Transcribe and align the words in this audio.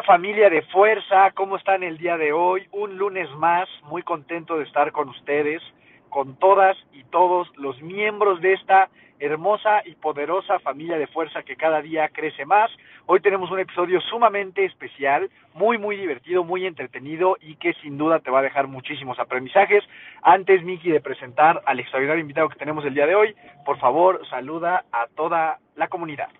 Familia 0.00 0.48
de 0.48 0.62
fuerza, 0.62 1.32
¿cómo 1.32 1.56
están 1.56 1.82
el 1.82 1.98
día 1.98 2.16
de 2.16 2.32
hoy? 2.32 2.66
Un 2.72 2.96
lunes 2.96 3.28
más, 3.36 3.68
muy 3.82 4.02
contento 4.02 4.56
de 4.56 4.64
estar 4.64 4.90
con 4.90 5.10
ustedes, 5.10 5.60
con 6.08 6.36
todas 6.36 6.78
y 6.94 7.04
todos 7.04 7.50
los 7.58 7.78
miembros 7.82 8.40
de 8.40 8.54
esta 8.54 8.88
hermosa 9.18 9.82
y 9.84 9.94
poderosa 9.96 10.58
familia 10.60 10.96
de 10.96 11.08
fuerza 11.08 11.42
que 11.42 11.56
cada 11.56 11.82
día 11.82 12.08
crece 12.08 12.46
más. 12.46 12.70
Hoy 13.04 13.20
tenemos 13.20 13.50
un 13.50 13.60
episodio 13.60 14.00
sumamente 14.00 14.64
especial, 14.64 15.30
muy, 15.52 15.76
muy 15.76 15.96
divertido, 15.96 16.42
muy 16.42 16.64
entretenido 16.64 17.36
y 17.40 17.56
que 17.56 17.74
sin 17.74 17.98
duda 17.98 18.20
te 18.20 18.30
va 18.30 18.38
a 18.38 18.42
dejar 18.42 18.68
muchísimos 18.68 19.18
aprendizajes. 19.18 19.84
Antes, 20.22 20.62
Miki, 20.64 20.90
de 20.90 21.02
presentar 21.02 21.62
al 21.66 21.80
extraordinario 21.80 22.22
invitado 22.22 22.48
que 22.48 22.58
tenemos 22.58 22.84
el 22.86 22.94
día 22.94 23.06
de 23.06 23.14
hoy, 23.14 23.36
por 23.66 23.78
favor, 23.78 24.26
saluda 24.30 24.84
a 24.90 25.06
toda 25.14 25.58
la 25.76 25.88
comunidad. 25.88 26.30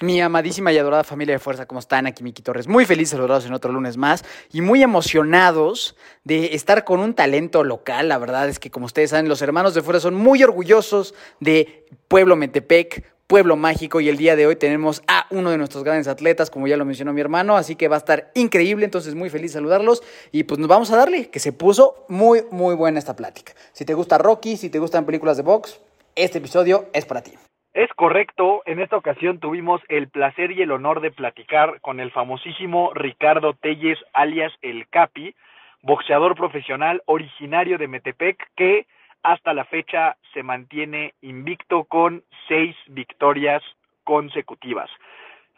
Mi 0.00 0.20
amadísima 0.20 0.74
y 0.74 0.78
adorada 0.78 1.04
familia 1.04 1.34
de 1.34 1.38
fuerza, 1.38 1.64
¿cómo 1.64 1.80
están? 1.80 2.06
Aquí 2.06 2.22
Miki 2.22 2.42
Torres. 2.42 2.68
Muy 2.68 2.84
felices 2.84 3.12
de 3.12 3.16
saludarlos 3.16 3.46
en 3.46 3.54
otro 3.54 3.72
lunes 3.72 3.96
más 3.96 4.24
y 4.52 4.60
muy 4.60 4.82
emocionados 4.82 5.96
de 6.22 6.54
estar 6.54 6.84
con 6.84 7.00
un 7.00 7.14
talento 7.14 7.64
local. 7.64 8.08
La 8.08 8.18
verdad 8.18 8.46
es 8.46 8.58
que, 8.58 8.70
como 8.70 8.84
ustedes 8.84 9.10
saben, 9.10 9.26
los 9.26 9.40
hermanos 9.40 9.72
de 9.72 9.80
fuerza 9.80 10.02
son 10.02 10.14
muy 10.14 10.42
orgullosos 10.42 11.14
de 11.40 11.86
Pueblo 12.08 12.36
Metepec, 12.36 13.04
Pueblo 13.26 13.56
Mágico 13.56 14.00
y 14.00 14.10
el 14.10 14.18
día 14.18 14.36
de 14.36 14.46
hoy 14.46 14.56
tenemos 14.56 15.02
a 15.08 15.26
uno 15.30 15.50
de 15.50 15.56
nuestros 15.56 15.82
grandes 15.82 16.08
atletas, 16.08 16.50
como 16.50 16.66
ya 16.66 16.76
lo 16.76 16.84
mencionó 16.84 17.14
mi 17.14 17.22
hermano, 17.22 17.56
así 17.56 17.74
que 17.74 17.88
va 17.88 17.96
a 17.96 17.98
estar 17.98 18.30
increíble, 18.34 18.84
entonces 18.84 19.14
muy 19.14 19.30
feliz 19.30 19.52
saludarlos 19.52 20.02
y 20.30 20.44
pues 20.44 20.60
nos 20.60 20.68
vamos 20.68 20.90
a 20.90 20.96
darle, 20.96 21.30
que 21.30 21.40
se 21.40 21.52
puso 21.52 22.04
muy, 22.08 22.44
muy 22.50 22.74
buena 22.74 22.98
esta 22.98 23.16
plática. 23.16 23.54
Si 23.72 23.86
te 23.86 23.94
gusta 23.94 24.18
Rocky, 24.18 24.58
si 24.58 24.68
te 24.68 24.78
gustan 24.78 25.06
películas 25.06 25.38
de 25.38 25.42
box, 25.42 25.80
este 26.14 26.38
episodio 26.38 26.86
es 26.92 27.06
para 27.06 27.22
ti. 27.22 27.32
Es 27.76 27.92
correcto, 27.92 28.62
en 28.64 28.80
esta 28.80 28.96
ocasión 28.96 29.38
tuvimos 29.38 29.82
el 29.90 30.08
placer 30.08 30.50
y 30.50 30.62
el 30.62 30.70
honor 30.70 31.02
de 31.02 31.10
platicar 31.10 31.78
con 31.82 32.00
el 32.00 32.10
famosísimo 32.10 32.90
Ricardo 32.94 33.52
Telles, 33.52 33.98
alias 34.14 34.50
El 34.62 34.88
Capi, 34.88 35.34
boxeador 35.82 36.36
profesional 36.36 37.02
originario 37.04 37.76
de 37.76 37.86
Metepec, 37.86 38.42
que 38.56 38.86
hasta 39.22 39.52
la 39.52 39.66
fecha 39.66 40.16
se 40.32 40.42
mantiene 40.42 41.12
invicto 41.20 41.84
con 41.84 42.22
seis 42.48 42.74
victorias 42.86 43.62
consecutivas. 44.04 44.88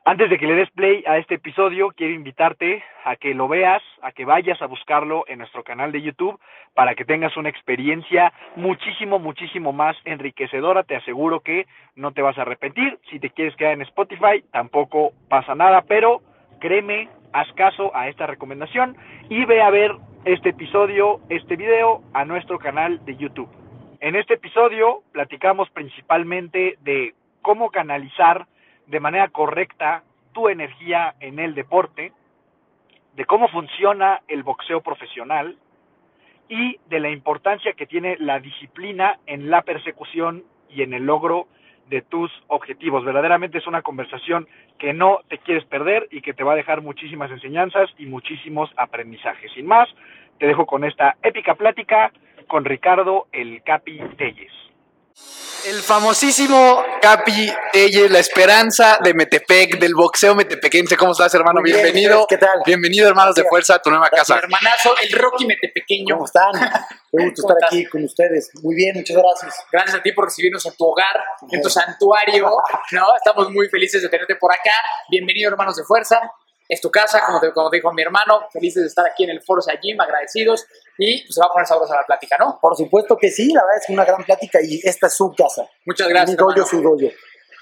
Antes 0.04 0.30
de 0.30 0.38
que 0.38 0.46
le 0.46 0.54
des 0.54 0.70
play 0.70 1.04
a 1.06 1.18
este 1.18 1.34
episodio, 1.34 1.91
quiero 1.91 2.14
invitarte 2.14 2.82
a 3.04 3.16
que 3.16 3.34
lo 3.34 3.46
veas, 3.46 3.82
a 4.00 4.12
que 4.12 4.24
vayas 4.24 4.60
a 4.62 4.66
buscarlo 4.66 5.24
en 5.28 5.38
nuestro 5.38 5.62
canal 5.62 5.92
de 5.92 6.00
YouTube 6.00 6.40
para 6.74 6.94
que 6.94 7.05
tengas 7.05 7.36
una 7.36 7.50
experiencia 7.50 8.32
muchísimo, 8.56 9.18
muchísimo 9.18 9.72
más 9.72 9.96
enriquecedora. 10.06 10.84
Te 10.84 10.96
aseguro 10.96 11.40
que 11.40 11.67
no 11.95 12.12
te 12.12 12.23
vas 12.23 12.39
a 12.39 12.42
arrepentir. 12.42 12.98
Si 13.11 13.20
te 13.20 13.30
quieres 13.30 13.55
quedar 13.56 13.74
en 13.74 13.83
Spotify, 13.83 14.42
tampoco 14.50 15.12
pasa 15.28 15.55
nada, 15.55 15.83
pero 15.83 16.23
créeme, 16.58 17.08
haz 17.34 17.52
caso 17.52 17.94
a 17.94 18.08
esta 18.08 18.27
recomendación 18.27 18.96
y 19.28 19.44
ve 19.44 19.61
a 19.61 19.68
ver 19.68 19.92
este 20.24 20.50
episodio, 20.50 21.20
este 21.28 21.56
video 21.56 22.02
a 22.14 22.24
nuestro 22.24 22.58
canal 22.58 23.05
de 23.05 23.17
YouTube. 23.17 23.50
En 24.00 24.17
este 24.17 24.34
episodio 24.34 25.02
platicamos 25.12 25.68
principalmente 25.70 26.78
de 26.80 27.14
cómo 27.42 27.70
canalizar 27.70 28.46
de 28.88 29.00
manera 29.00 29.28
correcta 29.28 30.02
tu 30.32 30.48
energía 30.48 31.14
en 31.20 31.38
el 31.38 31.54
deporte, 31.54 32.12
de 33.14 33.24
cómo 33.24 33.48
funciona 33.48 34.20
el 34.28 34.42
boxeo 34.42 34.80
profesional 34.80 35.56
y 36.48 36.78
de 36.88 37.00
la 37.00 37.10
importancia 37.10 37.72
que 37.74 37.86
tiene 37.86 38.16
la 38.18 38.40
disciplina 38.40 39.18
en 39.26 39.50
la 39.50 39.62
persecución 39.62 40.44
y 40.70 40.82
en 40.82 40.94
el 40.94 41.04
logro 41.04 41.48
de 41.88 42.02
tus 42.02 42.30
objetivos. 42.48 43.04
Verdaderamente 43.04 43.58
es 43.58 43.66
una 43.66 43.82
conversación 43.82 44.46
que 44.78 44.92
no 44.92 45.20
te 45.28 45.38
quieres 45.38 45.64
perder 45.64 46.06
y 46.10 46.20
que 46.20 46.34
te 46.34 46.44
va 46.44 46.52
a 46.52 46.56
dejar 46.56 46.82
muchísimas 46.82 47.30
enseñanzas 47.30 47.90
y 47.98 48.06
muchísimos 48.06 48.70
aprendizajes. 48.76 49.50
Sin 49.52 49.66
más, 49.66 49.88
te 50.38 50.46
dejo 50.46 50.66
con 50.66 50.84
esta 50.84 51.16
épica 51.22 51.55
plática 51.55 52.12
con 52.46 52.64
Ricardo 52.64 53.26
el 53.32 53.62
Capi 53.62 53.98
Telles. 54.16 54.67
El 55.67 55.83
famosísimo 55.83 56.83
Capi 57.02 57.52
Telles, 57.73 58.11
la 58.11 58.20
esperanza 58.20 58.98
de 59.02 59.12
Metepec, 59.12 59.79
del 59.79 59.92
boxeo 59.95 60.34
metepequense. 60.34 60.96
¿Cómo 60.96 61.12
estás, 61.12 61.34
hermano? 61.34 61.61
Bien, 61.62 61.77
Bienvenido. 61.77 62.27
¿qué 62.29 62.39
tal? 62.39 62.62
Bienvenido, 62.64 63.08
hermanos 63.08 63.34
de 63.34 63.45
fuerza, 63.45 63.74
a 63.74 63.83
tu 63.83 63.90
nueva 63.90 64.08
casa. 64.08 64.39
hermanazo, 64.39 64.95
el 65.02 65.12
Rocky 65.12 65.46
Metepequeño. 65.46 66.14
¿Cómo 66.14 66.24
están? 66.27 66.52
Qué 67.11 67.24
gusto 67.24 67.42
¿Cómo 67.42 67.55
estar 67.55 67.67
aquí 67.67 67.84
con 67.86 68.05
ustedes. 68.05 68.51
Muy 68.62 68.77
bien, 68.77 68.96
muchas 68.96 69.17
gracias. 69.17 69.56
Gracias 69.73 69.96
a 69.96 70.02
ti 70.02 70.12
por 70.12 70.27
recibirnos 70.27 70.64
en 70.64 70.77
tu 70.77 70.84
hogar, 70.84 71.23
en 71.50 71.61
tu 71.61 71.68
santuario. 71.68 72.50
¿no? 72.92 73.06
Estamos 73.17 73.50
muy 73.50 73.68
felices 73.68 74.00
de 74.00 74.08
tenerte 74.08 74.36
por 74.36 74.52
acá. 74.52 74.73
Bienvenido, 75.11 75.50
hermanos 75.50 75.77
de 75.77 75.85
fuerza. 75.85 76.20
Es 76.68 76.80
tu 76.80 76.90
casa, 76.90 77.23
como, 77.24 77.40
te- 77.40 77.52
como 77.52 77.70
dijo 77.70 77.92
mi 77.92 78.02
hermano. 78.02 78.46
Felices 78.52 78.83
de 78.83 78.89
estar 78.89 79.06
aquí 79.06 79.24
en 79.24 79.30
el 79.30 79.42
Forza 79.42 79.73
Gym, 79.80 79.98
agradecidos. 80.01 80.67
Y 80.98 81.23
pues, 81.23 81.34
se 81.34 81.40
va 81.40 81.46
a 81.46 81.52
poner 81.52 81.67
sabrosa 81.67 81.95
la 81.96 82.05
plática, 82.05 82.36
¿no? 82.39 82.58
Por 82.61 82.77
supuesto 82.77 83.17
que 83.17 83.30
sí, 83.30 83.52
la 83.52 83.62
verdad 83.64 83.80
es 83.83 83.89
una 83.89 84.05
gran 84.05 84.23
plática 84.24 84.58
y 84.62 84.80
esta 84.84 85.06
es 85.06 85.14
su 85.14 85.33
casa. 85.34 85.67
Muchas 85.86 86.08
gracias. 86.08 86.36
Mi 86.36 86.36
hermano. 86.62 86.67
su 86.67 86.83
doyo. 86.83 87.08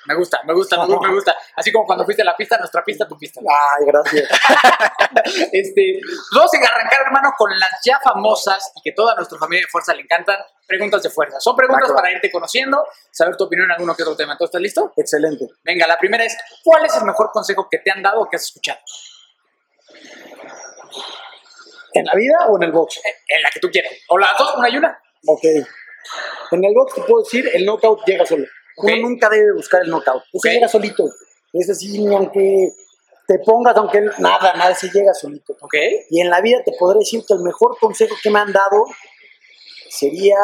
Me 0.06 0.14
gusta, 0.14 0.40
me 0.44 0.54
gusta, 0.54 0.76
me 0.78 0.86
gusta, 0.86 1.08
me 1.08 1.14
gusta. 1.14 1.36
Así 1.56 1.72
como 1.72 1.86
cuando 1.86 2.04
fuiste 2.04 2.22
a 2.22 2.24
la 2.24 2.36
pista, 2.36 2.58
nuestra 2.58 2.84
pista, 2.84 3.08
tu 3.08 3.18
pista. 3.18 3.40
Ay, 3.40 3.86
gracias. 3.86 4.28
este, 5.52 6.00
vamos 6.34 6.50
a 6.54 6.74
arrancar, 6.74 7.06
hermano, 7.06 7.32
con 7.36 7.50
las 7.58 7.70
ya 7.84 7.98
famosas 8.00 8.72
y 8.76 8.82
que 8.82 8.92
toda 8.92 9.14
nuestra 9.14 9.38
familia 9.38 9.64
de 9.66 9.70
fuerza 9.70 9.94
le 9.94 10.02
encantan, 10.02 10.36
preguntas 10.66 11.02
de 11.02 11.10
fuerza. 11.10 11.40
Son 11.40 11.56
preguntas 11.56 11.90
para 11.92 12.10
irte 12.10 12.30
conociendo, 12.30 12.84
saber 13.10 13.36
tu 13.36 13.44
opinión 13.44 13.66
en 13.66 13.72
alguno 13.72 13.94
que 13.94 14.02
otro 14.02 14.16
tema. 14.16 14.36
¿Tú 14.36 14.44
estás 14.44 14.60
listo? 14.60 14.92
Excelente. 14.96 15.46
Venga, 15.64 15.86
la 15.86 15.98
primera 15.98 16.24
es, 16.24 16.36
¿cuál 16.62 16.84
es 16.84 16.94
el 16.96 17.04
mejor 17.04 17.30
consejo 17.32 17.68
que 17.70 17.78
te 17.78 17.90
han 17.90 18.02
dado 18.02 18.20
o 18.20 18.28
que 18.28 18.36
has 18.36 18.44
escuchado? 18.44 18.78
¿En 21.92 22.04
la 22.04 22.14
vida 22.14 22.36
o 22.48 22.56
en 22.56 22.62
el 22.62 22.72
box? 22.72 23.00
En 23.28 23.42
la 23.42 23.50
que 23.50 23.58
tú 23.58 23.70
quieras. 23.70 23.92
O 24.08 24.18
las 24.18 24.36
dos, 24.38 24.54
una 24.56 24.68
y 24.68 24.76
una. 24.76 25.00
Ok. 25.26 25.44
En 26.52 26.64
el 26.64 26.74
box 26.74 26.94
te 26.94 27.02
puedo 27.02 27.22
decir, 27.22 27.50
el 27.52 27.64
knockout 27.64 28.04
llega 28.06 28.24
solo. 28.24 28.46
Uno 28.76 28.96
nunca 29.08 29.28
debe 29.28 29.52
buscar 29.54 29.82
el 29.82 29.90
knockout. 29.90 30.22
Ese 30.32 30.48
Ok. 30.48 30.54
llega 30.54 30.68
solito. 30.68 31.04
Es 31.52 31.70
así, 31.70 31.98
ni 32.04 32.14
aunque 32.14 32.72
te 33.26 33.38
pongas, 33.40 33.76
aunque 33.76 34.00
nada, 34.18 34.54
nada, 34.54 34.70
ese 34.70 34.90
llega 34.90 35.14
solito. 35.14 35.56
¿Ok? 35.60 35.74
Y 36.10 36.20
en 36.20 36.30
la 36.30 36.40
vida 36.40 36.58
te 36.64 36.72
podré 36.78 36.98
decir 37.00 37.24
que 37.26 37.34
el 37.34 37.40
mejor 37.40 37.76
consejo 37.78 38.14
que 38.22 38.30
me 38.30 38.38
han 38.38 38.52
dado 38.52 38.84
sería 39.88 40.36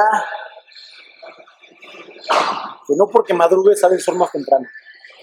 que 2.86 2.94
no 2.96 3.06
porque 3.08 3.34
madrugues 3.34 3.80
sale 3.80 3.96
el 3.96 4.00
sol 4.00 4.16
más 4.16 4.32
temprano. 4.32 4.66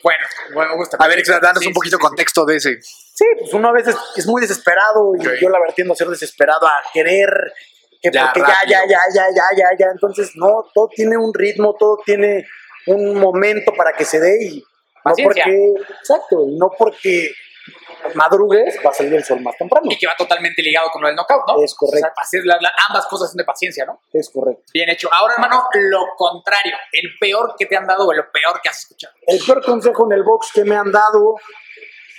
Bueno, 0.03 0.25
bueno, 0.53 0.75
gusta. 0.77 0.97
A 0.99 1.07
ver, 1.07 1.21
danos 1.41 1.61
Sí, 1.61 1.67
un 1.67 1.73
poquito 1.73 1.97
sí, 1.97 2.01
sí, 2.01 2.07
contexto 2.07 2.45
de 2.45 2.55
ese. 2.55 2.81
Sí, 2.81 3.25
pues 3.37 3.53
uno 3.53 3.67
a 3.67 3.73
veces 3.73 3.95
es 4.15 4.25
muy 4.27 4.41
desesperado 4.41 5.13
y 5.15 5.23
yo 5.41 5.49
la 5.49 5.59
verdad 5.59 5.75
tiendo 5.75 5.93
a 5.93 5.97
ser 5.97 6.07
desesperado 6.07 6.65
a 6.65 6.81
querer 6.93 7.29
que 8.01 8.09
Ya, 8.11 8.31
porque 8.33 8.39
ya, 8.39 8.69
ya, 8.69 8.81
ya, 8.87 8.99
ya, 9.13 9.25
ya, 9.35 9.43
ya, 9.57 9.65
ya. 9.77 9.87
Entonces, 9.91 10.31
no, 10.35 10.65
todo 10.73 10.87
tiene 10.87 11.17
un 11.17 11.33
ritmo, 11.33 11.75
todo 11.77 11.97
tiene 12.05 12.45
un 12.91 13.19
momento 13.19 13.73
para 13.73 13.93
que 13.93 14.05
se 14.05 14.19
dé 14.19 14.43
y 14.43 14.63
no 15.05 15.13
porque, 15.23 15.73
exacto, 16.01 16.45
y 16.47 16.57
no 16.57 16.71
porque 16.77 17.31
madrugues 18.15 18.77
va 18.85 18.89
a 18.89 18.93
salir 18.93 19.13
el 19.13 19.23
sol 19.23 19.41
más 19.41 19.57
temprano. 19.57 19.87
Y 19.89 19.97
que 19.97 20.07
va 20.07 20.15
totalmente 20.17 20.61
ligado 20.61 20.89
con 20.91 21.03
del 21.03 21.15
knockout, 21.15 21.47
¿no? 21.47 21.63
Es 21.63 21.75
correcto. 21.75 22.07
O 22.21 22.25
sea, 22.25 22.41
ambas 22.87 23.05
cosas 23.07 23.29
son 23.29 23.37
de 23.37 23.43
paciencia, 23.43 23.85
¿no? 23.85 24.01
Es 24.13 24.29
correcto. 24.29 24.63
Bien 24.73 24.89
hecho. 24.89 25.09
Ahora, 25.11 25.35
hermano, 25.35 25.67
lo 25.73 26.05
contrario. 26.17 26.75
El 26.91 27.17
peor 27.19 27.55
que 27.57 27.65
te 27.65 27.75
han 27.75 27.85
dado 27.85 28.07
o 28.07 28.13
lo 28.13 28.31
peor 28.31 28.61
que 28.61 28.69
has 28.69 28.79
escuchado. 28.79 29.13
El 29.27 29.39
peor 29.39 29.63
consejo 29.63 30.05
en 30.05 30.17
el 30.17 30.23
box 30.23 30.51
que 30.53 30.63
me 30.63 30.75
han 30.75 30.91
dado 30.91 31.35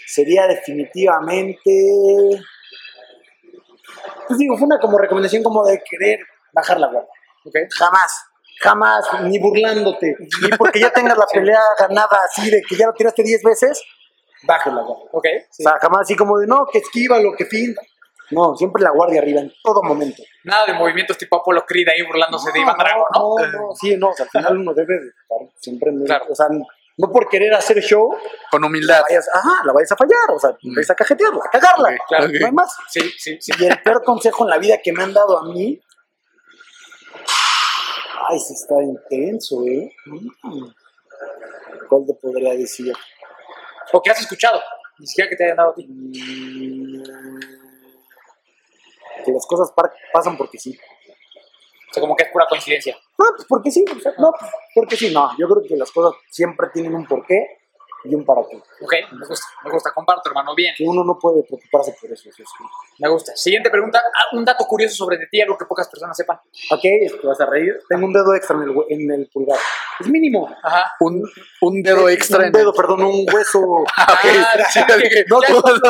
sería 0.07 0.47
definitivamente. 0.47 1.71
Pues 4.27 4.39
digo, 4.39 4.57
fue 4.57 4.67
una 4.67 4.79
como 4.79 4.99
recomendación 4.99 5.43
como 5.43 5.65
de 5.65 5.83
querer 5.89 6.21
bajar 6.53 6.79
la 6.79 6.89
guardia. 6.89 7.11
¿Ok? 7.45 7.57
Jamás, 7.71 8.30
jamás, 8.61 9.05
ni 9.25 9.39
burlándote, 9.39 10.17
ni 10.43 10.49
porque 10.57 10.81
ya 10.81 10.93
tengas 10.93 11.17
la 11.19 11.27
pelea 11.27 11.61
ganada 11.79 12.19
así 12.25 12.51
de 12.51 12.63
que 12.63 12.77
ya 12.77 12.87
lo 12.87 12.93
tiraste 12.93 13.23
10 13.23 13.43
veces, 13.43 13.83
bajes 14.43 14.73
la 14.73 14.83
guardia. 14.83 15.07
¿Ok? 15.13 15.27
O 15.51 15.53
sea, 15.63 15.79
jamás 15.81 16.01
así 16.03 16.15
como 16.17 16.39
de 16.39 16.47
no, 16.47 16.67
que 16.71 16.79
esquiva 16.79 17.19
lo 17.19 17.33
que 17.33 17.47
finta. 17.47 17.81
No, 18.33 18.55
siempre 18.55 18.83
la 18.83 18.91
guardia 18.91 19.21
arriba 19.21 19.41
en 19.41 19.53
todo 19.65 19.83
momento. 19.83 20.23
Nada 20.45 20.65
de 20.67 20.75
movimientos 20.75 21.19
tipo 21.19 21.37
Apolo 21.37 21.65
Creed 21.67 21.89
ahí 21.89 22.03
burlándose 22.07 22.53
de 22.53 22.61
Iván 22.61 22.77
Drago, 22.79 23.07
¿no? 23.13 23.35
No, 23.39 23.47
no, 23.69 23.75
sí, 23.75 23.97
no, 23.97 24.11
o 24.11 24.15
sea, 24.15 24.25
al 24.25 24.31
final 24.31 24.59
uno 24.59 24.73
debe 24.73 24.95
de 25.01 25.09
estar 25.09 25.39
siempre 25.59 25.91
muy, 25.91 26.07
Claro. 26.07 26.27
o 26.31 26.35
sea, 26.35 26.47
no 26.49 27.11
por 27.11 27.29
querer 27.29 27.53
hacer 27.55 27.81
show, 27.83 28.15
Con 28.51 28.61
la 28.61 28.69
humildad. 28.69 29.03
vayas, 29.09 29.29
ajá, 29.35 29.63
la 29.65 29.73
vayas 29.73 29.91
a 29.91 29.97
fallar, 29.97 30.31
o 30.33 30.39
sea, 30.39 30.51
vayas 30.63 30.91
a 30.91 30.95
cajetearla, 30.95 31.41
a 31.45 31.51
cagarla, 31.51 31.89
Ok, 31.89 31.97
claro, 32.07 32.25
ok. 32.27 32.33
no 32.41 32.47
hay 32.47 32.53
más. 32.53 32.77
Sí, 32.89 33.01
sí, 33.19 33.37
sí. 33.41 33.53
Y 33.59 33.65
el 33.65 33.83
peor 33.83 34.05
consejo 34.05 34.45
en 34.45 34.51
la 34.51 34.59
vida 34.59 34.77
que 34.85 34.93
me 34.93 35.03
han 35.03 35.13
dado 35.15 35.39
a 35.39 35.45
mí, 35.45 35.81
ay, 38.31 38.39
sí 38.39 38.55
está 38.55 38.83
intenso, 38.83 39.65
¿eh? 39.67 39.93
¿Cuál 41.89 42.07
te 42.07 42.15
podría 42.15 42.55
decir? 42.55 42.93
O 43.93 44.01
que 44.01 44.11
has 44.11 44.21
escuchado, 44.21 44.61
ni 44.99 45.07
siquiera 45.07 45.29
que 45.29 45.37
te 45.37 45.45
hayan 45.45 45.57
dado 45.57 45.71
a 45.71 45.75
ti. 45.75 45.87
Mm, 45.89 47.03
Que 49.25 49.33
las 49.33 49.47
cosas 49.47 49.73
pasan 50.13 50.37
porque 50.37 50.59
sí. 50.59 50.79
O 51.91 51.93
sea, 51.93 52.01
como 52.01 52.15
que 52.17 52.23
es 52.25 52.31
pura 52.31 52.47
coincidencia. 52.49 52.97
No, 53.19 53.27
pues 53.37 53.47
porque 53.49 53.71
sí, 53.71 53.85
o 53.85 54.01
sea, 54.01 54.13
no, 54.19 54.33
pues 54.39 54.51
porque 54.75 54.97
sí, 54.97 55.13
no. 55.13 55.31
Yo 55.37 55.49
creo 55.49 55.63
que 55.69 55.77
las 55.77 55.91
cosas 55.91 56.19
siempre 56.31 56.69
tienen 56.73 56.95
un 56.95 57.07
porqué 57.07 57.60
y 58.05 58.15
un 58.15 58.25
para 58.25 58.43
qué. 58.49 58.57
Ok, 58.57 58.93
me 59.13 59.27
gusta, 59.27 59.47
me 59.65 59.71
gusta. 59.71 59.93
Comparto, 59.93 60.29
hermano. 60.31 60.55
Bien, 60.55 60.75
Que 60.77 60.85
uno 60.85 61.05
no 61.05 61.19
puede 61.19 61.43
preocuparse 61.45 61.95
por 62.01 62.11
eso. 62.11 62.29
eso 62.29 62.39
sí. 62.45 62.65
me 62.99 63.09
gusta. 63.09 63.37
Siguiente 63.37 63.71
pregunta. 63.71 64.01
Ah, 64.07 64.37
Un 64.37 64.45
dato 64.45 64.65
curioso 64.67 64.95
sobre 64.95 65.19
de 65.19 65.27
ti, 65.27 65.41
algo 65.41 65.57
que 65.59 65.65
pocas 65.67 65.89
personas 65.89 66.17
sepan. 66.17 66.39
Ok, 66.71 66.81
te 66.83 67.21
vas 67.27 67.41
a 67.41 67.47
reír. 67.47 67.79
Tengo 67.89 68.07
un 68.07 68.13
dedo 68.13 68.35
extra 68.35 68.57
en 68.57 68.63
el, 68.63 68.75
en 68.89 69.11
el 69.11 69.29
pulgar. 69.33 69.59
Es 70.01 70.09
mínimo. 70.09 70.49
Ajá. 70.63 70.93
Un, 71.01 71.23
un 71.61 71.83
dedo 71.83 72.09
extra 72.09 72.39
Un 72.39 72.45
en 72.47 72.53
dedo, 72.53 72.73
perdón, 72.73 73.03
un 73.03 73.27
hueso. 73.33 73.61
Ah. 73.97 74.07
Ah, 74.09 74.19
Sí, 74.23 74.81
ya, 74.81 75.25
no, 75.29 75.41
si 75.41 75.49
hubiera 75.51 75.85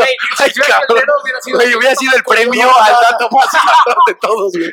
sido 0.50 0.64
el 0.64 0.70
cabrón. 0.70 0.98
dedo, 0.98 1.14
hubiera 1.22 1.40
sido- 1.40 1.56
Güey, 1.58 1.74
hubiera 1.74 1.94
sido 1.94 2.16
el 2.16 2.22
premio 2.24 2.64
No, 2.66 2.72
al 2.76 2.92
dato 3.10 3.28
más 3.30 3.46
de 4.06 4.14
todos, 4.14 4.52
güey. 4.52 4.70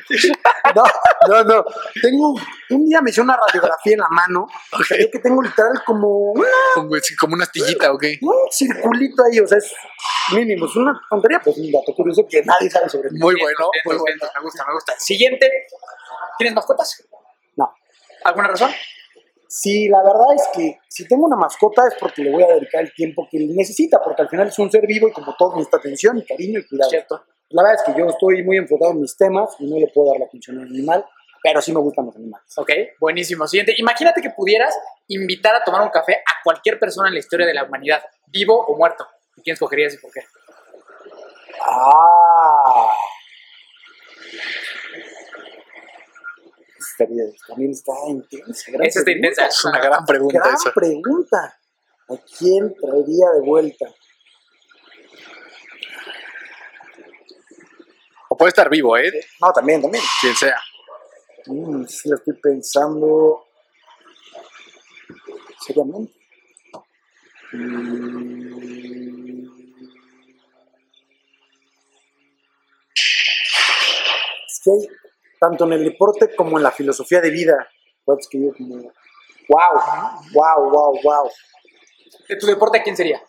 No, 0.75 0.84
no, 1.30 1.44
no. 1.44 1.66
Tengo, 2.01 2.36
un 2.72 2.86
día 2.86 3.01
me 3.01 3.10
hice 3.12 3.22
una 3.22 3.38
radiografía 3.38 3.94
en 3.94 4.00
la 4.00 4.10
mano. 4.10 4.48
Que 4.89 5.19
tengo 5.19 5.42
literal 5.42 5.83
como 5.86 6.31
una- 6.31 6.48
Como, 6.74 6.90
como 7.19 7.33
una 7.36 7.44
astillita, 7.44 7.92
¿ok? 7.92 8.04
un 8.22 8.36
circulito 8.51 9.24
ahí. 9.24 9.40
O 9.40 9.48
sea, 9.48 9.57
es 9.60 9.74
mínimo. 10.33 10.66
Es 10.66 10.75
una 10.75 11.00
tontería, 11.10 11.40
pues 11.44 11.57
un 11.57 11.72
dato 11.72 11.94
curioso 11.95 12.25
que 12.30 12.42
nadie 12.44 12.69
sabe 12.69 12.90
sobre 12.90 13.10
mí. 13.12 13.19
Muy 13.19 13.36
bueno, 13.40 13.69
bien, 13.72 13.81
muy 13.86 13.94
bien, 13.95 14.18
bueno. 14.19 14.31
Me 14.36 14.42
gusta, 14.42 14.66
me 14.68 14.74
gusta. 14.74 14.94
Siguiente. 14.98 15.50
¿Tienes 16.38 16.54
mascotas? 16.56 17.04
No. 17.56 17.74
¿Alguna 18.24 18.48
razón? 18.50 18.72
Sí, 19.49 19.88
la 19.88 20.03
verdad 20.03 20.33
es 20.35 20.47
que 20.53 20.79
si 20.88 21.07
tengo 21.07 21.25
una 21.25 21.38
mascota 21.38 21.83
es 21.88 21.95
porque 21.99 22.21
le 22.21 22.31
voy 22.31 22.44
a 22.44 22.47
dedicar 22.47 22.83
el 22.83 22.94
tiempo 22.94 23.27
que 23.29 23.38
él 23.38 23.55
necesita, 23.55 24.01
porque 24.03 24.21
al 24.21 24.29
final 24.29 24.47
es 24.47 24.59
un 24.59 24.69
ser 24.69 24.85
vivo 24.85 25.07
y 25.07 25.11
como 25.11 25.35
todo 25.38 25.53
necesita 25.53 25.77
atención 25.77 26.17
y 26.17 26.25
cariño 26.25 26.59
y 26.59 26.67
cuidado. 26.67 26.89
Cierto. 26.89 27.23
La 27.49 27.63
verdad 27.63 27.79
es 27.79 27.94
que 27.94 27.99
yo 27.99 28.07
estoy 28.07 28.44
muy 28.44 28.57
enfocado 28.57 28.91
en 28.91 29.01
mis 29.01 29.15
temas 29.15 29.55
y 29.59 29.69
no 29.69 29.79
le 29.79 29.88
puedo 29.88 30.11
dar 30.11 30.19
la 30.19 30.25
atención 30.25 30.59
al 30.59 30.67
animal, 30.67 31.05
pero 31.41 31.61
sí 31.61 31.71
me 31.71 31.79
gustan 31.79 32.07
los 32.07 32.15
animales. 32.15 32.45
Ok, 32.57 32.71
buenísimo. 32.99 33.47
Siguiente. 33.47 33.73
Imagínate 33.77 34.21
que 34.21 34.31
pudieras 34.31 34.77
invitar 35.07 35.55
a 35.55 35.63
tomar 35.63 35.81
un 35.81 35.89
café 35.89 36.15
a 36.15 36.44
cualquier 36.44 36.77
persona 36.77 37.07
en 37.07 37.13
la 37.13 37.19
historia 37.19 37.45
de 37.45 37.53
la 37.53 37.63
humanidad, 37.63 38.03
vivo 38.27 38.65
o 38.65 38.77
muerto. 38.77 39.07
¿Y 39.38 39.41
quién 39.41 39.53
escogerías 39.53 39.94
y 39.94 39.97
por 39.97 40.11
qué? 40.11 40.21
Ah. 41.65 42.91
También 46.97 47.71
está 47.71 47.94
intensa. 48.07 48.71
gran 48.71 48.88
Esa 48.88 48.99
está 48.99 49.11
intensa. 49.11 49.45
Es 49.45 49.65
una 49.65 49.79
gran 49.79 50.05
pregunta 50.05 50.39
Gran 50.39 50.73
pregunta. 50.73 51.59
¿A 52.09 52.15
quién 52.38 52.73
traería 52.75 53.31
de 53.35 53.41
vuelta? 53.41 53.85
O 58.29 58.38
puede 58.38 58.49
estar 58.49 58.69
vivo, 58.69 58.97
¿eh? 58.97 59.11
No, 59.41 59.51
también, 59.53 59.81
también. 59.81 60.03
Quien 60.21 60.35
sea. 60.35 60.59
Mm, 61.47 61.85
sí, 61.85 62.09
la 62.09 62.15
estoy 62.15 62.33
pensando 62.35 63.45
seriamente. 65.65 66.13
Mm. 67.53 68.27
Es 74.47 74.61
que 74.63 74.71
hay, 74.71 74.88
tanto 75.39 75.66
en 75.66 75.74
el 75.74 75.84
deporte 75.84 76.36
como 76.36 76.57
en 76.57 76.63
la 76.63 76.72
filosofía 76.72 77.22
de 77.22 77.30
vida, 77.30 77.68
pues 78.06 78.28
que 78.30 78.39
yo 78.39 78.54
como, 78.57 78.75
wow, 78.75 79.81
wow, 80.34 80.69
wow, 80.69 81.00
wow. 81.04 81.30
¿De 82.28 82.36
tu 82.38 82.48
deporte 82.48 82.81
quién 82.84 82.95
sería? 82.98 83.22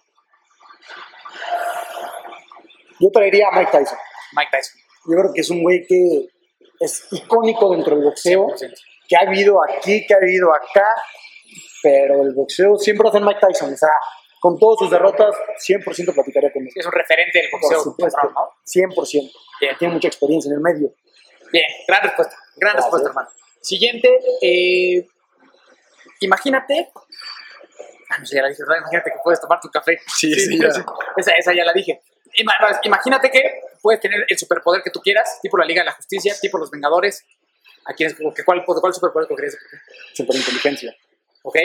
Yo 3.00 3.10
traería 3.12 3.48
a 3.48 3.56
Mike 3.56 3.70
Tyson. 3.70 3.98
Mike 4.32 4.50
Tyson. 4.50 4.80
Yo 5.06 5.16
creo 5.18 5.32
que 5.32 5.40
es 5.40 5.50
un 5.50 5.62
güey 5.62 5.86
que 5.86 6.28
es 6.80 7.06
icónico 7.12 7.70
dentro 7.70 7.94
del 7.94 8.04
boxeo. 8.04 8.46
100%. 8.48 8.74
que 9.08 9.16
ha 9.16 9.20
habido 9.20 9.56
aquí, 9.62 10.06
que 10.06 10.14
ha 10.14 10.18
habido 10.18 10.48
acá, 10.54 10.86
pero 11.82 12.22
el 12.22 12.34
boxeo 12.34 12.76
siempre 12.76 13.10
ser 13.10 13.22
Mike 13.22 13.40
Tyson. 13.40 13.72
O 13.72 13.76
sea, 13.76 13.88
con 14.40 14.58
todas 14.58 14.78
sus 14.80 14.90
derrotas, 14.90 15.34
100% 15.66 16.14
platicaría 16.14 16.52
con 16.52 16.62
él. 16.62 16.68
Es 16.74 16.86
un 16.86 16.92
referente 16.92 17.38
del 17.38 17.50
Por 17.50 17.60
boxeo. 17.60 17.80
supuesto, 17.82 18.16
cabrón, 18.20 18.34
¿no? 18.34 18.94
100%. 18.94 19.32
Bien. 19.60 19.76
Tiene 19.78 19.94
mucha 19.94 20.08
experiencia 20.08 20.50
en 20.50 20.56
el 20.56 20.60
medio. 20.60 20.92
Bien, 21.52 21.64
gran 21.86 22.02
respuesta. 22.02 22.36
Gran 22.56 22.72
Gracias. 22.74 22.84
respuesta, 22.84 23.08
hermano. 23.08 23.28
Siguiente. 23.60 24.18
eh, 24.42 25.06
imagínate. 26.20 26.90
Ah, 28.10 28.18
no 28.18 28.26
sé, 28.26 28.36
ya 28.36 28.42
la 28.42 28.48
dije, 28.48 28.62
¿verdad? 28.62 28.80
Imagínate 28.82 29.10
que 29.10 29.16
puedes 29.22 29.40
tomar 29.40 29.60
tu 29.60 29.68
café. 29.70 29.98
Sí, 30.16 30.32
sí, 30.34 30.58
ya. 30.58 30.68
Esa, 31.16 31.32
esa 31.32 31.54
ya 31.54 31.64
la 31.64 31.72
dije. 31.72 32.00
Ima- 32.38 32.80
Imagínate 32.82 33.30
que 33.30 33.60
puedes 33.82 34.00
tener 34.00 34.24
el 34.28 34.38
superpoder 34.38 34.82
que 34.82 34.90
tú 34.90 35.00
quieras, 35.00 35.38
tipo 35.42 35.56
la 35.58 35.64
Liga 35.66 35.82
de 35.82 35.86
la 35.86 35.92
Justicia, 35.92 36.34
tipo 36.40 36.58
los 36.58 36.70
Vengadores. 36.70 37.24
¿A 37.84 37.94
quién 37.94 38.10
es, 38.10 38.16
cuál, 38.44 38.64
¿Cuál 38.64 38.94
superpoder 38.94 39.28
cogerías? 39.28 39.56
Superinteligencia. 40.14 40.94
¿Ok? 41.42 41.56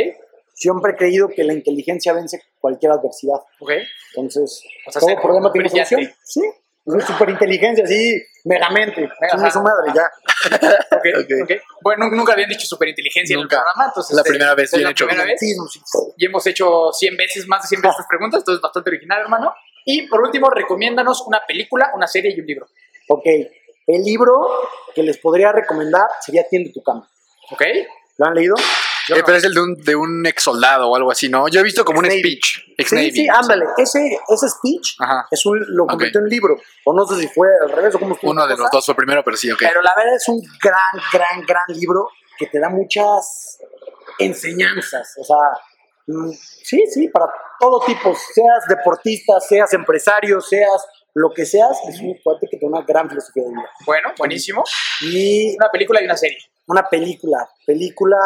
Siempre 0.54 0.92
he 0.94 0.96
creído 0.96 1.28
que 1.30 1.44
la 1.44 1.54
inteligencia 1.54 2.14
vence 2.14 2.42
cualquier 2.60 2.92
adversidad. 2.92 3.40
¿Ok? 3.60 3.72
Entonces, 4.16 4.64
O 4.86 4.92
sea, 4.92 5.00
todo 5.02 5.22
problema 5.22 5.52
tiene 5.52 5.70
solución. 5.70 6.14
Sí. 6.24 6.42
Es 6.86 7.06
superininteligencia, 7.06 7.88
sí, 7.88 8.22
megamente. 8.44 9.10
Chingue 9.32 9.52
su 9.52 9.62
madre, 9.62 9.92
ya. 9.96 10.04
Ok, 10.92 11.06
Ok. 11.22 11.32
ok. 11.44 11.52
Bueno, 11.82 12.10
nunca 12.10 12.34
habían 12.34 12.50
dicho 12.50 12.68
superinteligencia 12.68 13.34
en 13.34 13.40
el 13.40 13.44
Nunca. 13.44 13.58
programa, 13.64 13.86
entonces... 13.90 14.16
La 14.16 14.22
eh, 14.22 14.26
primera 14.28 14.56
vez, 14.56 14.72
bien 14.72 14.84
la 14.84 14.90
hecho. 14.92 15.06
primera 15.08 15.26
vez. 15.26 15.40
Sí, 15.40 15.56
no, 15.56 15.66
sí. 15.68 15.80
y 16.18 16.26
hemos 16.26 16.46
hecho 16.48 16.92
100 16.92 17.16
veces, 17.18 17.48
más 17.48 17.62
de 17.62 17.68
100 17.70 17.82
veces 17.82 17.92
estas 17.94 18.08
preguntas, 18.08 18.40
entonces 18.42 18.62
bastante 18.62 18.90
original, 18.90 19.22
hermano. 19.22 19.54
Y 19.86 20.08
por 20.08 20.22
último, 20.22 20.50
recomiéndanos 20.50 21.22
una 21.26 21.42
película, 21.48 21.92
una 21.96 22.08
serie 22.08 22.34
y 22.36 22.40
un 22.42 22.46
libro. 22.46 22.68
Ok, 23.08 23.26
el 23.26 24.04
libro 24.04 24.42
que 24.94 25.04
les 25.04 25.18
podría 25.18 25.52
recomendar 25.52 26.08
sería 26.22 26.44
Tiende 26.50 26.72
tu 26.74 26.82
cama. 26.84 27.10
¿Ok? 27.52 27.62
¿Lo 28.18 28.26
han 28.28 28.36
leído? 28.36 28.56
Yo 29.08 29.16
Eh, 29.16 29.20
no. 29.20 29.26
pero 29.26 29.38
es 29.38 29.44
el 29.44 29.54
de 29.54 29.62
un, 29.62 29.76
de 29.76 29.96
un 29.96 30.26
ex 30.26 30.44
soldado 30.44 30.90
o 30.90 30.96
algo 30.96 31.12
así, 31.12 31.30
¿no? 31.30 31.48
Yo 31.48 31.60
he 31.60 31.64
visto 31.64 31.84
como 31.86 32.00
un 32.00 32.06
speech. 32.06 32.74
Ex 32.78 32.90
Sí, 32.90 32.96
Navy. 32.96 33.12
sí, 33.12 33.28
ándale. 33.30 33.66
Ese, 33.78 34.00
ese 34.30 34.50
speech 34.50 34.96
Ajá. 35.00 35.28
es 35.32 35.46
un, 35.46 35.60
lo 35.76 35.86
convirtió 35.88 36.20
en 36.22 36.28
libro. 36.28 36.56
O 36.86 36.94
no 36.94 37.06
sé 37.06 37.20
si 37.22 37.28
fue 37.28 37.48
al 37.64 37.70
revés 37.72 37.96
o 37.96 38.00
cómo 38.00 38.16
estuvo 38.16 38.32
Uno 38.32 38.44
de 38.48 38.54
cosa, 38.54 38.64
los 38.64 38.72
dos 38.72 38.86
fue 38.86 38.96
primero, 38.96 39.24
pero 39.24 39.36
sí, 39.38 39.52
ok. 39.52 39.60
Pero 39.60 39.82
la 39.82 39.94
verdad 39.96 40.16
es 40.16 40.28
un 40.30 40.42
gran, 40.62 41.04
gran, 41.12 41.46
gran 41.46 41.64
libro 41.80 42.08
que 42.38 42.48
te 42.48 42.60
da 42.60 42.70
muchas 42.70 43.60
enseñanzas. 44.20 45.14
O 45.20 45.24
sea, 45.24 45.38
mm, 46.08 46.32
sí, 46.64 46.84
sí, 46.92 47.08
para 47.10 47.26
todo 47.60 47.80
tipo. 47.86 48.14
Seas 48.16 48.66
deportista, 48.68 49.40
seas 49.40 49.74
empresario, 49.74 50.42
seas 50.42 50.86
lo 51.16 51.30
que 51.32 51.46
seas, 51.46 51.78
es 51.88 52.00
un 52.00 52.16
cuate 52.24 52.48
que 52.50 52.58
tiene 52.58 52.76
una 52.76 52.84
gran 52.86 53.08
filosofía 53.08 53.44
de 53.44 53.50
vida. 53.50 53.70
Bueno, 53.86 54.10
buenísimo. 54.18 54.64
Y 55.02 55.56
Una 55.58 55.70
película 55.70 56.02
y 56.02 56.06
una 56.06 56.18
serie. 56.18 56.38
una 56.68 56.90
película. 56.90 57.48
Película. 57.68 58.18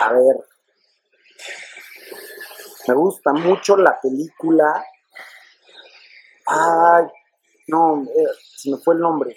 A 0.00 0.12
ver. 0.12 0.36
Me 2.88 2.94
gusta 2.94 3.32
mucho 3.32 3.76
la 3.76 3.98
película. 4.00 4.84
Ay, 6.46 7.04
no, 7.68 8.02
eh, 8.02 8.26
se 8.56 8.70
me 8.70 8.78
fue 8.78 8.94
el 8.94 9.00
nombre. 9.00 9.36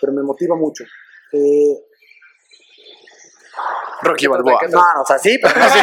Pero 0.00 0.12
me 0.12 0.22
motiva 0.22 0.56
mucho. 0.56 0.84
Eh, 1.32 1.74
Rocky 4.02 4.26
Balboa. 4.26 4.60
no, 4.68 4.94
no, 4.94 5.02
o 5.02 5.06
sea, 5.06 5.18
sí, 5.18 5.38
pero 5.40 5.58
no, 5.58 5.68
Sí, 5.70 5.78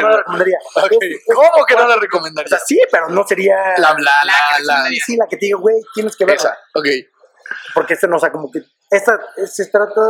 no 0.00 0.08
la 0.10 0.16
recomendaría. 0.18 0.58
Ok. 0.76 0.92
Es- 0.92 1.10
es- 1.10 1.22
¿Cómo 1.34 1.64
que 1.66 1.74
no 1.74 1.80
la 1.80 1.86
O 1.86 1.90
sea, 1.90 2.00
recomendaría? 2.00 2.58
sí, 2.64 2.80
pero 2.90 3.08
no 3.08 3.26
sería. 3.26 3.56
La, 3.76 3.94
la, 3.98 4.12
la, 4.62 4.84
sí, 5.04 5.16
la 5.16 5.26
que 5.28 5.36
te 5.36 5.46
digo, 5.46 5.60
güey, 5.60 5.76
tienes 5.94 6.16
que 6.16 6.24
verla. 6.24 6.40
Esa, 6.50 6.58
ok. 6.74 6.86
Porque 7.74 7.94
este 7.94 8.08
no, 8.08 8.16
o 8.16 8.20
sea, 8.20 8.32
como 8.32 8.50
que. 8.50 8.60
Esta 8.90 9.18
se 9.46 9.66
trata 9.70 10.00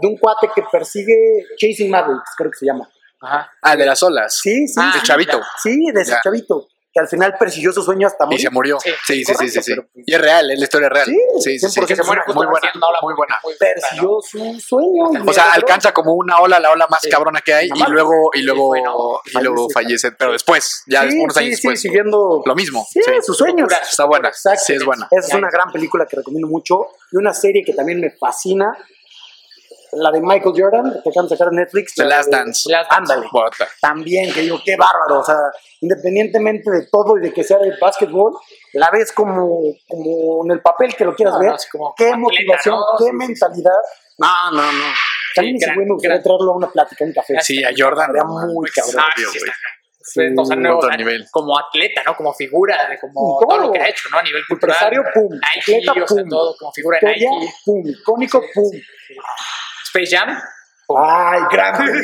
de 0.00 0.06
un 0.06 0.16
cuate 0.18 0.48
que 0.54 0.62
persigue 0.70 1.44
Chasing 1.58 1.90
Mavericks, 1.90 2.34
creo 2.36 2.50
que 2.50 2.58
se 2.58 2.66
llama. 2.66 2.88
Ajá. 3.20 3.50
Ah, 3.62 3.76
de 3.76 3.86
las 3.86 4.02
olas. 4.02 4.38
Sí, 4.40 4.68
sí. 4.68 4.74
Ah, 4.78 4.92
El 4.96 5.02
chavito. 5.02 5.40
Sí, 5.62 5.90
de 5.92 6.02
ese 6.02 6.12
Ya. 6.12 6.20
chavito. 6.22 6.68
Que 6.96 7.00
al 7.00 7.08
final 7.08 7.34
persiguió 7.38 7.72
su 7.72 7.82
sueño 7.82 8.06
hasta 8.06 8.24
Y 8.24 8.28
morir. 8.28 8.40
se 8.40 8.50
murió. 8.50 8.78
Sí, 8.80 8.90
Sí, 9.06 9.24
sí, 9.24 9.34
sí, 9.34 9.48
sí, 9.50 9.62
sí. 9.62 9.72
pero- 9.74 9.88
Y 10.06 10.14
es 10.14 10.20
real, 10.20 10.50
es 10.50 10.58
la 10.58 10.64
historia 10.64 10.88
real. 10.88 11.04
Sí, 11.06 11.18
Sí, 11.40 11.58
sí, 11.58 11.68
sí. 11.68 11.80
100% 11.80 11.86
Que 11.86 11.96
se 11.96 12.02
muere 12.04 12.22
Muy 12.28 12.34
buena, 12.46 12.52
haciendo 12.68 12.78
una 12.78 12.86
ola 12.88 12.98
muy 13.02 13.14
buena. 13.14 13.38
muy 13.44 13.54
buena, 13.58 13.74
¿no? 13.74 13.80
Persiguió 13.80 14.18
su 14.22 14.60
sueño. 14.60 15.24
y 15.24 15.28
O 15.28 15.32
sea, 15.34 15.52
alcanza 15.52 15.92
como 15.92 16.14
una 16.14 16.38
ola, 16.40 16.58
la 16.58 16.70
ola 16.70 16.86
más 16.88 17.00
Sí. 17.02 17.10
cabrona 17.10 17.40
que 17.42 17.52
hay, 17.52 17.66
y 17.66 17.90
luego, 17.90 18.30
y 18.32 18.42
luego, 18.42 18.74
y 18.76 18.80
luego 18.80 19.20
Fallece. 19.32 19.72
fallece. 19.74 20.12
Pero 20.12 20.32
después, 20.32 20.82
ya 20.86 21.02
Sí, 21.08 21.18
unos 21.18 21.34
sí, 21.34 21.40
años 21.40 21.50
sí, 21.50 21.50
después. 21.50 21.80
siguiendo 21.82 22.42
Lo 22.46 22.54
mismo. 22.54 22.86
Sí, 22.90 23.00
sí. 23.04 23.12
sus 23.22 23.36
sueños. 23.36 23.70
Está 23.90 24.04
buena. 24.06 24.28
Exacto. 24.28 24.62
Sí, 24.64 24.72
es 24.74 24.84
buena. 24.84 25.06
Esa 25.10 25.28
es 25.28 25.34
una 25.34 25.50
gran 25.50 25.70
película 25.70 26.06
que 26.06 26.16
recomiendo 26.16 26.48
mucho. 26.48 26.86
Y 27.12 27.16
una 27.18 27.34
serie 27.34 27.62
que 27.64 27.72
también 27.74 28.00
me 28.00 28.10
fascina. 28.10 28.76
La 29.92 30.10
de 30.10 30.20
Michael 30.20 30.54
Jordan, 30.56 30.92
que 31.02 31.10
acaban 31.10 31.28
de 31.28 31.36
sacar 31.36 31.48
en 31.52 31.56
Netflix. 31.60 31.94
The 31.94 32.04
la 32.04 32.16
Last 32.16 32.30
de- 32.30 32.36
Dance. 32.36 32.70
Last 32.70 32.90
Dance. 32.90 33.12
Ándale. 33.12 33.28
También, 33.80 34.32
que 34.32 34.40
digo, 34.42 34.60
qué 34.64 34.76
bárbaro. 34.76 35.20
O 35.20 35.24
sea, 35.24 35.36
independientemente 35.80 36.70
de 36.70 36.86
todo 36.90 37.16
y 37.18 37.20
de 37.22 37.32
que 37.32 37.44
sea 37.44 37.58
de 37.58 37.72
básquetbol, 37.80 38.32
la 38.74 38.90
ves 38.90 39.12
como, 39.12 39.62
como 39.88 40.44
en 40.44 40.50
el 40.52 40.60
papel 40.60 40.94
que 40.94 41.04
lo 41.04 41.14
quieras 41.14 41.34
No, 41.34 41.40
ver. 41.40 41.50
no, 41.50 41.56
como- 41.72 41.94
qué 41.96 42.10
como 42.10 42.28
atleta, 42.28 42.42
motivación, 42.44 42.74
¿no? 42.76 42.84
qué 42.98 43.04
Sí, 43.04 43.10
sí, 43.10 43.16
mentalidad. 43.16 43.80
No, 44.18 44.50
no, 44.52 44.62
no. 44.72 44.84
También 45.34 45.56
güey 45.74 45.86
me 45.86 45.92
gustaría 45.92 46.14
gran- 46.16 46.22
traerlo 46.22 46.52
a 46.52 46.56
una 46.56 46.68
plática, 46.70 47.04
a 47.04 47.08
un 47.08 47.12
café. 47.14 47.34
Sí, 47.42 47.62
a 47.62 47.70
Jordan. 47.76 48.10
No, 48.12 48.24
muy 48.54 48.68
cabrón. 48.70 48.94
Ah, 48.98 49.12
sí, 49.16 49.22
Sí, 50.08 50.22
o 50.40 50.44
sea, 50.44 50.56
Sí, 50.56 50.62
no, 50.62 50.76
otro 50.76 50.86
o 50.86 50.90
sea, 50.90 50.96
nivel. 50.96 51.26
como 51.32 51.58
atleta, 51.58 52.00
¿no? 52.06 52.16
Como 52.16 52.32
figura, 52.32 52.78
como 53.00 53.38
Todo. 53.40 53.48
todo 53.48 53.66
lo 53.66 53.72
que 53.72 53.80
ha 53.80 53.88
hecho, 53.88 54.08
¿no? 54.12 54.18
A 54.18 54.22
nivel 54.22 54.40
cultural. 54.48 54.76
Empresario, 54.80 55.04
pum. 55.12 55.32
Nike, 55.32 55.78
Atleta, 55.78 55.92
o 56.04 56.06
sea, 56.06 56.22
pum. 56.22 56.28
todo, 56.30 56.56
como 56.56 56.72
figura 56.72 56.98
de 57.02 57.06
Nike. 57.08 57.26
pum. 57.64 57.82
Icónico, 57.88 58.40
pum. 58.54 58.70
Space 58.72 58.84
Jam. 60.04 60.38
Ay, 60.96 61.40
gran. 61.50 61.74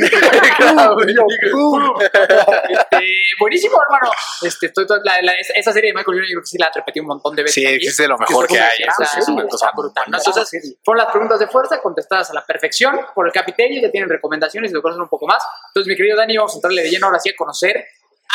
Este, 2.69 3.07
buenísimo, 3.39 3.79
hermano. 3.83 4.11
Este, 4.43 4.67
estoy, 4.67 4.87
todo- 4.87 5.01
la- 5.05 5.21
la- 5.23 5.33
esa- 5.35 5.53
esa 5.55 5.73
serie 5.73 5.91
de 5.91 5.95
Michael 5.95 6.17
Jordan 6.17 6.25
yo 6.29 6.35
creo 6.37 6.43
que 6.43 6.47
sí 6.47 6.59
la 6.59 6.71
repetí 6.75 7.01
un 7.01 7.07
montón 7.07 7.35
de 7.37 7.43
veces. 7.45 7.55
Sí, 7.55 7.67
aquí. 7.67 7.87
es 7.87 7.97
de 7.97 8.09
lo 8.09 8.19
mejor 8.19 8.47
que 8.49 8.59
hay, 8.61 8.79
sí, 8.79 9.19
es 9.19 9.29
una 9.29 9.47
cosa 9.47 9.71
brutal. 9.77 10.05
¿no? 10.09 10.19
Entonces, 10.19 10.77
fueron 10.85 11.05
las 11.05 11.13
preguntas 11.13 11.39
de 11.39 11.47
fuerza 11.47 11.81
contestadas 11.81 12.31
a 12.31 12.35
la 12.35 12.45
perfección 12.45 13.01
por 13.15 13.27
el 13.27 13.33
capiterio. 13.33 13.81
Ya 13.81 13.91
tienen 13.91 14.09
recomendaciones 14.11 14.71
y 14.71 14.75
lo 14.75 14.83
conocen 14.83 15.03
un 15.03 15.09
poco 15.09 15.27
más. 15.27 15.43
Entonces, 15.69 15.89
mi 15.89 15.97
querido 15.97 16.17
Dani, 16.17 16.37
vamos 16.37 16.53
a 16.53 16.57
entrarle 16.57 16.83
de 16.83 16.91
lleno 16.91 17.07
ahora 17.07 17.19
sí 17.21 17.31
a 17.31 17.37
conocer 17.37 17.85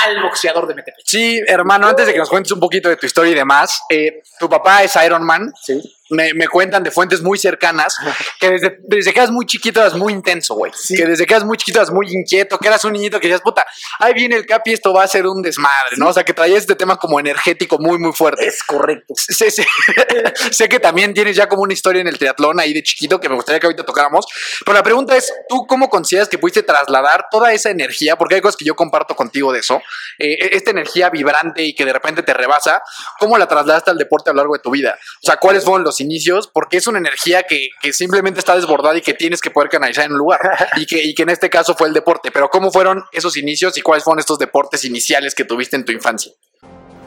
al 0.06 0.22
boxeador 0.22 0.68
de 0.68 0.76
Metepec. 0.76 1.02
Sí, 1.04 1.42
hermano, 1.48 1.88
antes 1.88 2.06
de 2.06 2.14
que 2.14 2.20
nos 2.20 2.30
cuentes 2.30 2.52
un 2.52 2.60
poquito 2.60 2.88
de 2.88 2.98
tu 2.98 3.06
historia 3.08 3.32
y 3.32 3.36
demás, 3.36 3.82
eh, 3.90 4.22
tu 4.40 4.48
papá 4.48 4.84
es 4.84 4.96
Iron 5.04 5.24
Man. 5.26 5.52
Sí. 5.62 5.82
Me, 6.10 6.34
me 6.34 6.48
cuentan 6.48 6.84
de 6.84 6.92
fuentes 6.92 7.22
muy 7.22 7.38
cercanas 7.38 7.96
que 8.40 8.50
desde, 8.52 8.78
desde 8.84 9.14
que 9.14 9.20
eras 9.20 9.32
muy 9.32 9.46
chiquito 9.46 9.82
eras 9.82 9.94
muy 9.94 10.14
intenso, 10.14 10.56
güey. 10.56 10.72
Sí. 10.76 10.96
Que 10.96 11.06
desde 11.06 11.26
que 11.26 11.34
eras 11.34 11.46
muy 11.46 11.58
chiquito 11.58 11.80
eras 11.80 11.92
muy 11.92 12.08
inquieto, 12.12 12.58
que 12.60 12.68
eras 12.68 12.84
un 12.86 12.94
niñito 12.94 13.20
que 13.20 13.28
decías, 13.28 13.42
puta, 13.42 13.66
ahí 14.00 14.14
viene 14.14 14.36
el 14.36 14.46
capi, 14.46 14.74
esto 14.74 14.94
va 14.94 15.04
a 15.04 15.08
ser 15.08 15.26
un 15.28 15.42
desmadre, 15.42 15.98
¿no? 15.98 16.10
O 16.10 16.14
sea, 16.14 16.24
que 16.24 16.34
traías 16.34 16.60
este 16.60 16.76
tema 16.76 16.98
como 16.98 17.20
energético 17.20 17.78
muy, 17.80 17.98
muy 18.00 18.14
fuerte. 18.14 18.46
Es 18.48 18.64
correcto. 18.64 19.14
Sé, 19.16 19.52
sé- 19.52 19.66
sé 20.52 20.70
que 20.70 20.80
también 20.80 21.14
tienes 21.14 21.36
ya 21.36 21.48
como 21.48 21.64
una 21.64 21.74
historia 21.74 22.02
en 22.02 22.08
el 22.08 22.18
triatlón 22.18 22.60
ahí 22.60 22.74
de 22.74 22.84
chiquito 22.84 23.20
que 23.20 23.30
me 23.30 23.36
gustaría 23.36 23.60
que 23.60 23.68
ahorita 23.68 23.84
tocáramos. 23.84 24.26
Pero 24.66 24.76
la 24.76 24.84
pregunta 24.84 25.16
es, 25.16 25.32
¿tú 25.50 25.66
cómo 25.68 25.90
consideras 25.90 26.30
que 26.30 26.38
pudiste 26.38 26.64
trasladar 26.64 27.26
toda 27.32 27.52
esa 27.54 27.70
energía? 27.70 28.16
Porque 28.18 28.36
hay 28.36 28.42
cosas 28.42 28.58
que 28.58 28.66
yo 28.66 28.76
comparto 28.76 29.16
contigo 29.16 29.52
de 29.52 29.60
eso. 29.60 29.82
eh, 30.20 30.38
esta 30.52 30.72
energía 30.72 31.10
vibrante 31.10 31.64
y 31.64 31.76
que 31.76 31.86
de 31.86 31.94
repente 31.94 32.24
te 32.24 32.34
rebasa, 32.34 32.82
¿cómo 33.20 33.38
la 33.38 33.48
trasladaste 33.48 33.92
al 33.92 33.98
deporte 33.98 34.30
a 34.30 34.34
lo 34.34 34.38
largo 34.38 34.54
de 34.54 34.60
tu 34.60 34.72
vida? 34.72 34.98
O 35.24 35.26
sea, 35.26 35.38
¿cuáles 35.38 35.64
fueron 35.64 35.84
los 35.84 35.97
inicios? 36.02 36.50
Porque 36.54 36.78
es 36.78 36.88
una 36.88 37.00
energía 37.00 37.44
que, 37.44 37.70
simplemente 37.94 38.40
está 38.40 38.56
desbordada 38.56 38.98
y 38.98 39.02
que 39.02 39.14
tienes 39.14 39.42
que 39.42 39.50
poder 39.50 39.70
canalizar 39.70 40.06
en 40.06 40.14
un 40.14 40.18
lugar. 40.18 40.40
Y 40.76 40.86
que, 40.86 41.22
en 41.22 41.30
este 41.30 41.50
caso 41.50 41.76
fue 41.76 41.88
el 41.88 41.94
deporte. 41.94 42.32
Pero 42.32 42.50
¿cómo 42.50 42.72
fueron 42.72 43.04
esos 43.12 43.38
inicios 43.38 43.78
y 43.78 43.82
cuáles 43.82 44.04
fueron 44.04 44.20
estos 44.20 44.40
deportes 44.40 44.86
iniciales 44.86 45.34
que 45.36 45.46
tuviste 45.46 45.76
en 45.76 45.86
tu 45.86 45.92
infancia? 45.92 46.32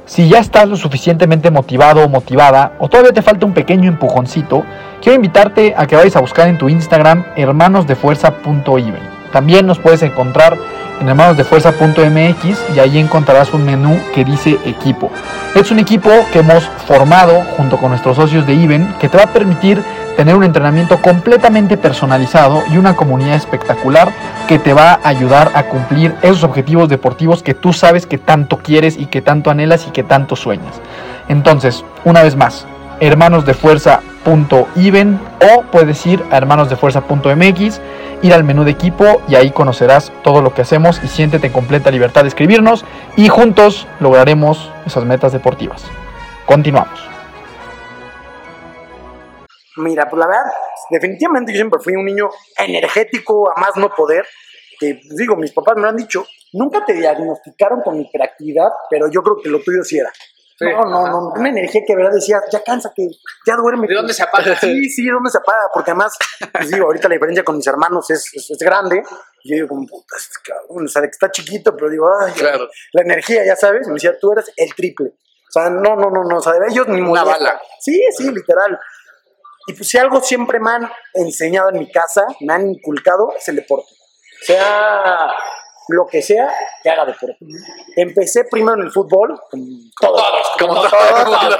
Si 0.07 0.29
ya 0.29 0.39
estás 0.39 0.69
lo 0.69 0.77
suficientemente 0.77 1.51
motivado 1.51 2.05
o 2.05 2.09
motivada, 2.09 2.77
o 2.81 2.89
todavía 2.89 3.13
te 3.13 3.23
falta 3.23 3.47
un 3.47 3.55
pequeño 3.55 3.89
empujoncito, 3.89 4.65
quiero 5.01 5.17
invitarte 5.17 5.75
a 5.77 5.87
que 5.87 5.95
vayas 5.95 6.17
a 6.17 6.21
buscar 6.21 6.49
en 6.49 6.59
tu 6.59 6.69
Instagram 6.69 7.25
hermanosdefuerza.even. 7.37 9.21
También 9.33 9.67
nos 9.67 9.79
puedes 9.79 10.03
encontrar 10.03 10.59
en 11.01 11.09
hermanosdefuerza.mx 11.09 12.77
y 12.77 12.79
ahí 12.79 12.99
encontrarás 12.99 13.53
un 13.53 13.65
menú 13.65 13.99
que 14.15 14.25
dice 14.25 14.59
equipo. 14.65 15.11
Es 15.55 15.71
un 15.71 15.79
equipo 15.79 16.11
que 16.33 16.41
hemos 16.41 16.65
formado 16.87 17.43
junto 17.57 17.77
con 17.77 17.91
nuestros 17.91 18.17
socios 18.17 18.47
de 18.47 18.55
Even 18.55 18.95
que 19.01 19.09
te 19.09 19.17
va 19.17 19.25
a 19.25 19.33
permitir 19.33 19.83
tener 20.17 20.37
un 20.37 20.45
entrenamiento 20.45 21.01
completamente 21.01 21.77
personalizado 21.77 22.63
y 22.71 22.77
una 22.77 22.95
comunidad 22.95 23.37
espectacular 23.37 24.13
que 24.47 24.59
te 24.59 24.73
va 24.73 25.01
a 25.03 25.09
ayudar 25.09 25.51
a 25.55 25.65
cumplir 25.65 26.15
esos 26.23 26.45
objetivos 26.45 26.89
deportivos 26.89 27.43
que 27.43 27.55
tú 27.55 27.73
sabes 27.73 28.07
que 28.07 28.19
tanto 28.19 28.59
quieres 28.59 28.99
y 28.99 29.07
que 29.07 29.23
tanto 29.23 29.51
anhelas 29.51 29.87
y 29.89 29.91
que 29.91 30.03
tanto 30.03 30.37
sueñas. 30.37 30.81
Entonces, 31.29 31.85
una 32.05 32.23
vez 32.23 32.37
más, 32.37 32.67
hermanosdefuerza.even 33.01 35.21
o 35.41 35.63
puedes 35.71 36.07
ir 36.07 36.23
a 36.31 36.37
hermanosdefuerza.mx, 36.37 37.81
ir 38.23 38.35
al 38.35 38.45
menú 38.45 38.63
de 38.65 38.71
equipo 38.71 39.21
y 39.29 39.35
ahí 39.35 39.51
conocerás 39.51 40.13
todo 40.23 40.43
lo 40.43 40.55
que 40.55 40.63
hacemos 40.63 41.03
y 41.03 41.09
siéntete 41.09 41.49
en 41.49 41.53
completa 41.53 41.91
libertad 41.91 42.23
de 42.23 42.29
escribirnos 42.29 42.85
y 43.17 43.27
juntos 43.29 43.89
lograremos 43.99 44.71
esas 44.87 45.05
metas 45.05 45.33
deportivas. 45.33 45.83
Continuamos. 46.47 47.11
Mira, 49.77 50.09
pues 50.09 50.21
la 50.21 50.27
verdad, 50.27 50.53
definitivamente 50.91 51.53
yo 51.53 51.57
siempre 51.57 51.81
fui 51.83 51.95
un 51.95 52.05
niño 52.05 52.29
energético 52.59 53.51
a 53.51 53.61
más 53.61 53.77
no 53.77 53.91
poder. 53.91 54.27
Que 54.79 54.95
pues, 54.95 55.17
digo, 55.17 55.37
mis 55.37 55.53
papás 55.53 55.77
me 55.77 55.83
lo 55.83 55.89
han 55.89 55.97
dicho, 55.97 56.27
nunca 56.53 56.85
te 56.85 56.95
diagnosticaron 56.95 57.83
con 57.83 58.01
hiperactividad, 58.01 58.69
pero 58.89 59.11
yo 59.11 59.23
creo 59.23 59.37
que 59.43 59.49
lo 59.49 59.61
tuyo 59.61 59.85
sí 59.85 59.99
era. 59.99 60.11
Sí. 60.61 60.67
No, 60.67 60.85
no, 60.85 61.07
no, 61.07 61.29
una 61.35 61.49
energía 61.49 61.81
que 61.87 61.95
de 61.95 61.97
verdad 61.97 62.13
decía, 62.13 62.39
ya 62.53 62.63
cánsate, 62.63 63.09
ya 63.47 63.57
duerme. 63.57 63.89
¿De 63.89 63.95
dónde 63.95 64.13
se 64.13 64.23
apaga? 64.23 64.55
Sí, 64.61 64.91
sí, 64.91 65.07
¿de 65.07 65.11
dónde 65.13 65.31
se 65.31 65.39
apaga? 65.39 65.71
Porque 65.73 65.93
además, 65.93 66.15
pues 66.53 66.71
digo, 66.71 66.85
ahorita 66.85 67.09
la 67.09 67.15
diferencia 67.15 67.43
con 67.45 67.57
mis 67.57 67.67
hermanos 67.67 68.11
es, 68.11 68.31
es, 68.35 68.51
es 68.51 68.59
grande. 68.59 69.03
Y 69.43 69.51
yo 69.51 69.55
digo, 69.55 69.69
como, 69.69 69.87
puta, 69.87 70.17
este 70.19 70.35
cabrón, 70.45 70.85
o 70.85 70.89
sea, 70.89 71.01
de 71.01 71.09
que 71.09 71.13
está 71.13 71.31
chiquito, 71.31 71.75
pero 71.75 71.89
digo, 71.89 72.07
ay, 72.21 72.35
Claro. 72.35 72.69
la 72.93 73.01
energía, 73.01 73.43
ya 73.43 73.57
sabes. 73.57 73.87
Me 73.89 73.95
decía, 73.95 74.19
tú 74.21 74.33
eres 74.33 74.53
el 74.55 74.75
triple. 74.75 75.09
O 75.09 75.51
sea, 75.51 75.71
no, 75.71 75.97
no, 75.97 76.11
no, 76.11 76.25
no, 76.25 76.37
o 76.37 76.43
sea, 76.43 76.53
de 76.53 76.67
ellos 76.69 76.87
ni 76.89 77.01
Una 77.01 77.25
bala. 77.25 77.59
Sí, 77.81 77.99
sí, 78.15 78.31
literal. 78.31 78.79
Y 79.67 79.73
pues 79.73 79.89
si 79.89 79.97
algo 79.97 80.21
siempre 80.21 80.61
me 80.61 80.73
han 80.73 80.91
enseñado 81.15 81.71
en 81.71 81.79
mi 81.79 81.91
casa, 81.91 82.27
me 82.41 82.53
han 82.53 82.69
inculcado, 82.69 83.33
es 83.35 83.49
el 83.49 83.57
deporte. 83.57 83.89
Sea 84.43 85.31
lo 85.91 86.07
que 86.07 86.23
sea, 86.23 86.51
que 86.83 86.91
haga 86.91 87.05
deporte. 87.07 87.39
Empecé 87.97 88.45
primero 88.45 88.75
en 88.75 88.87
el 88.87 88.93
fútbol, 88.93 89.39
como 89.51 89.67
todos, 90.01 90.23
como 90.59 90.75
todos, 90.75 90.91
todo. 90.91 91.25
claro. 91.31 91.59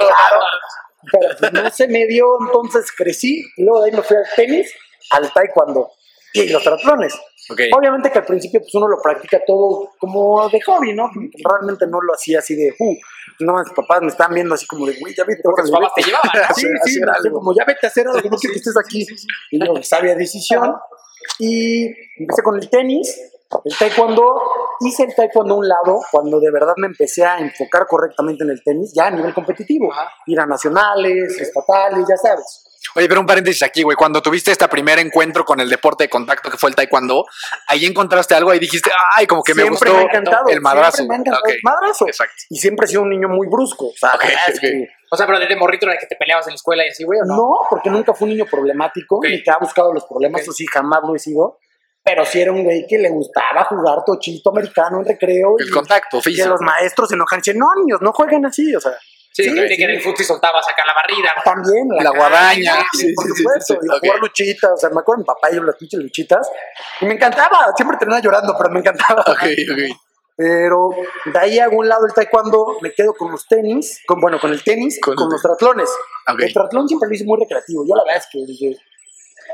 Pero 1.11 1.35
pues, 1.39 1.53
no 1.53 1.69
se 1.71 1.87
me 1.87 2.05
dio, 2.05 2.25
entonces 2.41 2.91
crecí, 2.95 3.43
y 3.57 3.63
luego 3.63 3.81
de 3.81 3.89
ahí 3.89 3.95
me 3.95 4.03
fui 4.03 4.17
al 4.17 4.25
tenis, 4.35 4.71
al 5.11 5.31
taekwondo 5.33 5.91
y 6.33 6.49
los 6.49 6.63
triatlones. 6.63 7.13
Ok. 7.49 7.59
Obviamente 7.77 8.11
que 8.11 8.19
al 8.19 8.25
principio 8.25 8.61
pues 8.61 8.73
uno 8.75 8.87
lo 8.87 9.01
practica 9.01 9.41
todo 9.45 9.89
como 9.99 10.47
de 10.47 10.61
hobby, 10.61 10.93
¿no? 10.93 11.09
Realmente 11.43 11.85
no 11.87 11.99
lo 11.99 12.13
hacía 12.13 12.39
así 12.39 12.55
de, 12.55 12.73
uh, 12.79 12.95
no, 13.39 13.53
mis 13.59 13.73
papás 13.73 14.01
me 14.01 14.07
están 14.07 14.33
viendo 14.33 14.53
así 14.53 14.65
como 14.67 14.85
de, 14.85 14.97
güey, 14.99 15.13
ya 15.15 15.23
vete, 15.25 15.41
Porque 15.43 15.63
tus 15.63 15.71
papás 15.71 15.91
te 15.95 16.01
vete". 16.01 16.11
llevaban, 16.11 16.49
¿no? 16.49 16.55
Sí, 16.55 16.67
sí, 16.85 17.01
así 17.03 17.27
algo. 17.27 17.39
como 17.39 17.53
ya 17.53 17.65
vete 17.65 17.87
a 17.87 17.89
hacer 17.89 18.07
algo, 18.07 18.29
no 18.29 18.37
quiero 18.37 18.53
que 18.53 18.59
estés 18.59 18.77
aquí. 18.77 19.05
Y 19.49 19.65
yo, 19.65 19.83
sabia 19.83 20.15
decisión. 20.15 20.75
Y 21.39 21.87
empecé 22.19 22.43
con 22.43 22.55
el 22.57 22.69
tenis, 22.69 23.19
el 23.63 23.77
taekwondo. 23.77 24.41
Hice 24.79 25.03
el 25.03 25.15
taekwondo 25.15 25.55
a 25.55 25.57
un 25.57 25.67
lado 25.67 25.99
cuando 26.11 26.39
de 26.39 26.51
verdad 26.51 26.73
me 26.77 26.87
empecé 26.87 27.23
a 27.23 27.37
enfocar 27.39 27.85
correctamente 27.87 28.43
en 28.43 28.49
el 28.49 28.63
tenis, 28.63 28.93
ya 28.95 29.07
a 29.07 29.11
nivel 29.11 29.33
competitivo. 29.33 29.91
Ir 30.25 30.39
a 30.39 30.45
nacionales, 30.45 31.39
estatales, 31.39 32.05
ya 32.07 32.17
sabes. 32.17 32.63
Oye, 32.95 33.07
pero 33.07 33.21
un 33.21 33.27
paréntesis 33.27 33.61
aquí, 33.63 33.83
güey. 33.83 33.95
Cuando 33.95 34.21
tuviste 34.21 34.51
este 34.51 34.67
primer 34.67 34.99
encuentro 34.99 35.45
con 35.45 35.59
el 35.59 35.69
deporte 35.69 36.05
de 36.05 36.09
contacto 36.09 36.49
que 36.49 36.57
fue 36.57 36.69
el 36.69 36.75
taekwondo, 36.75 37.25
ahí 37.67 37.85
encontraste 37.85 38.33
algo 38.33 38.53
y 38.53 38.59
dijiste, 38.59 38.91
ay, 39.15 39.27
como 39.27 39.43
que 39.43 39.53
me 39.53 39.63
gustó 39.63 39.93
me 39.93 39.99
ha 39.99 40.01
encantado. 40.03 40.49
el 40.49 40.61
madrazo. 40.61 40.97
Siempre 40.97 41.17
me 41.17 41.21
ha 41.21 41.21
encantado 41.21 41.53
el 41.53 41.59
madrazo. 41.63 42.07
Exacto. 42.07 42.35
Y 42.49 42.57
siempre 42.57 42.85
he 42.85 42.89
sido 42.89 43.03
un 43.03 43.09
niño 43.09 43.29
muy 43.29 43.47
brusco. 43.47 43.87
O 43.87 43.93
sea, 43.95 44.13
O 45.11 45.17
pero 45.17 45.39
desde 45.39 45.55
morrito 45.55 45.85
era 45.85 45.97
que 45.99 46.07
te 46.07 46.15
peleabas 46.15 46.47
en 46.47 46.51
la 46.51 46.55
escuela 46.55 46.85
y 46.85 46.89
así, 46.89 47.03
güey, 47.03 47.19
¿o 47.19 47.25
no? 47.25 47.35
No, 47.35 47.53
porque 47.69 47.89
nunca 47.89 48.13
fui 48.13 48.29
un 48.29 48.35
niño 48.35 48.45
problemático, 48.49 49.19
ni 49.23 49.43
que 49.43 49.51
ha 49.51 49.57
buscado 49.57 49.93
los 49.93 50.05
problemas, 50.05 50.41
eso 50.41 50.51
sí, 50.51 50.65
jamás 50.65 51.01
lo 51.03 51.15
he 51.15 51.19
sido. 51.19 51.59
Pero 52.03 52.25
sí 52.25 52.41
era 52.41 52.51
un 52.51 52.63
güey 52.63 52.85
que 52.87 52.97
le 52.97 53.09
gustaba 53.09 53.63
jugar 53.65 53.99
tochito 54.05 54.49
americano 54.49 54.99
en 54.99 55.05
recreo. 55.05 55.55
El 55.59 55.67
y 55.67 55.71
contacto 55.71 56.17
que 56.17 56.29
físico. 56.31 56.49
los 56.49 56.61
maestros 56.61 57.09
se 57.09 57.15
enojan 57.15 57.37
y 57.37 57.41
dicen, 57.41 57.59
no, 57.59 57.67
niños, 57.77 57.99
no 58.01 58.11
jueguen 58.11 58.45
así, 58.45 58.73
o 58.75 58.79
sea. 58.79 58.93
Sí, 59.33 59.43
Sí, 59.45 59.49
de 59.53 59.65
sí. 59.69 59.77
que 59.77 59.83
en 59.85 59.89
el 59.91 60.01
fútbol 60.01 60.25
soltabas 60.25 60.65
acá 60.69 60.83
la 60.85 60.93
barrida. 60.93 61.29
También. 61.45 61.87
La 62.03 62.09
guadaña. 62.09 62.73
caña, 62.75 62.85
Sí, 62.91 63.13
por 63.15 63.25
sí, 63.25 63.31
sí, 63.33 63.37
supuesto. 63.43 63.73
sí, 63.75 63.79
sí. 63.81 63.87
y 63.87 63.89
a 63.89 63.95
Ok. 63.95 63.99
jugar 64.01 64.19
luchitas, 64.19 64.71
o 64.73 64.77
sea, 64.77 64.89
me 64.89 64.99
acuerdo 64.99 65.19
de 65.19 65.23
mi 65.23 65.27
papá 65.27 65.51
y 65.51 65.55
yo 65.55 65.63
las 65.63 65.75
pinches 65.77 65.99
luchitas. 66.01 66.49
Y 66.99 67.05
me 67.05 67.13
encantaba, 67.13 67.71
siempre 67.75 67.97
terminaba 67.97 68.21
llorando, 68.21 68.55
pero 68.57 68.69
me 68.71 68.79
encantaba. 68.79 69.21
Ok, 69.21 69.43
ok. 69.71 69.97
Pero 70.35 70.89
de 71.31 71.39
ahí 71.39 71.59
hago 71.59 71.77
un 71.77 71.87
lado 71.87 72.05
el 72.07 72.13
taekwondo, 72.13 72.77
me 72.81 72.91
quedo 72.93 73.13
con 73.13 73.31
los 73.31 73.47
tenis, 73.47 74.01
con, 74.07 74.19
bueno, 74.19 74.39
con 74.39 74.51
el 74.51 74.63
tenis, 74.63 74.99
Con 75.01 75.15
con, 75.15 75.27
el 75.27 75.31
los 75.33 75.41
triatlones. 75.41 75.89
Ok. 76.27 76.39
El 76.41 76.53
triatlón 76.53 76.87
siempre 76.87 77.07
lo 77.09 77.15
hice 77.15 77.25
muy 77.25 77.39
recreativo. 77.39 77.85
Yo 77.87 77.95
la 77.95 78.03
verdad 78.03 78.17
es 78.23 78.27
que 78.31 78.39
desde 78.39 78.77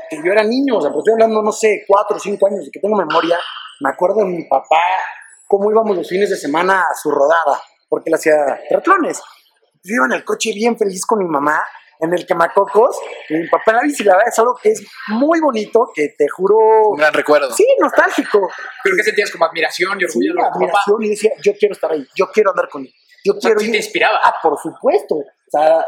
que 0.08 0.16
yo 0.24 0.32
era 0.32 0.42
niño, 0.42 0.76
o 0.78 0.80
sea, 0.80 0.90
pues 0.90 1.00
estoy 1.02 1.12
hablando, 1.14 1.42
no 1.42 1.52
sé, 1.52 1.84
cuatro 1.86 2.16
o 2.16 2.20
cinco 2.20 2.46
años 2.46 2.64
de 2.64 2.70
que 2.70 2.80
tengo 2.80 2.96
memoria, 2.96 3.38
me 3.80 3.90
acuerdo 3.90 4.18
de 4.20 4.26
mi 4.26 4.44
papá, 4.48 4.80
cómo 5.46 5.70
íbamos 5.70 5.96
los 5.96 6.08
fines 6.08 6.30
de 6.30 6.36
semana 6.36 6.82
a 6.82 6.94
su 6.94 7.10
rodada. 7.10 7.60
porque 7.88 8.10
él 8.10 8.14
hacía 8.14 8.36
triatlones. 8.68 9.22
Yo 9.82 9.94
iba 9.94 10.04
en 10.06 10.12
el 10.12 10.24
coche 10.24 10.52
bien 10.52 10.76
feliz 10.76 11.06
con 11.06 11.20
mi 11.20 11.24
mamá, 11.24 11.62
en 12.00 12.12
el 12.12 12.26
quemacocos, 12.26 12.96
y 13.30 13.34
mi 13.34 13.48
papá 13.48 13.70
en 13.72 13.76
la 13.76 13.82
bici, 13.82 14.04
la 14.04 14.12
verdad 14.14 14.28
es 14.28 14.38
algo 14.38 14.54
que 14.62 14.70
es 14.72 14.86
muy 15.08 15.40
bonito, 15.40 15.88
que 15.94 16.10
te 16.16 16.28
juro... 16.28 16.90
Un 16.90 16.96
gran 16.98 17.12
recuerdo. 17.14 17.50
Sí, 17.52 17.66
nostálgico. 17.80 18.46
Creo 18.82 18.96
que 18.96 19.02
sentías 19.02 19.30
como 19.30 19.46
admiración 19.46 19.96
y 20.00 20.06
Sí, 20.06 20.18
orgullo 20.28 20.34
papá. 20.36 20.54
admiración, 20.54 21.02
y 21.02 21.08
decía, 21.10 21.30
yo 21.42 21.52
quiero 21.58 21.72
estar 21.72 21.90
ahí, 21.92 22.06
yo 22.14 22.30
quiero 22.30 22.50
andar 22.50 22.68
con 22.68 22.82
él, 22.82 22.92
yo 23.24 23.32
O 23.32 23.40
sea, 23.40 23.48
quiero 23.48 23.60
sí 23.60 23.66
ir. 23.66 23.72
te 23.72 23.76
inspiraba. 23.78 24.20
Ah, 24.22 24.34
por 24.42 24.58
supuesto. 24.58 25.14
O 25.16 25.24
sea, 25.50 25.84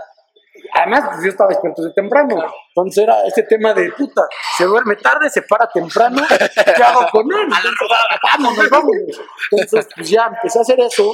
además 0.72 1.04
pues, 1.06 1.24
yo 1.24 1.30
estaba 1.30 1.48
despierto 1.50 1.82
desde 1.82 1.94
temprano. 1.94 2.34
Claro. 2.34 2.52
Entonces 2.68 3.04
era 3.04 3.26
este 3.26 3.42
tema 3.44 3.74
de 3.74 3.90
puta, 3.92 4.22
se 4.56 4.64
duerme 4.64 4.96
tarde, 4.96 5.28
se 5.30 5.42
para 5.42 5.68
temprano, 5.68 6.22
¿qué 6.28 6.82
hago 6.82 7.06
con 7.10 7.26
él? 7.32 7.42
Entonces, 7.44 7.98
vámonos, 8.22 8.70
vámonos. 8.70 9.20
Entonces, 9.50 9.88
pues 9.94 10.08
ya 10.08 10.26
empecé 10.26 10.58
a 10.58 10.62
hacer 10.62 10.80
eso, 10.80 11.12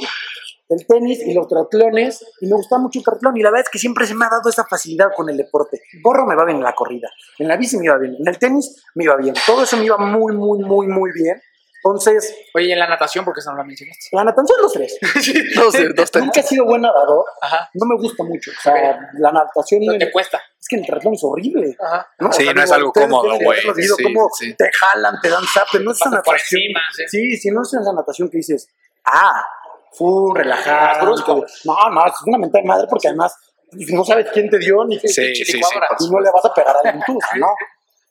el 0.69 0.85
tenis 0.85 1.19
y 1.25 1.33
los 1.33 1.47
triatlones, 1.47 2.25
y 2.41 2.47
me 2.47 2.55
gustaba 2.55 2.81
mucho 2.81 2.99
el 2.99 3.05
triatlón, 3.05 3.37
y 3.37 3.41
la 3.41 3.49
verdad 3.49 3.65
es 3.65 3.69
que 3.71 3.79
siempre 3.79 4.05
se 4.05 4.15
me 4.15 4.25
ha 4.25 4.29
dado 4.29 4.49
esa 4.49 4.65
facilidad 4.65 5.09
con 5.15 5.29
el 5.29 5.37
deporte. 5.37 5.81
Gorro 6.03 6.25
me 6.25 6.35
va 6.35 6.45
bien 6.45 6.57
en 6.57 6.63
la 6.63 6.73
corrida, 6.73 7.09
en 7.39 7.47
la 7.47 7.57
bici 7.57 7.77
me 7.77 7.85
iba 7.85 7.97
bien, 7.97 8.15
en 8.19 8.27
el 8.27 8.37
tenis 8.37 8.83
me 8.95 9.05
iba 9.05 9.15
bien, 9.15 9.33
todo 9.45 9.63
eso 9.63 9.77
me 9.77 9.85
iba 9.85 9.97
muy, 9.97 10.35
muy, 10.35 10.59
muy, 10.59 10.87
muy 10.87 11.11
bien. 11.11 11.41
Entonces, 11.87 12.35
Oye, 12.53 12.65
¿y 12.67 12.71
en 12.71 12.79
la 12.79 12.87
natación, 12.87 13.23
¿por 13.25 13.33
qué 13.33 13.39
eso 13.39 13.51
no 13.51 13.57
la 13.57 13.63
mencionaste? 13.63 14.09
la 14.11 14.23
natación 14.23 14.61
los 14.61 14.73
tres. 14.73 14.97
Dos, 15.55 15.73
dos 15.95 16.11
tenis. 16.11 16.25
Nunca 16.25 16.39
he 16.39 16.43
sido 16.43 16.65
buen 16.65 16.81
nadador, 16.81 17.25
Ajá. 17.41 17.69
no 17.73 17.85
me 17.85 17.95
gusta 17.97 18.23
mucho. 18.23 18.51
O 18.51 18.61
sea, 18.61 18.99
la 19.13 19.31
natación 19.31 19.81
No 19.85 19.97
te 19.97 20.11
cuesta. 20.11 20.41
es 20.59 20.67
que 20.67 20.75
el 20.77 20.85
triatlón 20.85 21.13
es 21.13 21.23
horrible. 21.23 21.75
Ajá. 21.79 22.07
¿no? 22.19 22.31
Sí, 22.31 22.43
O 22.43 22.45
sea, 22.45 22.53
no 22.53 22.63
es 22.63 22.71
algo 22.71 22.91
cómodo, 22.91 23.37
güey. 23.39 23.59
Sí, 23.61 24.03
cómo 24.03 24.27
sí. 24.37 24.53
te 24.55 24.69
jalan, 24.71 25.15
te 25.21 25.29
dan 25.29 25.43
zape, 25.45 25.79
no 25.79 25.91
es 25.91 25.99
por 25.99 26.11
natación. 26.11 26.61
encima, 26.61 26.81
sí. 26.95 27.03
Sí, 27.07 27.37
si 27.37 27.51
no 27.51 27.61
es 27.61 27.73
esa 27.73 27.93
natación 27.93 28.29
que 28.29 28.37
dices, 28.37 28.67
ah, 29.05 29.43
full, 29.93 30.35
relajado. 30.35 31.05
Brusco. 31.05 31.45
No, 31.65 31.89
no, 31.91 32.05
es 32.05 32.13
una 32.25 32.37
mental 32.37 32.63
madre 32.65 32.87
porque 32.89 33.07
además 33.07 33.35
pues, 33.71 33.89
no 33.91 34.03
sabes 34.03 34.27
quién 34.33 34.49
te 34.49 34.57
dio 34.59 34.83
ni 34.85 34.99
qué 34.99 35.07
Sí, 35.07 35.35
sí, 35.35 35.43
sí. 35.45 35.57
y 35.59 36.09
no 36.11 36.19
le 36.19 36.31
vas 36.31 36.45
a 36.45 36.53
pegar 36.53 36.75
a 36.75 36.79
alguien 36.83 37.03
tú, 37.05 37.17
¿no? 37.37 37.47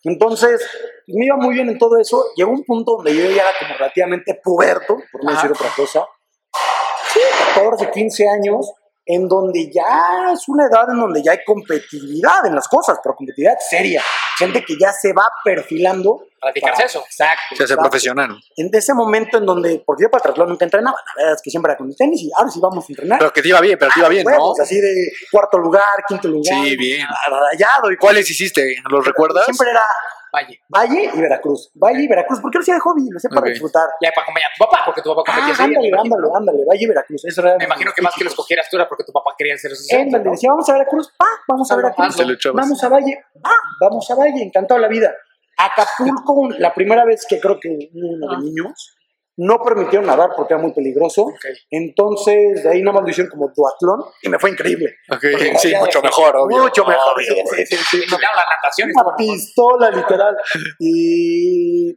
Entonces, 0.09 0.65
me 1.09 1.27
iba 1.27 1.37
muy 1.37 1.55
bien 1.55 1.69
en 1.69 1.79
todo 1.79 1.99
eso. 1.99 2.27
Llegó 2.37 2.53
un 2.53 2.65
punto 2.65 2.97
donde 2.97 3.15
yo 3.15 3.23
ya 3.31 3.43
era 3.43 3.53
como 3.59 3.75
relativamente 3.75 4.41
puberto, 4.43 4.99
por 5.11 5.25
no 5.25 5.31
Ajá. 5.31 5.43
decir 5.43 5.51
otra 5.51 5.75
cosa. 5.77 6.07
Sí, 7.13 7.21
14, 7.55 7.91
15 7.91 8.29
años, 8.29 8.73
en 9.09 9.29
donde 9.29 9.71
ya 9.73 10.33
es 10.35 10.49
una 10.49 10.67
edad 10.67 10.91
en 10.91 10.99
donde 10.99 11.23
ya 11.23 11.31
hay 11.31 11.39
competitividad 11.47 12.45
en 12.45 12.57
las 12.57 12.67
cosas, 12.67 12.99
pero 13.03 13.15
competitividad 13.15 13.55
seria. 13.71 14.03
Gente 14.37 14.65
que 14.65 14.75
ya 14.79 14.93
se 14.93 15.13
va 15.13 15.31
perfilando. 15.45 16.25
Para 16.41 16.53
dedicarse 16.53 16.83
a 16.83 16.87
eso. 16.87 17.05
Exacto. 17.07 17.43
Se 17.51 17.55
hace 17.55 17.63
exacto. 17.63 17.83
profesional. 17.83 18.37
En 18.57 18.69
ese 18.73 18.95
momento 18.95 19.39
en 19.39 19.47
donde, 19.47 19.83
porque 19.87 20.03
yo 20.03 20.11
para 20.11 20.19
el 20.19 20.23
triatlón 20.25 20.49
nunca 20.51 20.65
entrenaba, 20.65 20.99
la 21.17 21.23
verdad 21.23 21.37
es 21.37 21.43
que 21.43 21.51
siempre 21.51 21.71
era 21.71 21.79
con 21.79 21.89
el 21.89 21.97
tenis 21.97 22.21
y 22.21 22.31
ahora 22.37 22.51
sí 22.51 22.59
vamos 22.61 22.85
a 22.85 22.93
entrenar. 22.93 23.19
Pero 23.21 23.33
que 23.33 23.43
te 23.43 23.49
iba 23.49 23.61
bien, 23.61 23.79
pero 23.79 23.93
te 23.95 24.01
iba 24.01 24.09
bien, 24.09 24.27
¿no? 24.27 24.53
Así 24.61 24.81
de 24.81 25.13
cuarto 25.31 25.57
lugar, 25.57 26.05
quinto 26.09 26.27
lugar. 26.27 26.65
Sí, 26.65 26.77
bien. 26.77 27.07
Rayado. 27.31 27.93
Y 27.93 27.97
¿Cuáles 27.97 28.29
hiciste? 28.29 28.77
¿Los 28.91 29.07
recuerdas? 29.07 29.45
Siempre 29.45 29.71
era 29.71 29.83
Valle. 30.37 30.61
Valle 30.69 31.11
y 31.15 31.21
Veracruz. 31.21 31.71
Valle 31.75 32.03
y 32.03 32.09
Veracruz. 32.09 32.41
¿Por 32.41 32.51
qué 32.51 32.59
lo 32.59 32.63
hacía 32.63 32.75
de 32.75 32.81
hobby? 32.81 33.09
Lo 33.11 33.17
hacía 33.17 33.31
para 33.31 33.49
disfrutar. 33.49 33.89
Ya 34.03 34.11
para 34.15 34.23
acompañar 34.25 34.51
a 34.51 34.55
tu 34.57 34.65
papá, 34.65 34.79
porque 34.85 35.01
tu 35.03 35.09
papá 35.15 35.23
competía 35.33 35.55
Ah, 35.59 35.65
ándale, 35.65 35.91
ándale, 35.97 36.29
ándale. 36.37 36.59
Valle 36.69 36.85
y 36.85 36.87
Veracruz. 36.87 37.25
Eso 37.25 37.41
era 37.41 37.57
Me 37.57 37.65
imagino 37.65 37.91
que 37.97 38.03
más 38.03 38.15
que 38.15 38.25
los 38.25 38.35
cogieras 38.35 38.69
tú 38.71 38.77
era 38.77 38.87
porque 38.89 39.05
tu 39.05 39.13
papá 39.13 39.31
quería 39.39 39.55
hacer 39.55 39.73
eso. 39.73 39.85
Ándale, 39.97 40.31
decía, 40.31 40.51
vamos 40.51 40.69
a 40.69 40.73
Veracruz, 40.75 41.09
va, 41.21 41.29
vamos 41.49 41.71
a 41.73 41.77
Veracruz. 41.77 42.17
Vamos 42.55 42.85
a 42.85 42.89
Valle, 42.89 43.25
va, 43.45 43.55
vamos 43.81 44.11
a 44.11 44.15
Valle, 44.15 44.43
encantado 44.43 44.79
la 44.81 44.89
vida. 44.89 45.15
Acapulco, 45.59 46.51
la 46.59 46.75
primera 46.75 47.05
vez 47.05 47.25
que 47.29 47.41
creo 47.41 47.59
que 47.59 47.69
uno 47.95 48.29
de 48.29 48.37
Ah. 48.37 48.39
niños, 48.41 48.96
no 49.37 49.59
permitieron 49.59 50.07
nadar 50.07 50.31
porque 50.37 50.55
era 50.55 50.63
muy 50.63 50.73
peligroso. 50.73 51.33
Entonces, 51.71 52.63
de 52.63 52.71
ahí 52.71 52.83
nada 52.83 52.95
más 52.95 53.03
lo 53.05 53.11
hicieron 53.11 53.31
como 53.31 53.53
duatlón 53.55 54.11
y 54.23 54.29
me 54.29 54.39
fue 54.39 54.51
increíble. 54.51 54.95
Porque 55.09 55.57
sí, 55.59 55.75
mucho 55.79 56.01
mejor, 56.01 56.37
obvio. 56.37 56.59
Mucho 56.59 56.85
mejor. 56.85 57.15
Obvio, 57.15 57.35
sí, 57.67 57.99
la 58.11 58.19
natación 58.19 58.91
una 58.95 59.17
pistola 59.17 59.91
literal. 59.91 60.37
Y, 60.79 61.91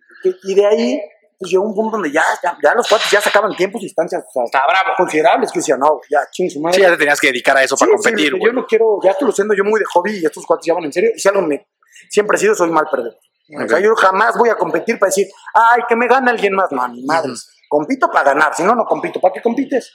y 0.43 0.55
de 0.55 0.65
ahí 0.65 1.01
pues 1.39 1.51
llegó 1.51 1.63
un 1.63 1.73
punto 1.73 1.91
donde 1.91 2.11
ya, 2.11 2.23
ya, 2.43 2.57
ya 2.61 2.75
los 2.75 2.85
cuates 2.85 3.09
ya 3.09 3.21
sacaban 3.21 3.55
tiempos 3.55 3.81
y 3.81 3.85
distancias 3.85 4.25
o 4.35 4.45
sea, 4.45 4.61
considerables 4.97 5.49
que 5.53 5.59
decían 5.59 5.79
no 5.79 6.01
ya 6.09 6.19
ching 6.29 6.49
su 6.49 6.59
madre 6.59 6.75
Sí, 6.75 6.81
ya 6.81 6.89
te 6.89 6.97
tenías 6.97 7.17
que 7.17 7.27
dedicar 7.27 7.55
a 7.55 7.63
eso 7.63 7.77
para 7.77 7.91
Sí, 7.91 7.95
competir, 7.95 8.33
sí, 8.33 8.39
yo 8.45 8.51
no 8.51 8.65
quiero 8.65 8.99
ya 9.01 9.11
estoy 9.11 9.25
lo 9.25 9.31
siendo 9.31 9.53
yo 9.53 9.63
muy 9.63 9.79
de 9.79 9.85
hobby 9.85 10.17
y 10.17 10.25
estos 10.25 10.45
cuates 10.45 10.65
ya 10.65 10.73
van 10.73 10.83
en 10.83 10.91
serio. 10.91 11.11
Y 11.15 11.19
si 11.19 11.29
algo 11.29 11.41
me 11.43 11.65
siempre 12.09 12.35
he 12.35 12.39
sido 12.41 12.55
soy 12.55 12.69
mal 12.69 12.87
perdedor 12.91 13.17
o 13.55 13.67
sea 13.67 13.77
Ok. 13.77 13.83
yo 13.83 13.95
jamás 13.95 14.37
voy 14.37 14.49
a 14.49 14.55
competir 14.55 14.99
para 14.99 15.09
decir 15.09 15.27
ay 15.53 15.81
que 15.87 15.95
me 15.95 16.07
gane 16.07 16.29
alguien 16.29 16.53
más 16.53 16.71
no 16.71 16.87
ni 16.87 17.03
madres 17.03 17.49
compito 17.67 18.09
para 18.11 18.33
ganar 18.33 18.53
si 18.55 18.63
no 18.63 18.75
no 18.75 18.85
compito 18.85 19.19
¿para 19.19 19.33
qué 19.33 19.41
compites? 19.41 19.91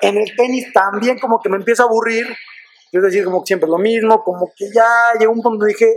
En 0.00 0.18
el 0.18 0.36
tenis 0.36 0.72
también 0.72 1.18
como 1.18 1.40
que 1.40 1.48
me 1.48 1.56
empieza 1.56 1.84
a 1.84 1.86
aburrir. 1.86 2.26
Es 2.92 3.02
decir, 3.02 3.24
como 3.24 3.40
que 3.42 3.46
siempre 3.46 3.68
lo 3.68 3.78
mismo, 3.78 4.22
como 4.22 4.52
que 4.56 4.66
ya 4.72 4.86
llegó 5.18 5.32
un 5.32 5.42
punto 5.42 5.58
donde 5.58 5.68
dije, 5.68 5.96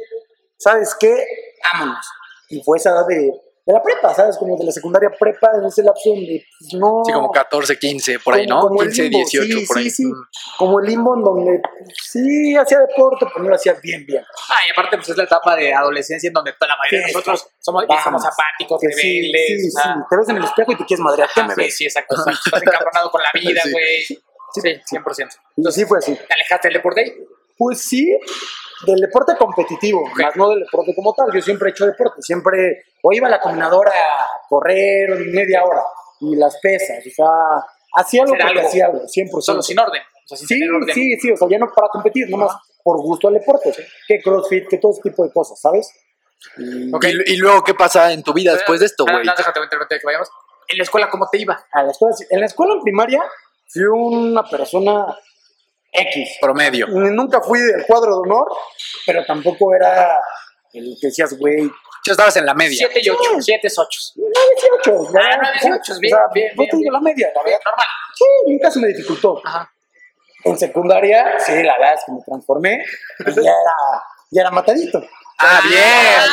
¿sabes 0.57 0.95
qué? 0.99 1.25
Vámonos. 1.73 2.05
Y 2.49 2.63
fue 2.63 2.77
esa 2.77 2.91
edad 2.91 3.05
de, 3.07 3.31
de 3.67 3.73
la 3.73 3.83
prepa, 3.83 4.13
¿sabes? 4.15 4.37
Como 4.37 4.55
de 4.57 4.63
la 4.63 4.71
secundaria 4.71 5.11
prepa, 5.19 5.51
en 5.59 5.65
ese 5.65 5.83
lapso 5.83 6.11
donde 6.11 6.41
pues, 6.57 6.73
no... 6.79 7.01
Sí, 7.05 7.11
como 7.11 7.29
14, 7.31 7.77
15, 7.77 8.19
por 8.19 8.33
ahí, 8.35 8.47
¿no? 8.47 8.61
como 8.61 8.81
el 8.81 8.87
15, 8.87 9.03
limbo, 9.03 9.17
18, 9.17 9.45
sí, 9.59 9.65
por 9.67 9.77
ahí. 9.77 9.83
Sí, 9.83 9.89
sí, 9.91 10.05
Mm. 10.05 10.13
como 10.57 10.79
el 10.79 10.85
limbo 10.87 11.15
en 11.17 11.23
donde 11.23 11.61
pues, 11.61 11.93
sí 12.01 12.55
hacía 12.55 12.79
deporte, 12.79 13.25
pero 13.31 13.43
no 13.43 13.49
lo 13.49 13.55
hacía 13.55 13.73
bien, 13.83 14.05
bien. 14.05 14.23
Ah, 14.49 14.55
y 14.67 14.71
aparte, 14.71 14.95
pues 14.97 15.09
es 15.09 15.17
la 15.17 15.23
etapa 15.25 15.55
de 15.57 15.73
adolescencia 15.73 16.27
en 16.29 16.33
donde 16.33 16.53
toda 16.53 16.69
la 16.69 16.77
mayoría 16.77 16.99
de 17.01 17.07
Sí. 17.09 17.13
nosotros 17.13 17.45
somos, 17.59 17.85
Vamos. 17.87 18.03
somos 18.03 18.25
apáticos, 18.25 18.79
Que 18.81 18.87
sí, 18.93 19.21
rebeldes. 19.31 19.47
sí, 19.47 19.59
sí, 19.59 19.67
o 19.77 19.81
sea, 19.83 19.95
te 20.09 20.15
ves 20.17 20.29
en 20.29 20.37
el 20.37 20.43
espejo 20.45 20.71
y 20.71 20.75
te 20.77 20.85
quieres 20.85 21.03
madrear, 21.03 21.29
¿qué 21.35 21.43
me 21.43 21.53
sí, 21.55 21.61
ves? 21.61 21.75
sí, 21.77 21.83
exacto. 21.85 22.15
Estás 22.45 22.63
encabronado 22.63 23.11
con 23.11 23.21
la 23.21 23.29
vida, 23.33 23.61
Sí. 23.63 23.71
güey. 23.71 24.03
Sí, 24.05 24.61
100%. 24.95 25.35
Y 25.57 25.71
sí 25.73 25.85
fue 25.85 25.97
así. 25.97 26.15
¿Te 26.15 26.33
alejaste 26.33 26.69
del 26.69 26.75
deporte 26.77 27.01
ahí? 27.01 27.13
Pues 27.57 27.81
sí, 27.81 28.17
del 28.85 28.99
deporte 28.99 29.35
competitivo, 29.37 30.03
más 30.15 30.35
no 30.35 30.49
del 30.49 30.59
deporte 30.61 30.93
como 30.95 31.13
tal. 31.13 31.27
Yo 31.33 31.41
siempre 31.41 31.69
he 31.69 31.71
hecho 31.71 31.85
deporte, 31.85 32.21
siempre 32.21 32.83
o 33.01 33.11
iba 33.13 33.27
a 33.27 33.31
la 33.31 33.39
combinadora 33.39 33.91
a 33.91 34.25
correr 34.47 35.09
media 35.31 35.63
hora 35.63 35.81
y 36.19 36.35
las 36.35 36.57
pesas, 36.61 36.99
o 37.05 37.09
sea, 37.09 37.27
hacía 37.95 38.23
porque 38.25 38.43
algo. 38.43 38.67
hacía 38.67 38.85
algo, 38.87 39.01
100%. 39.01 39.41
Solo 39.41 39.61
sin 39.61 39.79
orden. 39.79 40.01
O 40.01 40.27
sea, 40.27 40.37
sin 40.37 40.47
Sí, 40.47 40.63
orden. 40.69 40.93
sí, 40.95 41.15
sí, 41.19 41.31
o 41.31 41.37
sea, 41.37 41.47
ya 41.49 41.57
no 41.59 41.67
para 41.73 41.87
competir, 41.89 42.29
nomás 42.29 42.55
por 42.83 42.97
gusto 43.01 43.27
al 43.27 43.35
deporte, 43.35 43.73
que 44.07 44.21
crossfit, 44.21 44.67
que 44.67 44.77
todo 44.77 44.91
ese 44.91 45.01
tipo 45.01 45.23
de 45.23 45.31
cosas, 45.31 45.59
¿sabes? 45.59 45.89
Y 46.57 46.93
Ok. 46.93 47.05
Y, 47.25 47.33
y 47.33 47.37
luego, 47.37 47.63
¿qué 47.63 47.73
pasa 47.73 48.11
en 48.13 48.23
tu 48.23 48.33
vida 48.33 48.53
después 48.53 48.79
de 48.79 48.85
esto, 48.87 49.05
Ah, 49.07 49.13
güey? 49.13 49.25
no, 49.25 49.33
déjate, 49.35 49.59
que 49.99 50.05
vayamos. 50.05 50.29
En 50.69 50.77
la 50.77 50.83
escuela, 50.83 51.09
¿cómo 51.09 51.27
te 51.31 51.37
iba? 51.39 51.65
a 51.71 51.83
la 51.83 51.91
escuela, 51.91 52.15
en 52.29 52.39
la 52.39 52.45
escuela 52.45 52.73
en 52.73 52.81
primaria 52.81 53.23
fui 53.67 53.83
una 53.83 54.43
persona 54.43 55.05
X. 55.97 56.37
Promedio. 56.41 56.87
Nunca 56.87 57.41
fui 57.41 57.59
del 57.59 57.85
cuadro 57.85 58.15
de 58.15 58.19
honor, 58.21 58.47
pero 59.05 59.25
tampoco 59.25 59.73
era 59.75 60.17
el 60.73 60.95
que 60.99 61.07
decías, 61.07 61.33
güey, 61.37 61.69
Ya 62.05 62.11
estabas 62.11 62.35
en 62.37 62.45
la 62.45 62.53
media. 62.53 62.87
7 62.89 63.01
y 63.03 63.09
8. 63.09 63.21
7 63.39 63.67
es 63.67 63.77
8. 63.79 63.99
18. 64.15 65.07
Ah, 65.19 65.37
no, 65.41 65.51
18, 65.51 65.99
bien, 65.99 66.15
bien, 66.33 66.47
No 66.55 66.61
bien, 66.61 66.69
te 66.69 66.77
digo 66.77 66.79
bien. 66.79 66.93
la 66.93 66.99
media, 66.99 67.31
la 67.35 67.43
verdad. 67.43 67.59
Normal. 67.65 67.87
Sí, 68.15 68.25
nunca 68.47 68.71
se 68.71 68.79
me 68.79 68.87
dificultó. 68.89 69.41
Ajá. 69.43 69.71
En 70.43 70.57
secundaria, 70.57 71.37
sí, 71.39 71.51
la 71.63 71.77
verdad 71.77 71.95
es 71.95 72.01
que 72.05 72.11
me 72.13 72.19
transformé 72.25 72.85
y 73.19 73.33
ya 73.35 73.41
era, 73.51 74.03
ya 74.31 74.41
era 74.41 74.51
matadito. 74.51 75.01
Ah, 75.39 75.61
bien. 75.67 75.83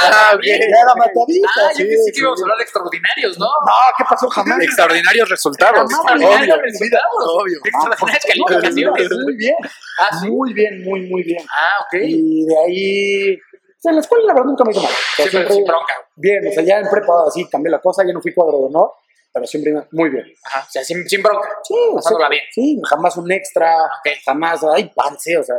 Ah, 0.03 0.37
bien. 0.41 0.61
Ya 0.61 0.81
era 0.81 0.95
matadito. 0.97 1.49
Ah, 1.57 1.69
yo 1.73 1.77
sí, 1.77 1.85
pensé 1.85 2.11
que 2.11 2.15
sí. 2.15 2.21
íbamos 2.21 2.41
a 2.41 2.45
hablar 2.45 2.57
de 2.59 2.65
extraordinarios, 2.65 3.39
¿no? 3.39 3.45
No, 3.47 3.73
¿qué 3.99 4.05
pasó? 4.09 4.29
Jamás. 4.31 4.61
Extraordinarios 4.63 5.29
resultados. 5.29 5.91
Extraordinarios 5.91 6.57
Obvio. 6.57 6.63
resultados. 6.63 7.25
Obvio. 7.27 7.59
Extraordinarias 7.65 8.25
Ah, 8.25 8.29
calificaciones. 8.29 9.11
Muy 9.25 9.37
bien. 9.37 9.55
Ah, 10.01 10.09
sí. 10.21 10.31
Muy 10.31 10.53
bien, 10.55 10.83
muy, 10.85 11.01
muy 11.11 11.23
bien. 11.23 11.45
Ah, 11.51 11.83
ok. 11.85 11.95
Y 12.03 12.47
de 12.47 12.59
ahí. 12.65 13.35
O 13.37 13.81
sea, 13.85 13.91
en 13.91 13.97
la 13.97 14.01
escuela, 14.01 14.25
la 14.27 14.33
verdad, 14.33 14.47
nunca 14.47 14.65
me 14.65 14.73
hizo 14.73 14.83
mal. 14.83 14.91
O 14.93 15.17
sea, 15.17 15.29
Siempre 15.29 15.55
sin 15.55 15.65
bronca. 15.65 15.93
Bien, 16.17 16.49
o 16.49 16.53
sea, 16.53 16.63
ya 16.63 16.79
en 16.79 16.89
prepa 16.89 17.13
así 17.29 17.47
cambié 17.51 17.71
la 17.71 17.81
cosa, 17.81 18.03
ya 18.07 18.13
no 18.15 18.23
fui 18.23 18.33
cuadro 18.33 18.59
de 18.61 18.65
honor, 18.67 18.93
pero 19.33 19.47
siempre 19.47 19.73
iba 19.73 19.87
muy 19.93 20.09
bien. 20.09 20.25
Ajá. 20.45 20.65
O 20.67 20.71
sea, 20.71 20.83
sin, 20.83 21.07
sin 21.07 21.23
bronca. 21.23 21.47
Sí, 21.63 21.75
o 21.75 21.93
sea, 21.93 21.97
Pasándola 21.97 22.29
bien. 22.31 22.45
sí, 22.53 22.81
jamás 22.89 23.17
un 23.19 23.31
extra, 23.31 23.77
Ok. 23.85 24.09
jamás, 24.25 24.65
ay, 24.75 24.91
pance, 24.97 25.37
o 25.37 25.43
sea. 25.43 25.57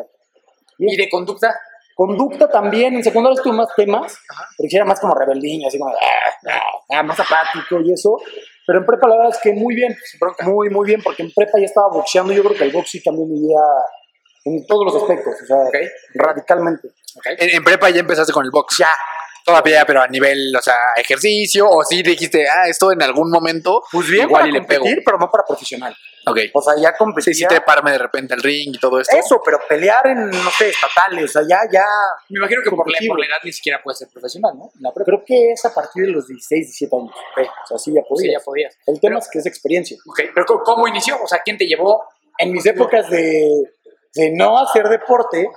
bien. 0.80 0.94
¿Y 0.94 0.98
de 0.98 1.10
conducta? 1.10 1.56
Conducta 1.96 2.50
también, 2.50 2.94
en 2.94 3.04
secundaria 3.04 3.38
estuve 3.38 3.54
más 3.54 3.70
temas, 3.74 4.18
porque 4.58 4.76
era 4.76 4.84
más 4.84 5.00
como 5.00 5.16
rebeldín, 5.16 5.66
así 5.66 5.80
como, 5.80 5.92
ah, 5.92 6.52
ah, 6.52 6.62
ah, 6.92 7.04
más 7.04 7.18
apático 7.18 7.80
y 7.80 7.94
eso. 7.94 8.18
Pero 8.68 8.80
en 8.80 8.86
prepa 8.86 9.08
la 9.08 9.16
verdad 9.16 9.32
es 9.32 9.42
que 9.42 9.54
muy 9.54 9.76
bien, 9.76 9.96
muy, 10.42 10.70
muy 10.70 10.86
bien, 10.86 11.02
porque 11.02 11.24
en 11.24 11.32
prepa 11.34 11.58
ya 11.58 11.66
estaba 11.66 11.88
boxeando, 11.88 12.34
yo 12.34 12.44
creo 12.44 12.58
que 12.58 12.66
el 12.66 12.74
box 12.74 12.90
sí 12.92 13.02
cambió 13.02 13.26
mi 13.26 13.40
vida 13.48 13.62
en 14.44 14.68
todos 14.68 14.86
los 14.86 15.02
aspectos, 15.02 15.36
o 15.42 15.46
sea, 15.46 15.58
radicalmente. 16.16 16.90
En, 17.38 17.50
en 17.56 17.64
prepa 17.64 17.90
ya 17.90 18.02
empezaste 18.02 18.34
con 18.34 18.44
el 18.44 18.52
box. 18.52 18.78
Ya, 18.78 18.90
Todavía, 19.46 19.86
pero 19.86 20.02
a 20.02 20.08
nivel, 20.08 20.52
o 20.58 20.62
sea, 20.62 20.74
ejercicio, 20.98 21.70
o 21.70 21.84
sí 21.84 22.02
dijiste, 22.02 22.46
ah, 22.50 22.68
esto 22.68 22.92
en 22.92 23.04
algún 23.04 23.30
momento, 23.30 23.84
Pues 23.92 24.10
bien 24.10 24.24
igual 24.24 24.42
para 24.42 24.50
y 24.50 24.52
le 24.54 24.62
pego. 24.64 24.82
competir, 24.82 25.04
pero 25.06 25.20
no 25.20 25.30
para 25.30 25.46
profesional. 25.46 25.96
Ok. 26.28 26.40
O 26.54 26.62
sea, 26.64 26.74
ya 26.82 26.90
Sí, 26.90 26.96
competía. 26.98 27.34
sí, 27.36 27.46
te 27.48 27.62
parme 27.62 27.92
de 27.92 28.00
repente 28.00 28.34
al 28.34 28.42
ring 28.42 28.74
y 28.76 28.80
todo 28.80 29.00
esto. 29.00 29.16
Eso, 29.16 29.40
pero 29.46 29.60
pelear 29.70 30.08
en, 30.08 30.32
no 30.32 30.50
sé, 30.50 30.70
estatales, 30.70 31.26
o 31.26 31.28
sea, 31.28 31.42
ya, 31.48 31.60
ya. 31.72 31.86
Me 32.30 32.40
imagino 32.40 32.62
que 32.64 32.72
por 32.72 32.90
la, 32.92 32.98
por 33.08 33.20
la 33.20 33.26
edad 33.28 33.38
ni 33.44 33.52
siquiera 33.54 33.80
puedes 33.84 34.00
ser 34.00 34.08
profesional, 34.12 34.54
¿no? 34.58 34.72
La. 34.80 34.92
Creo 34.92 35.24
que 35.24 35.52
es 35.52 35.64
a 35.64 35.72
partir 35.72 36.06
de 36.08 36.12
los 36.12 36.28
16, 36.28 36.66
17 36.66 36.96
años. 36.96 37.12
O 37.66 37.68
sea, 37.68 37.78
sí, 37.78 37.94
ya 37.94 38.02
Sí, 38.02 38.08
podía. 38.10 38.40
ya 38.40 38.44
podías. 38.44 38.76
El 38.88 39.00
tema 39.00 39.18
Pero- 39.18 39.20
es 39.20 39.30
que 39.32 39.38
es 39.38 39.46
experiencia. 39.46 39.96
Ok, 40.08 40.22
pero 40.34 40.48
¿cómo- 40.48 40.64
¿cómo 40.64 40.88
inició? 40.88 41.22
O 41.22 41.28
sea, 41.28 41.42
¿quién 41.46 41.60
te 41.60 41.68
llevó? 41.68 42.04
En 42.40 42.52
mis 42.52 42.66
épocas 42.66 43.08
de, 43.12 43.48
de 44.16 44.32
no 44.32 44.58
hacer 44.58 44.90
deporte, 44.90 45.48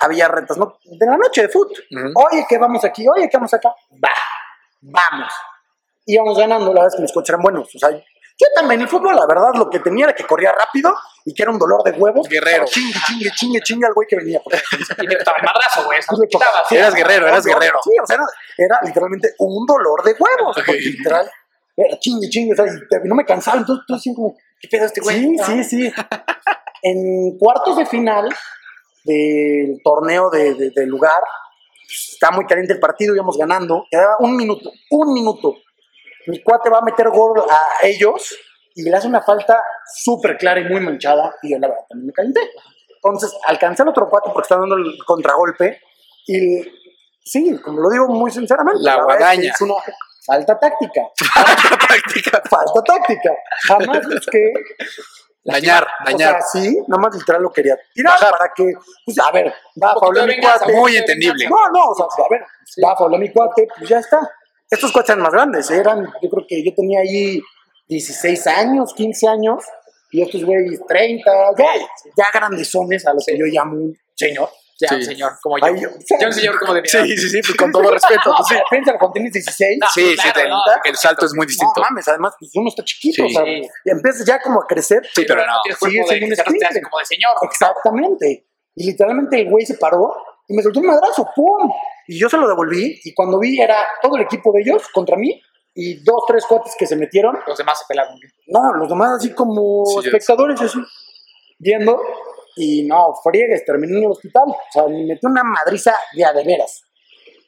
había 0.00 0.28
retas, 0.28 0.56
¿no? 0.58 0.78
De 0.84 1.06
la 1.06 1.16
noche 1.16 1.42
de 1.42 1.48
fútbol. 1.48 1.72
Ujú. 1.90 2.12
Oye, 2.30 2.46
que 2.48 2.58
vamos 2.58 2.84
aquí, 2.84 3.06
oye, 3.08 3.28
que 3.28 3.36
vamos 3.36 3.52
acá. 3.54 3.70
Va, 3.92 4.10
vamos. 4.80 5.32
Íbamos 6.06 6.38
ganando, 6.38 6.66
la 6.72 6.80
verdad 6.82 6.88
es 6.88 6.96
que 6.96 7.02
mis 7.02 7.12
coches 7.12 7.30
eran 7.30 7.42
buenos. 7.42 7.68
O 7.74 7.78
sea, 7.78 7.90
yo 7.90 8.46
también 8.54 8.80
el 8.80 8.88
fútbol, 8.88 9.14
la 9.16 9.26
verdad, 9.26 9.48
lo 9.54 9.68
que 9.68 9.80
tenía 9.80 10.04
era 10.06 10.14
que 10.14 10.24
corría 10.24 10.52
rápido 10.52 10.94
y 11.24 11.34
que 11.34 11.42
era 11.42 11.50
un 11.50 11.58
dolor 11.58 11.82
de 11.82 11.90
huevos. 11.90 12.28
Guerrero. 12.28 12.64
Chingue, 12.66 12.94
chingue, 13.06 13.30
chingue, 13.32 13.60
chingue 13.62 13.86
al 13.88 13.92
güey 13.94 14.06
que 14.08 14.16
venía. 14.16 14.40
por 14.40 14.52
favor. 14.56 14.96
Y 15.04 15.06
te 15.08 15.14
gustaba 15.16 15.36
el 15.38 15.44
madrazo, 15.44 15.84
güey. 15.84 15.98
Pues 16.06 16.20
le 16.20 16.28
tocaba. 16.28 16.62
Eras 16.70 16.94
guerrero, 16.94 17.26
eras 17.26 17.44
guerrero. 17.44 17.78
Sí, 17.82 17.90
o 18.02 18.06
sea, 18.06 18.14
era, 18.16 18.24
era 18.56 18.78
literalmente 18.84 19.34
un 19.38 19.66
dolor 19.66 20.02
de 20.04 20.12
huevos. 20.18 20.54
Porque 20.54 20.72
literal, 20.80 21.28
era 21.76 21.98
chingue, 21.98 22.28
chingue, 22.30 22.52
o 22.52 22.56
sea, 22.56 22.66
y 22.66 22.88
te- 22.88 23.00
no 23.08 23.14
me 23.16 23.24
cansaba. 23.26 23.58
Entonces 23.58 23.84
tú 23.86 23.94
así 23.94 24.14
como, 24.14 24.36
¿Qué 24.60 24.68
pedo 24.68 24.86
este 24.86 25.00
güey? 25.00 25.20
Sí, 25.20 25.38
sí, 25.44 25.64
sí. 25.64 25.92
en 26.82 27.36
cuartos 27.38 27.76
de 27.76 27.86
final 27.86 28.28
del 29.04 29.80
torneo 29.82 30.30
de, 30.30 30.54
de- 30.54 30.70
del 30.70 30.88
lugar, 30.88 31.20
está 31.88 32.30
muy 32.30 32.46
caliente 32.46 32.72
el 32.74 32.80
partido, 32.80 33.14
íbamos 33.14 33.36
ganando, 33.38 33.84
quedaba 33.90 34.16
un 34.20 34.36
minuto, 34.36 34.70
un 34.90 35.12
minuto. 35.14 35.54
Mi 36.26 36.42
cuate 36.42 36.68
va 36.70 36.78
a 36.78 36.82
meter 36.82 37.08
gol 37.08 37.40
a 37.40 37.86
ellos 37.86 38.36
y 38.74 38.82
le 38.82 38.94
hace 38.94 39.06
una 39.08 39.22
falta 39.22 39.60
súper 40.04 40.36
clara 40.36 40.60
y 40.60 40.64
muy 40.64 40.80
manchada 40.80 41.34
y 41.42 41.52
yo 41.52 41.58
la 41.58 41.68
verdad 41.68 41.84
también 41.88 42.06
me 42.08 42.12
calenté. 42.12 42.40
Entonces 42.96 43.34
alcancé 43.46 43.82
al 43.82 43.88
otro 43.88 44.08
cuate 44.10 44.30
porque 44.32 44.44
estaba 44.46 44.60
dando 44.62 44.76
el 44.76 44.98
contragolpe 45.06 45.80
y 46.26 46.60
sí, 47.24 47.56
como 47.64 47.80
lo 47.80 47.88
digo 47.90 48.08
muy 48.08 48.30
sinceramente, 48.30 48.80
La 48.82 48.96
verdad 48.96 49.10
es 49.10 49.16
que 49.16 49.22
guadaña. 49.24 49.52
Es 49.54 49.60
una 49.62 49.74
falta 50.26 50.58
táctica, 50.58 51.00
Práctica. 51.88 52.42
falta 52.50 52.82
táctica. 52.84 53.30
Jamás 53.66 54.06
busqué 54.06 54.52
Dañar, 55.44 55.86
dañar. 56.04 56.36
o 56.36 56.40
sea, 56.40 56.62
sí, 56.62 56.78
nada 56.88 57.00
más 57.00 57.14
literal 57.14 57.42
lo 57.42 57.50
quería 57.50 57.78
tirar 57.94 58.18
para 58.18 58.52
que, 58.54 58.72
pues, 59.04 59.18
a 59.18 59.30
ver, 59.30 59.52
va 59.82 59.94
de 60.12 60.26
mi 60.26 60.40
cuate. 60.40 60.72
Muy 60.74 60.96
entendible. 60.96 61.48
No, 61.48 61.68
no, 61.70 61.90
o 61.90 61.94
sea, 61.94 62.06
a 62.06 62.28
ver, 62.28 62.42
va 62.84 62.92
a 62.92 62.96
faular 62.96 63.20
mi 63.20 63.32
cuate, 63.32 63.66
pues 63.78 63.88
ya 63.88 63.98
está. 63.98 64.20
Estos 64.70 64.92
cuates 64.92 65.10
eran 65.10 65.22
más 65.22 65.32
grandes, 65.32 65.70
eran, 65.70 66.04
yo 66.22 66.28
creo 66.28 66.44
que 66.46 66.62
yo 66.62 66.74
tenía 66.74 67.00
ahí 67.00 67.40
16 67.88 68.46
años, 68.48 68.92
15 68.94 69.28
años, 69.28 69.64
y 70.10 70.22
estos 70.22 70.44
güeyes 70.44 70.80
30, 70.86 71.30
ya, 71.56 71.66
ya 72.16 72.26
grandezones 72.32 73.06
a 73.06 73.14
lo 73.14 73.20
que 73.24 73.38
yo 73.38 73.46
llamo 73.46 73.76
un 73.76 73.98
señor. 74.14 74.50
Ya, 74.80 74.88
Sí. 74.90 75.02
señor, 75.02 75.32
como 75.42 75.58
yo. 75.58 75.64
Ay, 75.66 75.80
yo- 75.80 75.88
Ya 76.20 76.26
un 76.28 76.32
señor 76.32 76.58
como 76.60 76.72
de 76.74 76.82
mi 76.82 76.88
edad. 76.88 77.02
Sí, 77.04 77.16
sí, 77.18 77.28
sí, 77.30 77.40
pues 77.44 77.56
con 77.56 77.72
todo 77.72 77.90
respeto. 77.90 78.32
Pues 78.36 78.48
sí. 78.48 78.54
piénsalo, 78.70 78.98
cuando 78.98 79.12
tienes 79.14 79.32
16, 79.32 79.78
No, 79.80 79.86
Sí, 79.92 80.10
sí, 80.10 80.16
claro, 80.16 80.40
te- 80.40 80.48
no, 80.48 80.56
el 80.84 80.96
salto 80.96 81.26
es 81.26 81.34
muy 81.34 81.46
distinto. 81.46 81.72
no 81.76 81.82
mames, 81.82 82.06
además, 82.06 82.34
pues 82.38 82.52
uno 82.54 82.68
está 82.68 82.84
chiquito, 82.84 83.26
Sí. 83.26 83.36
o 83.36 83.40
sea, 83.44 83.48
y 83.52 83.62
empiezas 83.90 84.24
ya 84.24 84.40
como 84.40 84.62
a 84.62 84.66
crecer. 84.66 85.02
Sí, 85.14 85.24
pero 85.26 85.44
no. 85.44 85.52
tienes 85.64 85.78
cuerpo 85.80 85.96
de 85.96 86.24
un 86.24 86.58
te 86.58 86.66
hace 86.66 86.82
como 86.82 86.98
de 86.98 87.04
señor. 87.04 87.32
Exactamente. 87.42 88.46
Y 88.76 88.86
literalmente 88.86 89.40
el 89.40 89.50
güey 89.50 89.66
se 89.66 89.74
paró 89.74 90.14
y 90.46 90.54
me 90.54 90.62
soltó 90.62 90.78
un 90.80 90.86
madrazo, 90.86 91.28
¡pum! 91.34 91.70
Y 92.06 92.18
yo 92.18 92.28
se 92.28 92.36
lo 92.36 92.46
devolví 92.46 93.00
y 93.02 93.12
cuando 93.14 93.38
vi 93.40 93.60
era 93.60 93.84
todo 94.00 94.16
el 94.16 94.22
equipo 94.22 94.52
de 94.52 94.60
ellos 94.62 94.86
contra 94.94 95.16
mí 95.16 95.42
y 95.74 96.02
dos, 96.04 96.22
tres 96.28 96.46
cuates 96.46 96.74
que 96.78 96.86
se 96.86 96.94
metieron. 96.96 97.36
Los 97.46 97.58
demás 97.58 97.80
se 97.80 97.84
pelaron. 97.88 98.14
No, 98.46 98.72
los 98.74 98.88
demás 98.88 99.16
así 99.18 99.34
como 99.34 99.84
Sí, 100.00 100.06
espectadores 100.06 100.60
así, 100.60 100.78
viendo. 101.58 102.00
Y 102.56 102.82
no, 102.86 103.14
friegues, 103.22 103.64
terminé 103.64 103.98
en 103.98 104.04
el 104.04 104.10
hospital. 104.10 104.44
O 104.48 104.56
sea, 104.72 104.86
me 104.88 105.04
metí 105.04 105.26
una 105.26 105.42
madriza 105.44 105.94
de 106.14 106.24
a 106.24 106.32
de 106.32 106.44
veras. 106.44 106.82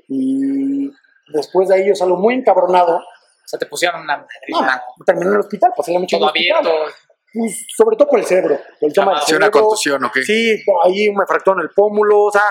Y 0.08 0.90
después 1.32 1.68
de 1.68 1.76
ahí 1.76 1.88
yo 1.88 1.94
salgo 1.94 2.16
muy 2.16 2.34
encabronado. 2.34 2.96
O 2.98 3.02
sea, 3.50 3.58
te 3.58 3.66
pusieron 3.66 4.02
una 4.02 4.16
No, 4.18 4.26
madrina. 4.60 4.82
terminé 5.04 5.26
en 5.28 5.34
el 5.34 5.40
hospital, 5.40 5.72
noche 5.76 5.92
en 5.94 6.06
todo 6.06 6.26
hospital. 6.26 6.56
abierto. 6.58 6.92
Pues, 7.32 7.66
sobre 7.76 7.96
todo 7.96 8.08
por 8.08 8.18
el 8.18 8.24
cerebro. 8.26 8.60
Por 8.80 8.88
el 8.88 8.92
tema 8.94 9.12
del 9.12 9.20
Ah, 9.20 9.24
Sí, 9.26 9.32
una 9.34 9.46
cerebro. 9.46 9.60
contusión, 9.68 10.04
¿ok? 10.04 10.16
Sí, 10.24 10.62
ahí 10.84 11.12
me 11.12 11.26
fracturó 11.26 11.56
en 11.60 11.62
el 11.62 11.70
pómulo, 11.74 12.24
o 12.24 12.30
sea, 12.32 12.42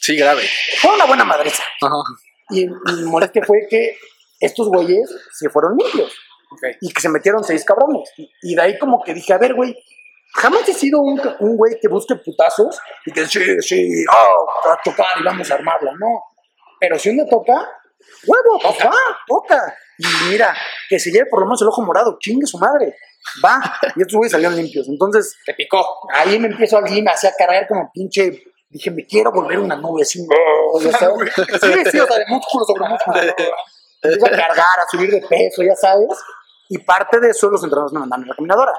Sí, 0.00 0.16
grave. 0.16 0.42
fue 0.80 0.94
una 0.94 1.04
buena 1.06 1.24
madriza. 1.24 1.62
Ajá. 1.80 1.94
Y 2.50 2.66
mi 2.66 3.02
molestia 3.04 3.42
fue 3.44 3.66
que 3.68 3.96
estos 4.38 4.68
güeyes 4.68 5.08
se 5.32 5.48
fueron 5.48 5.76
limpios 5.78 6.12
Ok. 6.52 6.62
y 6.80 6.92
que 6.92 7.00
se 7.00 7.08
metieron 7.08 7.42
seis 7.42 7.64
cabrones. 7.64 8.08
Y, 8.16 8.30
y 8.42 8.54
de 8.54 8.62
ahí 8.62 8.78
como 8.78 9.02
que 9.02 9.14
dije, 9.14 9.32
a 9.32 9.38
ver, 9.38 9.54
güey, 9.54 9.74
jamás 10.34 10.68
he 10.68 10.74
sido 10.74 11.00
un, 11.00 11.20
un 11.40 11.56
güey 11.56 11.78
que 11.80 11.88
busque 11.88 12.14
putazos 12.16 12.78
y 13.06 13.12
que 13.12 13.26
sí, 13.26 13.60
sí, 13.60 14.04
oh, 14.12 14.70
a 14.70 14.78
chocar 14.84 15.06
y 15.20 15.24
vamos 15.24 15.50
a 15.50 15.54
armarla, 15.54 15.92
no. 15.98 16.22
Pero 16.80 16.98
si 16.98 17.10
uno 17.10 17.24
toca, 17.28 17.54
huevo, 18.26 18.58
toca, 18.60 18.90
toca. 19.26 19.74
Y 19.98 20.30
mira, 20.30 20.54
que 20.88 20.98
se 20.98 21.10
lleve 21.10 21.26
por 21.30 21.40
lo 21.40 21.46
menos 21.46 21.62
el 21.62 21.68
ojo 21.68 21.82
morado, 21.82 22.16
chingue 22.20 22.46
su 22.46 22.58
madre. 22.58 22.96
Va. 23.44 23.60
Y 23.96 24.02
estos 24.02 24.16
güeyes 24.16 24.32
salieron 24.32 24.56
limpios. 24.56 24.86
Entonces, 24.88 25.36
Te 25.46 25.54
picó. 25.54 25.82
ahí 26.12 26.38
me 26.38 26.48
empiezo 26.48 26.78
al 26.78 26.84
gym, 26.84 27.04
me 27.04 27.10
hacía 27.12 27.32
cargar 27.36 27.66
como 27.66 27.90
pinche. 27.92 28.42
Dije, 28.68 28.90
me 28.90 29.06
quiero 29.06 29.30
volver 29.30 29.58
una 29.60 29.76
nube 29.76 30.02
así. 30.02 30.26
ya 30.82 30.92
sabes. 30.98 31.32
Sí, 31.36 31.90
sí, 31.90 31.98
o 32.00 32.06
sea, 32.06 32.18
de 32.18 32.26
músculo 32.28 32.64
sobre 32.64 32.88
músculo. 32.88 33.20
Empiezo 34.02 34.26
a 34.26 34.30
cargar, 34.30 34.78
a 34.82 34.90
subir 34.90 35.10
de 35.10 35.20
peso, 35.20 35.62
ya 35.62 35.76
sabes. 35.76 36.08
Y 36.68 36.78
parte 36.78 37.20
de 37.20 37.30
eso 37.30 37.48
los 37.48 37.62
entrenadores 37.62 37.92
me 37.92 38.00
mandaron 38.00 38.24
en 38.24 38.28
la 38.28 38.34
caminadora. 38.34 38.72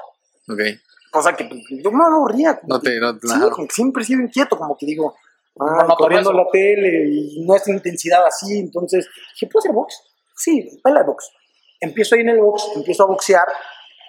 Ok. 1.18 1.22
Cosa 1.24 1.36
que 1.36 1.48
yo 1.82 1.90
me 1.90 2.04
aburría. 2.04 2.58
como 2.58 2.74
No 2.74 2.80
te, 2.80 2.98
no, 2.98 3.12
sí, 3.14 3.28
ajá. 3.32 3.50
como 3.50 3.66
que 3.66 3.74
siempre 3.74 4.02
he 4.02 4.06
sido 4.06 4.22
inquieto, 4.22 4.56
como 4.56 4.76
que 4.76 4.86
digo, 4.86 5.14
ah, 5.60 5.94
corriendo 5.96 6.32
la 6.32 6.46
tele 6.52 7.08
y 7.10 7.44
no 7.44 7.56
es 7.56 7.66
intensidad 7.68 8.24
así. 8.26 8.58
Entonces, 8.58 9.08
dije, 9.34 9.46
¿puedo 9.50 9.60
hacer 9.60 9.72
box? 9.72 10.02
Sí, 10.36 10.80
baila 10.84 11.00
de 11.00 11.06
box. 11.06 11.30
Empiezo 11.80 12.14
ahí 12.14 12.22
en 12.22 12.30
el 12.30 12.40
box, 12.40 12.70
empiezo 12.76 13.04
a 13.04 13.06
boxear. 13.06 13.46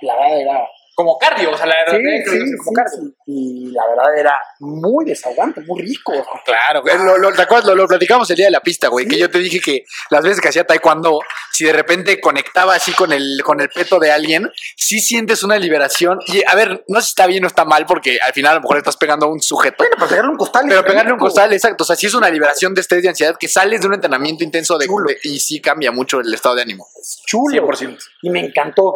La 0.02 0.16
verdad 0.16 0.42
era 0.42 0.68
Como 0.98 1.16
cardio. 1.20 1.52
O 1.52 1.56
sea, 1.58 1.68
la 1.68 1.76
verdad 1.86 2.00
Sí, 2.00 2.16
es 2.18 2.24
que 2.26 2.32
sí, 2.32 2.38
lo 2.40 2.46
hice 2.46 2.58
como 2.58 2.70
sí, 2.72 2.74
cardio. 2.76 2.98
sí. 2.98 3.16
Y 3.28 3.72
la 3.72 3.84
verdad 3.88 4.18
era 4.18 4.34
muy 4.62 5.06
desahogante, 5.06 5.62
muy 5.62 5.84
rico. 5.84 6.12
Claro, 6.44 6.82
güey. 6.82 6.98
Lo, 6.98 7.20
lo, 7.20 7.32
¿te 7.34 7.44
acuerdas? 7.44 7.68
Lo, 7.68 7.76
lo 7.76 7.88
platicamos 7.88 8.28
el 8.32 8.36
día 8.38 8.48
de 8.48 8.52
la 8.52 8.62
pista, 8.62 8.88
güey. 8.88 9.08
Que 9.08 9.20
yo 9.20 9.30
te 9.30 9.38
dije 9.38 9.60
que 9.60 9.86
las 10.10 10.24
veces 10.24 10.42
que 10.42 10.48
hacía 10.48 10.66
taekwondo, 10.66 11.20
si 11.54 11.66
de 11.66 11.74
repente 11.74 12.20
conectaba 12.20 12.74
así 12.74 12.94
con 12.94 13.14
el, 13.14 13.42
con 13.44 13.62
el 13.62 13.70
peto 13.70 14.00
de 14.00 14.12
alguien, 14.12 14.52
sí 14.76 15.00
sientes 15.00 15.44
una 15.44 15.60
liberación. 15.60 16.18
Y 16.26 16.42
a 16.48 16.56
ver, 16.56 16.84
no 16.88 17.00
sé 17.00 17.06
si 17.06 17.10
está 17.12 17.28
bien 17.28 17.44
o 17.44 17.48
está 17.48 17.64
mal, 17.64 17.86
porque 17.86 18.18
al 18.26 18.34
final 18.34 18.54
a 18.54 18.56
lo 18.56 18.62
mejor 18.62 18.78
le 18.78 18.80
estás 18.80 18.98
pegando 18.98 19.28
a 19.28 19.30
un 19.30 19.40
sujeto. 19.40 19.76
Bueno, 19.78 19.94
pero 19.98 20.10
pegarle 20.10 20.32
un 20.32 20.38
costal. 20.38 20.66
Pero 20.68 20.84
pegarle 20.84 21.14
un 21.14 21.20
costal, 21.20 21.54
exacto. 21.54 21.84
O 21.84 21.86
sea, 21.86 21.96
sí 21.96 22.08
es 22.08 22.16
una 22.16 22.32
liberación 22.32 22.74
de 22.74 22.82
estrés, 22.82 23.04
de 23.04 23.10
ansiedad, 23.10 23.36
que 23.40 23.48
sales 23.48 23.82
de 23.82 23.88
un 23.88 23.94
entrenamiento 23.94 24.44
intenso 24.44 24.80
de, 24.80 24.88
Chulo. 24.88 25.10
de- 25.10 25.20
y 25.22 25.40
sí 25.40 25.62
cambia 25.62 25.92
mucho 25.92 26.22
el 26.22 26.34
estado 26.34 26.56
de 26.56 26.64
ánimo. 26.64 26.88
Es 27.00 27.22
chulo. 27.24 27.54
100%. 27.68 28.00
Y 28.24 28.32
me 28.32 28.40
encantó. 28.40 28.96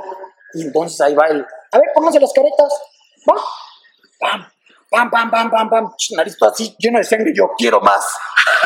Y 0.56 0.64
entonces 0.64 1.00
ahí 1.02 1.14
va 1.14 1.28
el. 1.28 1.46
A 1.72 1.80
ver, 1.80 1.88
pónganse 1.94 2.20
las 2.20 2.34
caretas. 2.34 2.82
Va. 3.30 3.36
Pam, 4.20 4.46
pam, 4.90 5.10
pam, 5.10 5.32
pam, 5.32 5.50
pam, 5.50 5.70
pam. 5.70 5.92
Nariz 6.16 6.38
toda 6.38 6.52
así 6.52 6.76
lleno 6.78 6.98
de 6.98 7.04
sangre. 7.04 7.32
Yo 7.34 7.52
quiero 7.58 7.80
más. 7.82 8.06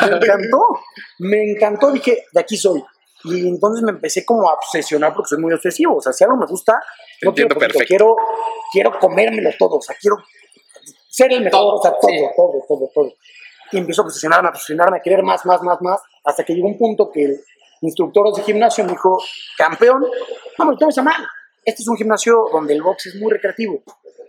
Me 0.00 0.16
encantó. 0.16 0.80
Me 1.18 1.52
encantó. 1.52 1.92
Dije, 1.92 2.24
de 2.32 2.40
aquí 2.40 2.56
soy. 2.56 2.82
Y 3.24 3.48
entonces 3.48 3.82
me 3.82 3.90
empecé 3.90 4.24
como 4.24 4.48
a 4.48 4.54
obsesionar 4.54 5.12
porque 5.12 5.30
soy 5.30 5.38
muy 5.38 5.52
obsesivo. 5.52 5.96
O 5.96 6.00
sea, 6.00 6.12
si 6.12 6.22
algo 6.22 6.36
me 6.36 6.46
gusta, 6.46 6.80
no 7.22 7.34
quiero 7.34 7.54
poquito. 7.54 7.78
Quiero, 7.86 8.16
quiero 8.70 8.98
comérmelo 9.00 9.50
todo. 9.58 9.76
O 9.76 9.80
sea, 9.80 9.96
quiero 10.00 10.16
ser 11.08 11.32
el 11.32 11.42
mejor. 11.42 11.58
Todo, 11.58 11.74
o 11.74 11.82
sea, 11.82 11.90
todo, 11.92 12.10
sí. 12.10 12.24
todo, 12.36 12.52
todo, 12.68 12.90
todo. 12.94 13.12
Y 13.72 13.78
empiezo 13.78 14.02
a 14.02 14.04
obsesionarme, 14.04 14.48
a 14.48 14.50
obsesionarme, 14.50 14.98
a 14.98 15.00
querer 15.00 15.22
más, 15.24 15.44
más, 15.44 15.60
más, 15.62 15.78
más. 15.80 16.00
Hasta 16.24 16.44
que 16.44 16.54
llegó 16.54 16.68
un 16.68 16.78
punto 16.78 17.10
que 17.10 17.24
el 17.24 17.40
instructor 17.80 18.32
de 18.32 18.42
gimnasio 18.42 18.84
me 18.84 18.92
dijo, 18.92 19.18
campeón, 19.58 20.06
vamos, 20.58 20.74
no 20.74 20.78
te 20.78 20.84
vas 20.84 20.98
a 20.98 21.02
mal. 21.02 21.26
Este 21.66 21.82
es 21.82 21.88
un 21.88 21.96
gimnasio 21.96 22.48
donde 22.52 22.72
el 22.74 22.82
box 22.82 23.06
es 23.06 23.16
muy 23.16 23.30
recreativo. 23.30 23.82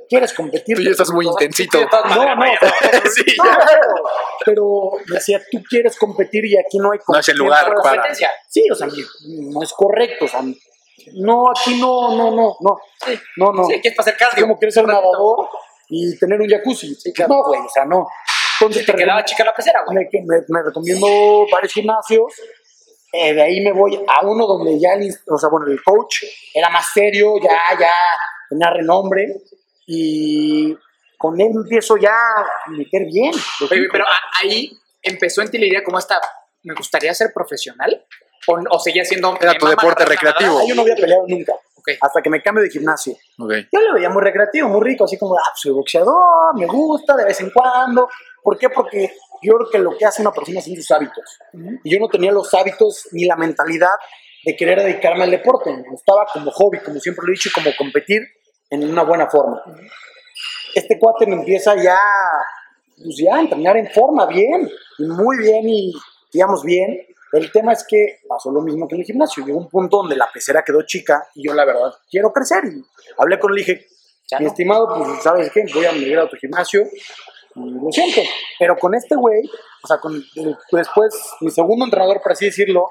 ¿Quieres 0.10 0.34
competir? 0.34 0.76
Tú 0.78 0.82
ya 0.84 0.92
estás 0.92 1.12
muy 1.12 1.26
No, 1.26 1.32
intensito. 1.32 1.80
No, 1.80 1.86
no, 2.36 2.46
Sí, 3.14 3.24
no, 3.38 3.52
pero, 4.46 4.92
decía, 5.08 5.42
tú 5.52 5.62
quieres 5.70 5.98
competir 5.98 6.46
y 6.46 6.58
aquí 6.58 6.78
no 6.80 6.92
hay 6.92 7.00
No 7.08 7.20
es 7.20 7.30
el 7.30 7.38
competencia. 7.38 7.68
lugar 7.68 7.84
para- 7.84 7.96
Competencia. 7.96 8.32
Sí, 8.50 8.64
o 8.72 8.76
sea, 8.76 8.88
no 8.88 9.62
es 9.64 9.74
correcto, 9.74 10.26
o 10.26 10.28
sea, 10.28 10.42
no, 11.14 11.50
aquí 11.52 11.80
no, 11.80 12.16
no, 12.16 12.32
no, 12.32 12.58
no, 12.62 12.80
no, 13.38 13.52
no. 13.54 13.64
Sí, 13.66 13.74
¿quieres 13.82 13.96
para 13.96 14.02
hacer 14.10 14.14
Es 14.14 14.20
cardio? 14.20 14.44
como 14.46 14.58
quieres 14.58 14.74
ser 14.76 14.86
nadador 14.88 15.48
y 15.90 16.18
tener 16.18 16.40
un 16.42 16.50
jacuzzi. 16.50 16.96
No, 17.28 17.44
güey, 17.44 17.60
o 17.62 17.70
sea, 17.70 17.86
no. 17.86 18.08
Entonces 18.60 18.86
Te 18.86 18.92
te 18.94 18.98
quedaba 18.98 19.24
chica 19.26 19.44
la 19.46 19.54
pecera, 19.54 19.84
güey. 19.86 19.98
me, 19.98 20.10
me- 20.26 20.44
me 20.48 20.64
recomiendo 20.64 21.06
varios 21.52 21.74
gimnasios. 21.74 22.34
Eh, 23.14 23.34
de 23.34 23.42
ahí 23.42 23.62
me 23.62 23.72
voy 23.72 23.96
a 23.96 24.26
uno 24.26 24.46
donde 24.46 24.80
ya 24.80 24.94
el, 24.94 25.10
o 25.30 25.38
sea, 25.38 25.50
bueno, 25.50 25.68
el 25.72 25.82
coach 25.84 26.24
era 26.54 26.70
más 26.70 26.88
serio, 26.94 27.36
ya, 27.42 27.58
ya 27.80 27.90
tenía 28.50 28.70
renombre. 28.72 29.28
Y 29.86 30.76
con 31.18 31.40
él 31.40 31.52
empiezo 31.56 31.98
ya 31.98 32.12
a 32.14 32.70
meter 32.70 33.04
bien. 33.12 33.32
Oye, 33.72 33.88
pero 33.92 34.06
a- 34.06 34.42
ahí 34.42 34.70
empezó 35.02 35.42
en 35.42 35.50
ti 35.50 35.58
la 35.58 35.66
idea 35.68 35.84
como 35.84 35.98
esta 36.00 36.20
me 36.64 36.74
gustaría 36.74 37.14
ser 37.14 37.32
profesional? 37.34 38.06
¿O, 38.48 38.58
o 38.70 38.80
seguía 38.80 39.04
siendo... 39.06 39.38
Era 39.40 39.58
tu 39.58 39.68
deporte 39.68 40.04
recreativo. 40.06 40.62
yo 40.68 40.76
no 40.76 40.82
había 40.82 40.96
peleado 40.96 41.24
nunca. 41.28 41.54
Ok. 41.76 41.90
Hasta 42.02 42.22
que 42.22 42.30
me 42.30 42.42
cambio 42.42 42.64
de 42.64 42.70
gimnasio. 42.70 43.16
Yo 43.72 43.80
lo 43.80 43.94
veía 43.94 44.10
muy 44.10 44.22
recreativo, 44.22 44.68
muy 44.68 44.82
rico, 44.86 45.06
así 45.06 45.18
como, 45.18 45.36
ah, 45.38 45.52
soy 45.56 45.72
boxeador, 45.72 46.58
me 46.58 46.66
gusta 46.66 47.16
de 47.16 47.24
vez 47.26 47.40
en 47.40 47.50
cuando. 47.52 48.10
¿Por 48.44 48.58
qué? 48.58 48.70
Porque 48.70 49.14
yo 49.42 49.54
creo 49.54 49.70
que 49.72 49.78
lo 49.80 49.98
que 49.98 50.06
hace 50.06 50.22
una 50.22 50.32
persona 50.32 50.62
son 50.62 50.76
sus 50.76 50.92
hábitos. 50.92 51.40
Y 51.84 51.94
yo 51.94 52.00
no 52.00 52.08
tenía 52.08 52.32
los 52.32 52.54
hábitos 52.54 53.08
ni 53.12 53.26
la 53.26 53.36
mentalidad 53.36 53.92
de 54.44 54.56
querer 54.56 54.82
dedicarme 54.82 55.24
al 55.24 55.32
deporte. 55.32 55.72
Me 55.72 55.90
gustaba 55.90 56.26
como 56.32 56.52
hobby, 56.52 56.80
como 56.80 57.00
siempre 57.00 57.26
lo 57.26 57.32
he 57.32 57.36
dicho, 57.36 57.50
como 57.54 57.70
competir 57.78 58.22
en 58.70 58.90
una 58.90 59.04
buena 59.04 59.28
forma. 59.28 59.62
Este 60.74 61.00
cuate 61.00 61.26
me 61.28 61.36
empieza 61.36 61.76
ya, 61.76 62.00
pues 62.98 63.18
ya 63.18 63.36
a 63.36 63.40
entrenar 63.42 63.78
en 63.78 63.90
forma, 63.90 64.26
bien, 64.26 64.70
y 65.00 65.04
muy 65.06 65.38
bien, 65.38 65.68
y 65.68 65.94
digamos 66.32 66.64
bien. 66.64 67.06
El 67.34 67.52
tema 67.52 67.74
es 67.74 67.86
que 67.86 68.20
pasó 68.28 68.52
lo 68.52 68.62
mismo 68.62 68.88
que 68.88 68.96
en 68.96 69.02
el 69.02 69.08
gimnasio. 69.08 69.46
Llegó 69.46 69.60
un 69.60 69.70
punto 69.70 69.98
donde 69.98 70.16
la 70.16 70.30
pecera 70.34 70.64
quedó 70.64 70.82
chica 70.84 71.28
y 71.36 71.48
yo, 71.48 71.54
la 71.54 71.66
verdad, 71.66 71.92
quiero 72.10 72.32
crecer. 72.32 72.64
Y 72.66 72.84
hablé 73.18 73.40
con 73.40 73.52
él 73.52 73.60
y 73.60 73.62
dije, 73.62 73.88
mi 74.40 74.46
estimado, 74.46 74.88
pues, 74.98 75.24
¿sabes 75.24 75.52
qué? 75.52 75.66
Voy 75.74 75.86
a 75.86 75.92
migrar 75.92 76.26
a 76.26 76.30
tu 76.30 76.38
gimnasio. 76.38 76.84
Lo 77.58 77.92
siento. 77.92 78.22
Pero 78.60 78.78
con 78.78 78.94
este 78.96 79.16
güey, 79.16 79.42
o 79.84 79.88
sea, 79.88 79.98
con 80.00 80.14
el- 80.14 80.58
después, 80.72 81.14
mi 81.42 81.50
segundo 81.52 81.86
entrenador, 81.86 82.22
por 82.22 82.32
así 82.32 82.46
decirlo, 82.46 82.90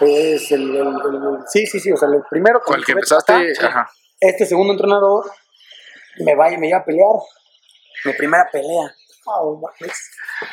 es 0.00 0.50
el, 0.52 0.74
el- 0.76 0.86
el- 0.86 1.38
sí, 1.46 1.66
sí, 1.66 1.78
sí, 1.80 1.92
o 1.92 1.96
sea, 1.96 2.08
el 2.08 2.22
primero 2.28 2.60
Con 2.60 2.76
el 2.78 2.84
que 2.84 2.92
empezaste, 2.92 3.52
ajá. 3.62 3.88
este 4.20 4.46
segundo 4.46 4.72
entrenador 4.72 5.30
me 6.18 6.34
va 6.34 6.50
y 6.50 6.58
me 6.58 6.66
lleva 6.68 6.80
a 6.80 6.84
pelear. 6.84 7.08
Mi 8.04 8.12
primera 8.14 8.48
pelea. 8.50 8.92
Oh. 9.26 9.60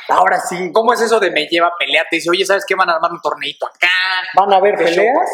Ahora 0.07 0.39
sí, 0.39 0.71
¿Cómo 0.71 0.93
es 0.93 1.01
eso 1.01 1.19
de 1.19 1.31
me 1.31 1.45
lleva 1.47 1.67
a 1.67 1.73
pelear? 1.77 2.05
Te 2.09 2.15
dice, 2.17 2.29
oye, 2.29 2.45
¿sabes 2.45 2.63
qué? 2.65 2.75
Van 2.75 2.89
a 2.89 2.93
armar 2.95 3.11
un 3.11 3.19
torneito 3.21 3.65
acá. 3.67 3.89
van 4.35 4.53
a 4.53 4.57
haber 4.57 4.75
peleas 4.77 5.29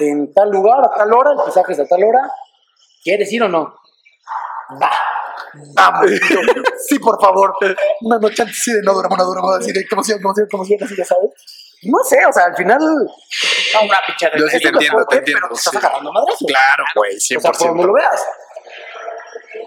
en 0.00 0.32
tal 0.32 0.50
lugar, 0.50 0.78
a 0.84 0.90
tal 0.96 1.12
hora, 1.12 1.30
el 1.32 1.44
pisaje 1.44 1.72
es 1.72 1.78
a 1.80 1.86
tal 1.86 2.02
hora. 2.02 2.20
¿Quieres 3.04 3.30
ir 3.32 3.42
o 3.42 3.48
no? 3.48 3.74
Va. 4.82 4.90
Vamos. 5.74 6.10
Yo, 6.10 6.16
sí, 6.88 6.98
por 6.98 7.20
favor. 7.20 7.54
Una 8.02 8.18
noche 8.18 8.42
antes 8.42 8.58
sí 8.62 8.72
de 8.72 8.82
no 8.82 8.94
duramos, 8.94 9.18
no 9.18 9.24
duramos, 9.24 9.56
así 9.58 9.72
de 9.72 9.86
como 9.88 10.02
si, 10.02 10.12
como 10.20 10.34
si, 10.34 10.42
como 10.48 10.64
si, 10.64 10.74
así 10.74 10.94
ya 10.96 11.04
sabes. 11.04 11.30
No 11.82 11.98
sé, 12.04 12.18
o 12.26 12.32
sea, 12.32 12.44
al 12.44 12.56
final. 12.56 12.78
No, 12.80 13.80
una 13.82 13.98
picha 14.06 14.28
de 14.30 14.38
Yo 14.38 14.46
sí 14.48 14.60
te 14.60 14.68
entiendo, 14.68 15.04
te 15.06 15.16
entiendo, 15.16 15.40
Pero 15.42 15.54
te 15.54 15.58
estás 15.58 15.72
sí. 15.72 15.78
agarrando 15.78 16.12
madrazos. 16.12 16.46
Claro, 16.46 16.84
güey, 16.94 17.16
O 17.16 17.20
sea, 17.20 17.38
por 17.40 17.58
donde 17.58 17.82
100%. 17.82 17.86
lo 17.86 17.92
veas. 17.94 18.24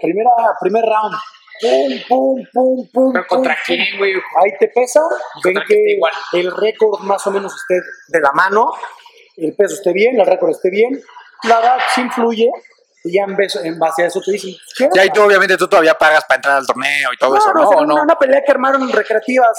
Primera, 0.00 0.30
primer 0.60 0.84
round. 0.84 1.14
Pum, 1.60 1.92
pum, 2.08 2.44
pum, 2.52 2.88
pum. 2.92 3.12
¿Pero 3.12 3.26
contra 3.26 3.54
pum. 3.54 3.62
quién, 3.66 3.98
güey? 3.98 4.12
Ahí 4.14 4.50
te 4.58 4.68
pesa, 4.68 5.00
ven 5.42 5.54
que 5.54 5.60
esté 5.60 5.74
que 5.74 5.92
igual. 5.92 6.12
el 6.32 6.50
récord 6.56 7.00
más 7.00 7.26
o 7.26 7.30
menos 7.30 7.54
esté 7.54 7.80
de 8.08 8.20
la 8.20 8.32
mano, 8.32 8.72
el 9.36 9.54
peso 9.54 9.74
esté 9.74 9.92
bien, 9.92 10.18
el 10.20 10.26
récord 10.26 10.50
esté 10.50 10.68
bien, 10.70 11.00
la 11.44 11.60
edad 11.60 11.78
sí 11.94 12.00
influye, 12.02 12.50
y 13.04 13.12
ya 13.12 13.24
en 13.24 13.36
base, 13.36 13.58
en 13.66 13.78
base 13.78 14.02
a 14.02 14.06
eso 14.06 14.20
te 14.24 14.32
dicen, 14.32 14.54
¿quieres? 14.74 14.96
Y 14.96 14.98
ahí 14.98 15.10
tú, 15.10 15.22
obviamente, 15.22 15.56
tú 15.58 15.68
todavía 15.68 15.94
pagas 15.94 16.24
para 16.24 16.36
entrar 16.36 16.56
al 16.56 16.66
torneo 16.66 17.12
y 17.12 17.16
todo 17.18 17.36
eso, 17.36 17.52
no, 17.52 17.60
¿no? 17.60 17.68
o 17.68 17.72
sea, 17.72 17.82
¿O 17.82 17.86
no? 17.86 18.02
una, 18.02 18.18
pelea 18.18 18.42
que 18.44 18.50
armaron 18.50 18.90
recreativas 18.90 19.50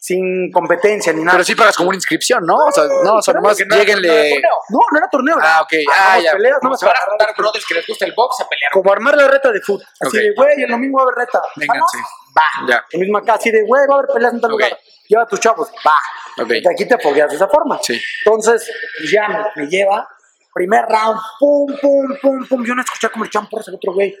sin 0.00 0.50
competencia 0.52 1.12
ni 1.12 1.20
nada. 1.22 1.32
Pero 1.38 1.44
sí 1.44 1.54
pagas 1.54 1.76
como 1.76 1.88
una 1.88 1.96
inscripción, 1.96 2.44
¿no? 2.44 2.56
O 2.56 2.72
sea, 2.72 2.84
no, 3.04 3.14
o 3.14 3.22
sea, 3.22 3.32
nomás 3.32 3.58
no 3.60 3.66
no 3.66 3.76
lleguenle. 3.76 4.42
No, 4.68 4.78
no 4.90 4.98
era 4.98 5.08
torneo. 5.08 5.36
Ah, 5.40 5.62
ok. 5.62 5.72
Ah, 5.96 6.18
ya. 6.20 6.32
peleas, 6.32 6.58
no 6.62 6.74
se 6.76 6.84
van 6.84 6.94
a 6.94 6.98
agarrar- 6.98 7.10
juntar 7.10 7.34
brothers 7.38 7.64
que 7.64 7.74
les 7.74 7.86
gusta 7.86 8.04
el 8.04 8.12
box 8.14 8.40
a 8.40 8.48
pelear. 8.48 8.70
Como 8.72 8.92
armar 8.92 9.16
la 9.16 9.28
reta 9.28 9.50
de 9.50 9.60
fútbol. 9.60 9.86
Así 10.00 10.18
de, 10.18 10.34
güey, 10.36 10.62
el 10.62 10.70
domingo 10.70 10.98
va 10.98 11.04
a 11.04 11.06
haber 11.06 11.26
reta. 11.26 11.40
Vénganse. 11.56 11.96
¿Vamos? 11.96 12.10
Va. 12.36 12.68
Ya. 12.68 12.84
El 12.90 13.00
mismo 13.00 13.18
acá, 13.18 13.34
así 13.34 13.50
de, 13.50 13.62
güey, 13.62 13.86
va 13.88 13.94
a 13.94 13.98
haber 14.00 14.10
peleas 14.12 14.34
en 14.34 14.40
tal 14.40 14.50
lugar. 14.50 14.78
Lleva 15.08 15.22
a 15.22 15.26
tus 15.26 15.40
chavos. 15.40 15.70
Va. 15.86 15.94
Ok. 16.42 16.48
Porque 16.48 16.68
aquí 16.70 16.86
te 16.86 16.98
fogueas 16.98 17.30
de 17.30 17.36
esa 17.36 17.48
forma. 17.48 17.78
Sí. 17.82 17.98
Entonces, 18.26 18.68
ya 19.10 19.52
me 19.54 19.66
lleva. 19.68 20.06
Primer 20.54 20.84
round, 20.88 21.20
pum, 21.40 21.66
pum, 21.80 22.16
pum, 22.22 22.46
pum. 22.48 22.64
Yo 22.64 22.74
no 22.74 22.82
escuché 22.82 23.10
como 23.10 23.24
el 23.24 23.30
champo 23.30 23.58
al 23.58 23.74
otro 23.74 23.92
güey. 23.92 24.14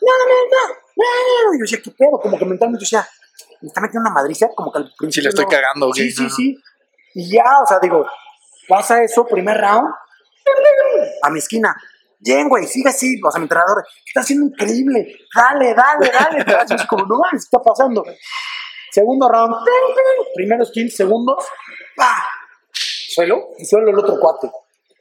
No, 0.00 0.12
no, 0.18 0.24
no, 0.24 0.68
no, 0.96 1.48
no. 1.50 1.54
Y 1.54 1.58
yo 1.58 1.62
decía, 1.62 1.80
¿qué 1.84 1.90
pedo? 1.90 2.18
Como 2.20 2.38
que 2.38 2.44
mentalmente 2.46 2.84
yo 2.84 2.86
decía, 2.86 3.08
me 3.60 3.68
está 3.68 3.80
metiendo 3.82 4.08
una 4.08 4.14
madriza. 4.14 4.48
Como 4.54 4.72
que 4.72 4.78
al 4.78 4.92
principio. 4.98 5.24
le 5.24 5.28
estoy 5.28 5.46
cagando, 5.46 5.88
güey. 5.88 6.00
Sí, 6.00 6.10
sí, 6.10 6.22
No. 6.22 6.30
sí. 6.30 6.56
Y 7.14 7.30
ya, 7.32 7.44
o 7.62 7.66
sea, 7.66 7.78
digo, 7.80 8.06
pasa 8.66 9.02
eso, 9.02 9.26
primer 9.26 9.58
round. 9.60 9.92
A 11.22 11.30
mi 11.30 11.38
esquina. 11.38 11.74
Bien, 12.18 12.48
güey, 12.48 12.66
sigue 12.66 12.88
así. 12.88 13.20
O 13.22 13.30
sea, 13.30 13.38
mi 13.38 13.44
entrenador, 13.44 13.84
está 14.06 14.20
haciendo 14.20 14.46
increíble. 14.46 15.16
Dale, 15.34 15.74
dale, 15.74 16.10
dale. 16.10 16.54
Así 16.74 16.86
como, 16.86 17.04
no 17.04 17.18
mames, 17.18 17.42
¿qué 17.44 17.56
está 17.56 17.58
pasando? 17.58 18.02
Segundo 18.90 19.28
round. 19.28 19.54
Primeros 20.34 20.70
15 20.72 20.96
segundos. 20.96 21.44
¡Pa! 21.94 22.26
¿Suelo? 22.72 23.50
Y 23.58 23.64
suelo 23.66 23.90
el 23.90 23.98
otro 23.98 24.18
cuate. 24.18 24.50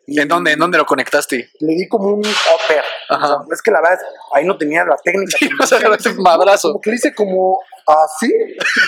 Y 0.06 0.20
¿En 0.20 0.28
dónde, 0.28 0.52
¿En 0.52 0.60
dónde 0.60 0.78
lo 0.78 0.86
conectaste? 0.86 1.50
Le 1.60 1.74
di 1.76 1.88
como 1.88 2.10
un 2.10 2.20
upper. 2.20 2.84
Ajá. 3.10 3.26
O 3.26 3.28
sea, 3.46 3.54
es 3.54 3.62
que 3.62 3.72
la 3.72 3.80
verdad, 3.82 4.00
es- 4.00 4.06
ahí 4.34 4.46
no 4.46 4.58
tenía 4.58 4.84
la 4.84 4.98
técnica. 5.04 5.38
Sí, 5.39 5.50
vas 5.58 5.72
a 5.74 5.78
agarrarte 5.78 6.10
un 6.10 6.18
madrazo. 6.22 6.70
Como 6.70 6.82
que 6.82 6.89
le 6.89 6.96
hice 6.98 7.13
como 7.16 7.60
así. 7.88 8.32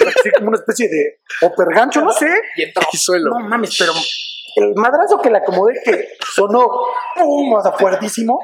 Así 0.08 0.32
como 0.38 0.50
una 0.50 0.58
especie 0.58 0.90
de 0.90 1.20
upper 1.42 1.68
gancho, 1.74 2.02
no 2.02 2.12
sé. 2.12 2.28
Y 2.58 2.64
entró. 2.64 2.84
Y 2.92 2.98
suelo. 2.98 3.30
No 3.32 3.40
mames, 3.48 3.76
pero 3.80 3.94
el 4.58 4.74
madrazo 4.76 5.22
que 5.22 5.30
le 5.30 5.38
acomodé 5.38 5.80
que 5.84 6.08
sonó 6.34 6.68
pum, 7.16 7.54
o 7.54 7.62
sea, 7.62 7.72
fuertísimo, 7.74 8.40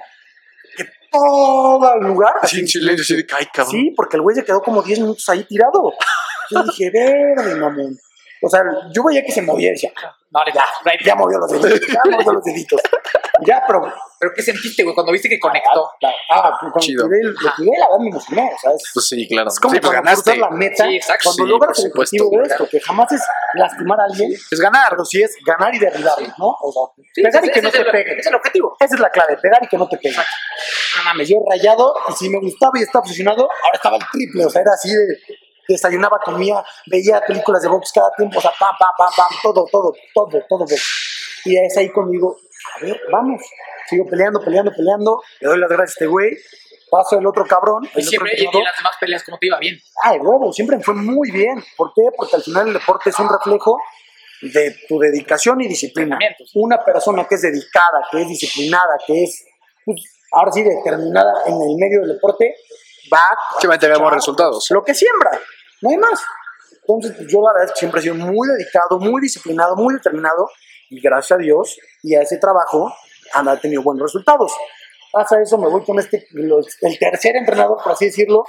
que 0.77 0.85
todo 1.11 1.93
el 1.95 2.05
lugar. 2.07 2.33
Así 2.41 2.59
en 2.61 2.67
silencio, 2.67 3.01
así 3.03 3.15
de, 3.15 3.25
cabrón. 3.25 3.71
Sí, 3.71 3.93
porque 3.95 4.17
el 4.17 4.21
güey 4.23 4.35
se 4.35 4.43
quedó 4.43 4.61
como 4.61 4.81
10 4.81 4.99
minutos 4.99 5.27
ahí 5.29 5.43
tirado. 5.45 5.93
Yo 6.49 6.63
dije, 6.63 6.89
verde, 6.89 7.55
mamón. 7.55 7.97
O 8.43 8.49
sea, 8.49 8.61
yo 8.93 9.03
veía 9.03 9.23
que 9.23 9.31
se 9.31 9.41
movía 9.41 9.69
y 9.69 9.71
decía, 9.71 9.91
No, 10.31 10.43
le 10.45 10.51
ya, 10.53 10.63
ya 11.05 11.15
movió 11.15 11.37
los 11.39 11.51
deditos, 11.51 11.87
ya 11.87 11.99
movió 12.11 12.31
los 12.33 12.43
deditos. 12.43 12.81
Ya, 13.45 13.63
pero. 13.67 13.91
¿Pero 14.21 14.33
qué 14.35 14.43
sentiste, 14.43 14.83
güey, 14.83 14.93
cuando 14.93 15.11
viste 15.11 15.27
que 15.27 15.39
conectó? 15.39 15.89
Ah, 16.03 16.11
ah, 16.29 16.57
cuando 16.59 16.77
Chido. 16.79 17.07
tiré, 17.07 17.21
el- 17.21 17.33
lo 17.33 17.53
tiré, 17.57 17.71
la 17.79 17.87
verdad 17.87 17.99
me 18.01 18.09
emocioné, 18.09 18.51
o 18.53 18.59
sea, 18.59 18.69
es, 18.71 18.83
Pues 18.93 19.07
sí, 19.07 19.27
claro. 19.27 19.49
es 19.49 19.59
como 19.59 19.73
sí, 19.73 19.79
pues 19.79 19.91
cuando 19.91 20.05
ganaste. 20.11 20.37
la 20.37 20.49
meta, 20.51 20.85
Sí, 20.85 20.95
exacto. 20.97 21.23
cuando 21.23 21.43
Sí, 21.43 21.49
logras 21.49 21.79
el 21.79 21.85
supuesto, 21.89 22.15
objetivo 22.23 22.41
de 22.43 22.47
esto, 22.53 22.69
que 22.69 22.79
jamás 22.81 23.11
es 23.13 23.21
lastimar 23.55 23.99
a 23.99 24.03
alguien, 24.03 24.31
Es 24.51 24.59
ganar. 24.59 24.89
pero 24.91 25.03
sí 25.05 25.23
es 25.23 25.35
ganar 25.43 25.73
y 25.73 25.79
derribar, 25.79 26.13
¿no? 26.37 26.55
O 26.61 26.71
sea, 26.71 27.03
Sí, 27.15 27.23
pegar 27.23 27.43
y 27.45 27.49
que 27.51 27.61
no 27.63 27.71
te 27.71 27.83
peguen. 27.85 28.19
Es 28.19 28.27
el 28.27 28.35
objetivo. 28.35 28.75
Esa 28.79 28.93
es 28.93 29.01
la 29.01 29.09
clave, 29.09 29.37
pegar 29.37 29.63
y 29.63 29.67
que 29.67 29.77
no 29.79 29.89
te 29.89 29.97
peguen. 29.97 30.21
No 30.97 31.03
mames, 31.03 31.27
yo 31.27 31.37
rayado, 31.49 31.95
y 32.09 32.13
si 32.13 32.29
me 32.29 32.39
gustaba 32.39 32.73
y 32.77 32.83
estaba 32.83 33.01
obsesionado, 33.01 33.41
ahora 33.41 33.73
estaba 33.73 33.97
el 33.97 34.03
triple, 34.11 34.45
o 34.45 34.49
sea, 34.51 34.61
era 34.61 34.73
así 34.73 34.89
de. 34.93 35.17
Desayunaba, 35.73 36.19
comía, 36.23 36.63
veía 36.87 37.21
películas 37.21 37.61
de 37.61 37.69
box 37.69 37.91
cada 37.93 38.11
tiempo, 38.17 38.39
o 38.39 38.41
sea, 38.41 38.51
pam, 38.59 38.75
pam, 38.79 38.89
pam, 38.97 39.09
pam, 39.15 39.37
todo, 39.41 39.65
todo, 39.71 39.93
todo, 40.13 40.45
todo 40.47 40.59
box. 40.59 41.41
Y 41.45 41.57
es 41.57 41.77
ahí 41.77 41.89
conmigo, 41.91 42.37
a 42.77 42.85
ver, 42.85 42.99
vamos. 43.11 43.41
Sigo 43.87 44.05
peleando, 44.05 44.39
peleando, 44.39 44.71
peleando, 44.71 45.21
le 45.39 45.47
doy 45.49 45.59
las 45.59 45.69
gracias 45.69 45.89
a 45.89 45.93
este 45.93 46.05
güey, 46.07 46.31
paso 46.89 47.17
el 47.17 47.25
otro 47.25 47.45
cabrón. 47.45 47.83
Y 47.95 47.99
el 47.99 48.05
siempre, 48.05 48.31
otro 48.33 48.43
y, 48.43 48.55
y 48.55 48.57
en 48.59 48.63
las 48.63 48.77
demás 48.77 48.93
peleas, 48.99 49.23
¿cómo 49.23 49.37
te 49.37 49.47
iba? 49.47 49.57
Bien. 49.59 49.77
Ah, 50.03 50.13
el 50.13 50.21
huevo, 50.21 50.53
siempre 50.53 50.77
me 50.77 50.83
fue 50.83 50.93
muy 50.93 51.31
bien. 51.31 51.63
¿Por 51.75 51.91
qué? 51.93 52.03
Porque 52.15 52.35
al 52.35 52.43
final 52.43 52.67
el 52.67 52.73
deporte 52.73 53.09
es 53.09 53.19
un 53.19 53.29
reflejo 53.29 53.77
de 54.41 54.75
tu 54.87 54.99
dedicación 54.99 55.61
y 55.61 55.67
disciplina. 55.67 56.17
Una 56.55 56.83
persona 56.83 57.25
que 57.27 57.35
es 57.35 57.41
dedicada, 57.41 58.07
que 58.11 58.21
es 58.21 58.27
disciplinada, 58.27 58.97
que 59.05 59.23
es, 59.23 59.45
pues, 59.85 60.01
ahora 60.31 60.51
sí, 60.51 60.63
determinada 60.63 61.31
en 61.45 61.53
el 61.53 61.75
medio 61.77 62.01
del 62.01 62.13
deporte, 62.13 62.55
va 63.11 63.19
a 63.19 63.59
Sí, 63.59 63.67
va 63.67 63.75
a 63.75 63.79
tener 63.79 63.97
buenos 63.97 64.15
resultados. 64.15 64.67
Lo 64.71 64.83
que 64.83 64.93
siembra, 64.93 65.31
no 65.81 65.89
hay 65.89 65.97
más. 65.97 66.21
Entonces, 66.81 67.13
pues, 67.17 67.27
yo 67.31 67.41
la 67.41 67.53
verdad 67.53 67.65
es 67.67 67.71
que 67.73 67.79
siempre 67.79 67.99
he 67.99 68.03
sido 68.03 68.15
muy 68.15 68.47
dedicado, 68.47 68.99
muy 68.99 69.21
disciplinado, 69.21 69.75
muy 69.75 69.93
determinado, 69.95 70.49
y 70.89 70.99
gracias 71.01 71.37
a 71.37 71.41
Dios 71.41 71.77
y 72.03 72.15
a 72.15 72.21
ese 72.21 72.37
trabajo 72.37 72.93
han 73.33 73.59
tenido 73.61 73.81
buenos 73.83 74.03
resultados. 74.11 74.51
Pasa 75.11 75.41
eso, 75.41 75.57
me 75.57 75.67
voy 75.69 75.83
con 75.83 75.99
este, 75.99 76.25
los- 76.31 76.77
el 76.81 76.97
tercer 76.97 77.35
entrenador, 77.35 77.77
por 77.83 77.93
así 77.93 78.05
decirlo, 78.05 78.43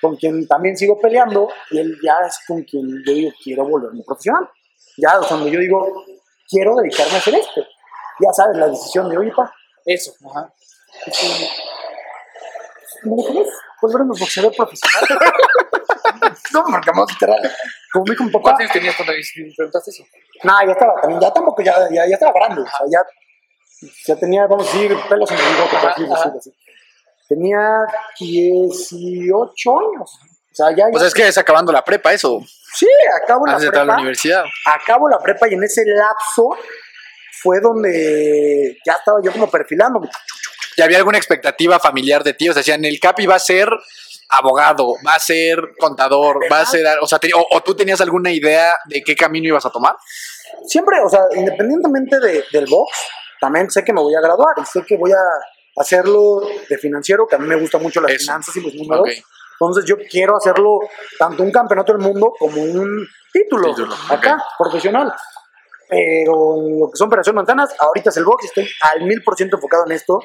con 0.00 0.16
quien 0.16 0.46
también 0.46 0.76
sigo 0.76 0.98
peleando, 1.00 1.48
y 1.70 1.78
él 1.78 1.96
ya 2.02 2.14
es 2.26 2.38
con 2.46 2.62
quien 2.64 2.86
yo 3.06 3.12
digo, 3.12 3.30
quiero 3.42 3.66
volverme 3.66 4.02
profesional. 4.04 4.48
Ya, 4.96 5.18
o 5.18 5.22
sea, 5.24 5.36
yo 5.38 5.58
digo, 5.60 6.04
quiero 6.48 6.74
dedicarme 6.76 7.14
a 7.14 7.18
hacer 7.18 7.34
esto. 7.34 7.62
Ya 8.20 8.32
sabes, 8.32 8.56
la 8.56 8.68
decisión 8.68 9.08
de, 9.08 9.16
oye, 9.18 9.32
pa, 9.34 9.52
Eso. 9.84 10.12
Ajá. 10.30 10.52
¿me 13.04 13.16
dejas 13.16 13.46
volvernos 13.80 14.18
boxeador 14.18 14.54
profesional? 14.56 15.04
no, 16.52 16.64
porque 16.64 16.90
vamos 16.90 17.10
literal. 17.12 17.52
Como 17.92 18.04
me 18.04 18.10
dijo 18.12 18.24
mi 18.24 18.30
papá, 18.30 18.42
¿Cuántos 18.42 18.60
años 18.60 18.72
tenías 18.72 18.96
cuando 18.96 19.12
me 19.14 19.52
preguntaste 19.56 19.90
eso? 19.90 20.04
No, 20.44 20.52
ya 20.66 20.72
estaba 20.72 21.00
también, 21.00 21.20
ya 21.20 21.32
tampoco, 21.32 21.62
ya, 21.62 21.74
ya, 21.90 22.06
ya 22.06 22.14
estaba 22.14 22.32
grande, 22.32 22.60
o 22.62 22.64
sea, 22.64 22.86
ya, 22.90 23.00
ya 24.06 24.16
tenía, 24.16 24.46
vamos 24.46 24.68
a 24.68 24.72
decir, 24.72 24.96
pelos 25.08 25.30
en 25.30 25.38
el 25.38 25.44
bigote, 25.44 25.76
por 25.80 25.90
así 25.90 26.02
decirlo. 26.04 26.40
Tenía 27.28 27.60
18 28.18 29.78
años. 29.78 30.18
O 30.50 30.54
sea, 30.54 30.74
ya, 30.76 30.86
Pues 30.90 31.02
ya- 31.02 31.08
es 31.08 31.14
que 31.14 31.28
es 31.28 31.38
acabando 31.38 31.72
la 31.72 31.84
prepa, 31.84 32.12
eso. 32.12 32.40
sí, 32.74 32.86
acabo 33.22 33.46
la 33.46 33.52
Antes 33.52 33.62
de 33.62 33.66
entrar 33.68 33.82
a 33.82 33.86
la 33.86 33.92
prepa, 33.92 34.00
universidad. 34.02 34.44
acabo 34.66 35.08
la 35.08 35.18
prepa 35.18 35.48
y 35.48 35.54
en 35.54 35.62
ese 35.62 35.84
lapso 35.86 36.50
fue 37.42 37.60
donde 37.60 38.76
ya 38.84 38.94
estaba 38.94 39.18
yo 39.22 39.30
como 39.32 39.48
perfilando. 39.50 40.00
¿Y 40.76 40.82
había 40.82 40.98
alguna 40.98 41.18
expectativa 41.18 41.78
familiar 41.78 42.24
de 42.24 42.34
ti? 42.34 42.48
O 42.48 42.52
sea, 42.52 42.60
decían, 42.60 42.84
el 42.84 42.98
Capi 42.98 43.26
va 43.26 43.36
a 43.36 43.38
ser 43.40 43.68
abogado, 44.28 44.94
va 45.06 45.14
a 45.14 45.18
ser 45.18 45.58
contador, 45.78 46.40
va 46.52 46.60
a 46.60 46.66
ser, 46.66 46.84
o 47.00 47.06
sea, 47.06 47.18
te- 47.18 47.32
o, 47.34 47.46
o 47.50 47.60
tú 47.62 47.74
tenías 47.74 48.00
alguna 48.00 48.30
idea 48.30 48.74
de 48.86 49.02
qué 49.02 49.14
camino 49.16 49.48
ibas 49.48 49.64
a 49.66 49.70
tomar? 49.70 49.96
Siempre, 50.66 50.96
o 51.04 51.08
sea, 51.08 51.20
independientemente 51.34 52.18
de- 52.20 52.44
del 52.52 52.66
box, 52.66 52.90
también 53.40 53.70
sé 53.70 53.84
que 53.84 53.92
me 53.92 54.00
voy 54.00 54.14
a 54.14 54.20
graduar 54.20 54.54
y 54.60 54.64
sé 54.66 54.82
que 54.86 54.96
voy 54.96 55.12
a 55.12 55.80
hacerlo 55.80 56.40
de 56.68 56.78
financiero, 56.78 57.26
que 57.26 57.36
a 57.36 57.38
mí 57.38 57.46
me 57.46 57.56
gustan 57.56 57.82
mucho 57.82 58.00
las 58.00 58.12
Eso. 58.12 58.24
finanzas 58.24 58.56
y 58.56 58.60
los 58.60 58.74
números. 58.74 59.08
Entonces 59.60 59.84
yo 59.86 59.96
quiero 60.10 60.36
hacerlo 60.36 60.78
tanto 61.18 61.42
un 61.42 61.50
campeonato 61.50 61.92
del 61.92 62.02
mundo 62.02 62.32
como 62.38 62.60
un 62.62 63.06
título, 63.32 63.68
Título, 63.74 63.94
acá, 64.10 64.42
profesional. 64.58 65.12
Pero 65.88 66.56
lo 66.80 66.90
que 66.90 66.96
son 66.96 67.06
operaciones 67.08 67.36
manzanas, 67.36 67.74
ahorita 67.78 68.10
es 68.10 68.16
el 68.18 68.24
box, 68.24 68.44
estoy 68.44 68.68
al 68.82 69.02
mil 69.04 69.22
por 69.22 69.36
ciento 69.36 69.56
enfocado 69.56 69.84
en 69.86 69.92
esto. 69.92 70.20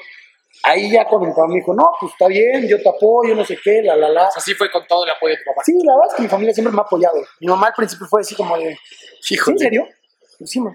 Ahí 0.66 0.90
ya 0.92 1.06
cuando 1.06 1.28
mi 1.28 1.54
me 1.54 1.60
dijo, 1.60 1.74
no, 1.74 1.92
pues 2.00 2.14
está 2.14 2.28
bien, 2.28 2.66
yo 2.68 2.82
te 2.82 2.88
apoyo, 2.88 3.36
no 3.36 3.44
sé 3.44 3.58
qué, 3.62 3.82
la, 3.84 3.98
la, 3.98 4.08
la. 4.10 4.30
Así 4.34 4.54
fue 4.56 4.72
con 4.72 4.88
todo 4.88 5.04
el 5.04 5.12
apoyo 5.12 5.36
de 5.36 5.40
tu 5.44 5.46
papá. 5.52 5.62
Sí, 5.66 5.74
la 5.84 5.94
verdad 5.96 6.10
es 6.12 6.16
que 6.16 6.22
mi 6.24 6.30
familia 6.30 6.54
siempre 6.54 6.74
me 6.74 6.80
ha 6.80 6.84
apoyado. 6.84 7.16
Mi 7.42 7.48
mamá 7.48 7.68
al 7.68 7.74
principio 7.74 8.08
fue 8.08 8.22
así 8.22 8.34
como 8.34 8.58
de, 8.58 8.78
¿Sí, 9.22 9.38
¿en 9.46 9.60
serio? 9.60 9.86
Sí, 10.46 10.62
ma. 10.62 10.74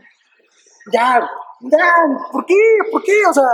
Ya, 0.93 1.27
ya, 1.61 1.95
¿por 2.31 2.45
qué? 2.45 2.55
¿Por 2.91 3.03
qué? 3.03 3.25
O 3.27 3.33
sea, 3.33 3.45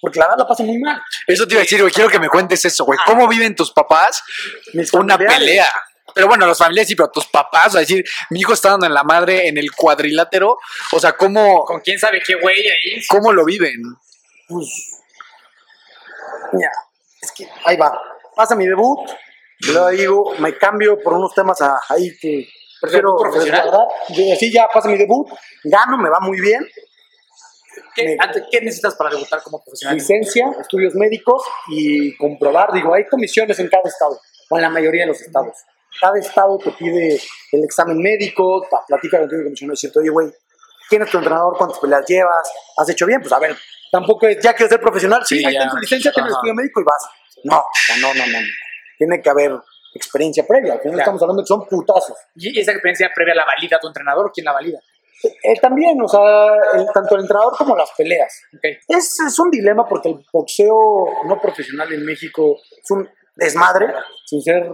porque 0.00 0.18
la 0.18 0.26
verdad 0.26 0.38
la 0.40 0.48
paso 0.48 0.62
muy 0.62 0.78
mal. 0.78 1.00
Eso 1.26 1.46
te 1.46 1.54
iba 1.54 1.60
a 1.60 1.64
decir, 1.64 1.80
güey, 1.80 1.92
quiero 1.92 2.10
que 2.10 2.18
me 2.18 2.28
cuentes 2.28 2.64
eso, 2.64 2.84
güey. 2.84 2.98
¿Cómo 3.06 3.28
viven 3.28 3.54
tus 3.54 3.70
papás 3.72 4.22
Mis 4.72 4.92
una 4.94 5.14
familiares. 5.14 5.38
pelea? 5.38 5.68
Pero 6.14 6.26
bueno, 6.26 6.46
los 6.46 6.58
familiares 6.58 6.88
sí, 6.88 6.96
pero 6.96 7.10
tus 7.10 7.26
papás, 7.26 7.68
o 7.68 7.70
sea, 7.72 7.80
decir, 7.80 8.04
mi 8.30 8.40
hijo 8.40 8.52
está 8.52 8.70
dando 8.70 8.86
en 8.86 8.92
la 8.94 9.04
madre 9.04 9.46
en 9.48 9.56
el 9.56 9.72
cuadrilátero, 9.72 10.58
o 10.92 10.98
sea, 11.00 11.12
¿cómo, 11.12 11.64
Con 11.64 11.80
quién 11.80 11.98
sabe 11.98 12.20
qué 12.26 12.34
güey 12.34 12.56
ahí. 12.58 13.02
cómo 13.08 13.32
lo 13.32 13.44
viven? 13.44 13.80
Pues, 14.48 14.91
mira, 16.52 16.70
es 17.20 17.32
que 17.32 17.48
ahí 17.64 17.76
va. 17.76 18.00
Pasa 18.34 18.54
mi 18.54 18.66
debut, 18.66 18.98
luego 19.72 19.88
digo, 19.90 20.32
me 20.38 20.56
cambio 20.56 20.98
por 21.02 21.14
unos 21.14 21.34
temas 21.34 21.60
a- 21.60 21.78
ahí 21.88 22.10
que 22.18 22.46
prefiero 22.80 23.10
¿Debut 23.10 23.22
profesional? 23.22 23.62
resguardar. 23.64 23.88
Y 24.08 24.32
así 24.32 24.52
ya 24.52 24.68
pasa 24.72 24.88
mi 24.88 24.96
debut, 24.98 25.28
gano, 25.64 25.98
me 25.98 26.08
va 26.10 26.18
muy 26.20 26.40
bien. 26.40 26.66
¿Qué, 27.94 28.04
Me- 28.04 28.16
antes, 28.18 28.42
¿qué 28.50 28.60
necesitas 28.60 28.94
para 28.96 29.10
debutar 29.10 29.42
como 29.42 29.62
profesional? 29.62 29.96
licencia, 29.96 30.50
estudios 30.60 30.94
médicos 30.94 31.42
y 31.68 32.16
comprobar, 32.16 32.72
digo, 32.72 32.94
hay 32.94 33.06
comisiones 33.06 33.58
en 33.58 33.68
cada 33.68 33.84
estado, 33.88 34.18
o 34.50 34.56
en 34.56 34.62
la 34.62 34.70
mayoría 34.70 35.02
de 35.02 35.08
los 35.08 35.20
estados. 35.20 35.56
Cada 36.00 36.18
estado 36.18 36.58
te 36.58 36.70
pide 36.72 37.20
el 37.52 37.64
examen 37.64 37.98
médico, 37.98 38.66
platica 38.88 39.18
con 39.18 39.28
el 39.30 39.44
comisionado 39.44 39.74
y 39.74 39.76
decirte, 39.76 39.98
oye, 40.00 40.08
güey, 40.10 40.32
¿quién 40.88 41.02
es 41.02 41.10
tu 41.10 41.18
entrenador? 41.18 41.54
¿Cuántas 41.58 41.78
peleas 41.78 42.04
llevas? 42.06 42.50
¿Has 42.78 42.88
hecho 42.88 43.04
bien? 43.06 43.20
Pues 43.20 43.32
a 43.32 43.38
ver, 43.38 43.54
tampoco 43.92 44.26
es, 44.26 44.42
ya 44.42 44.52
quieres 44.54 44.70
ser 44.70 44.80
profesional, 44.80 45.22
sí, 45.24 45.38
Sí, 45.38 45.44
ahí 45.44 45.54
está 45.56 45.68
tu 45.70 45.76
licencia, 45.76 46.10
tienes 46.10 46.32
estudio 46.32 46.54
médico 46.54 46.80
y 46.80 46.84
vas. 46.84 47.08
No, 47.44 47.64
no, 48.00 48.14
no, 48.14 48.26
no. 48.26 48.38
Tiene 48.98 49.20
que 49.22 49.30
haber 49.30 49.52
experiencia 49.94 50.44
previa, 50.46 50.72
al 50.72 50.78
final 50.80 50.94
Claro. 50.94 51.02
estamos 51.02 51.22
hablando 51.22 51.42
que 51.42 51.46
son 51.48 51.66
putazos. 51.68 52.16
¿Y 52.34 52.58
esa 52.58 52.72
experiencia 52.72 53.10
previa 53.14 53.34
la 53.34 53.44
valida 53.44 53.78
tu 53.78 53.86
entrenador? 53.88 54.32
¿Quién 54.34 54.46
la 54.46 54.52
valida? 54.52 54.80
Eh, 55.24 55.54
también, 55.60 56.00
o 56.02 56.08
sea, 56.08 56.20
el- 56.74 56.86
tanto 56.92 57.14
el 57.14 57.20
entrenador 57.22 57.54
como 57.56 57.76
las 57.76 57.90
peleas. 57.92 58.42
Ok. 58.56 58.64
Es, 58.88 59.20
es 59.20 59.38
un 59.38 59.50
dilema 59.50 59.86
porque 59.86 60.08
el 60.08 60.24
boxeo 60.32 61.06
no 61.26 61.40
profesional 61.40 61.92
en 61.92 62.04
México 62.04 62.56
es 62.82 62.90
un 62.90 63.08
desmadre, 63.36 63.92
sin 64.26 64.42
ser... 64.42 64.68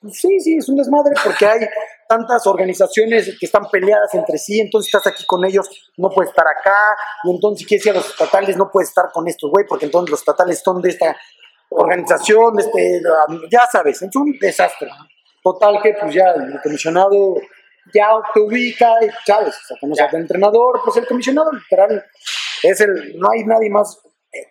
pues 0.00 0.18
Sí, 0.18 0.40
sí, 0.40 0.56
es 0.56 0.68
un 0.68 0.76
desmadre 0.76 1.12
porque 1.22 1.46
hay 1.46 1.60
tantas 2.10 2.44
organizaciones 2.48 3.36
que 3.38 3.46
están 3.46 3.70
peleadas 3.70 4.12
entre 4.14 4.36
sí, 4.36 4.58
entonces 4.58 4.92
estás 4.92 5.12
aquí 5.12 5.24
con 5.24 5.44
ellos, 5.44 5.68
no 5.96 6.10
puedes 6.10 6.30
estar 6.30 6.44
acá, 6.44 6.76
y 7.22 7.30
entonces 7.30 7.60
si 7.60 7.66
quieres 7.66 7.86
ir 7.86 7.92
a 7.92 7.94
los 7.94 8.10
estatales, 8.10 8.56
no 8.56 8.68
puedes 8.68 8.88
estar 8.88 9.12
con 9.12 9.28
estos, 9.28 9.48
güey, 9.48 9.64
porque 9.64 9.84
entonces 9.84 10.10
los 10.10 10.18
estatales 10.18 10.60
son 10.60 10.82
de 10.82 10.88
esta 10.88 11.16
organización, 11.68 12.56
de 12.56 12.62
este, 12.64 13.02
ya 13.48 13.64
sabes, 13.70 14.02
es 14.02 14.16
un 14.16 14.36
desastre. 14.40 14.90
Total 15.40 15.80
que 15.80 15.94
pues 16.00 16.12
ya 16.12 16.32
el 16.32 16.60
comisionado 16.60 17.36
ya 17.94 18.08
te 18.34 18.40
ubica, 18.40 18.92
y, 19.02 19.08
¿sabes? 19.24 19.54
O 19.54 19.66
sea, 19.68 19.76
conoce 19.80 20.02
al 20.02 20.14
entrenador, 20.16 20.80
pues 20.84 20.96
el 20.96 21.06
comisionado 21.06 21.52
literal 21.52 22.04
es 22.64 22.80
el, 22.80 23.18
no 23.20 23.28
hay 23.30 23.44
nadie 23.44 23.70
más, 23.70 24.00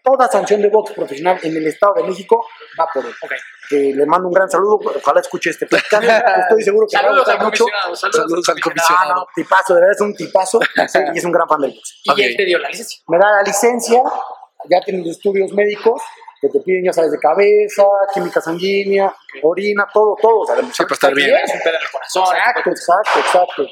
toda 0.03 0.27
sanción 0.27 0.61
de 0.61 0.69
box 0.69 0.91
profesional 0.91 1.39
en 1.41 1.55
el 1.55 1.67
Estado 1.67 1.93
de 1.95 2.03
México 2.03 2.45
va 2.79 2.87
por 2.93 3.05
él. 3.05 3.13
Ok. 3.21 3.31
Que 3.69 3.93
le 3.95 4.05
mando 4.05 4.27
un 4.27 4.33
gran 4.33 4.49
saludo, 4.49 4.79
ojalá 4.95 5.21
escuche 5.21 5.51
este 5.51 5.67
podcast, 5.67 6.03
estoy 6.41 6.63
seguro 6.63 6.87
que 6.89 6.97
va 6.97 7.01
a 7.01 7.03
Saludos 7.03 7.19
gustar 7.19 7.39
al 7.39 7.45
mucho. 7.45 7.65
Saludos, 7.65 7.99
Saludos 7.99 8.49
al 8.49 8.59
comisionado. 8.59 9.15
no, 9.15 9.27
tipazo, 9.35 9.73
de 9.75 9.81
verdad 9.81 9.95
es 9.95 10.01
un 10.01 10.15
tipazo 10.15 10.59
sí, 10.87 10.99
y 11.13 11.17
es 11.17 11.25
un 11.25 11.31
gran 11.31 11.47
fan 11.47 11.61
del 11.61 11.71
box. 11.71 12.01
Y 12.17 12.21
él 12.23 12.35
te 12.35 12.45
dio 12.45 12.57
la 12.59 12.69
licencia. 12.69 12.99
Me 13.07 13.17
da 13.17 13.31
la 13.31 13.43
licencia, 13.43 14.01
ya 14.69 14.81
tienen 14.81 15.03
los 15.03 15.15
estudios 15.15 15.53
médicos 15.53 16.01
que 16.41 16.49
te 16.49 16.59
piden, 16.61 16.85
ya 16.85 16.93
sabes, 16.93 17.11
de 17.11 17.19
cabeza, 17.19 17.83
química 18.13 18.41
sanguínea, 18.41 19.13
orina, 19.43 19.87
todo, 19.93 20.15
todo. 20.21 20.39
O 20.39 20.45
sea, 20.45 20.55
Sí, 20.55 20.83
para 20.83 20.93
estar 20.93 21.13
bien. 21.13 21.35
Es 21.35 21.53
un 21.53 21.59
pedo 21.59 21.75
en 21.75 21.81
el 21.81 21.91
corazón. 21.91 22.23
Exacto, 22.35 22.69
exacto, 22.69 23.19
exacto. 23.19 23.67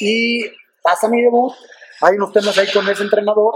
Y 0.00 0.44
pasa 0.82 1.08
mi 1.08 1.20
debut, 1.22 1.52
hay 2.00 2.14
unos 2.16 2.32
temas 2.32 2.56
ahí 2.58 2.70
con 2.72 2.88
ese 2.88 3.02
entrenador. 3.02 3.54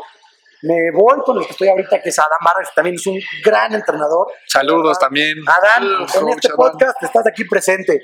Me 0.62 0.90
voy 0.92 1.18
con 1.24 1.38
el 1.38 1.44
que 1.44 1.52
estoy 1.52 1.68
ahorita, 1.68 2.00
que 2.02 2.08
es 2.08 2.18
Adán 2.18 2.38
Vargas, 2.44 2.68
que 2.70 2.74
también 2.74 2.96
es 2.96 3.06
un 3.06 3.18
gran 3.44 3.72
entrenador. 3.74 4.26
Saludos 4.46 4.98
también. 4.98 5.34
Adán, 5.46 5.84
en 5.84 6.28
este 6.30 6.48
Adán. 6.48 6.56
podcast 6.56 7.02
estás 7.02 7.26
aquí 7.26 7.44
presente. 7.44 8.02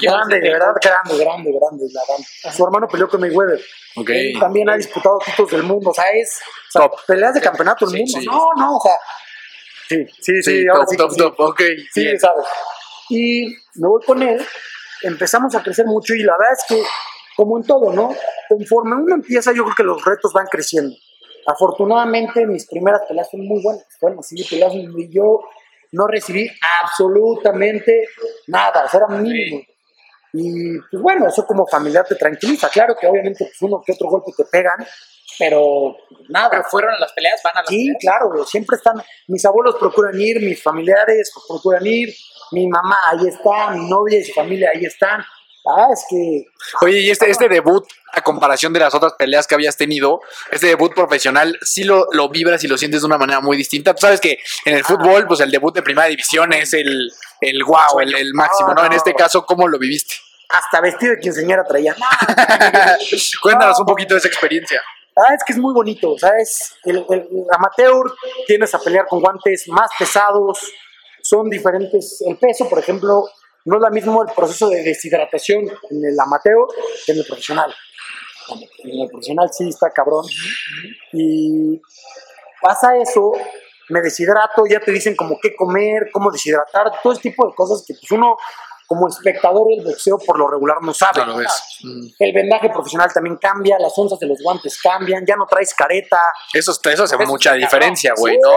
Grande, 0.00 0.38
de 0.40 0.50
verdad, 0.50 0.74
grande, 0.82 1.24
grande, 1.24 1.50
grande, 1.58 1.84
Adán. 2.06 2.52
Su 2.54 2.64
hermano 2.64 2.86
peleó 2.88 3.08
con 3.08 3.20
Mayweather. 3.20 3.60
Ok. 3.96 4.10
Él 4.10 4.38
también 4.38 4.68
ha 4.68 4.76
disputado 4.76 5.18
títulos 5.24 5.50
del 5.52 5.62
mundo. 5.62 5.90
O 5.90 5.94
sea, 5.94 6.10
es 6.12 6.40
o 6.40 6.70
sea, 6.78 6.82
Top. 6.88 7.00
peleas 7.06 7.34
de 7.34 7.40
campeonato 7.40 7.86
del 7.86 8.06
Sí, 8.06 8.16
mundo. 8.16 8.20
sí. 8.20 8.26
No, 8.26 8.48
no, 8.56 8.76
o 8.76 8.80
sea. 8.80 8.94
Sí, 9.88 10.06
sí, 10.20 10.42
sí. 10.42 10.60
Sí, 10.62 10.66
ahora 10.68 10.84
top, 10.84 10.90
sí 10.90 10.96
top, 10.96 11.10
sí. 11.10 11.16
top. 11.18 11.34
Ok. 11.40 11.60
Sí, 11.92 12.00
bien. 12.04 12.20
sabes. 12.20 12.44
Y 13.10 13.46
me 13.74 13.88
voy 13.88 14.02
con 14.06 14.22
él, 14.22 14.44
empezamos 15.02 15.54
a 15.54 15.62
crecer 15.62 15.84
mucho 15.86 16.14
y 16.14 16.22
la 16.22 16.32
verdad 16.38 16.52
es 16.58 16.64
que, 16.68 16.82
como 17.36 17.58
en 17.58 17.64
todo, 17.66 17.92
¿no? 17.92 18.14
Conforme 18.48 18.94
uno 18.96 19.14
empieza, 19.16 19.52
yo 19.52 19.64
creo 19.64 19.74
que 19.76 19.82
los 19.82 20.04
retos 20.04 20.32
van 20.32 20.46
creciendo. 20.50 20.94
Afortunadamente, 21.46 22.46
mis 22.46 22.66
primeras 22.66 23.02
peleas 23.08 23.30
fueron 23.30 23.48
muy 23.48 23.62
buenas. 23.62 23.86
Fueron 23.98 24.18
así 24.20 24.42
peleas 24.44 24.72
donde 24.72 25.08
yo 25.10 25.40
no 25.92 26.06
recibí 26.06 26.50
absolutamente 26.82 28.06
nada, 28.48 28.84
o 28.84 28.88
sea, 28.88 29.00
era 29.06 29.16
mínimo. 29.20 29.62
Y 30.32 30.78
pues 30.90 31.00
bueno, 31.02 31.28
eso 31.28 31.46
como 31.46 31.66
familiar 31.66 32.04
te 32.06 32.16
tranquiliza. 32.16 32.68
Claro 32.68 32.96
que 33.00 33.06
obviamente 33.06 33.44
pues, 33.44 33.62
uno 33.62 33.80
que 33.84 33.92
otro 33.92 34.08
golpe 34.08 34.32
te 34.36 34.44
pegan, 34.46 34.84
pero 35.38 35.96
nada. 36.28 36.50
Pero 36.50 36.64
fueron 36.64 36.92
a 36.94 36.98
las 36.98 37.12
peleas, 37.12 37.40
van 37.44 37.56
a 37.58 37.60
las 37.60 37.68
Sí, 37.68 37.84
peleas. 37.84 37.98
claro, 38.00 38.44
siempre 38.44 38.76
están, 38.76 39.00
mis 39.28 39.44
abuelos 39.44 39.76
procuran 39.78 40.20
ir, 40.20 40.40
mis 40.40 40.60
familiares 40.60 41.30
procuran 41.48 41.86
ir, 41.86 42.12
mi 42.50 42.66
mamá 42.66 42.96
ahí 43.12 43.28
está, 43.28 43.70
mi 43.70 43.88
novia 43.88 44.18
y 44.18 44.24
su 44.24 44.32
familia 44.32 44.70
ahí 44.74 44.84
están. 44.84 45.22
Ah, 45.66 45.88
es 45.92 46.04
que 46.10 46.44
Oye, 46.82 47.00
y 47.00 47.10
este, 47.10 47.30
este 47.30 47.48
debut, 47.48 47.86
a 48.12 48.20
comparación 48.22 48.72
de 48.74 48.80
las 48.80 48.94
otras 48.94 49.14
peleas 49.14 49.46
que 49.46 49.54
habías 49.54 49.76
tenido, 49.78 50.20
este 50.50 50.66
debut 50.66 50.92
profesional, 50.94 51.58
sí 51.62 51.84
lo, 51.84 52.06
lo 52.12 52.28
vibras 52.28 52.62
y 52.64 52.68
lo 52.68 52.76
sientes 52.76 53.00
de 53.00 53.06
una 53.06 53.16
manera 53.16 53.40
muy 53.40 53.56
distinta. 53.56 53.94
Tú 53.94 54.02
sabes 54.02 54.20
que 54.20 54.38
en 54.66 54.74
el 54.74 54.84
fútbol, 54.84 55.26
pues 55.26 55.40
el 55.40 55.50
debut 55.50 55.74
de 55.74 55.82
primera 55.82 56.06
división 56.06 56.52
es 56.52 56.74
el, 56.74 57.10
el 57.40 57.64
wow, 57.64 58.00
el, 58.00 58.14
el 58.14 58.34
máximo, 58.34 58.74
¿no? 58.74 58.84
En 58.84 58.92
este 58.92 59.14
caso, 59.14 59.46
¿cómo 59.46 59.66
lo 59.68 59.78
viviste? 59.78 60.14
hasta 60.46 60.80
vestido 60.80 61.14
de 61.14 61.20
quinceañera 61.20 61.64
traía. 61.64 61.96
Cuéntanos 63.42 63.78
un 63.80 63.86
poquito 63.86 64.14
de 64.14 64.18
esa 64.18 64.28
experiencia. 64.28 64.80
Ah, 65.16 65.34
es 65.34 65.42
que 65.44 65.52
es 65.52 65.58
muy 65.58 65.72
bonito, 65.72 66.12
o 66.12 66.18
sea, 66.18 66.30
es 66.40 66.74
el, 66.84 66.98
el- 67.08 67.20
el 67.30 67.44
amateur 67.56 68.12
tienes 68.46 68.74
a 68.74 68.78
pelear 68.80 69.06
con 69.06 69.20
guantes 69.20 69.66
más 69.68 69.88
pesados, 69.98 70.58
son 71.22 71.48
diferentes. 71.48 72.22
El 72.26 72.36
peso, 72.36 72.68
por 72.68 72.78
ejemplo, 72.78 73.24
no 73.64 73.76
es 73.76 73.82
lo 73.82 73.90
mismo 73.90 74.22
el 74.22 74.32
proceso 74.34 74.68
de 74.68 74.82
deshidratación 74.82 75.62
en 75.90 76.04
el 76.04 76.18
amateur 76.18 76.66
que 77.06 77.12
en 77.12 77.18
el 77.18 77.24
profesional. 77.24 77.74
En 78.84 79.00
el 79.02 79.08
profesional 79.08 79.48
sí 79.52 79.68
está 79.68 79.90
cabrón. 79.90 80.26
Y 81.12 81.80
pasa 82.60 82.96
eso, 82.96 83.32
me 83.88 84.02
deshidrato, 84.02 84.64
ya 84.68 84.80
te 84.80 84.92
dicen 84.92 85.16
como 85.16 85.38
qué 85.40 85.54
comer, 85.54 86.10
cómo 86.12 86.30
deshidratar, 86.30 86.92
todo 87.02 87.12
ese 87.12 87.22
tipo 87.22 87.46
de 87.46 87.54
cosas 87.54 87.84
que 87.86 87.94
pues 87.94 88.10
uno 88.12 88.36
como 88.86 89.08
espectador 89.08 89.66
del 89.68 89.84
boxeo 89.84 90.18
por 90.18 90.38
lo 90.38 90.48
regular 90.48 90.76
no 90.82 90.92
sabe. 90.92 91.24
Ves. 91.36 91.62
Mm. 91.82 92.06
El 92.18 92.32
vendaje 92.34 92.68
profesional 92.68 93.10
también 93.12 93.36
cambia, 93.36 93.78
las 93.78 93.92
onzas 93.96 94.18
de 94.18 94.26
los 94.26 94.38
guantes 94.42 94.78
cambian, 94.80 95.24
ya 95.26 95.36
no 95.36 95.46
traes 95.46 95.74
careta. 95.74 96.20
Eso, 96.52 96.72
eso 96.72 97.04
hace 97.04 97.16
Eso 97.16 97.26
mucha 97.26 97.54
diferencia, 97.54 98.12
güey, 98.16 98.38
¿no? 98.38 98.50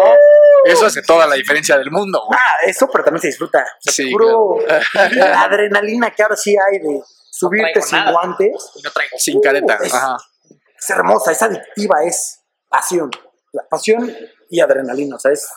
Eso 0.66 0.86
hace 0.86 1.02
toda 1.02 1.26
la 1.28 1.36
diferencia 1.36 1.78
del 1.78 1.92
mundo, 1.92 2.22
güey. 2.28 2.38
Ah, 2.42 2.66
eso, 2.66 2.88
pero 2.92 3.04
también 3.04 3.22
se 3.22 3.28
disfruta. 3.28 3.60
O 3.60 3.82
sea, 3.82 3.94
Sí, 3.94 4.12
puro 4.12 4.58
la 5.16 5.42
adrenalina 5.42 6.12
que 6.12 6.24
ahora 6.24 6.36
sí 6.36 6.56
hay 6.56 6.80
de 6.80 7.02
subirte 7.32 7.82
sin 7.82 8.00
nada. 8.00 8.12
guantes. 8.12 8.72
Y 8.76 8.82
no 8.82 8.92
traigo. 8.92 9.18
Sin 9.18 9.42
careta. 9.42 9.78
es- 9.84 9.94
Ajá. 9.94 10.18
Es 10.80 10.90
hermosa, 10.92 11.32
es 11.32 11.42
adictiva, 11.42 12.04
es 12.04 12.42
pasión. 12.70 13.10
La 13.52 13.64
pasión 13.70 14.16
y 14.50 14.60
adrenalina, 14.60 15.16
o 15.16 15.20
sea, 15.20 15.32
es... 15.32 15.50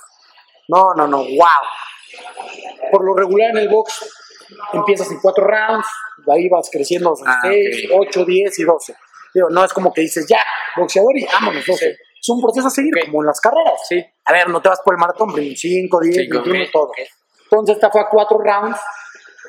No, 0.68 0.94
no, 0.96 1.06
no, 1.06 1.18
wow. 1.18 2.88
Por 2.90 3.04
lo 3.04 3.14
regular 3.14 3.50
en 3.50 3.58
el 3.58 3.68
box 3.68 4.04
empiezas 4.72 5.10
en 5.10 5.20
cuatro 5.20 5.46
rounds, 5.46 5.86
de 6.26 6.32
ahí 6.34 6.48
vas 6.48 6.68
creciendo 6.72 7.12
a 7.26 7.32
Ah, 7.32 7.38
6, 7.42 7.88
ok. 7.92 8.00
8, 8.08 8.24
10 8.24 8.58
y 8.58 8.64
12. 8.64 8.96
Digo, 9.34 9.48
no 9.50 9.64
es 9.64 9.72
como 9.72 9.92
que 9.92 10.00
dices, 10.00 10.26
ya, 10.28 10.42
boxeador 10.76 11.16
y 11.16 11.26
vámonos, 11.26 11.64
12. 11.66 11.96
Es 12.20 12.28
un 12.28 12.40
proceso 12.40 12.66
a 12.66 12.70
seguir, 12.70 12.92
Ok. 12.98 13.06
como 13.06 13.22
en 13.22 13.26
las 13.28 13.40
carreras. 13.40 13.80
Sí. 13.88 14.04
A 14.26 14.32
ver, 14.32 14.48
no 14.48 14.60
te 14.60 14.68
vas 14.68 14.80
por 14.84 14.94
el 14.94 14.98
maratón, 14.98 15.30
5, 15.30 15.38
10, 15.40 15.58
Cinco, 15.60 15.98
21, 16.00 16.64
ok, 16.64 16.70
todo. 16.72 16.90
Entonces 17.44 17.76
esta 17.76 17.90
fue 17.90 18.00
a 18.02 18.08
cuatro 18.08 18.38
rounds. 18.38 18.78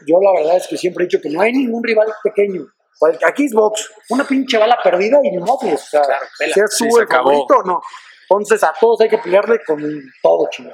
Yo 0.07 0.15
la 0.21 0.31
verdad 0.39 0.57
es 0.57 0.67
que 0.67 0.77
siempre 0.77 1.03
he 1.03 1.07
dicho 1.07 1.19
que 1.21 1.29
no 1.29 1.41
hay 1.41 1.51
ningún 1.51 1.83
rival 1.83 2.07
pequeño. 2.23 2.65
Pues, 2.99 3.17
Aquí 3.25 3.45
es 3.45 3.53
box, 3.53 3.91
una 4.09 4.23
pinche 4.25 4.57
bala 4.57 4.77
perdida 4.83 5.19
y 5.23 5.37
modos. 5.37 5.63
O 5.73 5.77
sea, 5.77 6.01
Claro, 6.01 6.25
pela. 6.39 6.53
seas 6.53 6.75
tú 6.77 6.85
Sí, 6.85 6.91
se 6.91 7.07
favorito 7.07 7.53
o 7.59 7.63
no. 7.63 7.81
Entonces 8.29 8.63
a 8.63 8.73
todos 8.79 9.01
hay 9.01 9.09
que 9.09 9.17
pelearle 9.17 9.59
con 9.65 9.81
todo, 10.23 10.47
chingón. 10.49 10.73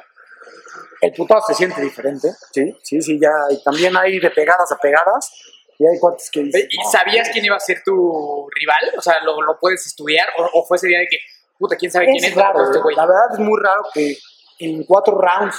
El 1.02 1.12
putado 1.14 1.41
se 1.48 1.54
siente 1.54 1.82
diferente, 1.82 2.28
sí, 2.52 2.76
sí, 2.84 3.02
sí, 3.02 3.20
ya. 3.22 3.30
Y 3.50 3.62
también 3.64 3.95
hay 3.98 4.20
de 4.20 4.30
pegadas 4.32 4.72
a 4.72 4.78
pegadas. 4.78 5.32
Y 5.80 5.86
hay 5.86 6.00
cuates 6.00 6.30
que 6.32 6.41
dicen, 6.41 6.68
¿Y 6.70 6.78
"No, 6.84 6.89
sabías 6.89 7.30
quién 7.32 7.45
iba 7.45 7.56
a 7.56 7.60
ser 7.60 7.82
tu 7.86 8.48
rival? 8.56 8.98
O 8.98 9.02
sea, 9.02 9.22
¿lo, 9.24 9.39
lo 9.41 9.60
puedes 9.60 9.86
estudiar? 9.86 10.28
¿O, 10.39 10.60
o 10.60 10.66
fue 10.66 10.78
ese 10.78 10.88
día 10.88 11.00
de 11.00 11.08
que, 11.08 11.18
puta, 11.58 11.76
quién 11.76 11.91
sabe 11.91 12.05
quién 12.05 12.18
es 12.24 12.32
es? 12.32 12.36
raro, 12.36 12.64
este 12.64 12.80
güey? 12.80 12.95
la 12.95 13.05
verdad 13.05 13.26
es 13.34 13.39
muy 13.39 13.60
raro 13.62 13.84
que 13.93 14.16
en 14.60 14.84
cuatro 14.86 15.20
rounds 15.20 15.55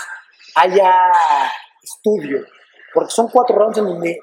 haya 0.56 1.12
estudio, 1.82 2.44
porque 2.94 3.10
son 3.10 3.28
cuatro 3.28 3.56
rounds 3.56 3.78
en 3.78 3.84
donde 3.84 4.18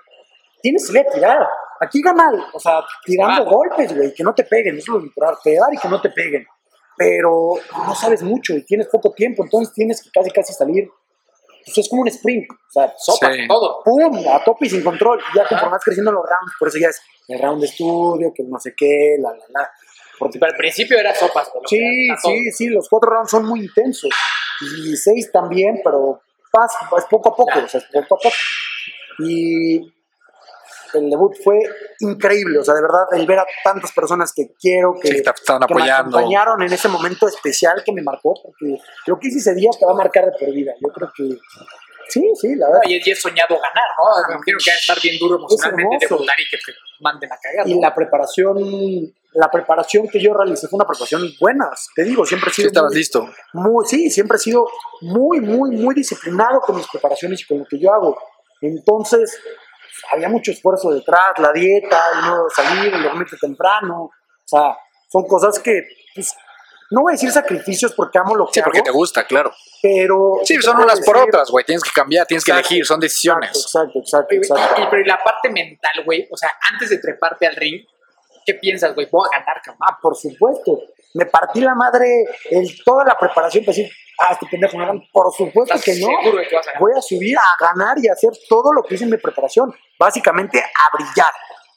tienes 0.61 0.89
que 0.91 1.03
tirar. 1.13 1.47
Aquí 1.82 2.01
gana, 2.01 2.30
o 2.53 2.59
sea, 2.59 2.82
tirando 3.05 3.41
Ah. 3.43 3.45
golpes, 3.49 3.95
güey, 3.95 4.13
que 4.13 4.23
no 4.23 4.34
te 4.34 4.43
peguen, 4.45 4.78
eso 4.78 4.93
es 4.93 4.99
lo 4.99 5.05
importante, 5.05 5.41
pegar 5.43 5.67
y 5.73 5.78
que 5.78 5.88
no 5.89 5.99
te 6.01 6.09
peguen. 6.09 6.45
Pero 6.97 7.55
no 7.86 7.93
sabes 7.95 8.23
mucho 8.23 8.53
y 8.53 8.63
tienes 8.65 8.88
poco 8.88 9.11
tiempo, 9.11 9.43
entonces 9.43 9.73
tienes 9.73 10.01
que 10.01 10.09
casi 10.11 10.32
casi 10.32 10.53
salir. 10.53 10.89
Pues 11.65 11.80
es 11.80 11.89
como 11.89 12.03
un 12.03 12.07
sprint, 12.07 12.45
o 12.51 12.55
sea, 12.71 12.93
Sopa, 12.97 13.34
Sí. 13.34 13.47
todo. 13.47 13.82
¡pum! 13.84 14.23
A 14.32 14.41
tope 14.43 14.67
y 14.67 14.69
sin 14.69 14.84
control. 14.84 15.19
Y 15.34 15.38
Ya 15.38 15.47
conforme 15.47 15.71
vas 15.73 15.84
creciendo 15.84 16.11
los 16.11 16.23
rounds, 16.23 16.53
por 16.59 16.67
eso 16.69 16.78
ya 16.78 16.89
es 16.89 17.01
el 17.28 17.41
round 17.41 17.59
de 17.59 17.67
estudio, 17.67 18.32
que 18.34 18.43
no 18.43 18.59
sé 18.59 18.73
qué, 18.78 19.15
la, 19.19 19.32
la, 19.32 19.45
la. 19.49 19.71
Porque 20.18 20.39
Pero 20.39 20.51
al 20.51 20.57
principio 20.57 20.97
era 20.97 21.13
sopas. 21.13 21.49
Sí, 21.66 22.07
sí, 22.24 22.51
sí, 22.51 22.68
los 22.68 22.88
cuatro 22.89 23.11
rounds 23.11 23.32
son 23.32 23.45
muy 23.45 23.61
intensos. 23.61 24.09
Y 24.61 24.95
seis 24.95 25.32
también, 25.32 25.82
pero 25.84 26.22
vas 26.53 27.05
poco 27.09 27.30
a 27.30 27.36
poco, 27.36 27.51
Claro. 27.51 27.66
o 27.66 27.70
sea, 27.70 27.80
es 27.80 27.88
poco 28.07 28.16
a 28.16 28.18
poco. 28.20 28.36
Y 29.20 29.93
el 30.93 31.09
debut 31.09 31.34
fue 31.43 31.59
increíble, 31.99 32.59
o 32.59 32.63
sea, 32.63 32.74
de 32.74 32.82
verdad, 32.82 33.05
el 33.13 33.26
ver 33.26 33.39
a 33.39 33.45
tantas 33.63 33.91
personas 33.91 34.34
que 34.34 34.53
quiero, 34.59 34.95
que, 35.01 35.09
Sí, 35.09 35.18
estaban 35.18 35.68
que 35.68 35.74
me 35.74 35.91
acompañaron 35.91 36.61
en 36.61 36.72
ese 36.72 36.88
momento 36.88 37.28
especial 37.28 37.84
que 37.84 37.91
me 37.91 38.01
marcó, 38.01 38.34
porque 38.41 38.78
creo 39.03 39.20
que 39.20 39.28
ese 39.28 39.53
día 39.55 39.70
te 39.78 39.86
va 39.86 39.91
a 39.91 39.95
marcar 39.95 40.26
de 40.26 40.32
por 40.32 40.53
vida. 40.53 40.74
Yo 40.80 40.89
creo 40.89 41.11
que 41.16 41.38
sí, 42.09 42.32
sí, 42.39 42.55
la 42.55 42.68
verdad. 42.68 42.82
Y 42.86 42.97
es, 42.97 43.07
y 43.07 43.11
es 43.11 43.22
soñado 43.22 43.55
ganar, 43.55 43.89
¿no? 43.97 44.28
Me 44.28 44.36
imagino 44.36 44.57
que 44.63 44.72
va 44.72 44.76
a 44.76 44.80
estar 44.80 45.01
bien 45.01 45.20
duro 45.20 45.36
emocionalmente 45.36 46.07
debutar 46.07 46.39
y 46.39 46.49
que 46.49 46.57
te 46.57 46.74
manden 47.01 47.32
a 47.32 47.38
cagar. 47.38 47.68
Y 47.68 47.76
¿no? 47.76 47.82
la 47.82 47.93
preparación, 47.93 48.57
la 49.36 49.49
preparación 49.51 50.07
que 50.07 50.21
yo 50.21 50.33
realicé 50.33 50.67
fue 50.67 50.77
una 50.77 50.86
preparación 50.88 51.21
buena, 51.39 51.69
te 51.95 52.03
digo, 52.03 52.25
siempre 52.25 52.49
he 52.49 52.53
Sí, 52.53 52.61
sido 52.61 52.67
estabas 52.69 52.91
muy- 52.91 52.97
listo. 52.97 53.29
muy, 53.53 53.86
sí, 53.86 54.09
siempre 54.09 54.38
he 54.38 54.39
sido 54.39 54.65
muy, 55.01 55.41
muy, 55.41 55.71
muy 55.71 55.93
disciplinado 55.93 56.59
con 56.61 56.75
mis 56.77 56.88
preparaciones 56.88 57.41
y 57.41 57.45
con 57.45 57.59
lo 57.59 57.65
que 57.65 57.79
yo 57.79 57.91
hago. 57.93 58.17
Entonces, 58.61 59.38
había 60.13 60.29
mucho 60.29 60.51
esfuerzo 60.51 60.91
detrás, 60.91 61.38
la 61.38 61.51
dieta, 61.51 62.01
el 62.15 62.21
no 62.29 62.45
salir, 62.55 62.93
el 62.93 63.03
dormirte 63.03 63.36
temprano. 63.39 64.03
O 64.05 64.11
sea, 64.45 64.77
son 65.11 65.27
cosas 65.27 65.59
que, 65.59 65.81
pues, 66.15 66.33
no 66.91 67.01
voy 67.01 67.11
a 67.11 67.15
decir 67.15 67.31
sacrificios 67.31 67.93
porque 67.93 68.19
amo 68.19 68.36
lo 68.36 68.45
que 68.45 68.53
Sí, 68.53 68.61
porque 68.61 68.77
hago, 68.79 68.86
te 68.86 68.91
gusta, 68.91 69.25
claro. 69.25 69.51
pero... 69.81 70.36
Sí, 70.43 70.55
son 70.61 70.77
unas 70.79 71.01
por 71.01 71.17
otras, 71.17 71.49
güey. 71.49 71.65
Tienes 71.65 71.83
que 71.83 71.91
cambiar, 71.91 72.25
tienes 72.27 72.43
que 72.45 72.51
Exacto. 72.51 72.69
elegir, 72.69 72.86
son 72.86 72.99
decisiones. 72.99 73.49
Exacto, 73.49 73.99
exacto, 73.99 74.33
Y, 74.36 74.38
exacto. 74.38 74.81
y- 74.81 74.86
pero 74.89 75.01
y 75.01 75.05
la 75.05 75.19
parte 75.23 75.49
mental, 75.49 76.03
güey, 76.05 76.27
o 76.31 76.38
sea, 76.38 76.51
antes 76.71 76.89
de 76.91 76.99
treparte 76.99 77.47
al 77.47 77.55
ring, 77.55 77.81
¿qué 78.45 78.53
piensas, 78.55 78.93
güey? 78.93 79.07
Voy 79.11 79.27
a 79.31 79.39
ganar, 79.39 79.61
cabrón. 79.61 79.79
Ah, 79.87 79.97
por 80.01 80.15
supuesto. 80.15 80.79
Me 81.13 81.25
partí 81.25 81.61
la 81.61 81.75
madre 81.75 82.25
el, 82.51 82.83
toda 82.83 83.05
la 83.05 83.17
preparación 83.17 83.63
para 83.63 83.75
decir, 83.75 83.91
ah, 84.19 84.33
este 84.33 84.45
pendejo. 84.47 84.77
Por 85.11 85.33
supuesto 85.33 85.73
¿Estás 85.73 85.83
que 85.83 86.01
no. 86.01 86.07
que 86.21 86.55
a? 86.57 86.79
Voy 86.79 86.91
a 86.97 87.01
subir 87.01 87.37
a 87.37 87.63
ganar 87.65 87.97
y 88.01 88.07
a 88.07 88.13
hacer 88.13 88.31
todo 88.49 88.73
lo 88.73 88.83
que 88.83 88.95
hice 88.95 89.05
en 89.05 89.11
mi 89.11 89.17
preparación. 89.17 89.73
Básicamente 89.97 90.59
a 90.59 90.97
brillar 90.97 91.33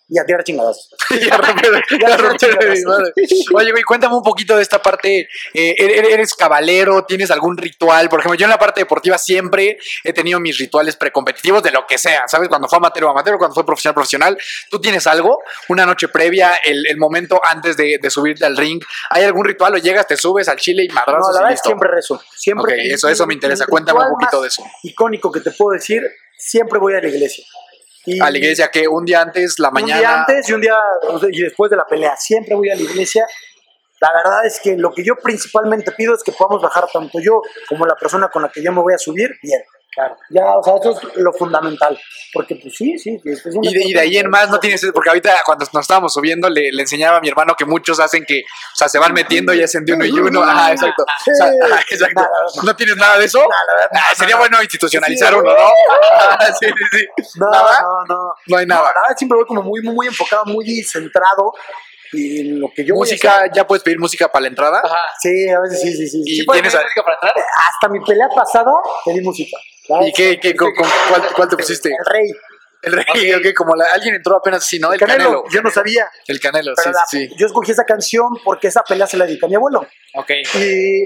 y 0.08 0.18
a 0.18 0.24
tirar 0.24 0.42
chingadas. 0.44 0.88
Ya 1.10 1.36
romper- 1.36 1.82
ya 2.00 2.16
romper 2.16 2.70
mi 2.70 2.82
madre. 2.84 3.12
Oye, 3.54 3.70
güey, 3.72 3.82
cuéntame 3.82 4.14
un 4.16 4.22
poquito 4.22 4.56
de 4.56 4.62
esta 4.62 4.80
parte. 4.82 5.28
Eh, 5.54 5.74
¿eres 5.78 6.08
eres 6.12 6.34
cabalero? 6.34 7.04
¿Tienes 7.04 7.30
algún 7.30 7.56
ritual? 7.56 8.08
Por 8.08 8.20
ejemplo, 8.20 8.36
yo 8.38 8.44
en 8.44 8.50
la 8.50 8.58
parte 8.58 8.80
deportiva 8.80 9.18
siempre 9.18 9.78
he 10.04 10.12
tenido 10.12 10.40
mis 10.40 10.58
rituales 10.58 10.96
precompetitivos 10.96 11.62
de 11.62 11.70
lo 11.70 11.86
que 11.86 11.98
sea, 11.98 12.26
¿sabes? 12.28 12.48
Cuando 12.48 12.68
fue 12.68 12.78
amateur 12.78 13.04
o 13.04 13.10
amateur, 13.10 13.36
cuando 13.38 13.54
fue 13.54 13.64
profesional 13.66 13.94
profesional. 13.94 14.38
¿Tú 14.70 14.80
tienes 14.80 15.06
algo? 15.06 15.38
Una 15.68 15.84
noche 15.86 16.08
previa, 16.08 16.54
el, 16.64 16.86
el 16.88 16.96
momento 16.98 17.40
antes 17.44 17.76
de, 17.76 17.98
de 18.00 18.10
subirte 18.10 18.44
al 18.44 18.56
ring. 18.56 18.82
¿Hay 19.10 19.24
algún 19.24 19.44
ritual 19.44 19.74
o 19.74 19.78
llegas, 19.78 20.06
te 20.06 20.16
subes 20.16 20.48
al 20.48 20.56
chile 20.58 20.84
y 20.84 20.88
No, 20.88 20.94
madrazos 20.94 21.34
la 21.34 21.40
y 21.40 21.42
verdad 21.42 21.52
es 21.54 21.60
siempre 21.62 21.88
rezo. 21.90 22.22
Siempre. 22.36 22.86
Eso- 22.92 23.08
eso 23.08 23.26
me 23.26 23.34
interesa. 23.34 23.66
Cuéntame 23.66 24.00
un 24.00 24.10
poquito 24.10 24.42
de 24.42 24.48
eso. 24.48 24.62
Icónico 24.82 25.30
que 25.32 25.40
te 25.40 25.50
puedo 25.50 25.72
decir, 25.74 26.02
siempre 26.36 26.78
voy 26.78 26.94
a 26.94 27.00
la 27.00 27.08
iglesia. 27.08 27.44
Y 28.06 28.20
A 28.20 28.30
la 28.30 28.38
iglesia 28.38 28.70
que 28.70 28.88
un 28.88 29.04
día 29.04 29.20
antes, 29.20 29.58
la 29.58 29.68
Un 29.70 29.84
día 29.84 29.96
mañana. 29.96 30.20
antes 30.20 30.48
y 30.48 30.52
un 30.52 30.60
día 30.60 30.76
y 31.30 31.42
después 31.42 31.70
de 31.70 31.76
la 31.76 31.86
pelea. 31.86 32.16
Siempre 32.16 32.54
voy 32.54 32.70
a 32.70 32.74
la 32.74 32.82
iglesia. 32.82 33.26
La 34.00 34.12
verdad 34.12 34.46
es 34.46 34.60
que 34.60 34.76
lo 34.76 34.92
que 34.92 35.04
yo 35.04 35.16
principalmente 35.16 35.90
pido 35.92 36.14
es 36.14 36.22
que 36.22 36.32
podamos 36.32 36.62
bajar 36.62 36.86
tanto 36.92 37.18
yo 37.20 37.42
como 37.68 37.84
la 37.84 37.96
persona 37.96 38.28
con 38.28 38.42
la 38.42 38.48
que 38.48 38.62
yo 38.62 38.72
me 38.72 38.80
voy 38.80 38.94
a 38.94 38.98
subir 38.98 39.30
bien. 39.42 39.60
Claro. 39.94 40.16
Ya, 40.30 40.44
o 40.56 40.62
sea, 40.62 40.74
eso 40.76 40.90
es 40.92 41.16
lo 41.16 41.32
fundamental. 41.32 41.98
Porque, 42.32 42.56
pues 42.56 42.76
sí, 42.76 42.98
sí. 42.98 43.20
es 43.24 43.42
Y 43.62 43.74
de, 43.74 43.84
y 43.84 43.92
de 43.92 44.00
ahí 44.00 44.18
en 44.18 44.28
más 44.28 44.50
no 44.50 44.60
tienes, 44.60 44.86
porque 44.92 45.08
ahorita 45.08 45.34
cuando 45.46 45.66
nos 45.72 45.82
estábamos 45.82 46.12
subiendo 46.12 46.50
le, 46.50 46.70
le 46.72 46.82
enseñaba 46.82 47.16
a 47.16 47.20
mi 47.20 47.28
hermano 47.28 47.54
que 47.56 47.64
muchos 47.64 47.98
hacen 47.98 48.24
que, 48.26 48.40
o 48.40 48.76
sea, 48.76 48.88
se 48.88 48.98
van 48.98 49.14
metiendo 49.14 49.54
y 49.54 49.62
hacen 49.62 49.84
de 49.84 49.94
uno 49.94 50.04
y 50.04 50.12
uno. 50.12 50.42
Ajá, 50.42 50.72
exacto. 50.72 51.04
O 51.04 51.34
sea, 51.34 51.46
ajá, 51.46 51.80
exacto. 51.88 52.22
No. 52.56 52.62
¿No 52.64 52.76
tienes 52.76 52.96
nada 52.96 53.18
de 53.18 53.24
eso? 53.24 53.40
Ah, 53.92 54.14
sería 54.14 54.34
no, 54.34 54.40
bueno 54.40 54.62
institucionalizar 54.62 55.34
uno, 55.34 55.50
¿no? 55.50 55.56
Ah, 56.20 56.52
sí, 56.60 56.66
sí, 56.66 56.98
sí. 56.98 57.38
No, 57.38 57.50
no, 57.50 58.04
no. 58.08 58.34
No 58.46 58.56
hay 58.56 58.66
nada. 58.66 58.92
siempre 59.16 59.36
voy 59.36 59.46
como 59.46 59.62
muy, 59.62 59.80
muy, 59.82 59.94
muy 59.94 60.06
enfocado, 60.06 60.44
muy 60.44 60.82
centrado. 60.82 61.52
Y 62.12 62.44
lo 62.58 62.68
que 62.74 62.84
yo 62.84 62.94
voy 62.94 63.08
a 63.08 63.12
música, 63.12 63.36
hacer. 63.38 63.50
ya 63.54 63.66
puedes 63.66 63.82
pedir 63.82 63.98
música 63.98 64.30
para 64.30 64.42
la 64.42 64.48
entrada. 64.48 64.80
Ajá. 64.84 64.98
Sí, 65.20 65.48
a 65.48 65.60
veces 65.60 65.80
sí, 65.80 65.92
sí, 65.94 66.08
sí. 66.08 66.20
Y 66.24 66.30
sí. 66.30 66.36
¿Sí 66.40 66.42
puedes 66.44 66.62
tienes 66.62 66.72
pedir 66.74 66.84
a- 66.84 66.88
música 66.88 67.02
para 67.04 67.14
entrar? 67.16 67.34
Hasta 67.68 67.88
mi 67.88 68.00
pelea 68.04 68.28
pasada 68.34 68.72
pedí 69.04 69.20
música. 69.20 69.56
¿Y 70.02 70.12
qué, 70.12 70.38
qué, 70.40 70.54
con, 70.54 70.72
con- 70.74 70.88
cuál, 71.08 71.22
cuál 71.34 71.48
te 71.48 71.56
pusiste? 71.56 71.88
El 71.90 72.04
rey. 72.12 72.30
El 72.80 72.92
rey, 72.92 73.34
ok, 73.34 73.54
como 73.56 73.74
la- 73.74 73.86
alguien 73.92 74.14
entró 74.14 74.36
apenas 74.36 74.62
así, 74.62 74.78
¿no? 74.78 74.92
El 74.92 75.00
canelo. 75.00 75.44
Yo 75.50 75.62
no 75.62 75.70
sabía. 75.70 76.08
El 76.26 76.38
canelo, 76.40 76.74
sí, 76.76 76.90
la- 76.90 77.06
sí. 77.10 77.28
Yo 77.36 77.46
escogí 77.46 77.72
esa 77.72 77.84
canción 77.84 78.28
porque 78.44 78.68
esa 78.68 78.82
pelea 78.84 79.06
se 79.06 79.16
la 79.16 79.26
dediqué 79.26 79.46
a 79.46 79.48
mi 79.48 79.56
abuelo. 79.56 79.86
Ok. 80.14 80.30
Y 80.54 81.04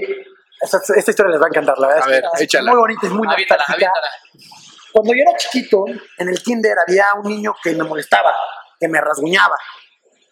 esta, 0.61 0.77
esta 0.95 1.11
historia 1.11 1.31
les 1.31 1.41
va 1.41 1.45
a 1.45 1.49
encantar, 1.49 1.77
la 1.79 1.87
verdad. 1.87 2.03
A 2.03 2.09
ver, 2.09 2.23
es 2.35 2.41
échala. 2.41 2.71
muy 2.71 2.79
bonita, 2.79 3.07
es 3.07 3.11
muy 3.11 3.27
Aviéntala, 3.27 3.63
nostálgica. 3.67 3.91
aviéntala. 3.91 4.07
Cuando 4.93 5.13
yo 5.13 5.21
era 5.27 5.37
chiquito, 5.37 5.85
en 6.19 6.29
el 6.29 6.43
kinder 6.43 6.75
había 6.87 7.07
un 7.15 7.27
niño 7.27 7.55
que 7.63 7.71
me 7.73 7.83
molestaba, 7.83 8.31
que 8.79 8.87
me 8.87 9.01
rasguñaba. 9.01 9.55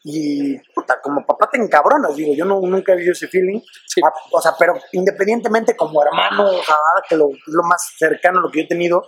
Y, 0.03 0.57
puta, 0.73 0.99
como 0.99 1.23
papá 1.25 1.47
te 1.51 1.57
encabronas, 1.57 2.15
digo, 2.15 2.33
yo 2.33 2.43
no, 2.43 2.59
nunca 2.61 2.93
he 2.93 2.95
vivido 2.95 3.13
ese 3.13 3.27
feeling. 3.27 3.59
Sí. 3.85 4.01
Ah, 4.03 4.11
o 4.31 4.41
sea, 4.41 4.53
pero 4.57 4.73
independientemente 4.93 5.75
como 5.75 6.01
hermano, 6.03 6.45
o 6.45 6.63
sea, 6.63 6.75
ahora 6.75 7.05
que 7.07 7.15
lo, 7.15 7.29
es 7.29 7.53
lo 7.53 7.63
más 7.63 7.93
cercano 7.97 8.39
a 8.39 8.41
lo 8.41 8.51
que 8.51 8.59
yo 8.59 8.65
he 8.65 8.67
tenido, 8.67 9.07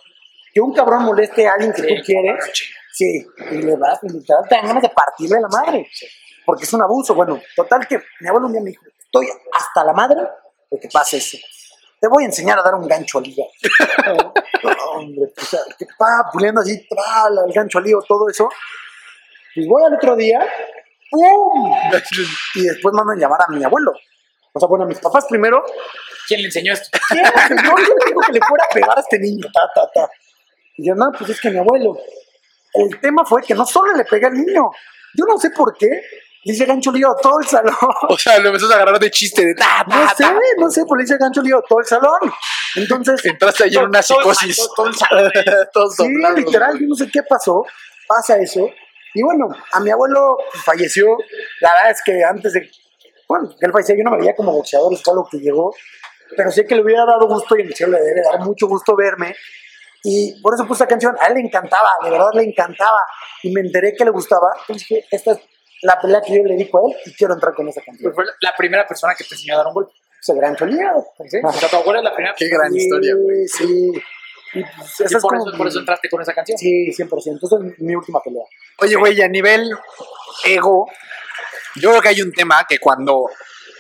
que 0.53 0.61
un 0.61 0.73
cabrón 0.73 1.03
moleste 1.03 1.47
a 1.47 1.53
alguien 1.53 1.73
que 1.73 1.81
Sí, 1.81 1.95
tú 1.95 2.01
quieres, 2.05 2.45
sí, 2.93 3.25
y 3.51 3.57
le 3.63 3.75
vas, 3.75 3.99
literal, 4.03 4.43
te 4.47 4.55
dan 4.55 4.67
ganas 4.67 4.83
de 4.83 4.89
partirle 4.89 5.41
la 5.41 5.47
madre, 5.47 5.89
porque 6.45 6.65
es 6.65 6.73
un 6.73 6.83
abuso. 6.83 7.15
Bueno, 7.15 7.41
total 7.55 7.87
que 7.87 7.99
mi 8.19 8.27
abuelo 8.27 8.45
un 8.45 8.53
día 8.53 8.61
me 8.61 8.69
dijo, 8.69 8.83
estoy 8.99 9.27
hasta 9.51 9.83
la 9.83 9.93
madre 9.93 10.21
de 10.69 10.79
que 10.79 10.89
pase 10.89 11.17
eso. 11.17 11.37
Te 11.99 12.07
voy 12.07 12.23
a 12.23 12.27
enseñar 12.27 12.59
a 12.59 12.63
dar 12.63 12.75
un 12.75 12.87
gancho 12.87 13.17
al 13.17 13.27
hígado. 13.27 13.49
Hombre, 14.93 15.31
o 15.35 15.45
sea, 15.45 15.61
que 15.79 15.87
puliendo 16.31 16.61
así, 16.61 16.85
tra, 16.87 17.29
el 17.47 17.53
gancho 17.53 17.79
al 17.79 17.87
hígado, 17.87 18.03
todo 18.07 18.29
eso. 18.29 18.49
Y 19.55 19.67
voy 19.67 19.83
al 19.85 19.93
otro 19.93 20.15
día, 20.15 20.45
¡pum! 21.13 21.71
Y 22.55 22.61
después 22.63 22.93
mandan 22.93 23.17
llamar 23.19 23.39
a 23.47 23.51
mi 23.51 23.63
abuelo. 23.63 23.93
O 24.53 24.59
sea, 24.59 24.67
bueno, 24.67 24.85
a 24.85 24.87
mis 24.87 24.99
papás 24.99 25.25
primero. 25.29 25.63
¿Quién 26.27 26.41
le 26.41 26.47
enseñó 26.47 26.73
esto? 26.73 26.97
¿Quién? 27.09 27.23
Yo 27.23 27.75
le 27.77 28.05
digo 28.07 28.21
que 28.25 28.33
le 28.33 28.39
fuera 28.47 28.63
a 28.69 28.73
pegar 28.73 28.97
a 28.97 29.01
este 29.01 29.19
niño, 29.19 29.47
ta, 29.53 29.61
ta, 29.73 29.89
ta. 29.93 30.09
Y 30.77 30.87
yo, 30.87 30.95
no, 30.95 31.11
pues 31.17 31.29
es 31.31 31.39
que 31.41 31.49
mi 31.49 31.57
abuelo. 31.57 31.97
El 32.73 32.99
tema 32.99 33.23
fue 33.25 33.41
que 33.43 33.53
no 33.53 33.65
solo 33.65 33.93
le 33.93 34.03
pegué 34.05 34.25
al 34.27 34.33
niño. 34.33 34.69
Yo 35.15 35.25
no 35.27 35.37
sé 35.37 35.49
por 35.51 35.75
qué. 35.77 35.87
Le 36.45 36.53
hice 36.53 36.65
gancho 36.65 36.91
lío 36.91 37.09
a 37.11 37.15
todo 37.15 37.39
el 37.39 37.47
salón. 37.47 37.73
O 38.09 38.17
sea, 38.17 38.37
lo 38.39 38.49
empezó 38.49 38.69
a 38.69 38.75
agarrar 38.75 38.99
de 38.99 39.09
chiste 39.09 39.45
de 39.45 39.55
ta, 39.55 39.85
No 39.87 40.09
sé, 40.09 40.23
ta. 40.23 40.35
no 40.57 40.69
sé, 40.69 40.81
pero 40.83 40.95
le 40.97 41.03
hice 41.05 41.17
gancho 41.17 41.41
lío 41.41 41.59
a 41.59 41.61
todo 41.61 41.79
el 41.79 41.85
salón. 41.85 42.19
Entonces, 42.75 43.23
Entraste 43.25 43.63
ahí 43.65 43.75
en 43.75 43.85
una 43.85 44.01
Todo- 44.01 44.17
todo 44.19 44.31
el 44.31 44.35
psicosis. 44.37 44.69
todo 44.75 44.87
el 44.87 44.95
salón. 44.95 45.31
Sí, 45.95 46.07
literal, 46.41 46.77
yo 46.79 46.87
no 46.87 46.95
sé 46.95 47.09
qué 47.09 47.23
pasó, 47.23 47.65
pasa 48.07 48.37
eso. 48.39 48.67
Y 49.13 49.23
bueno, 49.23 49.47
a 49.71 49.79
mi 49.79 49.91
abuelo 49.91 50.37
falleció, 50.63 51.17
la 51.61 51.71
verdad 51.73 51.91
es 51.91 52.01
que 52.03 52.23
antes 52.23 52.53
de, 52.53 52.69
bueno, 53.27 53.49
que 53.59 53.65
él 53.65 53.71
falleció, 53.71 53.95
yo 53.95 54.03
no 54.03 54.11
me 54.11 54.17
veía 54.17 54.35
como 54.35 54.51
boxeador, 54.51 54.93
es 54.93 55.07
algo 55.07 55.27
que 55.29 55.37
llegó, 55.37 55.73
pero 56.35 56.51
sé 56.51 56.65
que 56.65 56.75
le 56.75 56.81
hubiera 56.81 57.05
dado 57.05 57.27
gusto 57.27 57.55
y 57.57 57.61
en 57.61 57.75
serio 57.75 57.93
le 57.93 58.01
debe 58.01 58.21
dar 58.21 58.39
mucho 58.41 58.67
gusto 58.67 58.95
verme. 58.95 59.35
Y 60.03 60.41
por 60.41 60.53
eso 60.53 60.67
puse 60.67 60.83
esa 60.83 60.87
canción, 60.87 61.15
a 61.19 61.27
él 61.27 61.35
le 61.35 61.41
encantaba, 61.41 61.89
de 62.03 62.09
verdad 62.09 62.29
le 62.33 62.43
encantaba. 62.43 62.99
Y 63.43 63.51
me 63.51 63.61
enteré 63.61 63.93
que 63.95 64.03
le 64.03 64.11
gustaba, 64.11 64.47
entonces 64.61 64.87
dije, 64.87 65.05
esta 65.11 65.31
es 65.31 65.39
la 65.83 65.99
pelea 65.99 66.21
que 66.21 66.35
yo 66.35 66.43
le 66.43 66.55
dedico 66.55 66.79
a 66.79 66.89
él 66.89 66.97
y 67.05 67.13
quiero 67.13 67.33
entrar 67.33 67.53
con 67.53 67.67
esa 67.67 67.81
canción. 67.81 68.11
Pues 68.13 68.15
fue 68.15 68.35
la 68.41 68.53
primera 68.57 68.87
persona 68.87 69.13
que 69.15 69.23
te 69.23 69.35
enseñó 69.35 69.55
a 69.55 69.57
dar 69.57 69.67
un 69.67 69.73
golpe. 69.73 69.93
Se 70.19 70.33
gran 70.33 70.55
choleado. 70.55 71.05
¿sí? 71.27 71.37
O 71.43 71.51
sea, 71.51 71.69
tu 71.69 71.75
abuela 71.75 71.99
es 71.99 72.05
la 72.05 72.13
primera 72.13 72.33
Qué 72.37 72.47
gran 72.47 72.71
Sí, 72.71 72.77
historia, 72.79 73.13
güey. 73.15 73.47
Sí. 73.47 73.91
Y 74.53 74.63
pues, 74.63 74.99
Y 74.99 75.03
por, 75.03 75.35
eso, 75.37 75.45
por 75.57 75.65
mi- 75.65 75.67
eso 75.69 75.79
entraste 75.79 76.09
con 76.09 76.21
esa 76.21 76.33
canción. 76.33 76.57
Sí, 76.57 76.91
100%. 76.91 77.39
Esa 77.43 77.55
es 77.55 77.79
mi 77.79 77.95
última 77.95 78.21
pelea. 78.21 78.43
Oye, 78.79 78.95
güey, 78.95 79.17
y 79.17 79.21
a 79.21 79.27
nivel 79.27 79.71
ego, 80.45 80.87
yo 81.75 81.89
creo 81.89 82.01
que 82.01 82.09
hay 82.09 82.21
un 82.21 82.31
tema 82.31 82.65
que 82.67 82.79
cuando 82.79 83.25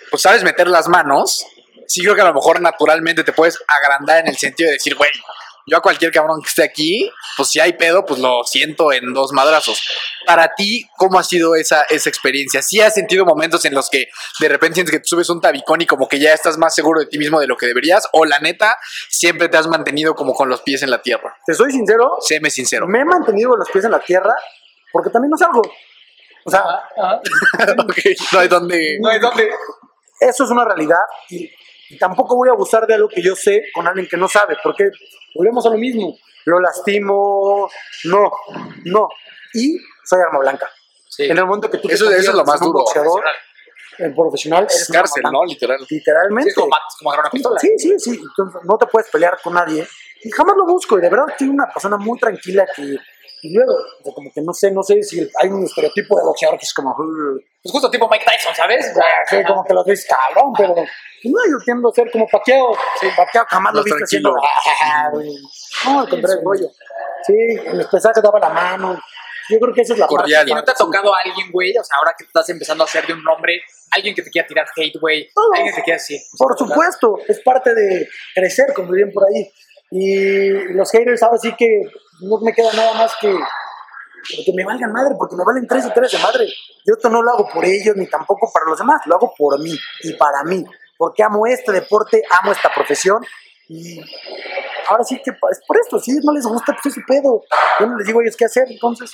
pues 0.09 0.21
sabes 0.21 0.43
meter 0.43 0.67
las 0.67 0.87
manos, 0.87 1.45
sí 1.87 2.01
creo 2.01 2.15
que 2.15 2.21
a 2.21 2.25
lo 2.25 2.33
mejor 2.33 2.61
naturalmente 2.61 3.23
te 3.23 3.33
puedes 3.33 3.57
agrandar 3.67 4.19
en 4.19 4.27
el 4.27 4.37
sentido 4.37 4.67
de 4.69 4.73
decir, 4.73 4.95
güey, 4.95 5.09
yo 5.65 5.77
a 5.77 5.81
cualquier 5.81 6.11
cabrón 6.11 6.41
que 6.41 6.49
esté 6.49 6.63
aquí, 6.63 7.09
pues 7.37 7.49
si 7.49 7.59
hay 7.59 7.73
pedo, 7.73 8.05
pues 8.05 8.19
lo 8.19 8.43
siento 8.43 8.91
en 8.91 9.13
dos 9.13 9.31
madrazos. 9.31 9.81
Para 10.25 10.53
ti, 10.55 10.85
¿cómo 10.97 11.19
ha 11.19 11.23
sido 11.23 11.55
esa, 11.55 11.83
esa 11.83 12.09
experiencia? 12.09 12.61
¿Sí 12.61 12.81
has 12.81 12.93
sentido 12.93 13.25
momentos 13.25 13.63
en 13.65 13.73
los 13.73 13.89
que 13.89 14.07
de 14.39 14.49
repente 14.49 14.75
sientes 14.75 14.91
que 14.91 14.99
te 14.99 15.07
subes 15.07 15.29
un 15.29 15.41
tabicón 15.41 15.81
y 15.81 15.85
como 15.85 16.07
que 16.07 16.19
ya 16.19 16.33
estás 16.33 16.57
más 16.57 16.75
seguro 16.75 16.99
de 16.99 17.05
ti 17.05 17.17
mismo 17.17 17.39
de 17.39 17.47
lo 17.47 17.55
que 17.55 17.65
deberías? 17.65 18.07
¿O 18.11 18.25
la 18.25 18.39
neta, 18.39 18.77
siempre 19.09 19.49
te 19.49 19.57
has 19.57 19.67
mantenido 19.67 20.15
como 20.15 20.33
con 20.33 20.49
los 20.49 20.61
pies 20.61 20.83
en 20.83 20.89
la 20.89 21.01
tierra? 21.01 21.37
Te 21.45 21.53
soy 21.53 21.71
sincero, 21.71 22.17
Séme 22.19 22.49
sincero. 22.49 22.87
me 22.87 22.99
he 22.99 23.05
mantenido 23.05 23.51
con 23.51 23.59
los 23.59 23.69
pies 23.69 23.85
en 23.85 23.91
la 23.91 23.99
tierra 23.99 24.35
porque 24.91 25.09
también 25.09 25.31
no 25.31 25.37
salgo. 25.37 25.61
O 26.45 26.51
sea, 26.51 26.63
no 28.33 28.39
hay 28.39 28.47
donde... 28.49 28.97
No 28.99 29.09
hay 29.09 29.19
dónde. 29.19 29.49
eso 30.19 30.43
es 30.43 30.49
una 30.49 30.65
realidad 30.65 30.99
y, 31.29 31.49
y 31.89 31.97
tampoco 31.97 32.35
voy 32.35 32.49
a 32.49 32.53
abusar 32.53 32.85
de 32.87 32.93
algo 32.95 33.07
que 33.09 33.21
yo 33.21 33.35
sé 33.35 33.63
con 33.73 33.87
alguien 33.87 34.07
que 34.07 34.17
no 34.17 34.27
sabe, 34.27 34.57
porque 34.63 34.89
volvemos 35.35 35.65
a 35.65 35.69
lo 35.69 35.77
mismo. 35.77 36.17
Lo 36.45 36.59
lastimo, 36.59 37.69
no, 38.05 38.31
no. 38.85 39.07
Y 39.53 39.77
soy 40.03 40.19
arma 40.21 40.39
blanca. 40.39 40.69
Sí. 41.09 41.23
En 41.23 41.37
el 41.37 41.45
momento 41.45 41.69
que 41.69 41.77
tú 41.77 41.87
te 41.87 41.93
Eso- 41.93 42.09
eso 42.11 42.31
es 42.31 42.35
lo 42.35 42.43
más 42.43 42.59
duro, 42.59 42.79
boxeador, 42.79 43.23
en 43.99 44.15
profesional, 44.15 44.65
Es 44.69 44.89
cárcel. 44.91 45.23
¿no? 45.31 45.45
Literal. 45.45 45.77
Literalmente. 45.89 46.43
Sí, 46.43 46.49
es 46.49 46.55
como, 46.55 46.67
matas, 46.69 46.95
como 46.97 47.11
agarrar 47.11 47.25
una 47.25 47.31
pistola. 47.31 47.59
Sí, 47.59 47.69
sí, 47.77 47.99
sí. 47.99 48.21
Entonces, 48.21 48.61
no 48.63 48.77
te 48.77 48.87
puedes 48.87 49.09
pelear 49.09 49.39
con 49.41 49.53
nadie. 49.53 49.87
Y 50.23 50.31
jamás 50.31 50.55
lo 50.57 50.65
busco. 50.65 50.97
Y 50.97 51.01
de 51.01 51.09
verdad 51.09 51.25
soy 51.37 51.49
una 51.49 51.67
persona 51.67 51.97
muy 51.97 52.17
tranquila 52.19 52.65
que. 52.75 52.97
Y 53.45 53.53
luego, 53.53 53.73
o 53.73 54.03
sea, 54.03 54.13
como 54.13 54.31
que 54.33 54.41
no 54.41 54.53
sé, 54.53 54.71
no 54.71 54.81
sé 54.83 55.03
si 55.03 55.19
hay 55.41 55.49
un 55.49 55.65
estereotipo 55.65 56.17
de 56.17 56.23
boxeador 56.23 56.57
que 56.57 56.65
es 56.65 56.73
como. 56.73 56.95
Pues 56.95 57.71
justo 57.71 57.91
tipo 57.91 58.07
Mike 58.09 58.23
Tyson, 58.25 58.55
¿sabes? 58.55 58.89
O 58.89 58.93
sea, 58.95 59.03
Sí, 59.29 59.43
como 59.45 59.65
que 59.65 59.73
lo 59.73 59.83
ves 59.83 60.07
cabrón, 60.07 60.53
pero. 60.57 60.73
No, 60.75 61.39
yo 61.51 61.57
tiendo 61.63 61.89
a 61.89 61.93
ser 61.93 62.09
como 62.09 62.25
paqueo. 62.27 62.73
Sí, 63.01 63.07
paqueo 63.15 63.43
jamás 63.49 63.73
lo 63.73 63.79
Más 63.81 63.87
he 63.87 63.89
visto 63.95 64.03
haciendo. 64.05 64.31
tranquilo. 64.31 64.75
"Ah, 64.81 65.09
güey". 65.11 65.29
No, 65.85 65.99
al 65.99 66.09
contrario, 66.09 66.41
rollo. 66.43 66.67
Sí, 67.27 67.33
en 67.65 67.77
los 67.77 67.87
pesajes 67.87 68.23
daba 68.23 68.39
la 68.39 68.49
mano. 68.49 68.97
Yo 69.49 69.59
creo 69.59 69.73
que 69.73 69.81
esa 69.81 69.91
es 69.93 69.99
la 69.99 70.07
Cordial. 70.07 70.39
parte. 70.41 70.51
¿Y 70.51 70.55
no 70.55 70.63
te 70.63 70.71
ha 70.71 70.75
tocado 70.75 71.13
a 71.13 71.17
alguien, 71.25 71.51
güey? 71.51 71.77
O 71.77 71.83
sea, 71.83 71.97
ahora 71.99 72.13
que 72.17 72.23
te 72.23 72.29
estás 72.29 72.47
empezando 72.49 72.85
a 72.85 72.87
hacer 72.87 73.05
de 73.05 73.13
un 73.13 73.23
nombre, 73.25 73.61
alguien 73.91 74.15
que 74.15 74.21
te 74.21 74.29
quiera 74.29 74.47
tirar 74.47 74.65
hate, 74.75 74.97
güey. 75.01 75.29
Alguien 75.53 75.73
que 75.73 75.81
te 75.81 75.83
quiera 75.83 75.97
así. 75.97 76.17
Por 76.37 76.57
supuesto, 76.57 77.17
es 77.27 77.41
parte 77.41 77.75
de 77.75 78.07
crecer, 78.33 78.73
como 78.73 78.91
dirían 78.93 79.11
por 79.13 79.23
ahí. 79.27 79.51
Y 79.95 80.73
los 80.73 80.89
haters 80.91 81.21
ahora 81.21 81.37
sí 81.37 81.53
que 81.57 81.81
no 82.21 82.39
me 82.39 82.51
queda 82.53 82.73
nada 82.73 82.93
más 82.95 83.13
que 83.21 83.31
que 84.45 84.53
me 84.55 84.63
valgan 84.63 84.91
madre, 84.91 85.15
porque 85.17 85.35
me 85.35 85.43
valen 85.43 85.67
tres 85.67 85.85
y 85.85 85.91
tres 85.93 86.11
de 86.13 86.17
madre. 86.19 86.47
Yo 86.85 86.93
esto 86.95 87.09
no 87.09 87.21
lo 87.21 87.29
hago 87.31 87.47
por 87.49 87.63
ellos 87.65 87.93
ni 87.97 88.07
tampoco 88.07 88.49
para 88.53 88.65
los 88.67 88.79
demás, 88.79 89.01
lo 89.05 89.15
hago 89.15 89.33
por 89.37 89.59
mí 89.61 89.77
y 90.01 90.13
para 90.13 90.43
mí, 90.45 90.63
porque 90.97 91.21
amo 91.23 91.45
este 91.45 91.73
deporte, 91.73 92.23
amo 92.41 92.53
esta 92.53 92.73
profesión 92.73 93.23
y 93.67 93.99
ahora 94.87 95.03
sí 95.03 95.21
que 95.23 95.31
es 95.31 95.59
por 95.67 95.77
esto, 95.77 95.99
si 95.99 96.13
no 96.23 96.31
les 96.33 96.45
gusta, 96.45 96.71
pues 96.73 96.85
es 96.85 96.93
su 96.93 97.01
pedo. 97.05 97.41
Yo 97.81 97.85
no 97.85 97.97
les 97.97 98.07
digo 98.07 98.19
a 98.21 98.23
ellos 98.23 98.35
qué 98.37 98.45
hacer, 98.45 98.63
entonces, 98.69 99.11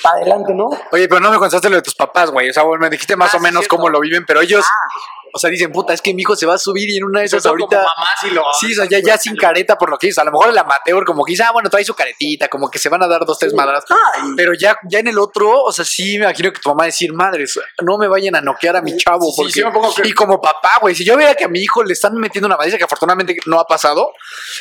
para 0.00 0.16
adelante, 0.20 0.54
¿no? 0.54 0.70
Oye, 0.92 1.08
pero 1.08 1.20
no 1.20 1.30
me 1.32 1.38
contaste 1.38 1.68
lo 1.68 1.76
de 1.76 1.82
tus 1.82 1.94
papás, 1.96 2.30
güey. 2.30 2.48
O 2.48 2.52
sea, 2.52 2.62
bueno, 2.62 2.82
me 2.82 2.90
dijiste 2.90 3.16
más 3.16 3.34
Ah, 3.34 3.38
o 3.38 3.40
menos 3.40 3.62
cierto. 3.62 3.76
cómo 3.76 3.88
lo 3.88 3.98
viven, 3.98 4.24
pero 4.26 4.40
ellos, 4.40 4.64
Ah, 4.64 4.88
o 5.36 5.38
sea, 5.38 5.50
dicen, 5.50 5.70
puta, 5.70 5.92
es 5.94 6.02
que 6.02 6.12
mi 6.12 6.22
hijo 6.22 6.34
se 6.34 6.46
va 6.46 6.54
a 6.54 6.58
subir 6.58 6.90
y 6.90 6.96
en 6.96 7.04
una 7.04 7.20
de 7.20 7.26
esas 7.26 7.46
ahorita. 7.46 7.78
como 7.82 8.30
y 8.30 8.34
lo. 8.34 8.42
Sí, 8.58 8.72
o 8.72 8.74
sea, 8.74 8.84
ya, 8.86 8.98
ya 8.98 9.16
sin 9.18 9.36
careta 9.36 9.76
por 9.78 9.90
lo 9.90 9.98
que 9.98 10.08
dices. 10.08 10.18
A 10.18 10.24
lo 10.24 10.32
mejor 10.32 10.48
el 10.50 10.58
amateur, 10.58 11.04
como 11.04 11.24
que 11.24 11.32
dice, 11.32 11.44
ah, 11.44 11.52
bueno, 11.52 11.70
trae 11.70 11.84
su 11.84 11.94
caretita, 11.94 12.48
como 12.48 12.70
que 12.70 12.78
se 12.78 12.88
van 12.88 13.02
a 13.02 13.06
dar 13.06 13.24
dos, 13.24 13.38
tres 13.38 13.54
madras. 13.54 13.84
Ay. 13.88 14.30
Pero 14.36 14.52
ya, 14.54 14.76
ya 14.88 14.98
en 14.98 15.06
el 15.08 15.18
otro, 15.18 15.62
o 15.62 15.72
sea, 15.72 15.84
sí 15.84 16.18
me 16.18 16.24
imagino 16.24 16.52
que 16.52 16.60
tu 16.60 16.68
mamá 16.68 16.84
decir, 16.86 17.12
madres, 17.12 17.58
no 17.82 17.98
me 17.98 18.08
vayan 18.08 18.34
a 18.36 18.40
noquear 18.40 18.76
a 18.76 18.82
mi 18.82 18.96
chavo. 18.96 19.30
Sí, 19.30 19.62
porque... 19.62 19.92
sí 19.94 20.02
que- 20.02 20.08
Y 20.08 20.12
como 20.12 20.40
papá, 20.40 20.72
güey, 20.80 20.94
si 20.94 21.04
yo 21.04 21.16
veía 21.16 21.34
que 21.34 21.44
a 21.44 21.48
mi 21.48 21.60
hijo 21.60 21.82
le 21.84 21.92
están 21.92 22.14
metiendo 22.14 22.46
una 22.46 22.56
madriza 22.56 22.78
que 22.78 22.84
afortunadamente 22.84 23.36
no 23.46 23.60
ha 23.60 23.66
pasado, 23.66 24.12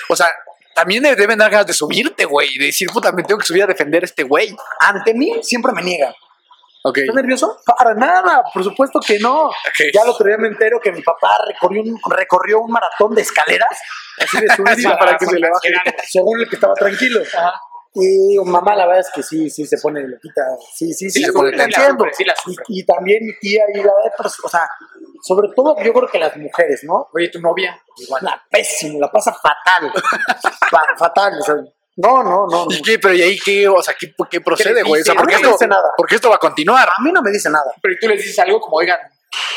o 0.10 0.16
sea, 0.16 0.28
también 0.74 1.04
deben 1.04 1.38
dar 1.40 1.50
ganas 1.50 1.68
de 1.68 1.74
subirte, 1.74 2.26
güey, 2.26 2.50
y 2.54 2.58
de 2.58 2.66
decir, 2.66 2.90
puta, 2.90 3.12
me 3.14 3.24
tengo 3.24 3.40
que 3.40 3.46
subir 3.48 3.64
a 3.64 3.68
defender 3.68 4.04
a 4.04 4.06
este 4.06 4.24
güey. 4.24 4.54
ante 4.82 5.14
mí 5.14 5.32
siempre 5.42 5.72
me 5.72 5.82
niegan. 5.82 6.14
Ok. 6.88 7.00
¿Estás 7.00 7.16
nervioso? 7.16 7.58
Para 7.66 7.96
nada, 7.96 8.44
por 8.54 8.64
supuesto 8.64 9.00
que 9.06 9.18
no. 9.20 9.50
Ya 9.94 10.02
el 10.04 10.10
otro 10.10 10.28
día 10.28 10.38
me 10.38 10.48
entero 10.50 10.80
que 10.80 10.92
mi 10.92 11.02
papá 11.02 11.36
recorrió 11.48 11.82
un, 11.82 12.00
recorrió 12.16 12.60
un 12.60 12.72
maratón 12.72 13.16
de 13.16 13.22
escaleras, 13.24 13.80
así 14.20 14.40
de 14.40 14.48
para 15.00 15.18
que 15.18 15.26
se 15.26 15.40
le 15.40 15.50
baje. 15.50 15.70
según 16.08 16.40
el 16.42 16.48
que 16.48 16.56
estaba 16.56 16.76
tranquilo. 16.76 17.22
Ajá. 17.36 17.54
Y 17.98 18.28
digo, 18.32 18.44
mamá, 18.46 18.76
la 18.76 18.86
verdad 18.86 19.00
es 19.02 19.10
que 19.16 19.24
sí, 19.24 19.50
sí 19.50 19.66
se 19.66 19.78
pone 19.78 20.02
loquita. 20.06 20.42
Sí, 20.76 20.94
sí, 20.94 21.10
sí, 21.10 21.12
Sí, 21.12 21.20
se 21.22 21.28
sí, 21.28 21.32
pone 21.32 21.56
la. 21.56 21.64
Sí, 22.14 22.24
la. 22.26 22.36
Y, 22.46 22.82
y 22.82 22.86
también 22.86 23.26
mi 23.26 23.34
tía 23.40 23.64
y 23.74 23.78
la 23.78 23.84
verdad, 23.84 24.14
pues, 24.18 24.36
o 24.44 24.50
sea, 24.50 24.68
sobre 25.24 25.48
todo 25.56 25.76
yo 25.82 25.94
creo 25.94 26.08
que 26.08 26.20
las 26.20 26.36
mujeres, 26.38 26.82
¿no? 26.84 27.08
Oye, 27.14 27.30
tu 27.30 27.40
novia. 27.40 27.82
Igual. 27.98 28.22
La 28.26 28.44
pésimo, 28.52 29.00
la 29.00 29.10
pasa 29.10 29.34
fatal. 29.34 29.92
Fa- 30.70 30.86
fatal, 31.00 31.40
o 31.40 31.44
sea, 31.44 31.56
no, 31.98 32.24
no, 32.24 32.48
no. 32.48 32.66
¿Y 32.70 32.82
qué? 32.82 33.00
Pero 33.00 33.14
¿y 33.14 33.22
ahí 33.22 33.40
qué? 33.40 33.68
O 33.68 33.82
sea, 33.82 33.96
¿qué, 33.98 34.14
qué 34.30 34.42
procede, 34.42 34.84
güey? 34.84 35.02
O 35.02 35.06
sea, 35.06 35.16
porque 35.16 35.34
No 35.34 35.40
esto, 35.40 35.52
dice 35.54 35.68
nada. 35.68 35.92
porque 35.98 36.16
esto 36.16 36.30
va 36.30 36.36
a 36.36 36.40
continuar. 36.40 36.88
A 36.90 37.02
mí 37.02 37.12
no 37.12 37.22
me 37.22 37.32
dice 37.32 37.50
nada. 37.50 37.74
Pero 37.82 37.96
tú 38.02 38.08
les 38.10 38.18
dices 38.22 38.38
algo 38.40 38.60
como, 38.60 38.78
oigan, 38.78 39.00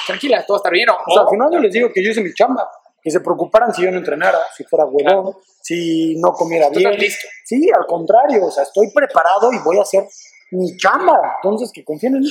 tranquila, 0.06 0.44
todo 0.46 0.54
va 0.54 0.58
a 0.58 0.60
estar 0.60 0.72
bien. 0.72 0.88
O, 0.90 0.94
O 0.94 1.12
sea, 1.12 1.22
al 1.22 1.28
final 1.30 1.48
yo 1.52 1.58
les 1.58 1.72
digo 1.72 1.90
que 1.92 2.02
yo 2.04 2.10
hice 2.10 2.20
mi 2.22 2.32
chamba. 2.32 2.68
Que 3.02 3.10
se 3.12 3.20
preocuparan 3.20 3.72
si 3.72 3.82
yo 3.82 3.90
no 3.92 3.98
entrenara, 3.98 4.38
si 4.56 4.64
fuera 4.64 4.84
huevón, 4.84 5.34
si 5.62 6.16
no 6.20 6.32
comiera 6.32 6.68
bien. 6.68 6.90
listo. 6.96 7.26
Sí, 7.44 7.68
al 7.76 7.86
contrario, 7.86 8.44
o 8.46 8.50
sea, 8.50 8.64
estoy 8.64 8.90
preparado 8.92 9.52
y 9.52 9.58
voy 9.58 9.78
a 9.78 9.82
hacer 9.82 10.04
mi 10.50 10.76
chamba. 10.76 11.16
Entonces, 11.42 11.70
que 11.72 11.84
confíen 11.84 12.16
en 12.16 12.20
mí. 12.22 12.30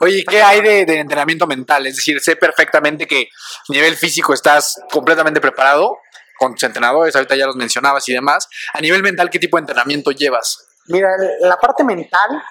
Oye, 0.00 0.24
¿qué 0.28 0.40
hay 0.42 0.60
de, 0.60 0.84
de 0.86 0.98
entrenamiento 1.00 1.46
mental? 1.46 1.86
Es 1.86 1.96
decir, 1.96 2.20
sé 2.20 2.36
perfectamente 2.36 3.06
que 3.06 3.28
a 3.68 3.72
nivel 3.72 3.96
físico 3.96 4.34
estás 4.34 4.80
completamente 4.92 5.40
preparado 5.40 5.98
con 6.38 6.54
tus 6.54 6.62
entrenadores, 6.64 7.14
ahorita 7.16 7.36
ya 7.36 7.46
los 7.46 7.56
mencionabas 7.56 8.08
y 8.08 8.12
demás. 8.12 8.48
A 8.72 8.80
nivel 8.80 9.02
mental, 9.02 9.30
¿qué 9.30 9.38
tipo 9.38 9.56
de 9.56 9.62
entrenamiento 9.62 10.10
llevas? 10.10 10.66
Mira, 10.86 11.08
la 11.40 11.56
parte 11.56 11.84
mental, 11.84 12.42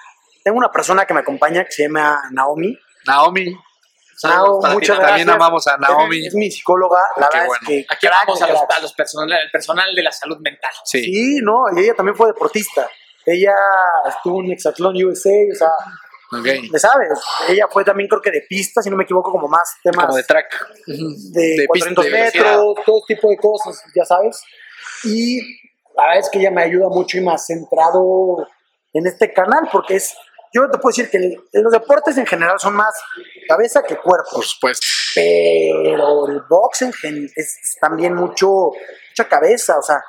tengo 0.44 0.58
una 0.58 0.70
persona 0.70 1.04
que 1.06 1.14
me 1.14 1.20
acompaña 1.20 1.64
que 1.64 1.72
se 1.72 1.84
llama 1.84 2.22
Naomi. 2.30 2.76
Naomi. 3.06 3.56
Nao, 4.22 4.60
muchas 4.72 4.98
También 4.98 5.26
gracias. 5.26 5.28
amamos 5.28 5.66
a 5.66 5.76
Naomi. 5.76 6.20
Es, 6.20 6.26
es 6.28 6.34
mi 6.34 6.50
psicóloga, 6.50 7.00
la 7.16 7.28
Qué 7.28 7.36
verdad 7.38 7.48
bueno. 7.48 7.62
es 7.62 7.68
que... 7.68 7.86
aquí 7.88 8.06
crack, 8.06 8.26
vamos 8.26 8.42
a 8.42 8.46
los, 8.48 8.60
a 8.62 8.80
los 8.80 8.92
personal, 8.94 9.32
al 9.32 9.50
personal 9.50 9.94
de 9.94 10.02
la 10.02 10.12
salud 10.12 10.38
mental. 10.40 10.70
Sí. 10.84 11.02
Sí, 11.04 11.38
no, 11.42 11.64
y 11.76 11.80
ella 11.84 11.94
también 11.94 12.16
fue 12.16 12.28
deportista. 12.28 12.88
Ella 13.26 13.54
estuvo 14.08 14.42
en 14.42 14.52
Hexatlón 14.52 14.96
USA, 15.04 15.30
o 15.52 15.54
sea, 15.54 15.68
Ok. 16.32 16.46
¿me 16.72 16.78
sabes? 16.78 17.10
Ella 17.48 17.66
fue 17.70 17.84
también, 17.84 18.08
creo 18.08 18.20
que 18.20 18.30
de 18.30 18.42
pista, 18.48 18.82
si 18.82 18.90
no 18.90 18.96
me 18.96 19.04
equivoco, 19.04 19.30
como 19.30 19.48
más 19.48 19.76
temas 19.82 20.06
Como 20.06 20.16
de 20.16 20.24
track. 20.24 20.68
de, 20.86 21.56
de 21.60 21.66
400 21.66 22.04
pista, 22.04 22.18
de 22.18 22.24
metros, 22.24 22.74
todo 22.84 23.00
tipo 23.06 23.28
de 23.30 23.36
cosas, 23.36 23.82
ya 23.94 24.04
sabes. 24.04 24.42
Y 25.04 25.40
la 25.96 26.04
verdad 26.04 26.18
es 26.20 26.30
que 26.30 26.38
ella 26.40 26.50
me 26.50 26.62
ayuda 26.62 26.88
mucho 26.88 27.16
y 27.18 27.20
me 27.20 27.32
ha 27.32 27.38
centrado 27.38 28.46
en 28.92 29.06
este 29.06 29.32
canal, 29.32 29.68
porque 29.70 29.96
es, 29.96 30.14
yo 30.52 30.68
te 30.70 30.78
puedo 30.78 30.94
decir 30.96 31.10
que 31.10 31.18
el- 31.18 31.40
los 31.62 31.72
deportes 31.72 32.16
en 32.18 32.26
general 32.26 32.58
son 32.58 32.74
más 32.74 32.94
cabeza 33.48 33.82
que 33.82 33.96
cuerpo, 33.96 34.30
Por 34.32 34.44
supuesto. 34.44 34.86
pero 35.14 36.26
el 36.28 36.40
box 36.48 36.82
en 36.82 36.90
es, 37.36 37.36
es 37.36 37.76
también 37.80 38.14
mucho, 38.14 38.48
mucha 39.10 39.28
cabeza, 39.28 39.78
o 39.78 39.82
sea, 39.82 40.02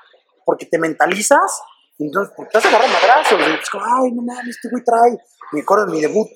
porque 0.46 0.66
te 0.66 0.78
mentalizas, 0.78 1.62
entonces 2.06 2.34
pues, 2.36 2.50
te 2.50 2.58
vas 2.58 2.66
a 2.66 2.70
agarrar 2.70 2.90
madrazos, 2.90 3.40
y 3.40 3.44
ay, 3.44 4.12
no 4.14 4.22
mames, 4.22 4.56
este 4.56 4.70
güey 4.70 4.84
trae, 4.84 5.18
me 5.52 5.62
acuerdo 5.62 5.86
de 5.88 5.92
mi 5.94 6.02
debut, 6.02 6.28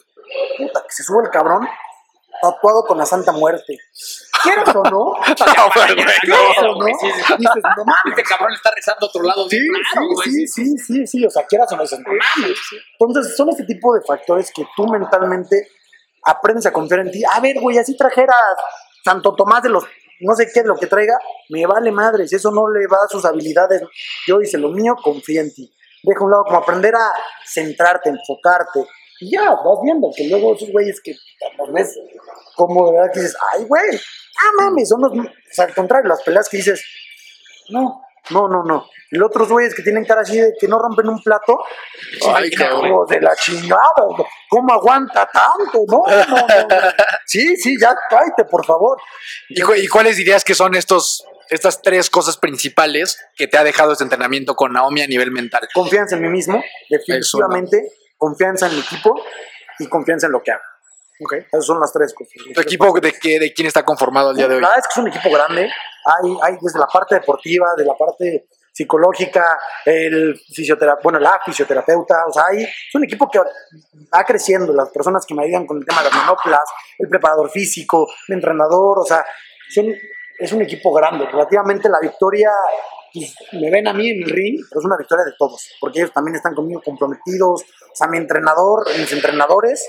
puta, 0.57 0.81
que 0.83 0.93
se 0.93 1.03
sube 1.03 1.23
el 1.23 1.29
cabrón, 1.29 1.67
tatuado 2.41 2.83
con 2.85 2.97
la 2.97 3.05
Santa 3.05 3.31
Muerte. 3.31 3.77
¿Quieres 4.41 4.67
o 4.75 4.83
no? 4.83 5.13
No, 5.21 5.69
pero, 5.73 5.93
güey, 5.93 6.05
¿Quieres 6.21 6.57
o 6.57 6.61
no? 6.63 6.75
güey, 6.75 6.93
sí, 6.99 7.11
sí. 7.11 7.33
Dices, 7.37 7.63
no 7.77 7.85
mames. 7.85 8.17
Este 8.17 8.23
cabrón 8.23 8.53
está 8.53 8.71
rezando 8.75 9.05
a 9.05 9.09
otro 9.09 9.23
lado. 9.23 9.47
Sí, 9.47 9.59
güey. 9.67 10.23
sí, 10.23 10.47
sí, 10.47 10.47
sí, 10.47 10.77
sí, 10.77 11.07
sí, 11.07 11.25
o 11.25 11.29
sea, 11.29 11.45
quieras 11.45 11.71
o 11.71 11.75
no, 11.75 11.83
dices, 11.83 11.99
no 11.99 12.11
mames. 12.11 12.57
Entonces, 12.99 13.37
son 13.37 13.49
este 13.49 13.65
tipo 13.65 13.93
de 13.93 14.01
factores 14.01 14.51
que 14.53 14.65
tú 14.75 14.87
mentalmente 14.87 15.67
aprendes 16.23 16.65
a 16.65 16.73
confiar 16.73 17.01
en 17.01 17.11
ti. 17.11 17.23
A 17.31 17.39
ver, 17.39 17.59
güey, 17.59 17.77
así 17.77 17.95
trajeras 17.95 18.35
Santo 19.03 19.35
Tomás 19.35 19.61
de 19.63 19.69
los, 19.69 19.83
no 20.21 20.35
sé 20.35 20.49
qué, 20.53 20.63
lo 20.63 20.75
que 20.75 20.87
traiga, 20.87 21.17
me 21.49 21.65
vale 21.65 21.91
madres, 21.91 22.31
eso 22.33 22.51
no 22.51 22.69
le 22.69 22.87
va 22.87 22.97
a 23.05 23.07
sus 23.09 23.25
habilidades. 23.25 23.81
Yo 24.27 24.41
hice 24.41 24.57
lo 24.57 24.69
mío, 24.69 24.95
confía 25.03 25.41
en 25.41 25.53
ti. 25.53 25.73
Deja 26.03 26.23
un 26.23 26.31
lado, 26.31 26.43
como 26.45 26.57
aprender 26.57 26.95
a 26.95 27.11
centrarte, 27.45 28.09
enfocarte. 28.09 28.85
Y 29.19 29.31
ya, 29.31 29.51
vas 29.51 29.79
viendo 29.83 30.09
que 30.15 30.27
luego 30.27 30.55
esos 30.55 30.71
güeyes 30.71 30.99
que 31.03 31.13
los 31.57 31.71
ves 31.71 31.95
como 32.55 32.87
de 32.87 32.93
verdad 32.93 33.13
que 33.13 33.19
dices, 33.19 33.37
ay, 33.53 33.65
güey, 33.65 33.95
ah, 33.95 34.51
mames, 34.59 34.89
son 34.89 35.01
los, 35.01 35.11
o 35.11 35.31
sea, 35.51 35.65
al 35.65 35.75
contrario, 35.75 36.09
las 36.09 36.23
peleas 36.23 36.49
que 36.49 36.57
dices, 36.57 36.83
no, 37.69 38.01
no, 38.29 38.47
no, 38.47 38.63
no. 38.63 38.85
Y 39.11 39.17
los 39.17 39.27
otros 39.27 39.49
güeyes 39.49 39.73
que 39.75 39.81
tienen 39.81 40.05
cara 40.05 40.21
así 40.21 40.37
de 40.39 40.53
que 40.59 40.67
no 40.67 40.79
rompen 40.79 41.09
un 41.09 41.21
plato, 41.21 41.59
Ay, 42.33 42.51
cabrón. 42.51 43.05
de 43.09 43.19
la 43.19 43.35
chingada, 43.35 43.81
¿cómo 44.49 44.73
aguanta 44.73 45.27
tanto? 45.31 45.79
No, 45.87 46.03
no, 46.07 46.25
no, 46.25 46.67
no. 46.67 46.75
Sí, 47.25 47.57
sí, 47.57 47.75
ya 47.79 47.93
cállate, 48.09 48.45
por 48.45 48.65
favor. 48.65 48.97
¿Y, 49.49 49.61
cu- 49.61 49.73
y 49.75 49.87
cuáles 49.87 50.17
dirías 50.17 50.43
que 50.43 50.55
son 50.55 50.75
estos 50.75 51.25
estas 51.49 51.81
tres 51.81 52.09
cosas 52.09 52.37
principales 52.37 53.19
que 53.35 53.45
te 53.45 53.57
ha 53.57 53.63
dejado 53.65 53.91
este 53.91 54.05
entrenamiento 54.05 54.55
con 54.55 54.71
Naomi 54.71 55.01
a 55.01 55.07
nivel 55.07 55.31
mental. 55.31 55.67
Confianza 55.73 56.15
en 56.15 56.21
mí 56.21 56.29
mismo, 56.29 56.63
definitivamente. 56.89 57.91
Confianza 58.17 58.67
en 58.67 58.75
mi 58.75 58.79
equipo 58.79 59.21
y 59.79 59.87
confianza 59.89 60.27
en 60.27 60.31
lo 60.31 60.41
que 60.41 60.51
hago. 60.51 60.61
Ok. 61.23 61.33
Esas 61.51 61.65
son 61.65 61.79
las 61.81 61.91
tres 61.91 62.13
cosas. 62.13 62.31
¿Tu 62.53 62.61
equipo 62.61 62.97
de, 62.99 63.11
qué, 63.13 63.37
de 63.39 63.51
quién 63.53 63.67
está 63.67 63.83
conformado 63.83 64.31
el 64.31 64.37
día 64.37 64.47
de 64.47 64.55
hoy? 64.55 64.61
La 64.61 64.69
verdad 64.69 64.79
es 64.79 64.87
que 64.87 64.99
es 65.01 65.03
un 65.05 65.07
equipo 65.09 65.29
grande. 65.35 65.69
Hay, 66.05 66.37
hay 66.43 66.57
desde 66.61 66.79
la 66.79 66.87
parte 66.87 67.15
deportiva, 67.15 67.67
de 67.77 67.85
la 67.85 67.93
parte 67.95 68.47
psicológica, 68.73 69.59
el 69.85 70.39
fisiotera 70.55 70.97
bueno, 71.03 71.19
la 71.19 71.39
fisioterapeuta, 71.45 72.25
o 72.27 72.31
sea, 72.31 72.45
hay, 72.49 72.63
es 72.63 72.95
un 72.95 73.03
equipo 73.03 73.29
que 73.29 73.39
va 73.39 74.23
creciendo, 74.23 74.71
las 74.73 74.89
personas 74.89 75.25
que 75.25 75.35
me 75.35 75.43
ayudan 75.43 75.67
con 75.67 75.77
el 75.77 75.85
tema 75.85 76.01
de 76.01 76.09
las 76.09 76.17
manoplas, 76.17 76.61
el 76.97 77.09
preparador 77.09 77.49
físico, 77.51 78.07
el 78.29 78.35
entrenador, 78.35 78.99
o 78.99 79.03
sea, 79.05 79.25
son- 79.73 79.93
es 80.39 80.51
un 80.53 80.61
equipo 80.61 80.91
grande. 80.93 81.25
Relativamente 81.27 81.89
la 81.89 81.99
victoria, 81.99 82.49
pues, 83.13 83.35
me 83.61 83.69
ven 83.69 83.87
a 83.87 83.93
mí 83.93 84.09
en 84.09 84.23
el 84.23 84.29
ring, 84.29 84.59
pero 84.69 84.79
es 84.79 84.85
una 84.85 84.97
victoria 84.97 85.25
de 85.25 85.33
todos, 85.37 85.69
porque 85.79 85.99
ellos 85.99 86.13
también 86.13 86.35
están 86.35 86.55
conmigo 86.55 86.81
comprometidos, 86.83 87.61
o 87.63 87.95
sea, 87.95 88.07
mi 88.07 88.17
entrenador, 88.17 88.85
mis 88.97 89.11
entrenadores, 89.11 89.85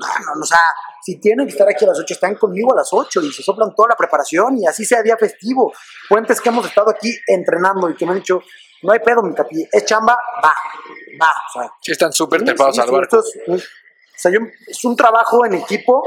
no, 0.00 0.34
no, 0.34 0.40
o 0.40 0.44
sea, 0.46 0.58
si 1.04 1.18
tienen 1.20 1.46
que 1.46 1.52
estar 1.52 1.68
aquí 1.68 1.84
a 1.84 1.88
las 1.88 1.98
8, 1.98 2.14
están 2.14 2.36
conmigo 2.36 2.72
a 2.72 2.76
las 2.76 2.88
8 2.92 3.20
y 3.22 3.32
se 3.32 3.42
soplan 3.42 3.74
toda 3.74 3.88
la 3.90 3.96
preparación 3.96 4.56
y 4.58 4.66
así 4.66 4.84
sea 4.84 5.02
día 5.02 5.16
festivo. 5.16 5.72
Puentes 6.08 6.40
que 6.40 6.48
hemos 6.48 6.64
estado 6.66 6.90
aquí 6.90 7.12
entrenando 7.26 7.90
y 7.90 7.94
que 7.96 8.04
me 8.06 8.12
han 8.12 8.18
dicho, 8.18 8.40
no 8.82 8.92
hay 8.92 9.00
pedo, 9.00 9.22
mi 9.22 9.34
capi, 9.34 9.68
es 9.70 9.84
chamba, 9.84 10.16
va, 10.44 10.54
va. 11.20 11.32
O 11.54 11.60
sea, 11.60 11.72
Sí, 11.80 11.92
están 11.92 12.12
súper 12.12 12.40
sí, 12.40 12.48
al 12.50 12.90
barco. 12.90 13.18
es, 13.20 13.38
un- 13.46 13.56
o 13.58 13.60
sea, 14.16 14.30
yo- 14.32 14.40
es 14.66 14.84
un 14.84 14.94
trabajo 14.96 15.44
en 15.46 15.54
equipo, 15.54 16.02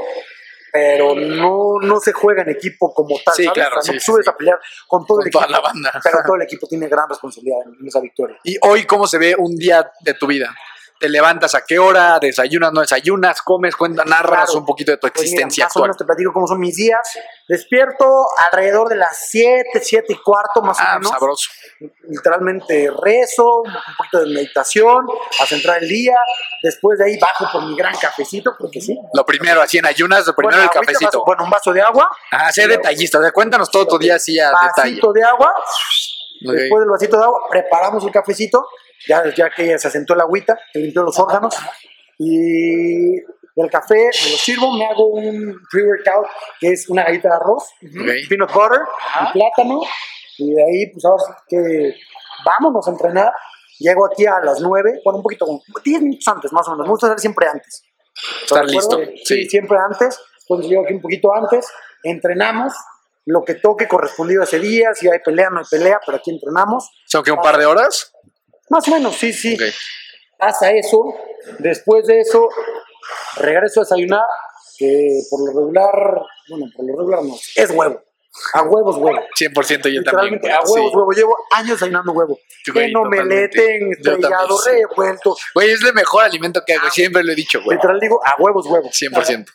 pero 0.71 1.15
no, 1.15 1.75
no 1.81 1.99
se 2.01 2.11
juega 2.11 2.41
en 2.43 2.49
equipo 2.49 2.93
como 2.93 3.15
tal. 3.23 3.33
Sí, 3.33 3.43
¿sabes? 3.45 3.53
claro, 3.53 3.79
O 3.79 3.81
sea, 3.81 3.93
no 3.93 3.99
sí, 3.99 4.05
subes 4.05 4.25
sí. 4.25 4.29
a 4.29 4.35
pelear 4.35 4.59
con 4.87 5.05
todo 5.05 5.17
Con 5.19 5.27
el 5.27 5.31
toda 5.31 5.45
equipo. 5.45 5.57
la 5.61 5.65
banda. 5.67 5.91
Pero 6.03 6.17
todo 6.25 6.35
el 6.35 6.41
equipo 6.41 6.67
tiene 6.67 6.87
gran 6.89 7.07
responsabilidad 7.07 7.59
en 7.79 7.87
esa 7.87 8.01
victoria. 8.01 8.37
¿Y 8.43 8.57
hoy 8.61 8.85
cómo 8.85 9.07
se 9.07 9.17
ve 9.17 9.35
un 9.37 9.55
día 9.55 9.89
de 10.01 10.13
tu 10.15 10.27
vida? 10.27 10.53
¿Te 10.99 11.09
levantas 11.09 11.53
a 11.55 11.65
qué 11.65 11.77
hora? 11.77 12.17
¿Desayunas, 12.19 12.71
no 12.71 12.79
desayunas? 12.81 13.41
¿Comes? 13.41 13.75
Cuenta, 13.75 14.05
narras 14.05 14.45
Claro. 14.45 14.59
un 14.59 14.65
poquito 14.65 14.91
de 14.91 14.97
tu 14.97 15.01
Pues 15.01 15.13
mira, 15.15 15.23
existencia 15.23 15.65
más 15.65 15.71
o 15.75 15.79
actual. 15.79 15.87
menos 15.89 15.97
te 15.97 16.05
platico 16.05 16.31
cómo 16.33 16.47
son 16.47 16.59
mis 16.59 16.75
días. 16.77 17.01
Despierto 17.49 18.25
alrededor 18.45 18.87
de 18.89 18.95
las 18.95 19.27
7, 19.29 19.81
7 19.81 20.13
y 20.13 20.15
cuarto 20.15 20.61
más 20.61 20.77
Ah, 20.79 20.93
o 20.95 20.99
menos. 20.99 21.11
sabroso. 21.11 21.49
Literalmente 22.07 22.89
rezo, 23.03 23.61
un 23.61 23.73
poquito 23.97 24.19
de 24.21 24.33
meditación, 24.33 25.05
a 25.41 25.45
centrar 25.45 25.83
el 25.83 25.89
día. 25.89 26.15
Después 26.63 26.97
de 26.99 27.05
ahí 27.05 27.19
bajo 27.19 27.45
por 27.51 27.65
mi 27.65 27.75
gran 27.75 27.95
cafecito, 27.97 28.55
porque 28.57 28.79
sí. 28.81 28.97
Lo 29.13 29.25
primero, 29.25 29.61
así 29.61 29.77
en 29.77 29.85
ayunas, 29.85 30.25
lo 30.25 30.33
primero 30.35 30.57
Bueno, 30.57 30.71
el 30.71 30.79
cafecito. 30.79 31.05
vaso- 31.07 31.23
bueno, 31.25 31.43
un 31.43 31.49
vaso 31.49 31.73
de 31.73 31.81
agua, 31.81 32.09
Ah, 32.31 32.51
sé 32.51 32.67
detallista. 32.67 33.19
O 33.19 33.21
sea, 33.21 33.31
cuéntanos 33.31 33.69
todo 33.69 33.85
tu 33.87 33.97
día 33.97 34.15
así 34.15 34.39
a 34.39 34.47
detalle. 34.49 34.91
vasito 34.91 35.11
de 35.13 35.23
agua. 35.23 35.53
Ok. 36.47 36.51
Después 36.53 36.79
del 36.81 36.89
vasito 36.89 37.17
de 37.17 37.23
agua, 37.23 37.39
preparamos 37.49 38.03
el 38.05 38.11
cafecito, 38.11 38.67
ya, 39.07 39.23
ya 39.35 39.49
que 39.49 39.77
se 39.79 39.87
asentó 39.87 40.13
el 40.13 40.21
agüita, 40.21 40.57
que 40.73 40.79
limpió 40.79 41.03
los 41.03 41.17
órganos. 41.19 41.55
Y 42.17 43.15
del 43.55 43.69
café 43.71 43.95
me 43.95 44.31
lo 44.31 44.37
sirvo, 44.37 44.77
me 44.77 44.85
hago 44.85 45.07
un 45.07 45.59
pre-workout, 45.71 46.27
que 46.59 46.69
es 46.71 46.89
una 46.89 47.03
galleta 47.03 47.29
de 47.29 47.35
arroz, 47.35 47.63
Ok. 47.83 48.29
peanut 48.29 48.51
butter 48.53 48.79
y 49.29 49.31
plátano. 49.33 49.81
Y 50.37 50.53
de 50.53 50.63
ahí, 50.63 50.91
pues 50.91 51.05
ahora 51.05 51.23
sí 51.27 51.33
que 51.49 51.95
vámonos 52.45 52.87
a 52.87 52.91
entrenar. 52.91 53.31
Llego 53.79 54.05
aquí 54.05 54.25
a 54.25 54.39
las 54.39 54.59
9, 54.61 55.01
bueno, 55.03 55.17
un 55.17 55.23
poquito, 55.23 55.45
como 55.45 55.61
10 55.83 56.01
minutos 56.01 56.27
antes 56.27 56.51
más 56.53 56.67
o 56.67 56.71
menos. 56.71 56.85
Me 56.87 56.91
gusta 56.91 57.07
hacer 57.07 57.19
siempre 57.19 57.47
antes. 57.47 57.83
Estar 58.43 58.65
listo. 58.65 58.97
Sí, 58.97 59.21
Sí. 59.25 59.49
siempre 59.49 59.77
antes. 59.77 60.19
Entonces 60.41 60.69
llego 60.69 60.83
aquí 60.83 60.93
un 60.93 61.01
poquito 61.01 61.33
antes, 61.35 61.67
entrenamos 62.03 62.73
lo 63.25 63.43
que 63.43 63.55
toque 63.55 63.87
correspondido 63.87 64.41
a 64.41 64.43
ese 64.45 64.59
día. 64.59 64.93
Si 64.93 65.09
hay 65.09 65.19
pelea, 65.19 65.49
no 65.49 65.59
hay 65.59 65.65
pelea, 65.69 65.99
pero 66.05 66.17
aquí 66.19 66.29
entrenamos. 66.31 66.89
¿Son 67.05 67.23
que 67.23 67.31
un 67.31 67.41
par 67.41 67.57
de 67.57 67.65
horas? 67.65 68.13
Más 68.69 68.87
o 68.87 68.91
menos, 68.91 69.15
sí, 69.15 69.33
sí. 69.33 69.55
Ok. 69.55 69.61
Pasa 70.37 70.71
eso. 70.71 71.13
Después 71.59 72.05
de 72.07 72.21
eso, 72.21 72.49
regreso 73.37 73.81
a 73.81 73.83
desayunar, 73.83 74.23
que 74.77 75.21
por 75.29 75.39
lo 75.41 75.59
regular, 75.59 76.21
bueno, 76.49 76.65
por 76.75 76.85
lo 76.85 76.97
regular 76.97 77.23
no, 77.23 77.35
es 77.55 77.71
huevo. 77.71 78.01
A 78.53 78.63
huevos, 78.63 78.97
huevo. 78.97 79.17
100% 79.39 79.89
yo 79.89 80.03
también. 80.03 80.39
Güey. 80.39 80.51
a 80.51 80.59
huevos, 80.59 80.91
Sí. 80.91 80.97
huevo. 80.97 81.11
Llevo 81.11 81.37
años 81.51 81.71
desayunando 81.79 82.11
huevo. 82.11 82.37
Güey, 82.73 82.89
en 82.89 82.97
omelete, 82.97 83.77
en 83.77 83.91
estrellado, 83.93 84.57
sí. 84.57 84.71
revuelto. 84.71 85.37
Güey, 85.53 85.71
es 85.71 85.81
el 85.83 85.93
mejor 85.93 86.25
alimento 86.25 86.61
que 86.65 86.73
hago. 86.73 86.89
Siempre 86.89 87.23
lo 87.23 87.31
he 87.31 87.35
dicho, 87.35 87.61
güey. 87.63 87.77
Literal 87.77 87.97
digo, 87.99 88.19
a 88.25 88.35
huevos, 88.41 88.65
huevo. 88.67 88.89
100%. 88.89 89.45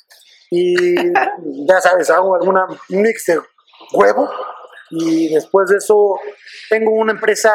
Y 0.51 1.13
ya 1.67 1.81
sabes, 1.81 2.09
hago 2.09 2.35
alguna 2.35 2.67
un 2.89 3.03
mix 3.03 3.27
de 3.27 3.41
huevo. 3.93 4.31
Y 4.91 5.29
después 5.33 5.69
de 5.69 5.77
eso, 5.77 6.19
tengo 6.71 6.93
una 6.93 7.13
empresa 7.13 7.53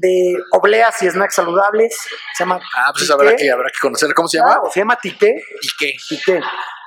de 0.00 0.34
obleas 0.52 1.02
y 1.02 1.10
snacks 1.10 1.34
saludables. 1.34 1.94
Se 2.36 2.44
llama 2.44 2.60
Ah, 2.76 2.90
pues 2.92 3.02
Tiqué. 3.06 3.12
habrá 3.12 3.36
que, 3.36 3.50
habrá 3.50 3.68
que 3.70 3.78
conocer. 3.80 4.12
¿Cómo 4.14 4.28
se 4.28 4.38
llama? 4.38 4.50
Claro, 4.54 4.70
se 4.72 4.80
llama 4.80 4.96
Tiqué. 5.00 5.34
¿Y 5.62 5.68
qué? 5.78 5.92
Tiqué, 6.08 6.40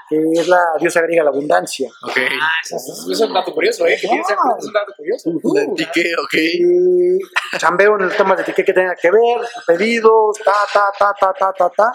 que 0.10 0.18
es 0.40 0.48
la 0.48 0.60
diosa 0.80 1.02
griega, 1.02 1.24
la 1.24 1.30
abundancia. 1.30 1.90
Ok. 2.02 2.18
Ah, 2.42 2.52
eso, 2.64 2.76
eso 2.78 3.12
es 3.12 3.22
un 3.22 3.34
dato 3.34 3.54
curioso, 3.54 3.86
¿eh? 3.86 3.98
Que 4.00 4.08
Ah. 4.08 4.56
es 4.60 4.66
un 4.66 4.74
dato 4.74 4.94
curioso. 4.98 5.30
¿Y 5.78 5.86
qué? 5.88 6.12
Ok. 6.24 6.34
Y 6.34 7.58
chambeo 7.58 7.96
en 7.96 8.02
el 8.06 8.16
tema 8.16 8.36
de 8.36 8.44
Tiqué 8.44 8.64
que 8.66 8.74
tenga 8.74 8.96
que 8.96 9.10
ver, 9.12 9.48
pedidos, 9.68 10.38
ta, 10.44 10.54
ta, 10.74 10.92
ta, 10.98 11.14
ta, 11.20 11.34
ta, 11.34 11.54
ta, 11.54 11.70
ta. 11.70 11.92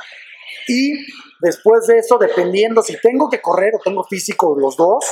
Y 0.67 0.93
después 1.41 1.87
de 1.87 1.99
eso, 1.99 2.19
dependiendo 2.19 2.83
si 2.83 3.01
tengo 3.01 3.29
que 3.31 3.41
correr 3.41 3.75
o 3.75 3.81
tengo 3.83 4.05
físico 4.05 4.57
los 4.59 4.77
dos, 4.77 5.05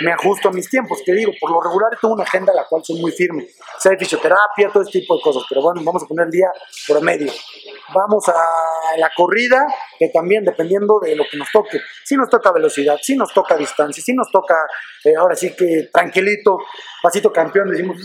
me 0.00 0.12
ajusto 0.12 0.48
a 0.48 0.52
mis 0.52 0.68
tiempos. 0.68 1.00
Que 1.04 1.12
digo, 1.12 1.32
por 1.40 1.50
lo 1.50 1.60
regular 1.60 1.90
tengo 2.00 2.14
una 2.14 2.24
agenda 2.24 2.52
a 2.52 2.56
la 2.56 2.66
cual 2.66 2.82
soy 2.84 3.00
muy 3.00 3.12
firme. 3.12 3.46
Sea 3.78 3.92
de 3.92 3.98
fisioterapia, 3.98 4.70
todo 4.72 4.82
este 4.82 5.00
tipo 5.00 5.16
de 5.16 5.22
cosas. 5.22 5.42
Pero 5.48 5.62
bueno, 5.62 5.80
vamos 5.84 6.02
a 6.02 6.06
poner 6.06 6.26
el 6.26 6.32
día 6.32 6.48
promedio. 6.86 7.32
Vamos 7.94 8.28
a 8.28 8.96
la 8.96 9.10
corrida, 9.14 9.66
que 9.98 10.08
también 10.08 10.44
dependiendo 10.44 10.98
de 11.00 11.14
lo 11.16 11.24
que 11.30 11.36
nos 11.36 11.50
toque. 11.50 11.80
Si 12.04 12.16
nos 12.16 12.28
toca 12.30 12.52
velocidad, 12.52 12.96
si 13.02 13.16
nos 13.16 13.32
toca 13.32 13.56
distancia, 13.56 14.02
si 14.02 14.14
nos 14.14 14.30
toca, 14.30 14.56
eh, 15.04 15.14
ahora 15.16 15.36
sí 15.36 15.54
que 15.54 15.88
tranquilito, 15.92 16.58
pasito 17.02 17.32
campeón, 17.32 17.70
decimos 17.70 17.96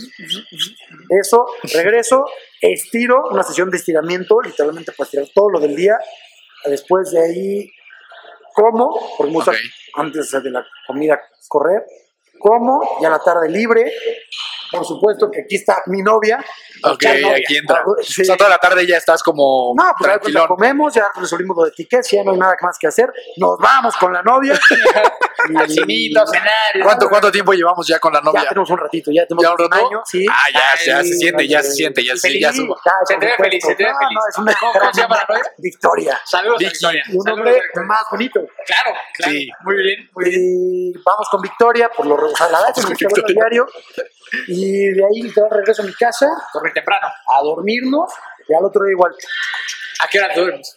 eso, 1.20 1.46
regreso, 1.72 2.24
estiro, 2.60 3.28
una 3.30 3.42
sesión 3.42 3.70
de 3.70 3.78
estiramiento, 3.78 4.40
literalmente 4.40 4.92
para 4.92 5.06
estirar 5.06 5.26
todo 5.34 5.50
lo 5.50 5.60
del 5.60 5.76
día. 5.76 5.98
Después 6.66 7.10
de 7.10 7.22
ahí, 7.22 7.72
como, 8.54 8.98
gusta 9.30 9.52
Ok. 9.52 9.56
antes 9.94 10.30
de 10.30 10.50
la 10.50 10.66
comida 10.86 11.20
correr, 11.48 11.84
como, 12.38 12.98
y 13.00 13.04
a 13.04 13.10
la 13.10 13.18
tarde 13.18 13.48
libre. 13.48 13.92
Por 14.70 14.84
supuesto 14.84 15.30
que 15.30 15.42
aquí 15.42 15.56
está 15.56 15.82
mi 15.86 16.02
novia. 16.02 16.44
Ok, 16.84 17.02
novia. 17.04 17.36
aquí 17.36 17.56
entra. 17.56 17.82
Ah, 17.84 17.90
sí. 18.02 18.22
O 18.22 18.24
sea, 18.24 18.36
toda 18.36 18.50
la 18.50 18.58
tarde 18.58 18.86
ya 18.86 18.96
estás 18.96 19.22
como 19.22 19.72
No, 19.76 19.84
pues 19.98 20.06
ya 20.10 20.18
tranquilón. 20.18 20.46
comemos, 20.48 20.94
ya 20.94 21.08
resolvimos 21.14 21.56
lo 21.56 21.64
de 21.64 21.70
etiquetas, 21.70 22.10
ya 22.10 22.22
no 22.24 22.32
hay 22.32 22.38
nada 22.38 22.56
más 22.62 22.78
que 22.78 22.86
hacer. 22.86 23.12
Nos 23.38 23.58
vamos 23.58 23.96
con 23.96 24.12
la 24.12 24.22
novia. 24.22 24.58
Al 25.56 25.70
cinito. 25.70 26.24
¿Cuánto, 26.82 27.08
¿Cuánto 27.08 27.30
tiempo 27.30 27.52
llevamos 27.52 27.86
ya 27.86 27.98
con 28.00 28.12
la 28.12 28.20
novia? 28.20 28.42
Ya 28.42 28.48
tenemos 28.48 28.70
un 28.70 28.78
ratito, 28.78 29.10
ya 29.12 29.24
tenemos 29.26 29.42
¿Ya 29.44 29.52
un 29.52 29.62
un 29.64 29.72
año, 29.74 30.02
sí. 30.04 30.26
Ah, 30.28 30.34
ya, 30.52 30.84
ya 30.84 31.02
se 31.02 31.12
siente, 31.14 31.46
ya 31.48 31.62
se 31.62 31.70
siente, 31.72 32.04
ya 32.04 32.16
se 32.16 32.38
ya 32.40 32.52
subo. 32.52 32.76
ya, 32.84 32.92
Se 33.06 33.14
supuesto. 33.14 33.42
feliz, 33.44 33.62
se 33.64 33.70
No, 33.70 33.76
feliz. 33.76 33.92
No, 34.14 34.20
es 34.50 34.56
¿Cómo- 34.58 34.92
se 34.92 35.00
llama 35.00 35.16
la 35.16 35.24
novia? 35.34 35.52
Victoria. 35.58 36.20
Saludos. 36.24 36.58
Victoria. 36.58 37.02
Un 37.08 37.22
Saludos 37.22 37.32
hombre 37.38 37.52
Victoria. 37.54 37.86
más 37.88 38.02
bonito. 38.10 38.40
Claro, 38.66 38.98
claro. 39.14 39.32
Sí. 39.32 39.48
Muy 39.62 39.74
bien, 39.76 40.10
muy 40.14 40.24
bien. 40.24 40.40
Y 40.42 40.92
vamos 41.04 41.28
con 41.30 41.40
Victoria, 41.40 41.88
por 41.88 42.06
lo 42.06 42.16
sea, 42.36 42.48
la 42.48 42.58
verdad 42.58 42.74
que 42.74 42.80
gusta 42.82 43.06
verlo 43.06 43.14
Victoria. 43.26 43.34
diario. 43.34 43.66
Y 44.46 44.90
de 44.90 45.04
ahí 45.04 45.22
literal 45.22 45.50
regreso 45.50 45.82
a 45.82 45.86
mi 45.86 45.94
casa 45.94 46.28
Correr 46.52 46.72
temprano. 46.72 47.06
a 47.08 47.42
dormirnos 47.42 48.12
y 48.48 48.54
al 48.54 48.64
otro 48.64 48.82
día 48.84 48.92
igual. 48.92 49.12
¿A 50.04 50.08
qué 50.08 50.18
hora 50.20 50.32
te 50.32 50.40
duermes? 50.40 50.76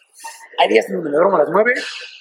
Hay 0.59 0.67
días 0.67 0.85
donde 0.91 1.09
me 1.09 1.15
duermo 1.15 1.37
a 1.37 1.39
las 1.39 1.49
9 1.49 1.73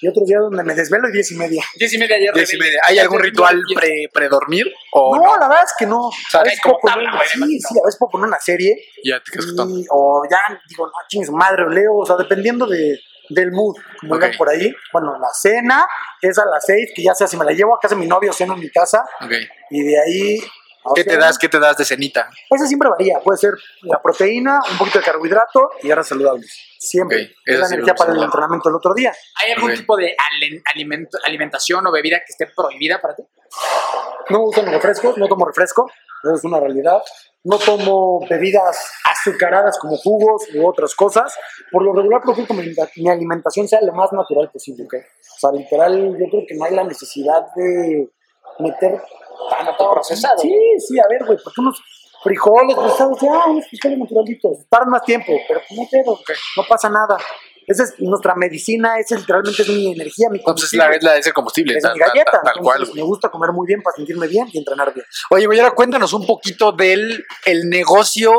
y 0.02 0.08
otros 0.08 0.24
días 0.26 0.40
donde 0.40 0.62
me 0.62 0.74
desvelo 0.74 1.08
y 1.08 1.12
10 1.12 1.32
y 1.32 1.34
media. 1.34 1.64
Diez 1.76 1.92
y 1.92 1.98
media 1.98 2.16
ayer. 2.16 2.32
Diez 2.32 2.48
y 2.52 2.56
rebelde. 2.56 2.70
media. 2.70 2.80
¿Hay 2.86 2.98
algún 3.00 3.18
ritual 3.20 3.60
pre, 3.74 4.08
pre-dormir 4.12 4.72
o 4.92 5.16
no, 5.16 5.22
no? 5.22 5.36
la 5.38 5.48
verdad 5.48 5.64
es 5.64 5.72
que 5.78 5.84
no. 5.86 6.10
sea, 6.30 6.40
a 6.40 6.44
que 6.44 6.50
veces 6.50 6.60
hay 6.64 6.70
como 6.70 6.78
puedo 6.80 6.94
poner 6.94 7.10
tabla, 7.10 7.18
güey, 7.18 7.28
sí, 7.50 7.60
sí, 7.60 7.74
a 7.78 7.84
veces 7.86 7.98
puedo 7.98 8.10
poner 8.10 8.28
una 8.28 8.38
serie 8.40 8.76
Ya 9.04 9.20
te 9.20 9.32
quedas 9.32 9.46
y, 9.68 9.84
o 9.90 10.22
ya 10.30 10.38
digo, 10.68 10.86
no, 10.86 10.92
chingue 11.08 11.26
su 11.26 11.32
madre, 11.32 11.64
leo, 11.70 11.96
o 11.96 12.06
sea, 12.06 12.16
dependiendo 12.16 12.66
de, 12.66 12.98
del 13.30 13.50
mood, 13.50 13.76
como 14.00 14.14
Ok. 14.14 14.22
digan 14.22 14.38
por 14.38 14.48
ahí. 14.48 14.72
Bueno, 14.92 15.18
la 15.20 15.28
cena, 15.34 15.86
es 16.22 16.38
a 16.38 16.46
las 16.46 16.64
6, 16.64 16.92
que 16.94 17.02
ya 17.02 17.14
sea 17.14 17.26
si 17.26 17.36
me 17.36 17.44
la 17.44 17.52
llevo 17.52 17.74
a 17.74 17.80
casa 17.80 17.94
de 17.96 18.00
mi 18.00 18.06
novio 18.06 18.30
o 18.30 18.32
ceno 18.32 18.54
en 18.54 18.60
mi 18.60 18.70
casa, 18.70 19.04
Ok. 19.22 19.32
y 19.70 19.82
de 19.82 20.00
ahí... 20.00 20.38
¿Qué 20.94 21.04
te 21.04 21.16
das? 21.16 21.38
¿Qué 21.38 21.48
te 21.48 21.58
das 21.58 21.76
de 21.76 21.84
cenita? 21.84 22.30
Esa 22.48 22.66
siempre 22.66 22.88
varía, 22.88 23.18
puede 23.20 23.38
ser 23.38 23.52
la 23.82 24.00
proteína, 24.00 24.60
un 24.70 24.78
poquito 24.78 24.98
de 24.98 25.04
carbohidrato 25.04 25.70
y 25.82 25.88
grasas 25.88 26.08
saludables. 26.08 26.76
Siempre. 26.78 27.34
Es 27.44 27.58
la 27.58 27.66
sí 27.66 27.74
energía 27.74 27.94
para 27.94 28.12
el 28.12 28.22
entrenamiento 28.22 28.68
del 28.68 28.76
otro 28.76 28.94
día. 28.94 29.12
¿Hay 29.42 29.52
algún 29.52 29.74
tipo 29.74 29.96
de 29.96 30.16
alimento, 30.74 31.18
alimentación 31.24 31.86
o 31.86 31.92
bebida 31.92 32.18
que 32.18 32.30
esté 32.30 32.46
prohibida 32.54 33.00
para 33.00 33.14
ti? 33.14 33.22
No 34.30 34.44
uso 34.44 34.62
refrescos, 34.62 35.18
no 35.18 35.28
tomo 35.28 35.44
refresco, 35.44 35.90
eso 36.22 36.34
es 36.34 36.44
una 36.44 36.60
realidad. 36.60 37.02
No 37.42 37.58
tomo 37.58 38.20
bebidas 38.28 38.92
azucaradas 39.04 39.78
como 39.78 39.96
jugos 39.96 40.46
u 40.54 40.66
otras 40.66 40.94
cosas. 40.94 41.34
Por 41.72 41.82
lo 41.82 41.94
regular 41.94 42.20
procuro 42.20 42.46
que 42.46 42.54
mi, 42.54 43.08
alimentación 43.08 43.66
sea 43.66 43.80
lo 43.80 43.92
más 43.94 44.12
natural 44.12 44.50
posible. 44.50 44.84
¿ok? 44.84 44.94
O 44.94 45.38
sea, 45.38 45.52
literal, 45.52 46.18
yo 46.18 46.26
creo 46.30 46.44
que 46.46 46.54
no 46.54 46.64
hay 46.64 46.74
la 46.74 46.84
necesidad 46.84 47.46
de 47.56 48.10
meter 48.58 49.00
tan 49.49 49.76
procesado. 49.76 50.38
Sí, 50.41 50.55
sí, 50.78 50.99
a 50.99 51.05
ver, 51.09 51.24
güey, 51.24 51.38
porque 51.43 51.61
unos 51.61 51.82
frijoles 52.22 52.76
procesados, 52.76 53.18
ya, 53.20 53.45
unos 53.47 53.66
frijoles 53.68 53.99
naturalitos, 53.99 54.59
tardan 54.68 54.91
más 54.91 55.03
tiempo, 55.05 55.32
pero 55.49 55.61
no 55.76 55.82
pedo, 55.91 56.18
no 56.57 56.62
pasa 56.68 56.88
nada. 56.88 57.16
Esa 57.66 57.84
es 57.84 57.95
nuestra 58.01 58.34
medicina, 58.34 58.99
esa 58.99 59.16
literalmente 59.16 59.62
es 59.62 59.68
mi 59.68 59.93
energía, 59.93 60.28
mi 60.28 60.38
Entonces 60.38 60.72
la, 60.72 60.91
es 60.91 61.03
la 61.05 61.12
de 61.12 61.20
ese 61.20 61.32
combustible. 61.32 61.76
es 61.76 61.82
tal- 61.82 61.93
mi 61.95 62.01
galleta. 62.01 62.41
tal- 62.43 62.57
cual, 62.61 62.88
me 62.95 63.03
gusta 63.03 63.28
comer 63.30 63.53
muy 63.53 63.66
bien 63.66 63.80
para 63.82 63.95
sentirme 63.95 64.26
bien 64.26 64.49
y 64.53 64.59
entrenar 64.59 64.93
bien. 64.93 65.07
Oye, 65.30 65.47
güey, 65.47 65.61
ahora 65.61 65.74
cuéntanos 65.74 66.12
un 66.12 66.26
poquito 66.26 66.72
del 66.72 67.24
el 67.47 67.68
negocio 67.68 68.32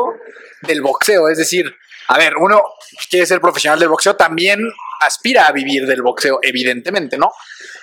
del 0.62 0.82
boxeo. 0.82 1.28
Es 1.30 1.38
decir, 1.38 1.64
a 2.08 2.18
ver, 2.18 2.36
uno 2.36 2.62
quiere 3.10 3.26
ser 3.26 3.40
profesional 3.40 3.78
del 3.78 3.88
boxeo, 3.88 4.16
también 4.16 4.60
aspira 5.00 5.46
a 5.46 5.52
vivir 5.52 5.86
del 5.86 6.02
boxeo, 6.02 6.38
evidentemente, 6.42 7.18
¿no? 7.18 7.32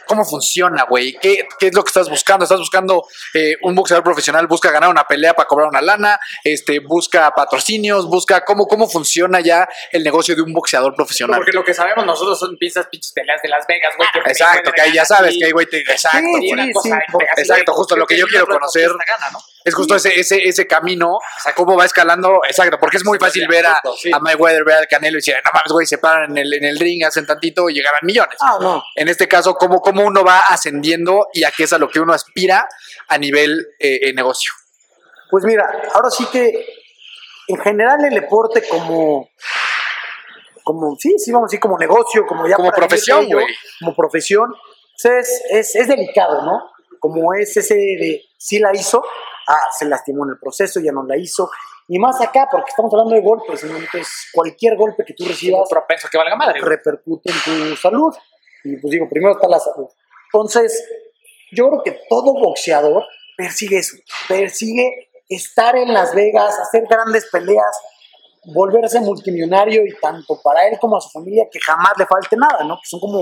¿Cómo 0.06 0.26
funciona, 0.26 0.86
güey? 0.86 1.16
¿Qué, 1.22 1.48
qué 1.60 1.68
es 1.68 1.76
lo 1.76 1.84
que 1.84 1.90
estás 1.90 2.10
buscando? 2.10 2.44
¿Estás 2.44 2.58
buscando 2.58 3.06
eh, 3.36 3.58
un 3.62 3.76
boxeador 3.76 4.04
profesional? 4.04 4.48
¿Busca 4.48 4.72
ganar 4.72 4.90
una 4.90 5.04
pelea 5.04 5.36
para 5.36 5.48
cobrar 5.48 5.68
una 5.70 5.82
lana? 5.82 6.20
Este, 6.44 6.80
¿Busca 6.80 7.32
patrocinios? 7.36 8.08
¿Busca 8.08 8.44
cómo, 8.44 8.66
cómo 8.66 8.90
funciona 8.90 9.40
ya 9.40 9.70
el 9.92 10.04
negocio 10.04 10.36
de 10.36 10.42
un 10.42 10.52
boxeador 10.52 10.96
profesional? 10.96 11.38
Porque 11.38 11.52
lo 11.52 11.64
que 11.64 11.76
sabemos 11.76 12.08
nosotros 12.08 12.40
son 12.40 12.58
pistas 12.58 12.88
pinches 12.88 13.12
peleas 13.14 13.40
de 13.44 13.50
Las 13.50 13.68
Vegas, 13.68 13.94
güey. 13.98 14.10
que 14.12 14.20
Exacto, 14.32 14.72
que 14.72 14.82
ahí 14.82 14.94
ya 14.94 15.06
sabes 15.06 15.36
que 15.38 15.46
hay 15.46 15.52
güey 15.52 15.68
te... 15.68 15.78
Exacto. 15.80 16.18
Sí, 16.40 16.50
sí, 16.50 16.74
sí, 16.82 16.92
exacto, 17.38 17.74
justo 17.74 17.96
lo 17.96 18.08
que 18.08 18.18
yo 18.18 18.28
quiero 18.28 18.48
conocer. 18.48 18.90
Gana, 18.90 19.30
¿no? 19.32 19.40
Es 19.64 19.76
justo 19.76 19.96
ese, 19.96 20.18
ese, 20.18 20.48
ese 20.48 20.68
camino, 20.68 21.18
cómo 21.56 21.76
va 21.76 21.86
escalando, 21.86 22.42
exacto, 22.46 22.78
porque 22.80 22.98
es 22.98 23.06
muy 23.06 23.20
fácil 23.20 23.46
ver 23.48 23.66
a, 23.66 23.82
sí. 23.98 24.10
a 24.14 24.20
Mayweather, 24.20 24.64
ver 24.64 24.78
al 24.78 24.88
Canelo 24.88 25.18
y 25.18 25.20
decir, 25.20 25.36
no 25.44 25.52
mames, 25.54 25.72
güey, 25.72 25.86
se 25.86 25.98
paran 25.98 26.32
en 26.32 26.38
el, 26.38 26.54
en 26.54 26.64
el 26.64 26.80
ring, 26.80 27.04
hacen 27.04 27.26
tantito 27.26 27.70
y 27.70 27.74
llegarán 27.74 28.00
millones. 28.04 28.38
Ah, 28.42 28.58
no. 28.62 28.82
En 28.96 29.10
este 29.10 29.28
caso, 29.28 29.56
cómo, 29.56 29.82
cómo 29.82 30.04
uno 30.04 30.24
va 30.24 30.40
ascendiendo 30.40 31.28
y 31.34 31.44
a 31.44 31.52
qué 31.52 31.64
es 31.64 31.74
a 31.74 31.78
lo 31.78 31.90
que 31.90 32.00
uno 32.00 32.14
aspira 32.14 32.68
a 33.08 33.18
nivel 33.18 33.68
eh, 33.80 34.00
eh, 34.04 34.14
negocio. 34.14 34.54
Pues 35.30 35.44
mira, 35.44 35.70
ahora 35.94 36.10
sí 36.10 36.26
que 36.32 36.66
en 37.48 37.58
general 37.58 37.98
el 38.06 38.14
deporte 38.14 38.64
como, 38.68 39.30
como 40.64 40.96
sí, 40.98 41.16
sí, 41.18 41.32
vamos 41.32 41.48
a 41.48 41.50
decir 41.50 41.60
como 41.60 41.78
negocio, 41.78 42.26
como 42.26 42.48
ya 42.48 42.56
Como 42.56 42.72
profesión, 42.72 43.28
güey. 43.28 43.46
Como 43.80 43.96
profesión, 43.96 44.54
es, 45.04 45.42
es, 45.50 45.76
es 45.76 45.88
delicado, 45.88 46.44
¿no? 46.44 46.72
Como 47.00 47.34
es 47.34 47.56
ese 47.58 47.76
de, 47.76 48.24
sí 48.38 48.60
la 48.60 48.72
hizo, 48.74 49.04
ah, 49.50 49.68
se 49.78 49.86
lastimó 49.86 50.26
en 50.26 50.32
el 50.32 50.40
proceso, 50.40 50.80
ya 50.80 50.92
no 50.92 51.04
la 51.04 51.18
hizo. 51.18 51.50
Y 51.88 51.98
más 51.98 52.22
acá, 52.22 52.48
porque 52.52 52.70
estamos 52.70 52.94
hablando 52.94 53.16
de 53.16 53.22
golpes, 53.22 53.64
entonces 53.64 54.30
cualquier 54.32 54.78
golpe 54.78 55.04
que 55.04 55.14
tú 55.14 55.26
recibas 55.26 55.68
propenso 55.68 56.08
que 56.10 56.18
valga 56.18 56.36
madre. 56.36 56.62
repercute 56.62 57.32
en 57.32 57.70
tu 57.72 57.76
salud. 57.76 58.14
Y 58.64 58.78
pues 58.78 58.92
digo, 58.92 59.10
primero 59.10 59.34
está 59.34 59.48
la 59.48 59.60
salud. 59.60 59.88
Entonces, 60.32 60.86
yo 61.52 61.70
creo 61.70 61.84
que 61.84 62.00
todo 62.08 62.34
boxeador 62.34 63.04
persigue 63.36 63.80
eso, 63.80 63.98
persigue 64.28 65.10
estar 65.28 65.76
en 65.76 65.94
Las 65.94 66.14
Vegas, 66.14 66.60
hacer 66.60 66.86
grandes 66.88 67.28
peleas, 67.32 67.80
volverse 68.54 69.00
multimillonario 69.00 69.86
y 69.86 69.96
tanto 70.00 70.40
para 70.44 70.68
él 70.68 70.78
como 70.80 70.98
a 70.98 71.02
su 71.02 71.10
familia 71.10 71.48
que 71.52 71.60
jamás 71.60 71.94
le 71.98 72.06
falte 72.06 72.36
nada, 72.36 72.64
¿no? 72.64 72.76
Que 72.76 72.88
son 72.88 73.00
como 73.00 73.22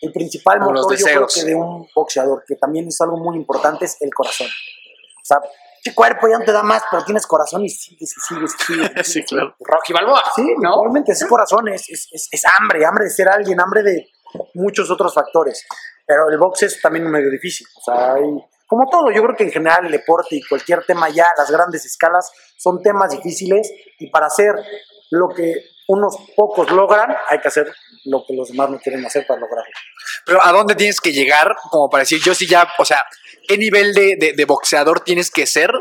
el 0.00 0.12
principal 0.12 0.58
Como 0.58 0.72
motor, 0.72 0.96
yo 0.96 1.06
creo 1.06 1.26
que 1.26 1.44
de 1.44 1.54
un 1.54 1.86
boxeador, 1.94 2.44
que 2.46 2.56
también 2.56 2.88
es 2.88 3.00
algo 3.00 3.16
muy 3.16 3.36
importante, 3.36 3.84
es 3.84 3.96
el 4.00 4.12
corazón. 4.14 4.46
O 4.46 5.24
sea, 5.24 5.38
tu 5.84 5.94
cuerpo 5.94 6.28
ya 6.28 6.38
no 6.38 6.44
te 6.44 6.52
da 6.52 6.62
más, 6.62 6.82
pero 6.90 7.04
tienes 7.04 7.26
corazón 7.26 7.64
y 7.64 7.68
sigues 7.68 8.14
y 8.16 8.20
sigues 8.20 8.54
y 8.58 8.64
sigues. 8.64 9.08
Sí, 9.08 9.22
claro. 9.24 9.54
Rocky 9.60 9.92
Balboa. 9.92 10.22
Sí, 10.34 10.42
¿no? 10.60 10.70
normalmente 10.70 11.12
es 11.12 11.24
corazón, 11.26 11.68
es, 11.68 11.88
es, 11.88 12.08
es- 12.12 12.28
es 12.30 12.42
hambre, 12.58 12.84
hambre 12.84 13.04
de 13.04 13.10
ser 13.10 13.28
alguien, 13.28 13.60
hambre 13.60 13.82
de 13.82 14.08
muchos 14.54 14.90
otros 14.90 15.14
factores. 15.14 15.66
Pero 16.06 16.28
el 16.30 16.38
box 16.38 16.62
es 16.64 16.80
también 16.80 17.08
medio 17.10 17.30
difícil. 17.30 17.66
O 17.76 17.80
sea, 17.82 18.14
hay- 18.14 18.22
como 18.66 18.88
todo, 18.90 19.10
yo 19.10 19.22
creo 19.22 19.34
que 19.36 19.44
en 19.44 19.50
general 19.50 19.86
el 19.86 19.92
deporte 19.92 20.36
y 20.36 20.42
cualquier 20.42 20.84
tema 20.84 21.08
ya 21.08 21.26
las 21.38 21.50
grandes 21.50 21.86
escalas 21.86 22.30
son 22.58 22.82
temas 22.82 23.10
difíciles 23.10 23.72
y 23.98 24.10
para 24.10 24.26
hacer 24.26 24.54
lo 25.10 25.28
que 25.30 25.54
unos 25.88 26.18
pocos 26.36 26.70
logran, 26.70 27.16
hay 27.30 27.40
que 27.40 27.48
hacer 27.48 27.72
lo 28.04 28.22
que 28.26 28.34
los 28.34 28.48
demás 28.48 28.68
no 28.68 28.78
quieren 28.78 29.04
hacer 29.06 29.26
para 29.26 29.40
lograrlo. 29.40 29.72
Pero 30.26 30.44
¿a 30.44 30.52
dónde 30.52 30.74
tienes 30.74 31.00
que 31.00 31.12
llegar 31.12 31.56
como 31.70 31.88
para 31.88 32.02
decir, 32.02 32.20
yo 32.22 32.34
sí 32.34 32.46
ya, 32.46 32.68
o 32.78 32.84
sea, 32.84 33.02
qué 33.48 33.58
nivel 33.58 33.92
de, 33.94 34.14
de- 34.16 34.32
de 34.34 34.44
boxeador 34.44 35.00
tienes 35.00 35.30
que 35.32 35.46
ser? 35.46 35.72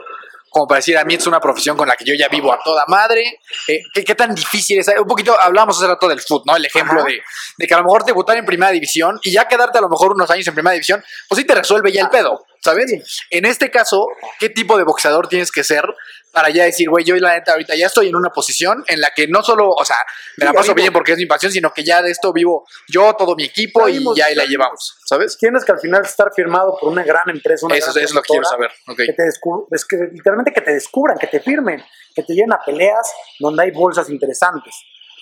Como 0.49 0.65
para 0.65 0.77
decir, 0.79 0.97
a 0.97 1.03
mí 1.03 1.13
es 1.13 1.27
una 1.27 1.39
profesión 1.41 1.75
con 1.77 1.87
la 1.87 1.95
que 1.97 2.05
yo 2.05 2.15
ya 2.17 2.29
vivo 2.29 2.51
a 2.51 2.59
toda 2.63 2.85
madre. 2.87 3.41
Eh, 3.67 3.81
¿qué, 3.93 4.03
qué 4.03 4.15
tan 4.15 4.33
difícil 4.33 4.79
es? 4.79 4.87
Un 4.99 5.05
poquito 5.05 5.37
hablábamos 5.39 5.77
hace 5.77 5.87
rato 5.87 6.07
del 6.07 6.21
fútbol, 6.21 6.43
¿no? 6.47 6.55
El 6.55 6.65
ejemplo 6.65 7.03
de, 7.03 7.21
de 7.57 7.67
que 7.67 7.73
a 7.73 7.77
lo 7.77 7.83
mejor 7.83 8.05
debutar 8.05 8.37
en 8.37 8.45
primera 8.45 8.71
división 8.71 9.19
y 9.23 9.31
ya 9.31 9.45
quedarte 9.47 9.77
a 9.77 9.81
lo 9.81 9.89
mejor 9.89 10.13
unos 10.13 10.31
años 10.31 10.47
en 10.47 10.53
primera 10.55 10.73
división, 10.73 11.03
pues 11.27 11.41
sí 11.41 11.45
te 11.45 11.53
resuelve 11.53 11.91
ya 11.91 12.01
el 12.01 12.09
pedo, 12.09 12.45
¿sabes? 12.63 12.91
En 13.29 13.45
este 13.45 13.69
caso, 13.69 14.07
¿qué 14.39 14.49
tipo 14.49 14.77
de 14.77 14.85
boxeador 14.85 15.27
tienes 15.27 15.51
que 15.51 15.63
ser 15.65 15.83
para 16.31 16.49
ya 16.49 16.65
decir, 16.65 16.89
güey, 16.89 17.03
yo 17.03 17.15
la 17.15 17.33
neta 17.33 17.53
ahorita 17.53 17.75
ya 17.75 17.87
estoy 17.87 18.09
en 18.09 18.15
una 18.15 18.29
posición 18.29 18.83
en 18.87 19.01
la 19.01 19.11
que 19.11 19.27
no 19.27 19.41
solo, 19.41 19.69
o 19.69 19.85
sea, 19.85 19.97
me 20.37 20.45
la 20.45 20.53
paso 20.53 20.73
bien 20.73 20.93
porque 20.93 21.13
es 21.13 21.17
mi 21.17 21.25
pasión, 21.25 21.51
sino 21.51 21.71
que 21.73 21.83
ya 21.83 22.01
de 22.01 22.11
esto 22.11 22.31
vivo 22.31 22.65
yo, 22.87 23.15
todo 23.15 23.35
mi 23.35 23.45
equipo 23.45 23.87
Ya 23.87 23.89
y 23.89 23.97
vimos, 23.97 24.17
ya 24.17 24.29
la 24.35 24.45
llevamos, 24.45 24.97
¿sabes? 25.05 25.37
Tienes 25.37 25.65
que 25.65 25.71
al 25.71 25.79
final 25.79 26.03
estar 26.03 26.31
firmado 26.35 26.77
por 26.79 26.91
una 26.91 27.03
gran 27.03 27.29
empresa, 27.29 27.65
una 27.65 27.75
Eso, 27.75 27.91
gran 27.91 28.03
es 28.03 28.13
lo 28.13 28.21
que 28.21 28.27
quiero 28.27 28.45
saber. 28.45 28.71
que 28.95 29.13
te 29.13 29.23
es 29.27 29.85
que 29.85 29.97
literalmente 30.11 30.51
que 30.53 30.61
te 30.61 30.73
descubran, 30.73 31.17
que 31.17 31.27
te 31.27 31.39
firmen, 31.39 31.83
que 32.13 32.23
te 32.23 32.33
lleven 32.33 32.53
a 32.53 32.59
peleas 32.63 33.11
donde 33.39 33.63
hay 33.63 33.71
bolsas 33.71 34.09
interesantes, 34.09 34.75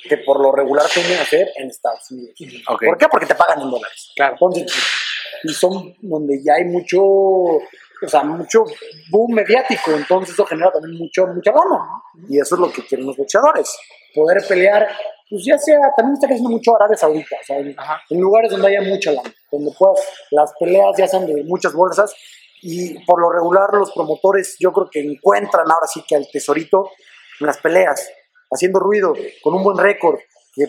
que 0.08 0.18
por 0.18 0.42
lo 0.42 0.52
regular 0.52 0.88
tienden 0.94 1.20
a 1.20 1.22
hacer 1.22 1.50
en 1.56 1.70
Estados 1.70 2.12
Unidos. 2.12 2.36
¿Por 2.66 2.98
qué? 2.98 3.08
Porque 3.10 3.26
te 3.26 3.36
pagan 3.36 3.62
en 3.62 3.70
dólares. 3.70 4.12
Claro. 4.16 4.34
Entonces, 4.34 4.72
y 5.44 5.54
son 5.54 5.96
donde 6.02 6.42
ya 6.44 6.56
hay 6.56 6.66
mucho, 6.66 7.00
o 8.04 8.08
sea, 8.08 8.24
mucho 8.24 8.64
boom 9.10 9.34
mediático, 9.34 9.92
entonces 9.92 10.34
eso 10.34 10.46
genera 10.46 10.72
también 10.72 10.98
mucho, 10.98 11.28
mucha 11.28 11.52
lana. 11.52 11.86
Y 12.30 12.40
eso 12.40 12.56
es 12.56 12.62
lo 12.62 12.72
que 12.72 12.86
quieren 12.86 13.08
los 13.08 13.18
boxeadores, 13.18 13.78
poder 14.14 14.44
pelear, 14.48 14.88
pues 15.30 15.44
ya 15.46 15.58
sea, 15.58 15.80
también 15.96 16.14
está 16.16 16.28
creciendo 16.28 16.50
mucho 16.50 16.76
Arabia 16.76 16.98
Saudita, 16.98 17.36
o 17.42 17.46
sea, 17.46 17.58
en, 17.58 17.76
en 18.10 18.20
lugares 18.20 18.52
donde 18.52 18.68
haya 18.68 18.82
mucha 18.82 19.12
lana, 19.12 19.34
donde 19.52 19.72
puedas, 19.78 20.00
las 20.32 20.54
peleas 20.60 20.96
ya 20.98 21.08
sean 21.08 21.26
de 21.26 21.44
muchas 21.44 21.74
bolsas 21.74 22.14
y 22.62 22.98
por 23.06 23.22
lo 23.22 23.32
regular 23.32 23.70
los 23.74 23.92
promotores 23.92 24.56
yo 24.60 24.72
creo 24.72 24.90
que 24.90 25.00
encuentran 25.00 25.70
ahora 25.70 25.88
sí 25.88 26.04
que 26.08 26.16
al 26.16 26.28
tesorito 26.32 26.90
en 27.40 27.48
las 27.48 27.58
peleas, 27.58 28.10
haciendo 28.50 28.80
ruido, 28.80 29.14
con 29.44 29.54
un 29.54 29.64
buen 29.64 29.78
récord, 29.78 30.20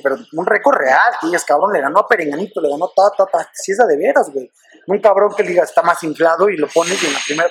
pero 0.03 0.16
un 0.32 0.47
récord 0.47 0.76
real, 0.76 1.01
digas, 1.22 1.45
cabrón, 1.45 1.72
le 1.72 1.80
ganó 1.80 2.01
a 2.01 2.09
Perenganito, 2.09 2.61
le 2.61 2.70
ganó 2.70 2.89
ta, 2.95 3.11
ta, 3.16 3.26
ta, 3.26 3.51
si 3.53 3.72
es 3.72 3.78
de 3.78 3.97
veras, 3.97 4.30
güey. 4.32 4.51
Un 4.89 5.01
cabrón 5.01 5.32
que 5.37 5.43
diga 5.43 5.64
está 5.64 5.82
más 5.82 6.03
inflado 6.03 6.49
y 6.49 6.57
lo 6.57 6.68
pones 6.68 7.03
y 7.03 7.07
en 7.07 7.12
la 7.12 7.18
primera, 7.24 7.51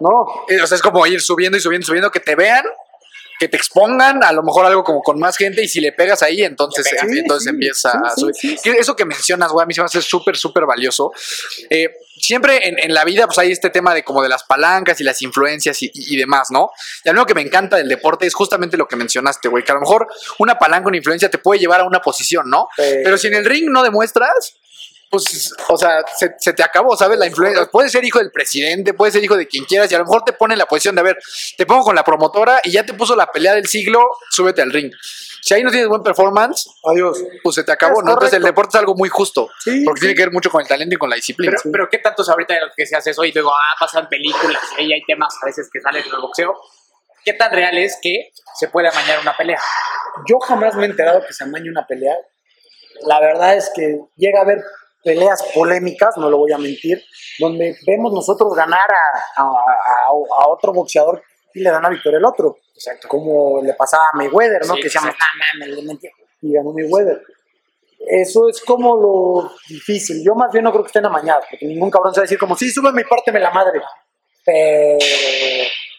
no, 0.00 0.44
Eh, 0.48 0.60
O 0.62 0.66
sea, 0.66 0.76
es 0.76 0.82
como 0.82 1.06
ir 1.06 1.20
subiendo 1.20 1.56
y 1.56 1.60
subiendo 1.60 1.84
y 1.84 1.86
subiendo, 1.86 2.10
que 2.10 2.20
te 2.20 2.34
vean, 2.34 2.64
que 3.38 3.48
te 3.48 3.56
expongan, 3.56 4.22
a 4.22 4.32
lo 4.32 4.42
mejor 4.42 4.66
algo 4.66 4.84
como 4.84 5.02
con 5.02 5.18
más 5.18 5.36
gente, 5.36 5.62
y 5.62 5.68
si 5.68 5.80
le 5.80 5.92
pegas 5.92 6.22
ahí, 6.22 6.42
entonces, 6.42 6.86
entonces 7.18 7.44
Sí, 7.44 7.48
empieza 7.50 7.90
sí, 7.92 7.98
a 8.04 8.10
subir. 8.62 8.76
Eso 8.78 8.94
que 8.96 9.04
mencionas, 9.04 9.50
güey, 9.50 9.64
a 9.64 9.66
mí 9.66 9.74
se 9.74 9.80
me 9.80 9.86
hace 9.86 10.00
súper, 10.02 10.36
súper 10.36 10.66
valioso. 10.66 11.12
Eh, 11.70 11.88
siempre 12.20 12.68
en, 12.68 12.78
en 12.78 12.94
la 12.94 13.04
vida, 13.04 13.26
pues 13.26 13.38
hay 13.38 13.50
este 13.52 13.70
tema 13.70 13.92
de 13.94 14.04
como 14.04 14.22
de 14.22 14.28
las 14.28 14.44
palancas 14.44 15.00
y 15.00 15.04
las 15.04 15.20
influencias 15.22 15.82
y, 15.82 15.86
y- 15.92 16.14
y 16.14 16.16
demás, 16.16 16.48
¿no? 16.50 16.70
Y 17.04 17.08
algo 17.08 17.26
que 17.26 17.34
me 17.34 17.40
encanta 17.42 17.76
del 17.76 17.88
deporte 17.88 18.26
es 18.26 18.34
justamente 18.34 18.76
lo 18.76 18.86
que 18.86 18.96
mencionaste, 18.96 19.48
güey, 19.48 19.64
que 19.64 19.72
a 19.72 19.74
lo 19.74 19.80
mejor 19.80 20.06
una 20.38 20.58
palanca, 20.58 20.88
una 20.88 20.96
influencia 20.96 21.28
te 21.30 21.38
puede 21.38 21.60
llevar 21.60 21.80
a 21.80 21.84
una 21.84 22.00
posición, 22.00 22.48
¿no? 22.48 22.68
Pero 22.76 23.18
si 23.18 23.26
en 23.26 23.34
el 23.34 23.44
ring 23.44 23.68
no 23.70 23.82
demuestras, 23.82 24.54
pues, 25.22 25.52
o 25.68 25.76
sea, 25.78 26.04
se, 26.16 26.34
se 26.38 26.52
te 26.52 26.62
acabó, 26.62 26.96
¿sabes? 26.96 27.18
La 27.18 27.26
influencia. 27.26 27.66
Puedes 27.66 27.92
ser 27.92 28.04
hijo 28.04 28.18
del 28.18 28.30
presidente, 28.32 28.94
puedes 28.94 29.14
ser 29.14 29.22
hijo 29.22 29.36
de 29.36 29.46
quien 29.46 29.64
quieras, 29.64 29.90
y 29.92 29.94
a 29.94 29.98
lo 29.98 30.04
mejor 30.04 30.24
te 30.24 30.32
pone 30.32 30.54
en 30.54 30.58
la 30.58 30.66
posición 30.66 30.94
de, 30.94 31.00
a 31.02 31.04
ver, 31.04 31.18
te 31.56 31.66
pongo 31.66 31.84
con 31.84 31.94
la 31.94 32.02
promotora 32.04 32.60
y 32.64 32.72
ya 32.72 32.84
te 32.84 32.94
puso 32.94 33.14
la 33.14 33.26
pelea 33.26 33.54
del 33.54 33.66
siglo, 33.66 34.00
súbete 34.30 34.62
al 34.62 34.72
ring. 34.72 34.92
Si 35.42 35.52
ahí 35.54 35.62
no 35.62 35.70
tienes 35.70 35.88
buen 35.88 36.02
performance, 36.02 36.68
adiós. 36.84 37.22
pues 37.42 37.54
se 37.56 37.64
te 37.64 37.70
acabó, 37.72 37.98
Es 38.00 38.04
¿no? 38.06 38.12
Entonces 38.12 38.36
el 38.38 38.42
deporte 38.42 38.76
es 38.76 38.80
algo 38.80 38.94
muy 38.94 39.08
justo, 39.10 39.50
Sí, 39.60 39.82
porque 39.84 40.00
sí. 40.00 40.06
tiene 40.06 40.16
que 40.16 40.22
ver 40.22 40.32
mucho 40.32 40.50
con 40.50 40.62
el 40.62 40.66
talento 40.66 40.94
y 40.94 40.98
con 40.98 41.10
la 41.10 41.16
disciplina. 41.16 41.52
Pero, 41.62 41.70
pero 41.72 41.88
¿qué 41.90 41.98
tanto 41.98 42.22
es 42.22 42.28
ahorita 42.30 42.54
de 42.54 42.60
lo 42.60 42.66
que 42.74 42.86
se 42.86 42.96
hace 42.96 43.10
eso 43.10 43.22
y 43.24 43.32
luego 43.32 43.50
ah, 43.52 43.76
pasan 43.78 44.08
películas 44.08 44.62
y 44.78 44.82
ahí 44.82 44.92
hay 44.94 45.02
temas 45.06 45.34
a 45.42 45.46
veces 45.46 45.68
que 45.72 45.80
salen 45.80 46.02
en 46.02 46.14
el 46.14 46.20
boxeo? 46.20 46.54
¿Qué 47.24 47.34
tan 47.34 47.52
real 47.52 47.76
es 47.78 47.98
que 48.02 48.30
se 48.58 48.68
puede 48.68 48.88
amañar 48.88 49.20
una 49.20 49.36
pelea? 49.36 49.60
Yo 50.28 50.38
jamás 50.40 50.74
me 50.76 50.82
he 50.86 50.88
enterado 50.90 51.22
que 51.26 51.32
se 51.34 51.44
amañe 51.44 51.68
una 51.70 51.86
pelea. 51.86 52.14
La 53.02 53.20
verdad 53.20 53.56
es 53.56 53.70
que 53.74 53.98
llega 54.16 54.38
a 54.40 54.42
haber 54.44 54.62
peleas 55.04 55.42
polémicas, 55.54 56.16
no 56.16 56.30
lo 56.30 56.38
voy 56.38 56.52
a 56.52 56.58
mentir, 56.58 57.02
donde 57.38 57.76
vemos 57.86 58.12
nosotros 58.12 58.54
ganar 58.54 58.88
a, 59.36 59.42
a- 59.42 59.44
a- 59.46 60.42
a 60.44 60.48
otro 60.48 60.72
boxeador 60.72 61.22
y 61.52 61.60
le 61.60 61.70
dan 61.70 61.82
la 61.82 61.90
victoria 61.90 62.18
al 62.18 62.24
otro. 62.24 62.56
Exacto. 62.74 63.06
Como 63.08 63.62
le 63.62 63.74
pasaba 63.74 64.02
a 64.12 64.16
Mayweather, 64.16 64.66
¿no? 64.66 64.74
Sí, 64.74 64.80
que 64.82 64.88
se 64.88 64.98
llama. 64.98 65.14
"Nah, 65.58 65.66
le 65.66 65.82
mentí", 65.82 66.08
y 66.42 66.52
ganó 66.52 66.72
Mayweather. 66.72 67.22
Eso 68.06 68.48
es 68.48 68.60
como 68.62 68.96
lo 68.96 69.50
difícil. 69.68 70.22
Yo 70.24 70.34
más 70.34 70.50
bien 70.52 70.64
no 70.64 70.70
creo 70.72 70.82
que 70.82 70.88
estén 70.88 71.06
amañados, 71.06 71.44
porque 71.48 71.64
ningún 71.66 71.90
cabrón 71.90 72.12
se 72.12 72.20
va 72.20 72.22
a 72.22 72.26
decir 72.26 72.38
como, 72.38 72.54
sí, 72.56 72.70
sube 72.70 72.92
mi 72.92 73.04
parte, 73.04 73.32
me 73.32 73.40
la 73.40 73.50
madre. 73.50 73.80
Pero 74.44 74.98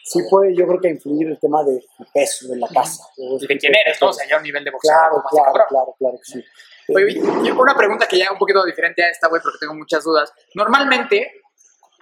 sí 0.04 0.20
puede, 0.30 0.54
yo 0.54 0.66
creo 0.68 0.80
que 0.80 0.88
influir 0.90 1.26
el 1.28 1.38
tema 1.40 1.64
de 1.64 1.82
peso, 2.14 2.46
de 2.48 2.58
la 2.58 2.68
casa. 2.68 3.02
Y 3.16 3.38
de 3.46 3.58
quién 3.58 3.72
eres, 3.74 4.00
¿no? 4.00 4.08
O 4.08 4.12
sea, 4.12 4.28
ya 4.28 4.36
a 4.36 4.38
un 4.38 4.44
nivel 4.44 4.62
de 4.62 4.70
boxeo. 4.70 4.92
Claro, 4.94 5.22
claro, 5.30 5.52
claro, 5.68 5.94
claro 5.98 6.16
que 6.18 6.24
sí. 6.32 6.44
Oye, 6.88 7.20
una 7.52 7.74
pregunta 7.76 8.06
que 8.06 8.18
ya 8.18 8.30
un 8.32 8.38
poquito 8.38 8.64
diferente 8.64 9.02
a 9.02 9.10
esta, 9.10 9.28
güey, 9.28 9.42
porque 9.42 9.58
tengo 9.60 9.74
muchas 9.74 10.04
dudas. 10.04 10.32
Normalmente, 10.54 11.42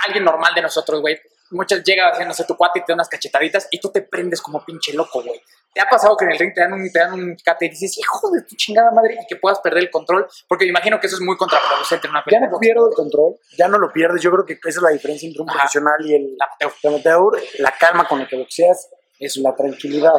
alguien 0.07 0.25
normal 0.25 0.55
de 0.55 0.63
nosotros, 0.63 1.01
güey, 1.01 1.19
muchas 1.51 1.83
llega 1.85 2.33
sé, 2.33 2.45
tu 2.45 2.57
cuate 2.57 2.81
y 2.81 2.83
te 2.85 2.93
da 2.93 2.95
unas 2.95 3.09
cachetaditas 3.09 3.69
y 3.71 3.81
tú 3.81 3.91
te 3.91 4.03
prendes 4.03 4.41
como 4.41 4.65
pinche 4.65 4.93
loco, 4.93 5.23
güey. 5.23 5.41
¿Te 5.73 5.81
ha 5.81 5.89
pasado 5.89 6.17
que 6.17 6.25
en 6.25 6.31
el 6.33 6.39
ring 6.39 6.53
te 6.55 6.61
dan 6.61 6.73
un, 6.73 6.91
te 6.93 6.99
dan 7.01 7.13
un 7.15 7.37
cate 7.45 7.67
y 7.67 7.71
dices, 7.71 7.99
hijo 7.99 8.31
de 8.31 8.43
tu 8.43 8.55
chingada 8.55 8.93
madre, 8.93 9.19
y 9.21 9.27
que 9.27 9.37
puedas 9.37 9.59
perder 9.59 9.83
el 9.85 9.91
control? 9.91 10.27
Porque 10.49 10.65
me 10.67 10.71
imagino 10.71 11.01
que 11.01 11.09
eso 11.09 11.17
es 11.17 11.23
muy 11.23 11.37
contraproducente 11.37 12.07
en 12.07 12.11
una 12.13 12.21
Ya 12.21 12.25
pelea. 12.25 12.49
no 12.49 12.59
pierdo 12.61 12.89
el 12.89 12.95
control, 12.95 13.35
ya 13.59 13.67
no 13.69 13.79
lo 13.79 13.93
pierdes. 13.93 14.23
Yo 14.23 14.31
creo 14.31 14.45
que 14.47 14.53
esa 14.55 14.79
es 14.79 14.83
la 14.83 14.91
diferencia 14.91 15.27
entre 15.27 15.43
un 15.43 15.51
Ajá. 15.51 15.59
profesional 15.59 15.97
y 16.05 16.15
el 16.15 16.37
Amateur. 16.41 16.73
el 16.83 16.89
amateur. 16.91 17.43
La 17.59 17.73
calma 17.73 18.07
con 18.07 18.21
la 18.21 18.29
que 18.29 18.37
boxeas 18.37 18.89
es 19.19 19.37
la 19.39 19.55
tranquilidad. 19.57 20.13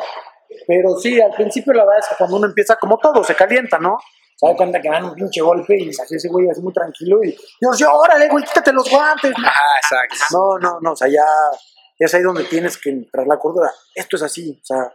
Pero 0.68 0.98
sí, 0.98 1.22
al 1.22 1.32
principio 1.32 1.74
la 1.74 1.86
verdad 1.86 2.00
es 2.00 2.08
que 2.10 2.16
cuando 2.18 2.36
uno 2.38 2.48
empieza, 2.48 2.76
como 2.76 2.98
todo, 2.98 3.24
se 3.24 3.36
calienta, 3.36 3.78
¿no? 3.80 3.98
Se 4.36 4.48
da 4.48 4.56
cuenta 4.56 4.82
que 4.82 4.90
dan 4.90 5.06
un 5.06 5.14
pinche 5.16 5.42
golpe 5.42 5.78
y 5.80 5.90
así 5.90 6.16
ese 6.16 6.28
güey 6.28 6.48
es 6.50 6.60
muy 6.60 6.74
tranquilo 6.74 7.24
y 7.24 7.32
yo, 7.32 7.70
yo, 7.78 7.94
órale, 7.94 8.28
güey, 8.28 8.44
quítate 8.44 8.74
los 8.74 8.90
guantes. 8.90 9.32
Ajá, 9.38 9.78
exacto. 9.82 10.26
No, 10.32 10.60
no, 10.60 10.80
no, 10.82 10.92
o 10.92 10.96
sea, 10.96 11.08
ya 11.08 11.24
es 11.98 12.14
ahí 12.14 12.22
donde 12.22 12.44
tienes 12.44 12.78
que 12.78 12.90
entrar 12.90 13.26
la 13.26 13.40
cordura. 13.40 13.72
Esto 13.94 14.18
es 14.18 14.24
así, 14.24 14.60
o 14.62 14.66
sea, 14.66 14.92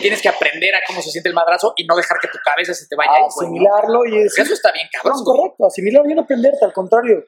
Tienes 0.00 0.22
que 0.22 0.28
aprender 0.28 0.74
a 0.74 0.78
cómo 0.86 1.02
se 1.02 1.10
siente 1.10 1.28
el 1.28 1.34
madrazo 1.34 1.72
y 1.76 1.84
no 1.84 1.96
dejar 1.96 2.18
que 2.20 2.28
tu 2.28 2.38
cabeza 2.44 2.72
se 2.74 2.86
te 2.86 2.94
vaya 2.94 3.10
Ah, 3.10 3.26
asimilarlo 3.26 4.06
y 4.06 4.18
es... 4.18 4.38
Eso 4.38 4.54
está 4.54 4.70
bien, 4.72 4.86
cabrón. 4.92 5.18
Es 5.18 5.24
correcto, 5.24 5.66
asimilarlo 5.66 6.10
y 6.10 6.14
no 6.14 6.26
prenderte, 6.26 6.64
al 6.64 6.72
contrario. 6.72 7.24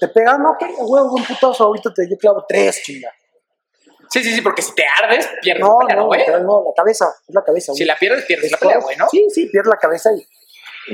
Te 0.00 0.08
pegan, 0.08 0.42
no, 0.42 0.56
que 0.58 0.66
huevo, 0.66 1.14
un 1.14 1.24
putazo, 1.24 1.64
ahorita 1.64 1.92
te 1.92 2.08
yo 2.08 2.16
clavo 2.16 2.44
tres, 2.48 2.80
chinga. 2.82 3.12
Sí, 4.10 4.22
sí, 4.22 4.34
sí, 4.34 4.40
porque 4.40 4.62
si 4.62 4.74
te 4.74 4.84
ardes, 5.02 5.28
pierdes 5.42 5.62
No, 5.62 5.78
la 5.80 5.86
pelea, 5.88 5.96
no, 5.96 6.06
güey? 6.06 6.20
literal, 6.20 6.46
no, 6.46 6.64
la 6.64 6.72
cabeza, 6.76 7.06
es 7.28 7.34
la 7.34 7.42
cabeza. 7.44 7.72
Si 7.72 7.80
güey. 7.80 7.86
la 7.86 7.96
pierdes, 7.98 8.24
pierdes 8.24 8.46
Es 8.46 8.52
la 8.52 8.58
pelea, 8.58 8.78
güey, 8.78 8.96
¿no? 8.96 9.08
Sí, 9.10 9.26
sí, 9.32 9.46
pierde 9.46 9.70
la 9.70 9.76
cabeza 9.76 10.10
y 10.12 10.26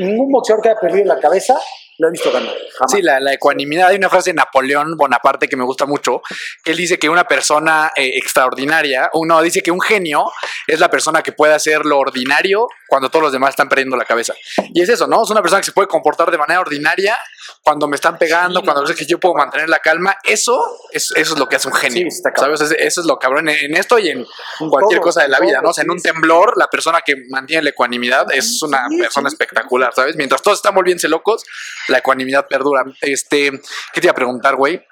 ningún 0.01 0.31
boxeador 0.31 0.63
que 0.63 0.71
haya 0.71 0.81
perdido 0.81 1.05
la 1.07 1.21
cabeza 1.21 1.59
lo 1.99 2.09
he 2.09 2.11
visto 2.11 2.33
ganar. 2.33 2.51
Jamás. 2.51 2.91
Sí, 2.91 3.03
la, 3.03 3.21
la 3.21 3.33
ecuanimidad. 3.35 3.89
Hay 3.89 3.97
una 3.97 4.09
frase 4.09 4.31
de 4.31 4.35
Napoleón 4.35 4.97
Bonaparte 4.97 5.47
que 5.49 5.57
me 5.57 5.65
gusta 5.65 5.87
mucho, 5.87 6.23
que 6.65 6.73
él 6.73 6.77
dice 6.77 6.99
que 6.99 7.09
una 7.09 7.25
persona 7.25 7.93
eh, 7.95 8.13
extraordinaria, 8.17 9.11
uno 9.13 9.41
dice 9.43 9.63
que 9.63 9.71
un 9.71 9.81
genio 9.81 10.25
es 10.67 10.81
la 10.81 10.89
persona 10.91 11.23
que 11.23 11.33
puede 11.33 11.55
hacer 11.55 11.85
lo 11.85 11.99
ordinario 11.99 12.67
cuando 12.89 13.09
todos 13.11 13.25
los 13.25 13.33
demás 13.33 13.51
están 13.51 13.69
perdiendo 13.69 13.97
la 13.97 14.05
cabeza. 14.05 14.35
Y 14.73 14.83
es 14.83 14.89
eso, 14.89 15.07
¿no? 15.07 15.23
Es 15.23 15.31
una 15.31 15.43
persona 15.43 15.61
que 15.61 15.67
se 15.67 15.73
puede 15.73 15.89
comportar 15.89 16.31
de 16.31 16.39
manera 16.39 16.61
ordinaria 16.61 17.17
cuando 17.62 17.86
me 17.88 17.97
están 17.97 18.18
pegando, 18.18 18.61
Sí, 18.61 18.66
cuando 18.66 18.86
sé 18.86 18.95
que 18.95 19.07
yo 19.07 19.18
puedo 19.18 19.34
mantener 19.34 19.68
la 19.68 19.78
calma. 19.78 20.16
Eso 20.24 20.61
es, 20.90 21.12
eso 21.16 21.34
es 21.34 21.38
lo 21.38 21.49
que 21.49 21.57
hace 21.57 21.68
un 21.68 21.74
genio. 21.74 22.09
Sí. 22.11 22.22
¿Sabes? 22.36 22.61
Eso 22.61 23.01
es 23.01 23.07
lo 23.07 23.18
cabrón 23.18 23.49
en, 23.49 23.76
esto 23.76 23.99
y 23.99 24.09
en 24.11 24.24
cualquier 24.70 24.99
todo, 25.01 25.07
cosa 25.09 25.22
de 25.22 25.28
la 25.28 25.40
vida, 25.40 25.61
¿no? 25.62 25.70
O 25.70 25.72
sea, 25.72 25.84
en 25.84 25.90
un 25.90 26.01
temblor, 26.01 26.57
la 26.57 26.68
persona 26.68 27.01
que 27.05 27.14
mantiene 27.30 27.62
la 27.64 27.70
ecuanimidad 27.70 28.26
es 28.32 28.62
una 28.62 28.86
persona 28.99 29.28
espectacular, 29.28 29.93
¿sabes? 29.95 30.16
Mientras 30.16 30.43
todos 30.43 30.59
están 30.59 30.74
volviéndose 30.74 31.09
locos, 31.09 31.45
la 31.88 31.99
ecuanimidad 31.99 32.47
perdura. 32.49 32.84
Este, 33.01 33.51
¿qué 33.93 34.01
te 34.01 34.07
iba 34.07 34.12
a 34.12 34.14
preguntar, 34.14 34.57
güey? 34.57 34.84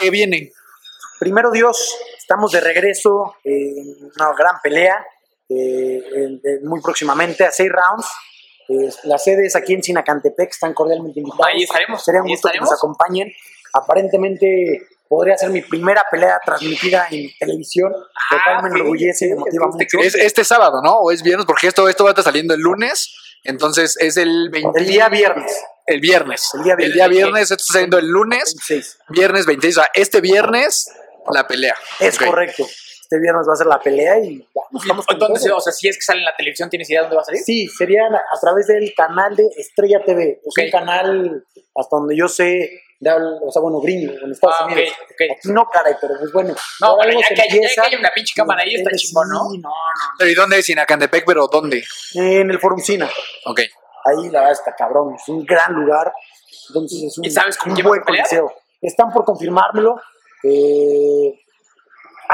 ¿Qué 0.00 0.10
viene? 0.10 0.50
Primero 1.18 1.50
Dios, 1.50 1.96
estamos 2.18 2.52
de 2.52 2.60
regreso 2.60 3.36
en 3.44 4.10
una 4.16 4.32
gran 4.36 4.56
pelea, 4.62 5.04
eh, 5.48 6.02
en- 6.14 6.40
en- 6.42 6.66
muy 6.68 6.80
próximamente 6.82 7.44
a 7.44 7.50
seis 7.50 7.70
rounds. 7.70 8.06
Eh, 8.68 8.88
la 9.04 9.18
sede 9.18 9.46
es 9.46 9.56
aquí 9.56 9.74
en 9.74 9.82
Sinacantepec, 9.82 10.50
están 10.50 10.72
cordialmente 10.74 11.20
invitados. 11.20 11.46
Ahí 11.46 11.62
estaremos, 11.64 12.04
Sería 12.04 12.22
un 12.22 12.28
gusto 12.28 12.48
que 12.52 12.58
nos 12.58 12.72
acompañen. 12.72 13.32
Aparentemente 13.72 14.82
podría 15.08 15.36
ser 15.36 15.50
mi 15.50 15.60
primera 15.60 16.04
pelea 16.10 16.40
transmitida 16.44 17.06
en 17.10 17.28
televisión, 17.38 17.92
lo 17.92 18.38
cual 18.44 18.62
me 18.62 18.68
Ah, 18.70 18.72
enorgullece 18.74 19.26
y 19.26 19.28
me 19.30 19.36
motiva 19.36 19.66
este- 19.78 19.96
mucho. 19.96 20.06
Es 20.06 20.14
este 20.14 20.44
sábado, 20.44 20.80
¿no? 20.82 20.94
¿O 21.00 21.10
es 21.12 21.22
viernes? 21.22 21.46
Porque 21.46 21.66
esto, 21.68 21.88
esto 21.88 22.04
va 22.04 22.10
a 22.10 22.12
estar 22.12 22.24
saliendo 22.24 22.54
el 22.54 22.60
lunes. 22.60 23.14
Entonces 23.44 23.96
es 24.00 24.16
el 24.16 24.48
20 24.50 24.80
El 24.80 24.86
día 24.86 25.08
viernes, 25.10 25.52
El 25.86 26.00
viernes. 26.00 26.50
El 26.54 26.62
día 26.64 26.76
viernes. 26.76 27.08
viernes, 27.10 27.42
esto 27.42 27.54
está 27.56 27.72
saliendo 27.74 27.98
el 27.98 28.06
lunes. 28.06 28.44
26. 28.56 28.98
Viernes 29.10 29.46
26. 29.46 29.76
O 29.78 29.80
sea, 29.82 29.90
este 29.94 30.20
viernes, 30.22 30.90
la 31.30 31.46
pelea. 31.46 31.74
Es 32.00 32.18
correcto. 32.18 32.66
Este 33.04 33.20
viernes 33.20 33.46
va 33.46 33.52
a 33.52 33.56
ser 33.56 33.66
la 33.66 33.78
pelea 33.78 34.18
y 34.18 34.38
vamos, 34.54 34.82
estamos 34.82 35.06
con 35.06 35.18
¿Dónde 35.18 35.38
se- 35.38 35.48
todo. 35.48 35.58
o 35.58 35.60
sea, 35.60 35.72
si 35.74 35.88
es 35.88 35.96
que 35.96 36.02
sale 36.02 36.20
en 36.20 36.24
la 36.24 36.34
televisión, 36.34 36.70
¿tienes 36.70 36.88
idea 36.88 37.00
de 37.00 37.04
dónde 37.04 37.16
va 37.16 37.22
a 37.22 37.24
salir? 37.26 37.42
Sí, 37.42 37.68
serían 37.68 38.14
a 38.14 38.40
través 38.40 38.66
del 38.66 38.94
canal 38.96 39.36
de 39.36 39.46
Estrella 39.58 40.00
TV. 40.04 40.40
Es 40.42 40.48
Ok. 40.48 40.64
un 40.64 40.70
canal, 40.70 41.44
hasta 41.76 41.96
donde 41.96 42.16
yo 42.16 42.28
sé, 42.28 42.70
de 42.98 43.10
o 43.12 43.52
sea, 43.52 43.60
bueno, 43.60 43.78
gringo, 43.80 44.14
en 44.24 44.32
Estados 44.32 44.56
Ah, 44.58 44.64
ok, 44.64 44.72
Unidos. 44.72 44.90
ok. 45.02 45.20
Aquí 45.36 45.48
no, 45.52 45.66
caray, 45.70 45.94
pero 46.00 46.14
pues 46.18 46.32
bueno. 46.32 46.54
No, 46.80 46.96
pero 46.98 47.20
ya 47.20 47.28
que, 47.28 47.42
hay- 47.42 47.48
ya 47.50 47.54
empieza. 47.56 47.82
que 47.82 47.88
hay 47.88 47.94
una 48.00 48.10
pinche 48.14 48.32
cámara 48.34 48.62
ahí, 48.62 48.74
está 48.74 48.88
Sí, 48.96 49.08
chingón, 49.08 49.28
¿no? 49.28 49.44
no, 49.44 49.58
no. 49.58 49.70
Pero 50.18 50.30
¿y 50.30 50.34
dónde 50.34 50.58
es? 50.60 50.64
Sinacantepec, 50.64 51.24
pero 51.26 51.46
¿dónde? 51.48 51.84
En 52.14 52.50
el 52.50 52.58
Forum 52.58 52.80
Cina. 52.80 53.10
Ok. 53.44 53.60
Ahí 54.06 54.30
la 54.30 54.40
verdad 54.40 54.52
está 54.52 54.74
cabrón. 54.74 55.14
Es 55.14 55.28
un 55.28 55.44
gran 55.44 55.74
lugar. 55.74 56.10
Entonces 56.68 57.02
es 57.02 57.18
un, 57.18 57.24
¿Y 57.26 57.30
sabes 57.30 57.58
con 57.58 57.72
un 57.72 57.82
buen 57.82 58.00
coliseo. 58.00 58.50
Están 58.80 59.12
por 59.12 59.24
confirmármelo. 59.26 60.00
Eh, 60.42 61.34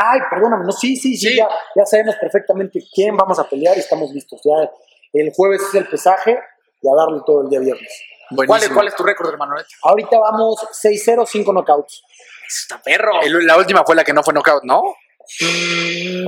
Ay, 0.03 0.21
perdóname, 0.31 0.65
no, 0.65 0.73
sí, 0.73 0.97
sí, 0.97 1.15
sí, 1.17 1.29
Sí. 1.29 1.37
Ya, 1.37 1.49
ya 1.77 1.85
sabemos 1.85 2.17
perfectamente 2.17 2.81
quién 2.95 3.17
vamos 3.17 3.39
a 3.39 3.49
pelear 3.49 3.77
y 3.77 3.81
estamos 3.81 4.11
listos. 4.13 4.41
Ya 4.45 4.71
el 5.13 5.33
jueves 5.35 5.61
es 5.69 5.75
el 5.75 5.87
pesaje 5.89 6.39
y 6.81 6.89
a 6.89 6.93
darle 6.97 7.21
todo 7.27 7.43
el 7.43 7.49
día 7.51 7.61
viernes. 7.61 8.03
¿Cuál 8.47 8.63
es. 8.63 8.69
¿Cuál 8.71 8.89
es 8.89 8.95
tu 8.95 9.03
récord, 9.03 9.29
hermano? 9.29 9.57
Ahorita 9.83 10.19
vamos 10.19 10.57
6-0, 10.73 11.27
5 11.27 11.53
knockouts. 11.53 12.03
Está 12.49 12.81
perro. 12.81 13.21
El- 13.23 13.45
la 13.47 13.57
última 13.59 13.85
fue 13.85 13.95
la 13.95 14.05
que 14.05 14.13
no 14.13 14.23
fue 14.23 14.33
knockout, 14.33 14.63
¿no? 14.65 14.83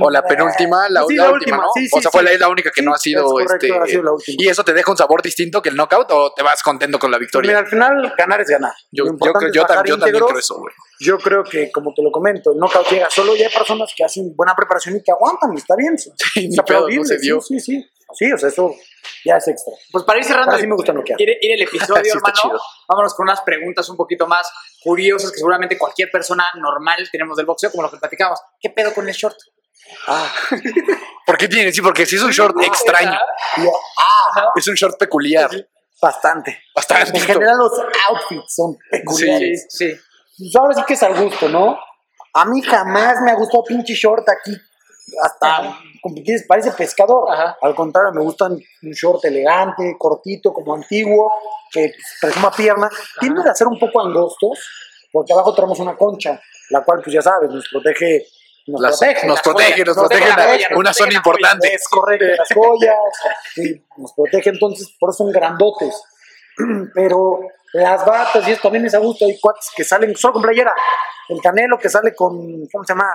O 0.01 0.09
la 0.09 0.23
penúltima, 0.23 0.87
la, 0.89 1.03
Sí, 1.07 1.15
la 1.15 1.25
la 1.25 1.31
última, 1.31 1.57
última, 1.57 1.57
¿no? 1.57 1.63
sí, 1.75 1.87
o 1.91 1.97
sí, 1.97 2.01
sea, 2.01 2.11
fue 2.11 2.21
sí. 2.21 2.27
la, 2.33 2.37
la 2.39 2.49
única 2.49 2.71
que 2.71 2.81
Sí, 2.81 2.85
no 2.85 2.93
ha 2.93 2.97
sido. 2.97 3.25
es 3.39 3.45
correcto, 3.45 3.65
este, 3.67 3.77
ha 3.79 3.85
sido 3.85 4.03
la 4.03 4.11
última. 4.13 4.35
¿Y 4.39 4.47
eso 4.49 4.63
te 4.63 4.73
deja 4.73 4.91
un 4.91 4.97
sabor 4.97 5.21
distinto 5.21 5.61
que 5.61 5.69
el 5.69 5.75
knockout 5.75 6.11
o 6.11 6.33
te 6.33 6.43
vas 6.43 6.61
contento 6.63 6.99
con 6.99 7.11
la 7.11 7.17
Pues 7.17 7.27
victoria? 7.27 7.49
mira, 7.49 7.59
al 7.59 7.67
final 7.67 8.13
ganar 8.17 8.41
es 8.41 8.49
ganar. 8.49 8.73
yo, 8.91 9.03
Lo 9.03 9.09
yo, 9.09 9.13
importante 9.13 9.39
creo- 9.39 9.49
es 9.49 9.55
yo, 9.55 9.61
bajar 9.63 9.77
tam- 9.85 9.87
yo 9.89 9.97
también 9.99 10.23
creo 10.25 10.39
eso, 10.39 10.55
güey. 10.59 10.73
Yo 10.99 11.17
creo 11.17 11.43
que, 11.43 11.71
como 11.71 11.93
te 11.93 12.01
lo 12.01 12.11
comento, 12.11 12.51
el 12.53 12.57
knockout 12.59 12.87
llega 12.89 13.09
solo 13.09 13.35
y 13.35 13.43
hay 13.43 13.51
personas 13.51 13.91
que 13.95 14.03
hacen 14.03 14.33
buena 14.35 14.55
preparación 14.55 14.95
y 14.97 15.03
que 15.03 15.11
aguantan, 15.11 15.51
y 15.53 15.57
está 15.57 15.75
bien. 15.75 15.95
ni 16.35 16.55
pedo, 16.57 16.89
no 16.89 17.03
se 17.03 17.17
dio. 17.19 17.41
Sí, 17.41 17.59
sí, 17.59 17.77
sí. 17.79 17.89
Sí, 18.15 18.31
o 18.31 18.37
sea, 18.37 18.49
eso 18.49 18.75
ya 19.25 19.37
es 19.37 19.47
extra. 19.47 19.73
Pues 19.91 20.03
para 20.03 20.19
ir 20.19 20.25
cerrando 20.25 20.51
Ahora 20.51 20.61
sí 20.61 20.67
me 20.67 20.75
gusta 20.75 20.93
noquear. 20.93 21.19
ir, 21.21 21.29
ir 21.41 21.51
el 21.53 21.61
episodio, 21.67 22.03
Sí, 22.03 22.09
hermano, 22.17 22.33
chido. 22.41 22.59
vámonos 22.87 23.13
con 23.13 23.23
unas 23.25 23.41
preguntas 23.41 23.87
un 23.89 23.97
poquito 23.97 24.27
más 24.27 24.51
curiosas 24.83 25.31
que 25.31 25.37
seguramente 25.37 25.77
cualquier 25.77 26.09
persona 26.11 26.45
normal 26.55 26.97
tenemos 27.11 27.37
del 27.37 27.45
boxeo, 27.45 27.71
como 27.71 27.83
lo 27.83 27.91
que 27.91 27.97
platicamos. 27.97 28.39
¿Qué 28.59 28.69
pedo 28.69 28.93
con 28.93 29.07
el 29.07 29.13
short? 29.13 29.37
Ah, 30.07 30.31
¿Por 31.25 31.37
qué 31.37 31.47
tiene? 31.47 31.71
Sí, 31.71 31.81
porque 31.81 32.05
sí 32.05 32.15
es 32.15 32.23
un 32.23 32.31
short 32.31 32.55
extraño. 32.63 33.11
Ajá. 33.57 34.45
Es 34.55 34.67
un 34.67 34.75
short 34.75 34.97
peculiar. 34.97 35.49
bastante. 36.01 36.61
Bastante. 36.75 37.17
En 37.17 37.23
general 37.23 37.57
los 37.57 37.71
outfits 38.09 38.55
son 38.55 38.77
peculiares. 38.89 39.65
Sí, 39.69 39.91
sí. 39.91 39.99
Pues 40.37 40.55
ahora 40.55 40.73
sí 40.75 40.81
que 40.87 40.93
es 40.95 41.03
al 41.03 41.15
gusto, 41.21 41.47
¿no? 41.49 41.77
A 42.33 42.45
mí 42.45 42.61
jamás 42.61 43.15
me 43.23 43.31
ha 43.31 43.35
gustado 43.35 43.63
pinche 43.63 43.93
short 43.93 44.27
aquí. 44.27 44.57
Hasta, 45.21 45.77
como 46.01 46.15
que 46.15 46.23
quieres, 46.23 46.45
parece 46.47 46.71
pescador. 46.71 47.31
Ajá. 47.31 47.57
Al 47.61 47.75
contrario, 47.75 48.11
me 48.13 48.21
gustan 48.21 48.53
un 48.53 48.91
short 48.91 49.23
elegante, 49.25 49.95
cortito, 49.97 50.53
como 50.53 50.73
antiguo, 50.75 51.31
que 51.71 51.91
presuma 52.21 52.51
pierna. 52.51 52.89
Tienden 53.19 53.47
a 53.47 53.53
ser 53.53 53.67
un 53.67 53.79
poco 53.79 54.01
angostos, 54.01 54.59
porque 55.11 55.33
abajo 55.33 55.53
tenemos 55.53 55.79
una 55.79 55.95
concha, 55.95 56.39
la 56.69 56.83
cual, 56.83 57.01
pues 57.03 57.13
ya 57.13 57.21
sabes, 57.21 57.49
nos 57.49 57.67
protege. 57.69 58.25
Nos 58.65 58.79
Las- 58.79 58.97
protege. 58.97 59.27
nos 59.27 59.41
protege, 59.41 59.71
joyas, 59.71 59.87
nos 59.87 59.97
nos 59.97 60.07
protege 60.07 60.31
una, 60.31 60.43
joya, 60.47 60.67
una 60.77 60.93
zona 60.93 61.13
importante. 61.13 61.73
Es 61.73 61.87
correcto, 61.89 62.25
las 62.37 62.47
joyas, 62.55 62.95
sí, 63.53 63.85
nos 63.97 64.13
protege 64.13 64.49
entonces, 64.51 64.95
por 64.97 65.09
eso 65.09 65.17
son 65.25 65.31
grandotes. 65.33 66.01
Pero 66.95 67.41
las 67.73 68.05
batas 68.05 68.47
y 68.47 68.51
eso 68.51 68.61
también 68.61 68.85
es 68.85 68.93
a 68.93 68.99
gusto, 68.99 69.25
hay 69.25 69.37
cuates 69.39 69.69
que 69.75 69.83
salen 69.83 70.15
solo 70.15 70.35
con 70.35 70.43
playera. 70.43 70.73
El 71.27 71.41
canelo 71.41 71.77
que 71.77 71.89
sale 71.89 72.13
con, 72.15 72.37
¿cómo 72.71 72.83
se 72.85 72.93
llama? 72.93 73.13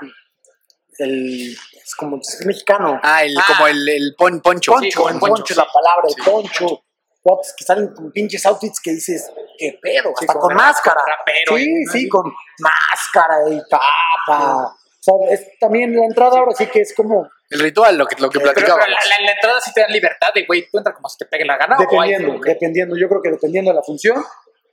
El, 0.98 1.52
es 1.52 1.94
como 1.96 2.16
es 2.20 2.44
mexicano. 2.46 3.00
Ah, 3.02 3.22
el, 3.24 3.36
Ah. 3.38 3.44
como 3.46 3.66
el, 3.68 3.88
el 3.88 4.14
pon- 4.16 4.40
poncho. 4.40 4.72
poncho, 4.72 4.82
sí, 5.08 5.14
el 5.14 5.18
poncho, 5.20 5.34
poncho, 5.36 5.52
es 5.52 5.56
la 5.56 5.64
sí. 5.64 5.70
palabra, 5.72 6.08
el 6.08 6.14
Sí. 6.14 6.30
poncho. 6.30 6.84
Cuates 7.20 7.54
que 7.58 7.64
salen 7.64 7.88
con 7.94 8.10
pinches 8.12 8.46
outfits 8.46 8.80
que 8.80 8.92
dices, 8.92 9.30
qué 9.58 9.78
pedo, 9.82 10.12
Sí, 10.18 10.24
hasta 10.26 10.38
con 10.38 10.50
rap- 10.50 10.58
máscara. 10.58 11.00
rapero, 11.06 11.56
sí, 11.56 11.84
sí, 11.92 12.08
con 12.08 12.32
máscara 12.60 13.36
y 13.50 13.60
capa. 13.68 14.66
O 14.66 14.76
sea, 15.00 15.14
es 15.34 15.58
también 15.58 15.94
la 15.96 16.04
entrada 16.04 16.38
ahora 16.38 16.52
sí 16.56 16.66
que 16.66 16.80
es 16.80 16.94
como 16.94 17.28
El 17.50 17.60
ritual, 17.60 17.96
lo 17.96 18.06
que, 18.06 18.16
lo 18.20 18.28
que 18.30 18.38
Pero, 18.40 18.52
pero 18.54 18.66
platicábamos. 18.66 18.88
la, 18.88 19.16
la- 19.18 19.24
la 19.26 19.32
entrada 19.32 19.60
sí 19.60 19.72
te 19.72 19.80
dan 19.80 19.90
libertad 19.92 20.28
de, 20.34 20.44
güey, 20.46 20.68
tú 20.70 20.78
entras 20.78 20.94
como 20.96 21.08
si 21.08 21.18
te 21.18 21.24
pegue 21.26 21.44
la 21.44 21.56
gana. 21.56 21.76
o 21.78 22.00
hay- 22.00 22.10
Dependiendo, 22.12 22.44
dependiendo. 22.44 22.96
Yo 22.96 23.08
creo 23.08 23.22
que 23.22 23.30
dependiendo 23.30 23.70
de 23.70 23.76
la 23.76 23.82
función 23.82 24.22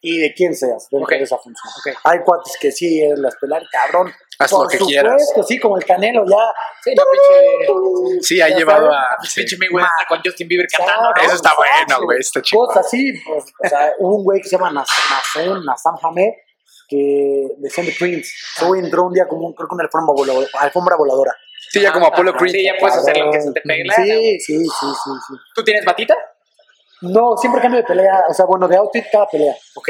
y 0.08 0.20
de 0.20 0.34
quién 0.34 0.56
seas 0.56 0.88
dentro 0.92 1.06
Ok. 1.06 1.12
de 1.12 1.24
esa 1.24 1.38
función. 1.38 1.72
Ok. 1.80 1.98
Hay 2.04 2.20
cuates 2.20 2.54
que 2.60 2.72
sí, 2.72 3.02
es 3.04 3.18
las 3.20 3.36
pelar, 3.38 3.64
cabrón. 3.72 4.12
Haz 4.38 4.52
Por 4.52 4.64
lo 4.64 4.68
que 4.68 4.78
supuesto, 4.78 5.02
quieras. 5.02 5.34
sí, 5.48 5.60
como 5.60 5.78
el 5.78 5.86
Canelo, 5.86 6.26
ya. 6.26 6.36
Sí, 6.84 6.94
no, 6.96 7.04
pinche. 7.12 8.22
Sí, 8.22 8.42
ha 8.42 8.50
llevado 8.50 8.92
sabes. 8.92 9.00
a. 9.20 9.24
Sí. 9.28 9.42
pinche 9.42 9.58
Mayweather 9.58 10.08
con 10.10 10.20
Justin 10.24 10.48
Bieber 10.48 10.68
cantando. 10.68 11.10
Eso 11.22 11.36
está 11.36 11.50
Exacto. 11.50 11.64
bueno, 11.88 12.06
güey, 12.06 12.20
está 12.20 12.42
chido. 12.42 12.66
Cosas 12.66 12.86
así, 12.86 13.14
pues, 13.26 13.44
o 13.64 13.68
sea, 13.70 13.94
un 14.00 14.24
güey 14.24 14.42
que 14.42 14.50
se 14.50 14.58
llama 14.58 14.72
Nas- 14.72 14.90
Nasem, 15.10 15.64
Nasam 15.64 15.96
Hamed, 16.04 16.32
que 16.90 17.48
decían 17.60 17.86
de 17.88 17.94
Prince. 17.98 18.30
Ese 18.58 18.66
güey 18.66 18.82
entró 18.82 19.04
un 19.06 19.14
día 19.14 19.26
como 19.28 19.48
un, 19.48 19.54
creo 19.54 19.68
que 19.70 19.76
una 19.76 19.86
alfombra 19.86 20.14
voladora. 20.14 20.48
Alfombra 20.60 20.96
voladora. 20.98 21.34
Sí, 21.72 21.82
ya 21.82 21.92
como 21.94 22.08
Apollo 22.08 22.32
Ah, 22.36 22.38
Creed. 22.38 22.52
Sí, 22.54 22.64
ya 22.66 22.74
puedes 22.80 22.98
hacer 22.98 23.18
lo 23.18 23.32
que 23.32 23.42
se 23.42 23.52
te 23.52 23.62
pegue 23.62 23.84
la. 23.86 23.96
Sí, 23.96 24.40
sí, 24.40 24.58
sí, 24.60 24.66
sí, 24.70 25.10
sí. 25.28 25.34
¿Tú 25.56 25.64
tienes 25.64 25.84
batita? 25.86 26.16
No, 27.02 27.36
siempre 27.38 27.62
cambio 27.62 27.82
de 27.82 27.88
pelea, 27.88 28.26
o 28.30 28.34
sea, 28.34 28.46
bueno, 28.46 28.68
de 28.68 28.78
outfit 28.78 29.06
cada 29.12 29.28
pelea. 29.28 29.56
Ok. 29.76 29.90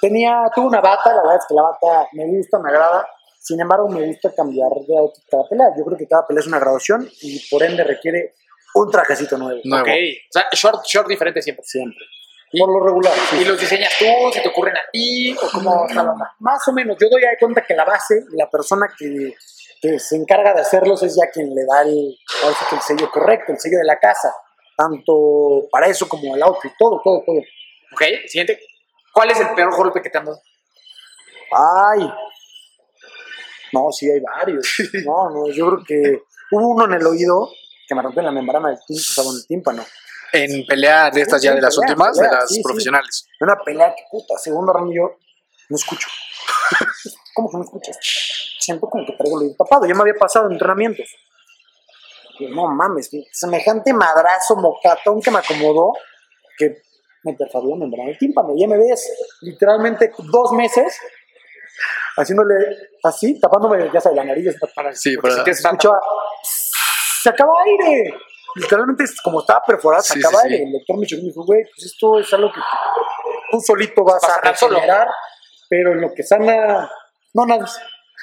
Tenía, 0.00 0.44
tuve 0.54 0.66
una 0.66 0.80
bata, 0.80 1.14
la 1.14 1.22
verdad 1.22 1.36
es 1.36 1.46
que 1.46 1.54
la 1.54 1.62
bata 1.62 2.08
me 2.12 2.26
gusta, 2.26 2.58
me 2.58 2.70
agrada. 2.70 3.06
Sin 3.38 3.60
embargo, 3.60 3.88
me 3.88 4.06
gusta 4.06 4.32
cambiar 4.34 4.70
de 4.86 4.98
outfit 4.98 5.24
cada 5.30 5.44
pelea. 5.48 5.66
Yo 5.76 5.84
creo 5.84 5.98
que 5.98 6.06
cada 6.06 6.26
pelea 6.26 6.40
es 6.40 6.46
una 6.46 6.58
graduación 6.58 7.08
y 7.22 7.40
por 7.50 7.62
ende 7.62 7.84
requiere 7.84 8.34
un 8.74 8.90
trajecito 8.90 9.36
nuevo. 9.36 9.60
Nuevo. 9.64 9.84
Ok. 9.84 9.90
O 9.90 10.32
sea, 10.32 10.46
short, 10.52 10.84
short 10.84 11.08
diferente 11.08 11.42
siempre. 11.42 11.64
Siempre. 11.64 12.04
Por 12.58 12.68
lo 12.68 12.84
regular. 12.84 13.12
sí. 13.30 13.38
¿Y 13.40 13.44
los 13.44 13.60
diseñas 13.60 13.92
tú? 13.98 14.06
¿Se 14.32 14.40
te 14.40 14.48
ocurren 14.48 14.76
a 14.76 14.80
ti? 14.92 15.36
¿O 15.36 15.50
cómo 15.52 15.86
está 15.86 16.02
la 16.02 16.12
onda? 16.12 16.34
Más 16.40 16.66
o 16.66 16.72
menos. 16.72 16.96
Yo 17.00 17.08
doy 17.08 17.20
de 17.20 17.36
cuenta 17.38 17.62
que 17.62 17.74
la 17.74 17.84
base, 17.84 18.24
la 18.32 18.50
persona 18.50 18.88
que, 18.98 19.34
que 19.80 19.98
se 19.98 20.16
encarga 20.16 20.52
de 20.54 20.62
hacerlos 20.62 21.02
es 21.02 21.16
ya 21.16 21.30
quien 21.30 21.54
le 21.54 21.64
da 21.64 21.82
el, 21.82 22.16
el 22.72 22.80
sello 22.80 23.10
correcto, 23.10 23.52
el 23.52 23.58
sello 23.58 23.78
de 23.78 23.84
la 23.84 23.98
casa. 23.98 24.34
Tanto 24.80 25.68
para 25.70 25.88
eso 25.88 26.08
como 26.08 26.34
el 26.34 26.42
outfit, 26.42 26.72
todo, 26.78 27.02
todo, 27.04 27.22
todo. 27.26 27.36
Ok, 27.92 28.02
siguiente. 28.26 28.58
¿Cuál 29.12 29.30
es 29.30 29.38
el 29.38 29.50
peor 29.54 29.76
golpe 29.76 30.00
que 30.00 30.08
te 30.08 30.16
han 30.16 30.24
dado? 30.24 30.40
Ay. 31.52 32.10
No, 33.74 33.92
sí, 33.92 34.10
hay 34.10 34.20
varios. 34.20 34.66
No, 35.04 35.28
no, 35.28 35.52
yo 35.52 35.66
creo 35.66 35.84
que 35.86 36.22
hubo 36.52 36.68
uno 36.68 36.86
en 36.86 36.94
el 36.94 37.06
oído 37.06 37.50
que 37.86 37.94
me 37.94 38.00
rompió 38.00 38.22
la 38.22 38.32
membrana 38.32 38.68
del 38.68 38.78
tímpano, 38.86 39.06
o 39.10 39.12
sea, 39.12 39.24
bueno, 39.24 39.38
el 39.38 39.46
tímpano. 39.46 39.84
En 40.32 40.64
pelea 40.64 41.10
de 41.10 41.20
estas 41.20 41.42
Sí, 41.42 41.48
ya 41.48 41.54
de 41.54 41.60
las 41.60 41.76
pelea, 41.76 41.90
últimas, 41.90 42.16
pelea, 42.16 42.30
de 42.30 42.36
las 42.36 42.48
sí, 42.48 42.54
sí. 42.54 42.62
profesionales. 42.62 43.26
Una 43.40 43.56
pelea 43.62 43.94
que 43.94 44.04
puta, 44.10 44.38
segundo 44.38 44.72
round 44.72 44.94
yo 44.94 45.18
no 45.68 45.76
escucho. 45.76 46.08
¿Cómo 47.34 47.50
que 47.50 47.56
no 47.58 47.64
escuchas? 47.64 47.98
Siento 48.60 48.88
como 48.88 49.04
que 49.04 49.12
traigo 49.12 49.40
el 49.40 49.46
oído 49.48 49.56
tapado. 49.58 49.86
Ya 49.86 49.94
me 49.94 50.00
había 50.00 50.14
pasado 50.14 50.46
en 50.46 50.52
entrenamientos. 50.52 51.06
No 52.48 52.68
mames, 52.68 53.10
semejante 53.32 53.92
madrazo 53.92 54.56
mocatón 54.56 55.20
que 55.20 55.30
me 55.30 55.38
acomodó 55.38 55.92
que 56.58 56.82
me 57.24 57.34
perforó 57.34 57.68
la 57.70 57.76
membrana 57.76 58.08
del 58.08 58.18
tímpano. 58.18 58.50
Ya 58.56 58.66
me 58.66 58.78
ves 58.78 59.10
literalmente 59.42 60.10
dos 60.18 60.52
meses 60.52 60.98
haciéndole 62.16 62.54
así, 63.02 63.38
tapándome, 63.40 63.90
ya 63.92 64.00
sabes, 64.00 64.16
la 64.16 64.24
nariz 64.24 64.54
para 64.74 64.92
Sí, 64.94 65.16
pero- 65.20 65.34
si 65.36 65.44
te 65.44 65.54
se 65.54 65.62
escuchaba, 65.62 65.98
se 67.22 67.28
acaba 67.28 67.52
aire. 67.64 68.14
Literalmente, 68.56 69.04
como 69.22 69.40
estaba 69.40 69.62
perforada, 69.64 70.02
se 70.02 70.14
Sí, 70.14 70.20
acaba 70.20 70.42
sí, 70.42 70.48
aire. 70.48 70.64
El 70.64 70.72
doctor 70.72 70.98
me 70.98 71.06
dijo, 71.06 71.44
güey, 71.44 71.62
pues 71.64 71.86
esto 71.86 72.18
es 72.18 72.32
algo 72.34 72.50
que 72.52 72.60
tú 73.50 73.60
solito 73.60 74.02
vas 74.04 74.22
a 74.24 74.40
regenerar, 74.40 75.08
pero 75.68 75.92
en 75.92 76.00
lo 76.00 76.12
que 76.12 76.22
sana, 76.22 76.90
no 77.34 77.46
nada. 77.46 77.66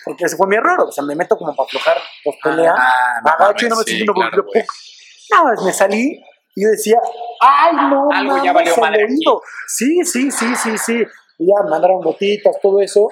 Porque 0.07 0.25
ese 0.25 0.37
fue 0.37 0.47
mi 0.47 0.55
error. 0.55 0.81
O 0.81 0.91
sea, 0.91 1.03
me 1.03 1.15
meto 1.15 1.37
como 1.37 1.55
para 1.55 1.67
aflojar 1.67 1.97
post 2.23 2.39
pelea. 2.43 2.73
Ah, 2.77 3.21
no 3.23 3.31
agacho 3.31 3.65
y 3.65 3.69
no 3.69 3.75
me 3.75 3.83
sí, 3.83 3.95
siento 3.95 4.13
claro, 4.13 4.43
güey. 4.43 4.65
No, 5.31 5.65
me 5.65 5.73
salí 5.73 6.21
y 6.57 6.63
yo 6.63 6.71
decía, 6.71 6.97
ay, 7.39 7.75
no, 7.75 8.09
Algo 8.11 8.31
mames, 8.31 8.43
ya 8.43 8.51
valió 8.51 8.75
madre. 8.77 9.07
Sí, 9.67 10.03
sí, 10.03 10.31
sí, 10.31 10.55
sí, 10.55 10.77
sí. 10.77 11.05
Y 11.37 11.45
ya 11.45 11.69
mandaron 11.69 12.01
gotitas, 12.01 12.55
todo 12.59 12.81
eso. 12.81 13.09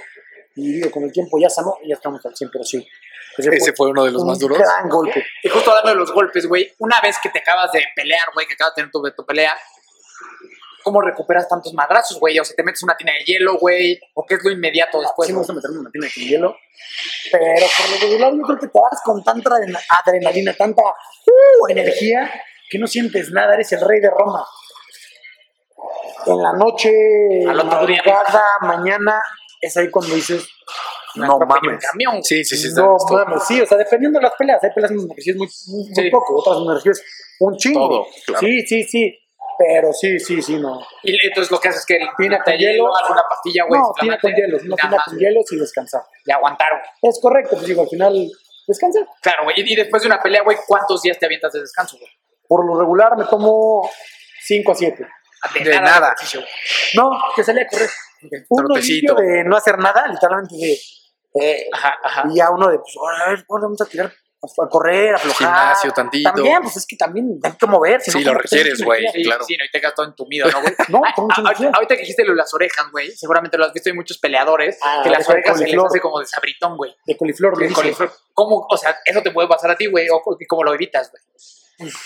Y 0.56 0.74
digo, 0.74 0.90
con 0.90 1.04
el 1.04 1.12
tiempo 1.12 1.38
ya 1.40 1.48
sanó 1.48 1.76
y 1.84 1.90
ya 1.90 1.96
estamos 1.96 2.26
al 2.26 2.36
100, 2.36 2.50
pero 2.52 2.64
sí. 2.64 2.88
Ese 3.38 3.74
fue 3.74 3.90
uno 3.90 4.04
de 4.06 4.12
los 4.12 4.24
un 4.24 4.30
más 4.30 4.40
duros. 4.40 4.58
gran 4.58 4.90
golpe. 4.90 5.24
Y 5.44 5.50
justo 5.50 5.70
hablando 5.70 5.92
de 5.92 5.98
los 5.98 6.12
golpes, 6.12 6.48
güey, 6.48 6.74
una 6.80 7.00
vez 7.02 7.18
que 7.22 7.30
te 7.30 7.40
acabas 7.40 7.72
de 7.72 7.84
pelear, 7.96 8.30
güey, 8.34 8.48
que 8.48 8.54
acabas 8.54 8.74
de 8.74 8.82
tener 8.82 8.92
tu, 8.92 9.04
tu 9.16 9.26
pelea, 9.26 9.54
¿cómo 10.86 11.02
recuperas 11.02 11.50
tantos 11.50 11.74
madrazos, 11.74 12.20
güey? 12.20 12.38
O 12.40 12.46
sea, 12.46 12.56
te 12.56 12.64
metes 12.64 12.84
una 12.84 12.96
tina 12.96 13.12
de 13.12 13.26
hielo, 13.26 13.58
güey, 13.58 14.00
o 14.14 14.24
qué 14.26 14.36
es 14.36 14.44
lo 14.44 14.52
inmediato 14.52 15.02
después. 15.02 15.28
sí 15.28 15.34
me 15.34 15.40
gusta 15.40 15.54
meterme 15.54 15.80
una 15.80 15.90
tina 15.92 16.08
con 16.14 16.24
hielo. 16.24 16.56
Pero 17.32 17.44
por 17.78 17.90
lo 17.90 17.98
regular 18.08 18.32
yo 18.34 18.42
creo 18.44 18.60
que 18.60 18.68
te 18.68 18.72
vas 18.80 19.02
con 19.04 19.24
tanta 19.24 19.50
adrena- 19.50 19.80
adrenalina, 20.06 20.54
tanta 20.54 20.84
uh, 20.84 21.68
energía, 21.70 22.32
que 22.70 22.78
no 22.78 22.86
sientes 22.88 23.32
nada, 23.32 23.56
eres 23.56 23.72
el 23.74 23.82
rey 23.82 24.00
de 24.00 24.10
Roma. 24.12 24.46
En 26.28 26.42
la 26.42 26.54
noche, 26.54 26.90
Al 27.48 27.60
otro 27.60 27.86
día. 27.86 28.02
madrugada, 28.06 28.44
mañana, 28.62 29.20
es 29.62 29.76
ahí 29.78 29.90
cuando 29.92 30.16
dices, 30.16 30.48
no 31.16 31.40
mames. 31.40 31.80
camión. 31.84 32.24
Sí, 32.24 32.44
sí, 32.44 32.58
sí. 32.58 32.70
no 32.76 32.98
mames, 33.10 33.44
sí, 33.48 33.62
o 33.62 33.66
sea, 33.66 33.78
dependiendo 33.78 34.20
de 34.20 34.24
las 34.24 34.34
peleas, 34.36 34.64
hay 34.64 34.70
peleas 34.74 34.94
donde 34.96 35.14
recibes 35.16 35.38
muy, 35.38 35.48
muy, 35.68 35.86
muy 35.88 35.96
Sí. 35.96 36.10
poco, 36.10 36.38
otras 36.40 36.56
donde 36.56 36.70
me 36.70 36.76
recibes 36.76 37.04
un 37.40 37.58
chingo. 37.58 37.88
Todo, 37.90 38.08
claro. 38.26 38.40
Sí, 38.46 38.62
sí, 38.68 38.84
sí, 38.84 39.20
pero 39.58 39.92
sí, 39.94 40.20
sí, 40.20 40.42
sí, 40.42 40.58
no. 40.58 40.80
Y 41.04 41.16
entonces 41.28 41.52
lo 41.52 41.60
que 41.60 41.70
haces 41.70 41.82
es 41.82 41.86
que 41.86 42.00
Tina 42.18 42.40
con 42.44 42.54
hielo. 42.58 42.96
alguna 42.96 43.24
pastilla, 43.30 43.64
güey. 43.68 43.80
no, 43.82 43.94
tina 44.00 44.18
con 44.20 44.34
hielos, 44.34 44.64
no 44.64 44.76
y 44.76 44.78
nada 44.78 44.90
tina 44.90 45.04
con 45.06 45.18
hielos 45.18 45.46
y 45.52 45.58
descansar. 45.58 46.02
Y 46.26 46.32
aguantaron. 46.32 46.80
Es 47.02 47.20
correcto, 47.22 47.52
pues 47.56 47.66
digo, 47.68 47.82
al 47.84 47.90
final, 47.90 48.28
descansar. 48.68 49.06
Claro, 49.22 49.44
güey. 49.46 49.56
Y 49.58 49.76
después 49.76 50.02
de 50.04 50.08
una 50.08 50.22
pelea, 50.22 50.44
güey, 50.44 50.58
¿cuántos 50.68 51.02
días 51.02 51.18
te 51.20 51.26
avientas 51.26 51.54
de 51.54 51.62
descanso, 51.62 51.98
güey? 51.98 52.12
Por 52.48 52.66
lo 52.66 52.80
regular 52.80 53.18
me 53.18 53.26
tomo 53.26 53.90
5 54.46 54.72
a 54.72 54.76
7. 54.76 55.08
De 55.64 55.80
nada. 55.80 56.08
ejercicio, 56.08 56.40
güey. 56.42 56.50
No, 56.96 57.12
que 57.36 57.44
salí 57.44 57.62
a 57.62 57.68
correr. 57.68 57.90
Limpio 58.82 59.16
de 59.16 59.44
no 59.44 59.56
hacer 59.58 59.78
nada, 59.78 60.08
literalmente 60.08 60.56
de... 60.56 60.80
eh, 61.42 61.68
Ajá, 61.72 61.96
ajá. 62.04 62.24
y 62.32 62.38
ya 62.38 62.50
uno 62.50 62.70
de, 62.70 62.78
pues, 62.80 62.96
a 63.24 63.30
ver, 63.30 63.46
vamos 63.48 63.80
a 63.82 63.86
tirar, 63.86 64.12
a 64.58 64.70
correr, 64.70 65.14
a 65.14 65.18
aflojar. 65.18 65.38
Gimnasio 65.38 65.92
tantito. 65.92 66.32
También, 66.32 66.62
pues 66.62 66.78
es 66.78 66.86
que 66.88 66.96
también 66.96 67.40
hay 67.44 67.52
que 67.54 67.66
mover. 67.68 68.02
si 68.02 68.12
Sí, 68.12 68.20
no, 68.20 68.26
lo 68.26 68.32
¿cómo 68.32 68.42
te 68.42 68.44
requieres, 68.58 68.84
güey. 68.84 69.06
Sí, 69.14 69.24
claro. 69.24 69.44
sí, 69.46 69.56
no, 69.58 69.66
y 69.66 69.70
te 69.72 69.80
quedas 69.82 69.96
todo 69.96 70.06
entumido, 70.06 70.50
¿no, 70.50 70.62
güey? 70.62 70.74
No, 70.90 71.02
mucha 71.18 71.42
a- 71.42 71.70
a- 71.70 71.72
ahorita 71.76 71.96
que 71.96 72.02
dijiste 72.02 72.24
lo 72.24 72.32
de 72.32 72.38
las 72.38 72.54
orejas, 72.54 72.86
güey, 72.92 73.12
seguramente 73.12 73.58
lo 73.58 73.66
has 73.66 73.74
visto 73.74 73.90
en 73.90 73.96
muchos 73.96 74.18
peleadores, 74.18 74.78
Ah, 74.84 75.02
que 75.04 75.10
las 75.10 75.28
orejas 75.30 75.58
se 75.58 75.66
les 75.66 75.84
hace 75.84 76.00
como 76.00 76.20
de 76.20 76.26
sabritón, 76.26 76.78
güey. 76.78 76.96
De 77.06 77.18
coliflor, 77.18 77.58
De 77.58 77.72
coliflor. 77.72 78.12
¿Cómo, 78.34 78.66
o 78.70 78.78
sea, 78.78 78.98
eso 79.06 79.22
te 79.22 79.32
puede 79.32 79.48
pasar 79.48 79.72
a 79.72 79.76
ti, 79.76 79.88
güey? 79.88 80.08
¿O 80.10 80.22
cómo 80.48 80.64
lo 80.64 80.74
evitas, 80.74 81.10
güey? 81.12 81.24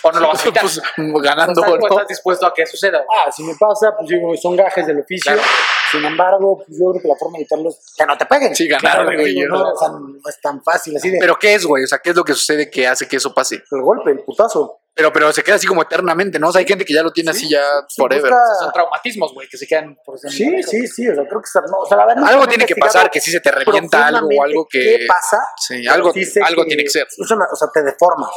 ¿O 0.03 0.11
no 0.11 0.19
lo 0.19 0.27
vas 0.29 0.39
a 0.39 0.43
evitar? 0.47 0.63
Pues, 0.63 0.79
¿O 0.79 1.19
ganando, 1.19 1.61
estás, 1.61 1.73
o 1.73 1.77
¿no? 1.77 1.87
estás 1.87 2.07
dispuesto 2.07 2.45
a 2.45 2.53
que 2.53 2.65
suceda? 2.65 3.03
Ah, 3.09 3.31
si 3.31 3.43
me 3.43 3.53
pasa, 3.55 3.93
pues 3.97 4.09
digo, 4.09 4.35
son 4.37 4.55
gajes 4.55 4.85
del 4.87 4.99
oficio. 4.99 5.31
Claro. 5.31 5.47
Sin 5.91 6.05
embargo, 6.05 6.57
pues 6.57 6.77
yo 6.79 6.91
creo 6.91 7.01
que 7.01 7.07
la 7.07 7.15
forma 7.15 7.37
de 7.37 7.41
evitarlos 7.43 7.75
es 7.79 7.93
que 7.97 8.05
no 8.05 8.15
te 8.17 8.25
peguen. 8.27 8.55
Sí, 8.55 8.67
ganar, 8.67 8.81
Claro, 8.81 9.11
güey, 9.19 9.35
no, 9.39 9.71
o 9.71 9.75
sea, 9.77 9.89
no 9.89 10.29
es 10.29 10.39
tan 10.39 10.61
fácil 10.63 10.95
así 10.95 11.09
de 11.09 11.17
Pero 11.19 11.37
¿qué 11.39 11.55
es, 11.55 11.65
güey? 11.65 11.83
O 11.83 11.87
sea, 11.87 11.97
¿qué 11.97 12.11
es 12.11 12.15
lo 12.15 12.23
que 12.23 12.33
sucede 12.33 12.69
que 12.69 12.87
hace 12.87 13.07
que 13.07 13.15
eso 13.17 13.33
pase? 13.33 13.55
el 13.71 13.81
golpe, 13.81 14.11
el 14.11 14.19
putazo. 14.23 14.81
Pero, 14.93 15.13
pero 15.13 15.31
se 15.31 15.43
queda 15.43 15.55
así 15.55 15.65
como 15.65 15.81
eternamente, 15.81 16.37
¿no? 16.39 16.49
O 16.49 16.51
sea, 16.51 16.59
hay 16.59 16.67
gente 16.67 16.83
que 16.83 16.93
ya 16.93 17.01
lo 17.01 17.11
tiene 17.11 17.31
así 17.31 17.49
ya 17.49 17.61
sí, 17.87 17.95
forever. 18.01 18.29
busca- 18.31 18.55
Son 18.59 18.71
traumatismos, 18.73 19.33
güey, 19.33 19.47
que 19.47 19.57
se 19.57 19.65
quedan 19.65 19.97
por 20.05 20.15
ese 20.15 20.29
Sí, 20.29 20.61
sí, 20.61 20.87
sí, 20.87 21.07
o 21.07 21.15
sea, 21.15 21.25
creo 21.25 21.41
que 21.41 21.45
está- 21.47 21.61
no, 21.61 21.77
o 21.77 21.85
sea, 21.87 21.97
la 21.97 22.05
verdad, 22.05 22.23
Algo 22.27 22.47
tiene 22.47 22.65
que 22.65 22.75
pasar, 22.75 23.09
que 23.09 23.21
sí 23.21 23.31
se 23.31 23.39
te 23.39 23.49
revienta 23.49 24.07
algo 24.07 24.27
o 24.37 24.43
algo 24.43 24.67
que... 24.69 24.79
¿Qué 24.99 25.05
pasa? 25.07 25.39
Sí, 25.57 25.87
algo, 25.87 26.11
algo 26.45 26.65
tiene 26.65 26.83
que 26.83 26.89
ser. 26.89 27.07
o 27.17 27.55
sea, 27.55 27.67
te 27.73 27.81
deformas. 27.83 28.29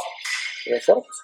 Deformas. 0.65 1.23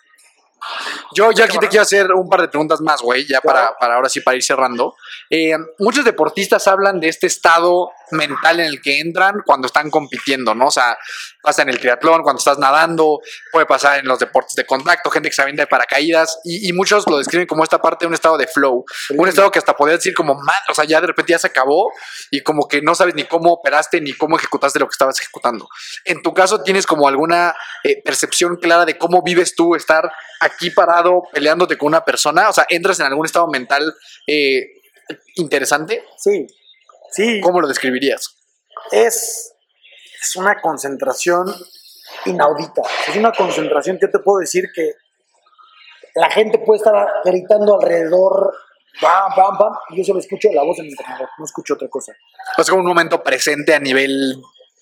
Yo 1.16 1.32
ya 1.32 1.46
aquí 1.46 1.58
te 1.58 1.68
quiero 1.68 1.84
hacer 1.84 2.12
un 2.12 2.30
par 2.30 2.42
de 2.42 2.50
preguntas 2.50 2.82
más, 2.82 3.02
güey, 3.02 3.26
ya 3.26 3.42
para, 3.42 3.76
para 3.80 3.96
ahora 3.96 4.10
sí, 4.10 4.22
para 4.22 4.36
ir 4.36 4.44
cerrando. 4.44 4.96
Eh, 5.30 5.56
muchos 5.80 6.04
deportistas 6.04 6.68
hablan 6.68 7.00
de 7.00 7.08
este 7.08 7.28
estado 7.28 7.92
mental 8.12 8.60
en 8.60 8.68
el 8.68 8.82
que 8.82 8.99
entran 8.99 9.36
cuando 9.45 9.68
están 9.68 9.89
compitiendo, 9.89 10.55
¿no? 10.55 10.68
O 10.68 10.72
sea, 10.72 10.97
pasa 11.41 11.62
en 11.62 11.70
el 11.70 11.80
triatlón, 11.80 12.24
cuando 12.24 12.39
estás 12.39 12.57
nadando, 12.57 13.20
puede 13.51 13.66
pasar 13.66 13.99
en 13.99 14.07
los 14.07 14.20
deportes 14.20 14.55
de 14.55 14.66
contacto, 14.66 15.10
gente 15.10 15.30
que 15.30 15.36
se 15.36 15.41
avienta 15.41 15.64
de 15.64 15.68
paracaídas, 15.68 16.39
y, 16.43 16.68
y 16.68 16.74
muchos 16.74 17.05
lo 17.10 17.18
describen 17.18 17.47
como 17.47 17.64
esta 17.64 17.80
parte 17.82 18.05
de 18.05 18.07
un 18.07 18.14
estado 18.14 18.38
de 18.38 18.47
flow, 18.47 18.86
un 19.16 19.28
estado 19.28 19.51
que 19.51 19.60
hasta 19.60 19.76
podría 19.76 19.97
decir 19.97 20.14
como, 20.14 20.36
man, 20.36 20.57
o 20.70 20.74
sea, 20.74 20.86
ya 20.86 21.01
de 21.01 21.07
repente 21.07 21.32
ya 21.32 21.39
se 21.39 21.47
acabó 21.47 21.91
y 22.32 22.41
como 22.41 22.68
que 22.68 22.82
no 22.82 22.95
sabes 22.95 23.16
ni 23.16 23.24
cómo 23.24 23.53
operaste 23.53 24.01
ni 24.01 24.14
cómo 24.14 24.38
ejecutaste 24.38 24.80
lo 24.80 24.88
que 24.88 24.93
estabas 24.93 25.20
ejecutando. 25.20 25.68
En 26.05 26.22
tu 26.22 26.34
caso, 26.34 26.62
¿tienes 26.64 26.86
como 26.86 27.07
alguna 27.07 27.55
eh, 27.84 28.01
percepción 28.03 28.57
clara 28.57 28.86
de 28.86 28.97
cómo 28.97 29.22
vives 29.24 29.55
tú 29.55 29.76
estar 29.76 30.12
aquí 30.39 30.72
parado 30.72 31.24
peleándote 31.32 31.78
con 31.78 31.88
una 31.88 32.05
persona? 32.05 32.49
O 32.49 32.53
sea, 32.53 32.66
¿entras 32.70 32.99
en 32.99 33.07
algún 33.07 33.26
estado 33.26 33.47
mental 33.47 33.93
eh, 34.28 34.68
interesante? 35.36 36.03
Sí, 36.18 36.47
sí, 37.12 37.41
¿Cómo 37.41 37.62
lo 37.62 37.68
describirías? 37.68 38.36
es, 38.91 39.53
es 40.22 40.36
una 40.36 40.60
concentración 40.62 41.47
inaudita. 42.26 42.82
Es 43.07 43.16
una 43.16 43.32
concentración 43.32 43.97
que 43.99 44.07
te 44.07 44.20
puedo 44.20 44.39
decir 44.39 44.66
que 44.74 44.93
la 46.16 46.30
gente 46.30 46.60
puede 46.60 46.78
estar 46.78 47.07
gritando 47.24 47.76
alrededor, 47.76 48.53
pam, 48.99 49.34
pam, 49.36 49.57
pam, 49.57 49.74
y 49.89 49.97
yo 49.97 50.03
solo 50.03 50.20
escucho 50.20 50.49
la 50.51 50.64
voz 50.64 50.78
del 50.78 50.88
entrenador, 50.88 51.30
no 51.38 51.45
escucho 51.45 51.76
otra 51.76 51.88
cosa. 51.88 52.14
Sea, 52.55 52.66
como 52.66 52.82
un 52.82 52.88
momento 52.88 53.24
presente 53.24 53.74
a 53.74 53.80
nivel... 53.80 54.41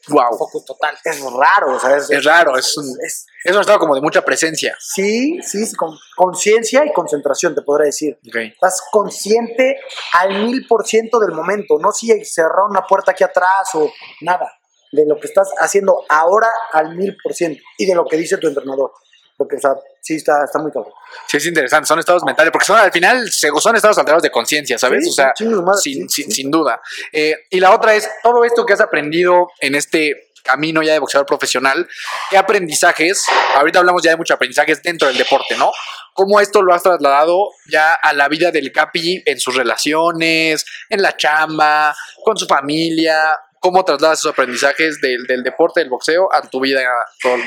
Wow. 0.10 0.38
Focus 0.38 0.66
total. 0.66 0.98
Es 1.04 1.20
raro, 1.22 1.76
o 1.76 1.80
sea, 1.80 1.96
es, 1.98 2.10
Es 2.10 2.24
raro, 2.24 2.58
es 2.58 2.78
un, 2.78 2.86
es- 3.06 3.26
es 3.44 3.54
un 3.56 3.62
estado 3.62 3.80
como 3.80 3.96
de 3.96 4.02
mucha 4.02 4.24
presencia. 4.24 4.76
sí, 4.80 5.40
sí, 5.42 5.66
sí, 5.66 5.76
con 5.76 5.98
conciencia 6.16 6.86
y 6.86 6.92
concentración, 6.94 7.56
te 7.56 7.62
podré 7.62 7.86
decir. 7.86 8.18
Ok. 8.28 8.36
Estás 8.54 8.82
consciente 8.92 9.78
al 10.14 10.46
mil 10.46 10.66
por 10.68 10.86
ciento 10.88 11.20
del 11.20 11.32
momento, 11.34 11.78
no 11.80 11.92
si 11.92 12.08
cerrar 12.26 12.66
una 12.70 12.82
puerta 12.86 13.12
aquí 13.12 13.24
atrás 13.24 13.70
o 13.76 13.90
nada, 14.22 14.52
de 14.92 15.06
lo 15.06 15.20
que 15.20 15.28
estás 15.28 15.50
haciendo 15.60 16.04
ahora 16.10 16.48
al 16.74 16.96
mil 16.96 17.16
por 17.24 17.34
ciento 17.34 17.62
y 17.78 17.86
de 17.86 17.96
lo 17.96 18.06
que 18.06 18.18
dice 18.18 18.38
tu 18.38 18.48
entrenador. 18.48 18.92
Porque, 19.38 19.58
o 19.58 19.60
sea, 19.60 19.76
sí 20.02 20.16
está, 20.16 20.44
está 20.46 20.58
muy 20.60 20.72
cabrón. 20.72 20.92
Sí, 21.28 21.38
es 21.38 21.46
interesante, 21.46 21.88
son 21.88 22.00
estados 22.00 22.24
mentales, 22.26 22.52
porque 22.52 22.66
son 22.66 22.78
al 22.80 22.92
final 22.92 23.30
son 23.32 23.76
estados 23.76 23.98
alterados 24.00 24.24
de 24.24 24.32
conciencia, 24.32 24.78
¿sabes? 24.80 25.04
Sí, 25.04 25.10
o 25.12 25.14
sea, 25.14 25.34
madre, 25.62 25.80
sin, 25.82 26.10
sí, 26.10 26.24
sin- 26.24 26.32
sí. 26.32 26.42
sin 26.42 26.52
duda. 26.52 26.82
Eh, 27.12 27.36
y 27.52 27.60
la 27.60 27.72
otra 27.76 27.94
es 27.94 28.10
todo 28.24 28.44
esto 28.44 28.66
que 28.66 28.74
has 28.74 28.82
aprendido 28.82 29.50
en 29.60 29.76
este 29.76 30.24
camino 30.44 30.82
ya 30.82 30.94
de 30.94 31.00
boxeador 31.00 31.28
profesional, 31.28 31.88
¿qué 32.30 32.38
aprendizajes, 32.38 33.26
ahorita 33.56 33.80
hablamos 33.80 34.02
ya 34.02 34.12
de 34.12 34.18
muchos 34.18 34.34
aprendizajes 34.34 34.82
dentro 34.82 35.10
del 35.10 35.18
deporte, 35.18 35.58
¿no? 35.58 35.72
¿Cómo 36.14 36.40
esto 36.40 36.62
lo 36.62 36.74
has 36.74 36.82
trasladado 36.84 37.50
ya 37.70 37.92
a 37.94 38.14
la 38.14 38.30
vida 38.30 38.50
del 38.50 38.72
Capi 38.72 39.22
en 39.26 39.40
sus 39.42 39.56
relaciones, 39.56 40.66
en 40.90 41.02
la 41.02 41.18
chamba, 41.18 41.94
con 42.24 42.38
su 42.38 42.48
familia? 42.48 43.22
¿Cómo 43.60 43.84
trasladas 43.84 44.20
esos 44.20 44.32
aprendizajes 44.32 45.02
del, 45.02 45.26
del 45.28 45.44
deporte, 45.44 45.82
del 45.82 45.90
boxeo, 45.90 46.30
a 46.34 46.42
tu 46.44 46.62
vida 46.62 46.82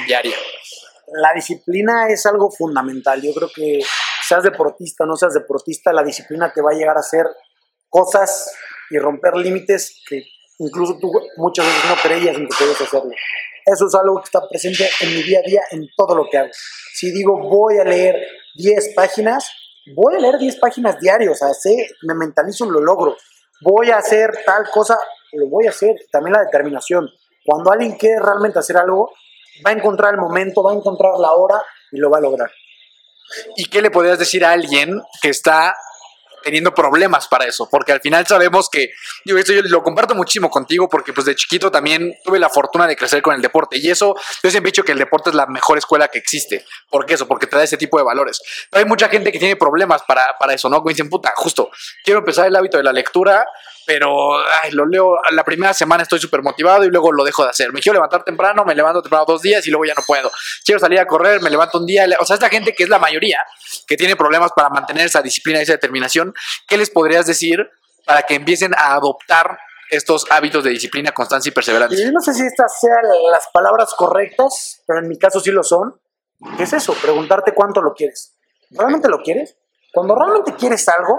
diaria? 0.06 0.36
La 1.12 1.32
disciplina 1.34 2.08
es 2.08 2.24
algo 2.26 2.50
fundamental. 2.50 3.20
Yo 3.20 3.32
creo 3.34 3.48
que 3.54 3.80
seas 4.26 4.42
deportista 4.44 5.04
o 5.04 5.06
no 5.06 5.16
seas 5.16 5.34
deportista, 5.34 5.92
la 5.92 6.04
disciplina 6.04 6.52
te 6.52 6.62
va 6.62 6.70
a 6.70 6.74
llegar 6.74 6.96
a 6.96 7.00
hacer 7.00 7.26
cosas 7.88 8.54
y 8.90 8.98
romper 8.98 9.36
límites 9.36 10.02
que 10.08 10.22
incluso 10.58 10.98
tú 11.00 11.10
muchas 11.36 11.66
veces 11.66 11.82
no 11.88 11.96
creías 12.00 12.36
en 12.36 12.46
que 12.46 12.54
podías 12.56 12.80
hacerlo. 12.80 13.10
Eso 13.66 13.86
es 13.86 13.94
algo 13.94 14.18
que 14.18 14.24
está 14.24 14.40
presente 14.48 14.88
en 15.00 15.14
mi 15.14 15.22
día 15.22 15.40
a 15.40 15.42
día, 15.42 15.62
en 15.72 15.86
todo 15.96 16.14
lo 16.14 16.28
que 16.30 16.38
hago. 16.38 16.50
Si 16.94 17.10
digo 17.10 17.38
voy 17.38 17.78
a 17.78 17.84
leer 17.84 18.16
10 18.56 18.94
páginas, 18.94 19.50
voy 19.94 20.14
a 20.14 20.18
leer 20.18 20.38
10 20.38 20.56
páginas 20.60 20.98
diarios, 21.00 21.42
o 21.42 21.54
sea, 21.54 21.72
me 22.02 22.14
mentalizo, 22.14 22.70
lo 22.70 22.80
logro. 22.80 23.16
Voy 23.62 23.90
a 23.90 23.98
hacer 23.98 24.30
tal 24.46 24.70
cosa, 24.70 24.98
lo 25.32 25.48
voy 25.48 25.66
a 25.66 25.70
hacer. 25.70 25.94
También 26.10 26.34
la 26.34 26.44
determinación. 26.44 27.08
Cuando 27.44 27.72
alguien 27.72 27.96
quiere 27.96 28.20
realmente 28.20 28.58
hacer 28.58 28.76
algo, 28.76 29.12
va 29.64 29.70
a 29.70 29.74
encontrar 29.74 30.14
el 30.14 30.20
momento, 30.20 30.62
va 30.62 30.72
a 30.72 30.74
encontrar 30.74 31.12
la 31.18 31.32
hora 31.32 31.62
y 31.92 31.98
lo 31.98 32.10
va 32.10 32.18
a 32.18 32.20
lograr. 32.20 32.50
¿Y 33.56 33.66
qué 33.66 33.80
le 33.80 33.90
podrías 33.90 34.18
decir 34.18 34.44
a 34.44 34.52
alguien 34.52 35.00
que 35.22 35.28
está 35.28 35.74
teniendo 36.42 36.74
problemas 36.74 37.28
para 37.28 37.44
eso, 37.44 37.68
porque 37.70 37.92
al 37.92 38.00
final 38.00 38.26
sabemos 38.26 38.68
que, 38.70 38.90
yo 39.24 39.36
esto 39.38 39.52
yo 39.52 39.62
lo 39.62 39.82
comparto 39.82 40.14
muchísimo 40.14 40.50
contigo, 40.50 40.88
porque 40.88 41.12
pues 41.12 41.26
de 41.26 41.34
chiquito 41.34 41.70
también 41.70 42.14
tuve 42.24 42.38
la 42.38 42.48
fortuna 42.48 42.86
de 42.86 42.96
crecer 42.96 43.22
con 43.22 43.34
el 43.34 43.42
deporte, 43.42 43.78
y 43.78 43.90
eso, 43.90 44.14
yo 44.42 44.50
siempre 44.50 44.68
he 44.68 44.72
dicho 44.72 44.82
que 44.82 44.92
el 44.92 44.98
deporte 44.98 45.30
es 45.30 45.36
la 45.36 45.46
mejor 45.46 45.78
escuela 45.78 46.08
que 46.08 46.18
existe, 46.18 46.64
¿por 46.88 47.06
qué 47.06 47.14
eso? 47.14 47.26
Porque 47.26 47.46
da 47.46 47.62
ese 47.62 47.76
tipo 47.76 47.98
de 47.98 48.04
valores. 48.04 48.40
Pero 48.70 48.82
hay 48.82 48.88
mucha 48.88 49.08
gente 49.08 49.32
que 49.32 49.38
tiene 49.38 49.56
problemas 49.56 50.02
para, 50.02 50.22
para 50.38 50.54
eso, 50.54 50.68
¿no? 50.68 50.82
Que 50.82 50.90
dicen, 50.90 51.08
puta, 51.08 51.32
justo, 51.36 51.70
quiero 52.04 52.20
empezar 52.20 52.46
el 52.46 52.56
hábito 52.56 52.76
de 52.76 52.84
la 52.84 52.92
lectura, 52.92 53.44
pero 53.92 54.38
ay, 54.62 54.70
lo 54.70 54.86
leo, 54.86 55.16
la 55.32 55.42
primera 55.42 55.74
semana 55.74 56.04
estoy 56.04 56.20
súper 56.20 56.42
motivado 56.42 56.84
y 56.84 56.90
luego 56.90 57.10
lo 57.10 57.24
dejo 57.24 57.42
de 57.42 57.50
hacer. 57.50 57.72
Me 57.72 57.80
quiero 57.80 57.94
levantar 57.94 58.22
temprano, 58.22 58.64
me 58.64 58.72
levanto 58.72 59.02
temprano 59.02 59.24
dos 59.26 59.42
días 59.42 59.66
y 59.66 59.70
luego 59.70 59.84
ya 59.84 59.94
no 59.94 60.02
puedo. 60.06 60.30
Quiero 60.64 60.78
salir 60.78 61.00
a 61.00 61.06
correr, 61.06 61.42
me 61.42 61.50
levanto 61.50 61.78
un 61.78 61.86
día. 61.86 62.06
O 62.20 62.24
sea, 62.24 62.34
esta 62.34 62.48
gente 62.48 62.72
que 62.72 62.84
es 62.84 62.88
la 62.88 63.00
mayoría, 63.00 63.38
que 63.88 63.96
tiene 63.96 64.14
problemas 64.14 64.52
para 64.54 64.68
mantener 64.68 65.06
esa 65.06 65.22
disciplina 65.22 65.58
y 65.58 65.62
esa 65.62 65.72
determinación, 65.72 66.32
¿qué 66.68 66.76
les 66.76 66.88
podrías 66.88 67.26
decir 67.26 67.68
para 68.06 68.22
que 68.22 68.36
empiecen 68.36 68.74
a 68.76 68.94
adoptar 68.94 69.58
estos 69.90 70.24
hábitos 70.30 70.62
de 70.62 70.70
disciplina, 70.70 71.10
constancia 71.10 71.50
y 71.50 71.52
perseverancia? 71.52 72.06
Yo 72.06 72.12
no 72.12 72.20
sé 72.20 72.32
si 72.32 72.46
estas 72.46 72.78
sean 72.78 73.02
las 73.32 73.48
palabras 73.52 73.92
correctas, 73.96 74.84
pero 74.86 75.00
en 75.00 75.08
mi 75.08 75.18
caso 75.18 75.40
sí 75.40 75.50
lo 75.50 75.64
son. 75.64 76.00
¿Qué 76.56 76.62
es 76.62 76.72
eso? 76.72 76.94
Preguntarte 76.94 77.54
cuánto 77.54 77.82
lo 77.82 77.92
quieres. 77.94 78.36
¿Realmente 78.70 79.08
lo 79.08 79.20
quieres? 79.20 79.56
Cuando 79.92 80.14
realmente 80.14 80.54
quieres 80.54 80.88
algo, 80.88 81.18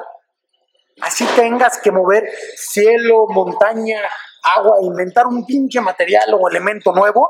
así 1.02 1.26
tengas 1.36 1.80
que 1.80 1.92
mover 1.92 2.30
cielo, 2.56 3.28
montaña, 3.30 4.02
agua, 4.44 4.78
inventar 4.82 5.28
un 5.28 5.46
pinche 5.46 5.80
material 5.82 6.34
o 6.34 6.50
elemento 6.50 6.92
nuevo, 6.94 7.30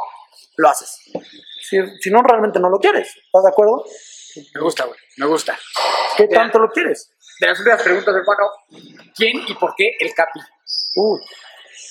lo 0.57 0.69
haces. 0.69 0.99
Si, 1.61 2.09
no, 2.09 2.21
realmente 2.21 2.59
no 2.59 2.69
lo 2.69 2.79
quieres. 2.79 3.07
¿Estás 3.07 3.43
de 3.43 3.49
acuerdo? 3.49 3.83
Me 4.55 4.61
gusta, 4.61 4.85
güey. 4.85 4.99
Me 5.17 5.25
gusta. 5.25 5.57
¿Qué 6.17 6.27
tanto 6.27 6.59
lo 6.59 6.69
quieres? 6.69 7.11
De 7.39 7.47
las 7.47 7.59
últimas 7.59 7.81
preguntas, 7.81 8.13
hermano, 8.15 8.49
¿quién 9.15 9.41
y 9.47 9.53
por 9.55 9.73
qué 9.75 9.91
el 9.99 10.13
Capi? 10.13 10.39
Uh, 10.95 11.17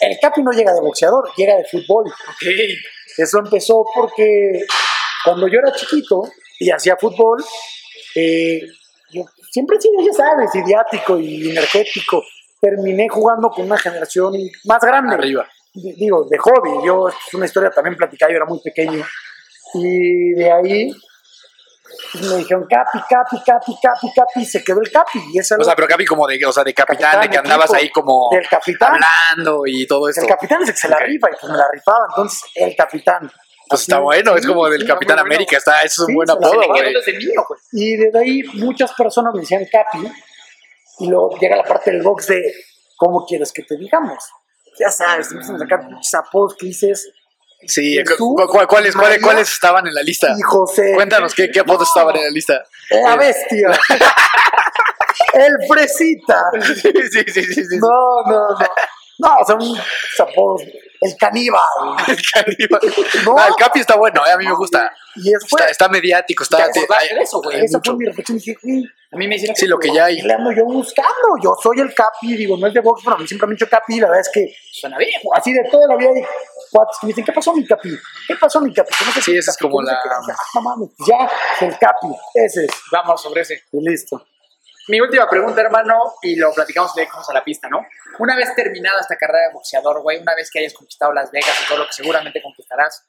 el 0.01 0.19
Capi 0.21 0.43
no 0.43 0.53
llega 0.53 0.73
de 0.73 0.81
boxeador, 0.81 1.31
llega 1.37 1.57
de 1.57 1.65
fútbol. 1.65 2.07
Ok. 2.07 2.47
Eso 3.17 3.39
empezó 3.39 3.85
porque 3.95 4.65
cuando 5.25 5.49
yo 5.49 5.59
era 5.59 5.73
chiquito 5.73 6.23
y 6.59 6.71
hacía 6.71 6.97
fútbol, 6.97 7.43
eh, 8.15 8.61
yo 9.11 9.25
siempre 9.51 9.77
he 9.77 9.81
sido, 9.81 9.95
ya 10.05 10.13
sabes, 10.13 10.55
idiático 10.55 11.19
y 11.19 11.51
energético. 11.51 12.23
Terminé 12.61 13.09
jugando 13.09 13.51
con 13.51 13.65
una 13.65 13.79
generación 13.79 14.35
más 14.65 14.81
grande. 14.83 15.15
Arriba. 15.15 15.49
Digo, 15.73 16.27
de 16.29 16.39
hobby. 16.39 16.87
Yo, 16.87 17.09
es 17.09 17.15
una 17.35 17.47
historia 17.47 17.71
también 17.71 17.97
platicada, 17.97 18.31
yo 18.31 18.37
era 18.37 18.47
muy 18.47 18.61
pequeño. 18.61 19.05
Y 19.75 20.33
de 20.35 20.53
ahí 20.53 20.91
pues, 22.13 22.25
me 22.25 22.37
dijeron 22.39 22.67
Capi, 22.69 22.99
Capi, 23.09 23.37
Capi, 23.45 23.77
Capi, 23.81 24.13
Capi, 24.15 24.45
se 24.45 24.63
quedó 24.65 24.81
el 24.81 24.91
Capi. 24.91 25.21
Y 25.33 25.39
eso 25.39 25.57
o 25.59 25.65
sea, 25.65 25.75
pero 25.75 25.89
Capi 25.89 26.05
como 26.05 26.27
de, 26.27 26.45
o 26.45 26.53
sea, 26.53 26.65
de 26.65 26.75
capitán, 26.75 27.21
de 27.21 27.29
que 27.29 27.39
andabas 27.39 27.73
ahí 27.73 27.91
como 27.91 28.29
del 28.33 28.49
capitán. 28.49 28.95
hablando 28.95 29.63
y 29.67 29.87
todo 29.87 30.09
eso. 30.09 30.21
El 30.21 30.27
capitán 30.27 30.63
es 30.63 30.69
el 30.69 30.75
que 30.75 30.81
se 30.81 30.89
la 30.89 30.99
rifa 30.99 31.29
y 31.31 31.35
pues 31.41 31.53
me 31.53 31.59
la 31.59 31.69
rifaba, 31.73 32.07
entonces 32.09 32.43
el 32.55 32.75
capitán. 32.77 33.31
Pues 33.71 33.83
está 33.83 34.01
bueno, 34.01 34.37
es 34.37 34.45
como 34.45 34.69
del 34.69 34.85
Capitán 34.85 35.21
América, 35.21 35.57
está, 35.57 35.83
es 35.83 35.97
un 36.01 36.13
buen 36.13 36.29
apodo, 36.29 36.61
güey. 36.67 36.93
Y 37.73 37.97
desde 37.97 38.19
ahí 38.19 38.43
muchas 38.55 38.93
personas 38.95 39.33
me 39.33 39.43
decían 39.43 39.65
Capi, 39.71 40.11
y 40.99 41.07
luego 41.07 41.39
llega 41.39 41.57
la 41.57 41.63
parte 41.63 41.93
del 41.93 42.03
box 42.03 42.27
de 42.27 42.53
¿cómo 42.97 43.25
quieres 43.25 43.53
que 43.53 43.63
te 43.63 43.77
digamos? 43.77 44.25
Ya 44.77 44.91
sabes, 44.91 45.31
empiezan 45.31 45.55
a 45.55 45.59
sacar 45.61 45.85
muchos 45.85 46.13
apodos 46.15 46.57
que 46.57 46.67
dices. 46.67 47.13
Sí, 47.67 48.03
¿cuáles, 48.69 48.97
cuáles, 48.97 49.53
estaban 49.53 49.87
en 49.87 49.95
la 49.95 50.03
lista? 50.03 50.35
Y 50.37 50.43
José. 50.43 50.93
Cuéntanos, 50.95 51.33
¿qué, 51.35 51.51
qué 51.51 51.61
apodos 51.61 51.87
estaban 51.87 52.17
en 52.17 52.25
la 52.25 52.31
lista? 52.31 52.65
La 52.91 53.17
bestia. 53.17 53.71
el 55.35 55.53
fresita. 55.69 56.51
Sí, 56.61 56.93
sí, 56.93 57.25
sí, 57.29 57.43
sí, 57.45 57.65
sí. 57.65 57.79
No, 57.79 58.23
no, 58.27 58.49
no. 58.59 58.67
No, 59.19 59.37
son 59.47 59.61
apodos 60.27 60.63
el 61.01 61.17
caníbal. 61.17 61.63
El 62.09 62.19
caníbal. 62.33 62.81
No. 63.25 63.35
Ah, 63.39 63.47
el 63.49 63.55
Capi 63.55 63.81
está 63.81 63.97
bueno, 63.97 64.23
eh, 64.27 64.33
a 64.33 64.37
mí 64.37 64.47
me 64.47 64.55
gusta. 64.55 64.93
Y 65.17 65.33
está, 65.33 65.67
está, 65.69 65.89
mediático, 65.89 66.43
está. 66.43 66.71
Te, 66.71 66.81
eso, 67.21 67.41
güey. 67.41 67.65
Esa 67.65 67.81
fue 67.83 67.97
mi 67.97 68.05
reflexión. 68.05 68.39
Dije, 68.39 68.57
güey. 68.63 68.85
A 69.13 69.17
mí 69.17 69.27
me 69.27 69.35
dicen 69.35 69.57
Sí, 69.57 69.67
lo 69.67 69.79
que 69.79 69.93
ya 69.93 70.05
hay. 70.05 70.21
Le 70.21 70.33
ando 70.33 70.53
yo 70.53 70.65
buscando. 70.65 71.37
Yo 71.43 71.57
soy 71.61 71.81
el 71.81 71.93
Capi, 71.95 72.37
digo, 72.37 72.57
no 72.57 72.67
es 72.67 72.75
de 72.75 72.81
box, 72.81 73.03
pero 73.05 73.17
a 73.17 73.19
mí 73.19 73.27
siempre 73.27 73.47
me 73.47 73.53
han 73.53 73.57
dicho 73.57 73.69
Capi. 73.69 73.99
La 73.99 74.09
verdad 74.09 74.21
es 74.21 74.31
que. 74.33 74.55
Suena 74.73 74.99
bien. 74.99 75.11
Así 75.35 75.53
de 75.53 75.65
toda 75.71 75.87
la 75.89 75.97
vida. 75.97 76.11
Cuates 76.71 76.97
me 77.03 77.09
dicen, 77.09 77.25
¿qué 77.25 77.33
pasó, 77.33 77.53
mi 77.55 77.67
Capi? 77.67 77.91
¿Qué 78.29 78.37
pasó, 78.37 78.61
mi 78.61 78.73
Capi? 78.73 78.91
No 79.05 79.13
sé 79.13 79.23
sí, 79.23 79.37
esa 79.37 79.51
es 79.51 79.57
como 79.57 79.83
la. 79.83 79.99
No 80.55 80.61
mames, 80.61 80.91
ya, 81.07 81.31
el 81.67 81.79
Capi. 81.79 82.09
Ese 82.35 82.67
es. 82.67 82.71
Vamos 82.93 83.21
sobre 83.23 83.41
ese. 83.41 83.63
Y 83.73 83.81
listo. 83.81 84.25
Mi 84.89 85.01
última 85.01 85.29
pregunta, 85.29 85.61
hermano, 85.61 86.15
y 86.23 86.37
lo 86.37 86.53
platicamos 86.53 86.93
le 86.97 87.03
dejamos 87.03 87.29
a 87.29 87.35
la 87.35 87.45
pista, 87.45 87.69
¿no? 87.69 87.87
Una 88.19 88.35
vez 88.37 88.55
terminada 88.55 89.01
esta 89.01 89.17
carrera 89.17 89.49
de 89.49 89.55
boxeador, 89.55 90.01
güey, 90.03 90.19
una 90.19 90.35
vez 90.35 90.51
que 90.51 90.61
hayas 90.61 90.73
conquistado 90.73 91.13
Las 91.13 91.31
Vegas 91.31 91.57
y 91.65 91.69
todo 91.69 91.79
lo 91.79 91.87
que 91.87 91.93
seguramente 91.93 92.43
conquistarás, 92.43 93.07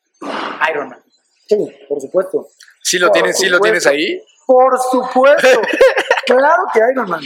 Ironman. 0.70 1.04
Sí, 1.48 1.58
por 1.88 2.00
supuesto. 2.02 2.48
¿Sí 2.84 2.98
lo, 3.00 3.12
tienes, 3.12 3.38
¿sí 3.38 3.48
lo 3.48 3.60
tienes 3.60 3.86
ahí? 3.88 4.24
Por 4.46 4.80
supuesto. 4.80 5.62
claro 6.26 6.64
que 6.74 6.80
Ironman. 6.92 7.24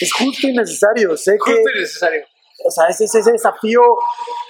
Es 0.00 0.12
justo 0.12 0.46
y 0.46 0.52
necesario. 0.52 1.16
Sé 1.16 1.36
justo 1.38 1.62
que, 1.64 1.78
y 1.78 1.80
necesario. 1.82 2.26
O 2.64 2.70
sea, 2.70 2.86
ese 2.88 3.04
es 3.04 3.14
ese 3.14 3.32
desafío 3.32 3.82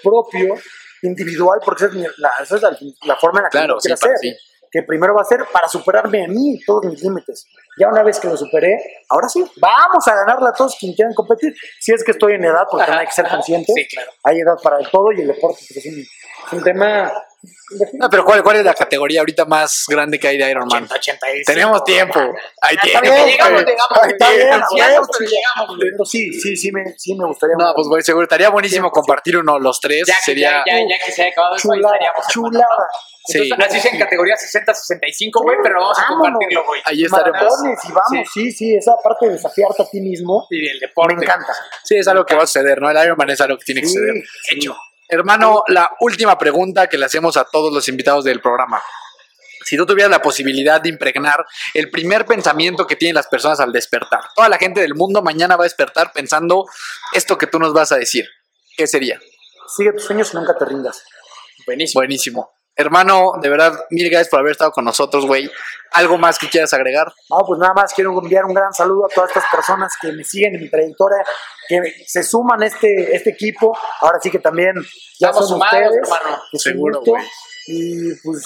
propio, 0.02 0.54
individual, 1.02 1.60
porque 1.64 1.86
esa 1.86 1.94
es, 1.96 2.18
la, 2.18 2.32
esa 2.40 2.56
es 2.56 2.62
la, 2.62 2.76
la, 3.02 3.16
forma 3.16 3.40
en 3.40 3.44
la 3.44 3.50
que 3.50 3.58
claro, 3.58 3.74
lo 3.74 3.80
quiero 3.80 3.96
sí, 3.96 4.06
hacer. 4.06 4.18
Sí 4.20 4.36
que 4.70 4.82
primero 4.82 5.14
va 5.14 5.22
a 5.22 5.24
ser 5.24 5.44
para 5.52 5.68
superarme 5.68 6.24
a 6.24 6.28
mí 6.28 6.60
todos 6.66 6.84
mis 6.84 7.02
límites. 7.02 7.46
Ya 7.78 7.88
una 7.88 8.02
vez 8.02 8.18
que 8.18 8.28
lo 8.28 8.36
superé, 8.36 8.78
ahora 9.10 9.28
sí, 9.28 9.44
vamos 9.60 10.08
a 10.08 10.14
ganarla 10.14 10.48
a 10.48 10.52
todos 10.52 10.76
quien 10.78 10.94
quieran 10.94 11.12
competir. 11.12 11.54
Si 11.78 11.92
es 11.92 12.02
que 12.02 12.12
estoy 12.12 12.34
en 12.34 12.44
edad, 12.44 12.64
porque 12.70 12.90
no 12.90 12.96
hay 12.96 13.06
que 13.06 13.12
ser 13.12 13.28
consciente. 13.28 13.72
Sí, 13.74 13.86
claro. 13.86 14.10
Hay 14.24 14.40
edad 14.40 14.56
para 14.62 14.78
el 14.78 14.90
todo 14.90 15.12
y 15.12 15.20
el 15.20 15.26
deporte 15.26 15.58
pues, 15.68 15.84
es, 15.84 15.92
un, 15.92 16.02
un 16.52 16.62
tema 16.62 17.12
no, 17.94 18.08
pero 18.08 18.24
¿cuál, 18.24 18.42
¿cuál 18.42 18.56
es 18.56 18.64
la 18.64 18.74
categoría 18.74 19.20
ahorita 19.20 19.44
más 19.44 19.84
grande 19.88 20.18
que 20.18 20.28
hay 20.28 20.38
de 20.38 20.50
Iron 20.50 20.68
Man? 20.68 20.84
80, 20.84 20.94
85. 20.96 21.52
Tenemos 21.52 21.84
tiempo. 21.84 22.20
Hay 22.62 22.76
tiempo. 22.78 23.00
Llegamos, 23.02 23.64
llegamos, 25.20 25.76
pero 25.80 26.04
sí, 26.04 26.32
sí, 26.32 26.56
sí 26.56 26.72
me, 26.72 26.84
sí 26.96 27.14
me 27.14 27.26
gustaría. 27.26 27.56
No, 27.58 27.72
pues 27.74 27.88
bueno, 27.88 28.02
seguro 28.02 28.24
estaría 28.24 28.48
buenísimo 28.50 28.90
compartir 28.90 29.36
uno 29.36 29.58
los 29.58 29.80
tres. 29.80 30.04
Ya, 30.06 30.14
que, 30.14 30.20
Sería 30.22 30.64
ya, 30.66 30.78
ya, 30.78 30.78
ya, 30.88 31.04
que 31.04 31.12
se 31.12 31.22
haya 31.22 31.32
acabado 31.32 31.56
chulada, 31.56 31.98
chulada. 32.30 32.88
Sí. 33.26 33.38
Entonces, 33.50 33.66
así 33.66 33.88
es 33.88 33.92
en 33.94 33.98
categoría 33.98 34.34
60-65, 34.36 35.42
güey, 35.42 35.56
pero 35.60 35.80
vamos 35.80 35.98
a 35.98 36.06
compartirlo, 36.06 36.64
güey. 36.64 36.80
Ahí 36.84 37.04
estaremos. 37.04 37.40
Maratones 37.42 37.78
y 37.84 37.88
vamos, 37.88 38.28
sí. 38.32 38.52
sí, 38.52 38.76
esa 38.76 38.96
parte 39.02 39.26
de 39.26 39.32
desafiarte 39.32 39.82
a 39.82 39.86
ti 39.86 40.00
mismo 40.00 40.46
Y 40.50 40.68
el 40.68 40.78
deporte. 40.78 41.16
me 41.16 41.24
encanta. 41.24 41.52
Sí, 41.82 41.96
es 41.96 42.06
algo 42.06 42.24
que 42.24 42.36
va 42.36 42.44
a 42.44 42.46
suceder, 42.46 42.80
¿no? 42.80 42.88
El 42.88 43.04
Iron 43.04 43.16
Man 43.16 43.30
es 43.30 43.40
algo 43.40 43.58
que 43.58 43.64
tiene 43.64 43.80
que 43.80 43.88
Sí, 43.88 43.94
suceder. 43.94 44.14
sí. 44.44 44.54
Hecho. 44.56 44.76
Hermano, 45.08 45.62
la 45.68 45.90
última 46.00 46.36
pregunta 46.38 46.88
que 46.88 46.98
le 46.98 47.06
hacemos 47.06 47.36
a 47.36 47.44
todos 47.44 47.72
los 47.72 47.88
invitados 47.88 48.24
del 48.24 48.40
programa. 48.40 48.82
Si 49.64 49.76
tú 49.76 49.84
tuvieras 49.84 50.10
la 50.10 50.22
posibilidad 50.22 50.80
de 50.80 50.88
impregnar 50.88 51.44
el 51.74 51.90
primer 51.90 52.24
pensamiento 52.24 52.86
que 52.86 52.94
tienen 52.94 53.16
las 53.16 53.26
personas 53.26 53.58
al 53.58 53.72
despertar, 53.72 54.20
toda 54.34 54.48
la 54.48 54.58
gente 54.58 54.80
del 54.80 54.94
mundo 54.94 55.22
mañana 55.22 55.56
va 55.56 55.64
a 55.64 55.66
despertar 55.66 56.12
pensando 56.12 56.66
esto 57.12 57.36
que 57.36 57.48
tú 57.48 57.58
nos 57.58 57.72
vas 57.72 57.90
a 57.90 57.96
decir, 57.96 58.28
¿qué 58.76 58.86
sería? 58.86 59.20
Sigue 59.76 59.92
tus 59.92 60.04
sueños 60.04 60.32
y 60.32 60.36
nunca 60.36 60.56
te 60.56 60.64
rindas. 60.64 61.02
Buenísimo. 61.66 62.00
Buenísimo. 62.00 62.55
Hermano, 62.78 63.32
de 63.40 63.48
verdad, 63.48 63.72
mil 63.90 64.08
gracias 64.10 64.28
por 64.28 64.40
haber 64.40 64.52
estado 64.52 64.70
con 64.70 64.84
nosotros, 64.84 65.24
güey. 65.26 65.50
¿Algo 65.92 66.18
más 66.18 66.38
que 66.38 66.48
quieras 66.50 66.74
agregar? 66.74 67.10
No, 67.30 67.38
pues 67.46 67.58
nada 67.58 67.72
más 67.74 67.94
quiero 67.94 68.10
enviar 68.18 68.44
un 68.44 68.52
gran 68.52 68.72
saludo 68.74 69.06
a 69.06 69.08
todas 69.08 69.30
estas 69.30 69.44
personas 69.50 69.94
que 70.00 70.12
me 70.12 70.22
siguen 70.24 70.54
en 70.56 70.60
mi 70.60 70.68
trayectoria, 70.70 71.24
que 71.68 71.80
se 72.06 72.22
suman 72.22 72.62
a 72.62 72.66
este, 72.66 73.16
este 73.16 73.30
equipo. 73.30 73.76
Ahora 74.02 74.18
sí 74.22 74.30
que 74.30 74.38
también 74.40 74.74
ya 75.18 75.28
Estamos 75.28 75.48
son 75.48 75.58
sumados, 75.58 75.72
ustedes. 75.90 76.02
hermano. 76.20 76.42
Seguro, 76.52 77.00
güey. 77.06 77.24
Y 77.68 78.14
pues, 78.22 78.44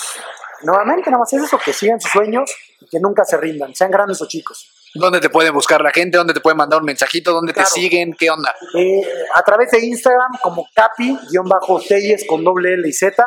nuevamente, 0.63 1.11
nada 1.11 1.19
más 1.21 1.33
es 1.33 1.43
eso, 1.43 1.59
que 1.59 1.73
sigan 1.73 2.01
sus 2.01 2.13
sueños 2.13 2.51
y 2.81 2.87
que 2.87 3.01
nunca 3.01 3.25
se 3.25 3.37
rindan, 3.37 3.75
sean 3.75 3.91
grandes 3.91 4.23
o 4.23 4.27
chicos. 4.29 4.71
¿Dónde 4.95 5.21
te 5.21 5.29
pueden 5.31 5.53
buscar 5.53 5.81
la 5.83 5.91
gente? 5.91 6.19
¿Dónde 6.19 6.35
te 6.35 6.41
pueden 6.41 6.57
mandar 6.57 6.81
un 6.81 6.87
mensajito? 6.87 7.33
¿Dónde 7.33 7.53
Claro. 7.53 7.69
te 7.73 7.81
siguen? 7.81 8.15
¿Qué 8.19 8.31
onda? 8.31 8.55
Eh, 8.79 9.03
a 9.35 9.43
través 9.43 9.71
de 9.73 9.85
Instagram 9.87 10.33
como 10.43 10.67
capi-telles 10.75 12.25
con 12.29 12.45
doble 12.45 12.75
L 12.75 12.89
y 12.89 12.93
Z. 12.93 13.27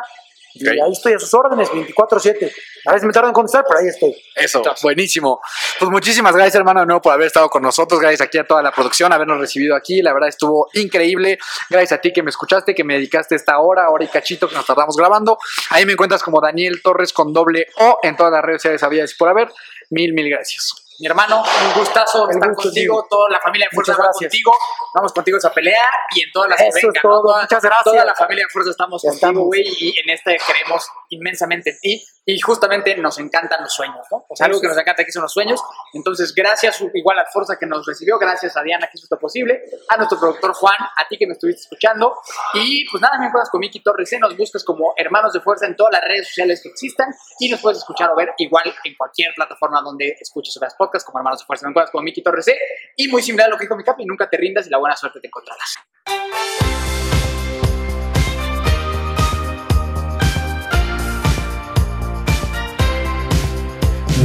Y 0.54 0.66
Ok. 0.66 0.72
ahí 0.84 0.92
estoy 0.92 1.14
a 1.14 1.18
sus 1.18 1.34
órdenes, 1.34 1.68
24-7. 1.70 2.52
A 2.86 2.92
veces 2.92 3.06
me 3.06 3.12
tardo 3.12 3.28
en 3.28 3.34
contestar, 3.34 3.64
pero 3.66 3.80
ahí 3.80 3.88
estoy. 3.88 4.14
Eso, 4.36 4.62
buenísimo. 4.82 5.40
Pues 5.78 5.90
muchísimas 5.90 6.34
gracias, 6.34 6.54
hermano, 6.54 6.80
de 6.80 6.86
nuevo 6.86 7.00
por 7.02 7.12
haber 7.12 7.26
estado 7.26 7.48
con 7.50 7.62
nosotros. 7.62 8.00
Gracias 8.00 8.20
aquí 8.20 8.38
a 8.38 8.46
toda 8.46 8.62
la 8.62 8.70
producción, 8.70 9.12
habernos 9.12 9.40
recibido 9.40 9.74
aquí. 9.74 10.00
La 10.02 10.12
verdad 10.12 10.28
estuvo 10.28 10.68
increíble. 10.74 11.38
Gracias 11.70 11.98
a 11.98 12.00
ti 12.00 12.12
que 12.12 12.22
me 12.22 12.30
escuchaste, 12.30 12.74
que 12.74 12.84
me 12.84 12.94
dedicaste 12.94 13.34
esta 13.34 13.58
hora, 13.58 13.88
hora 13.90 14.04
y 14.04 14.08
cachito 14.08 14.48
que 14.48 14.54
nos 14.54 14.66
tardamos 14.66 14.96
grabando. 14.96 15.38
Ahí 15.70 15.86
me 15.86 15.92
encuentras 15.94 16.22
como 16.22 16.40
Daniel 16.40 16.80
Torres 16.82 17.12
con 17.12 17.32
doble 17.32 17.66
O 17.78 17.98
en 18.02 18.16
todas 18.16 18.32
las 18.32 18.42
redes 18.42 18.62
sociales 18.62 18.82
habidas 18.82 19.12
y 19.12 19.16
por 19.16 19.28
haber. 19.30 19.48
Mil, 19.90 20.12
mil 20.12 20.28
gracias. 20.30 20.83
Mi 21.00 21.06
hermano, 21.06 21.42
un 21.42 21.78
gustazo 21.80 22.24
El 22.28 22.36
estar 22.36 22.48
gusto, 22.50 22.62
contigo, 22.68 23.00
sí. 23.02 23.06
toda 23.10 23.30
la 23.30 23.40
familia 23.40 23.66
de 23.70 23.74
Fuerza 23.74 23.96
va 24.00 24.10
contigo, 24.12 24.52
vamos 24.94 25.12
contigo 25.12 25.36
a 25.36 25.38
esa 25.38 25.52
pelea 25.52 25.82
y 26.14 26.22
en 26.22 26.32
todas 26.32 26.50
las 26.50 26.58
que 26.58 26.68
Eso 26.68 26.78
es 26.78 26.84
vengan. 26.84 27.02
todo, 27.02 27.12
¿no? 27.14 27.22
Toda- 27.22 27.42
muchas 27.42 27.62
gracias. 27.62 27.84
Toda 27.84 28.04
la 28.04 28.14
familia 28.14 28.44
de 28.46 28.52
Fuerza 28.52 28.70
estamos 28.70 29.02
contigo, 29.02 29.44
güey, 29.46 29.64
y 29.80 29.98
en 29.98 30.10
este 30.10 30.38
creemos 30.46 30.86
inmensamente 31.10 31.70
en 31.70 31.78
ti 31.80 32.04
y 32.26 32.40
justamente 32.40 32.96
nos 32.96 33.18
encantan 33.18 33.60
los 33.62 33.72
sueños, 33.74 34.06
¿no? 34.10 34.24
O 34.28 34.34
sea, 34.36 34.46
algo 34.46 34.58
que 34.60 34.66
nos 34.68 34.78
encanta 34.78 35.02
aquí 35.02 35.12
son 35.12 35.22
los 35.22 35.32
sueños. 35.32 35.60
Entonces, 35.92 36.32
gracias 36.34 36.80
igual 36.94 37.18
a 37.18 37.26
Fuerza 37.26 37.56
que 37.58 37.66
nos 37.66 37.84
recibió, 37.86 38.18
gracias 38.18 38.56
a 38.56 38.62
Diana 38.62 38.86
que 38.86 38.92
hizo 38.96 39.04
esto 39.04 39.18
posible, 39.18 39.62
a 39.90 39.96
nuestro 39.96 40.18
productor 40.18 40.54
Juan, 40.54 40.76
a 40.96 41.06
ti 41.08 41.18
que 41.18 41.26
me 41.26 41.34
estuviste 41.34 41.62
escuchando 41.62 42.14
y 42.54 42.88
pues 42.88 43.00
nada, 43.02 43.18
me 43.18 43.26
encuentras 43.26 43.50
con 43.50 43.60
Miki 43.60 43.82
Torres, 43.82 44.10
¿eh? 44.12 44.18
nos 44.18 44.36
buscas 44.36 44.64
como 44.64 44.94
Hermanos 44.96 45.32
de 45.34 45.40
Fuerza 45.40 45.66
en 45.66 45.76
todas 45.76 45.92
las 45.92 46.02
redes 46.02 46.28
sociales 46.28 46.60
que 46.62 46.68
existan 46.70 47.08
y 47.40 47.50
nos 47.50 47.60
puedes 47.60 47.78
escuchar 47.78 48.10
o 48.10 48.16
ver 48.16 48.30
igual 48.38 48.72
en 48.84 48.94
cualquier 48.96 49.34
plataforma 49.34 49.82
donde 49.82 50.16
escuches 50.18 50.56
otras 50.56 50.74
como 51.04 51.18
Hermanos 51.18 51.40
de 51.40 51.46
Fuerza, 51.46 51.68
me 51.68 51.74
como 51.90 52.02
Miki 52.02 52.22
Torres 52.22 52.44
C. 52.44 52.56
Y 52.96 53.08
muy 53.08 53.22
similar 53.22 53.48
a 53.48 53.50
lo 53.50 53.56
que 53.56 53.64
dijo 53.64 53.76
mi 53.76 53.84
capi, 53.84 54.04
nunca 54.04 54.28
te 54.28 54.36
rindas 54.36 54.66
y 54.66 54.70
la 54.70 54.78
buena 54.78 54.96
suerte 54.96 55.20
te 55.20 55.26
encontrarás. 55.26 55.74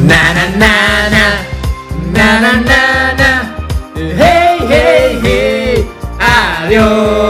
Na 0.08 0.34
na 0.34 0.48
na 0.58 1.10
na, 1.10 1.26
na 2.14 2.40
na 2.40 2.54
na 2.62 3.14
na, 3.14 3.32
hey 3.96 4.60
hey 4.68 5.20
hey, 5.22 5.88
adiós. 6.20 7.29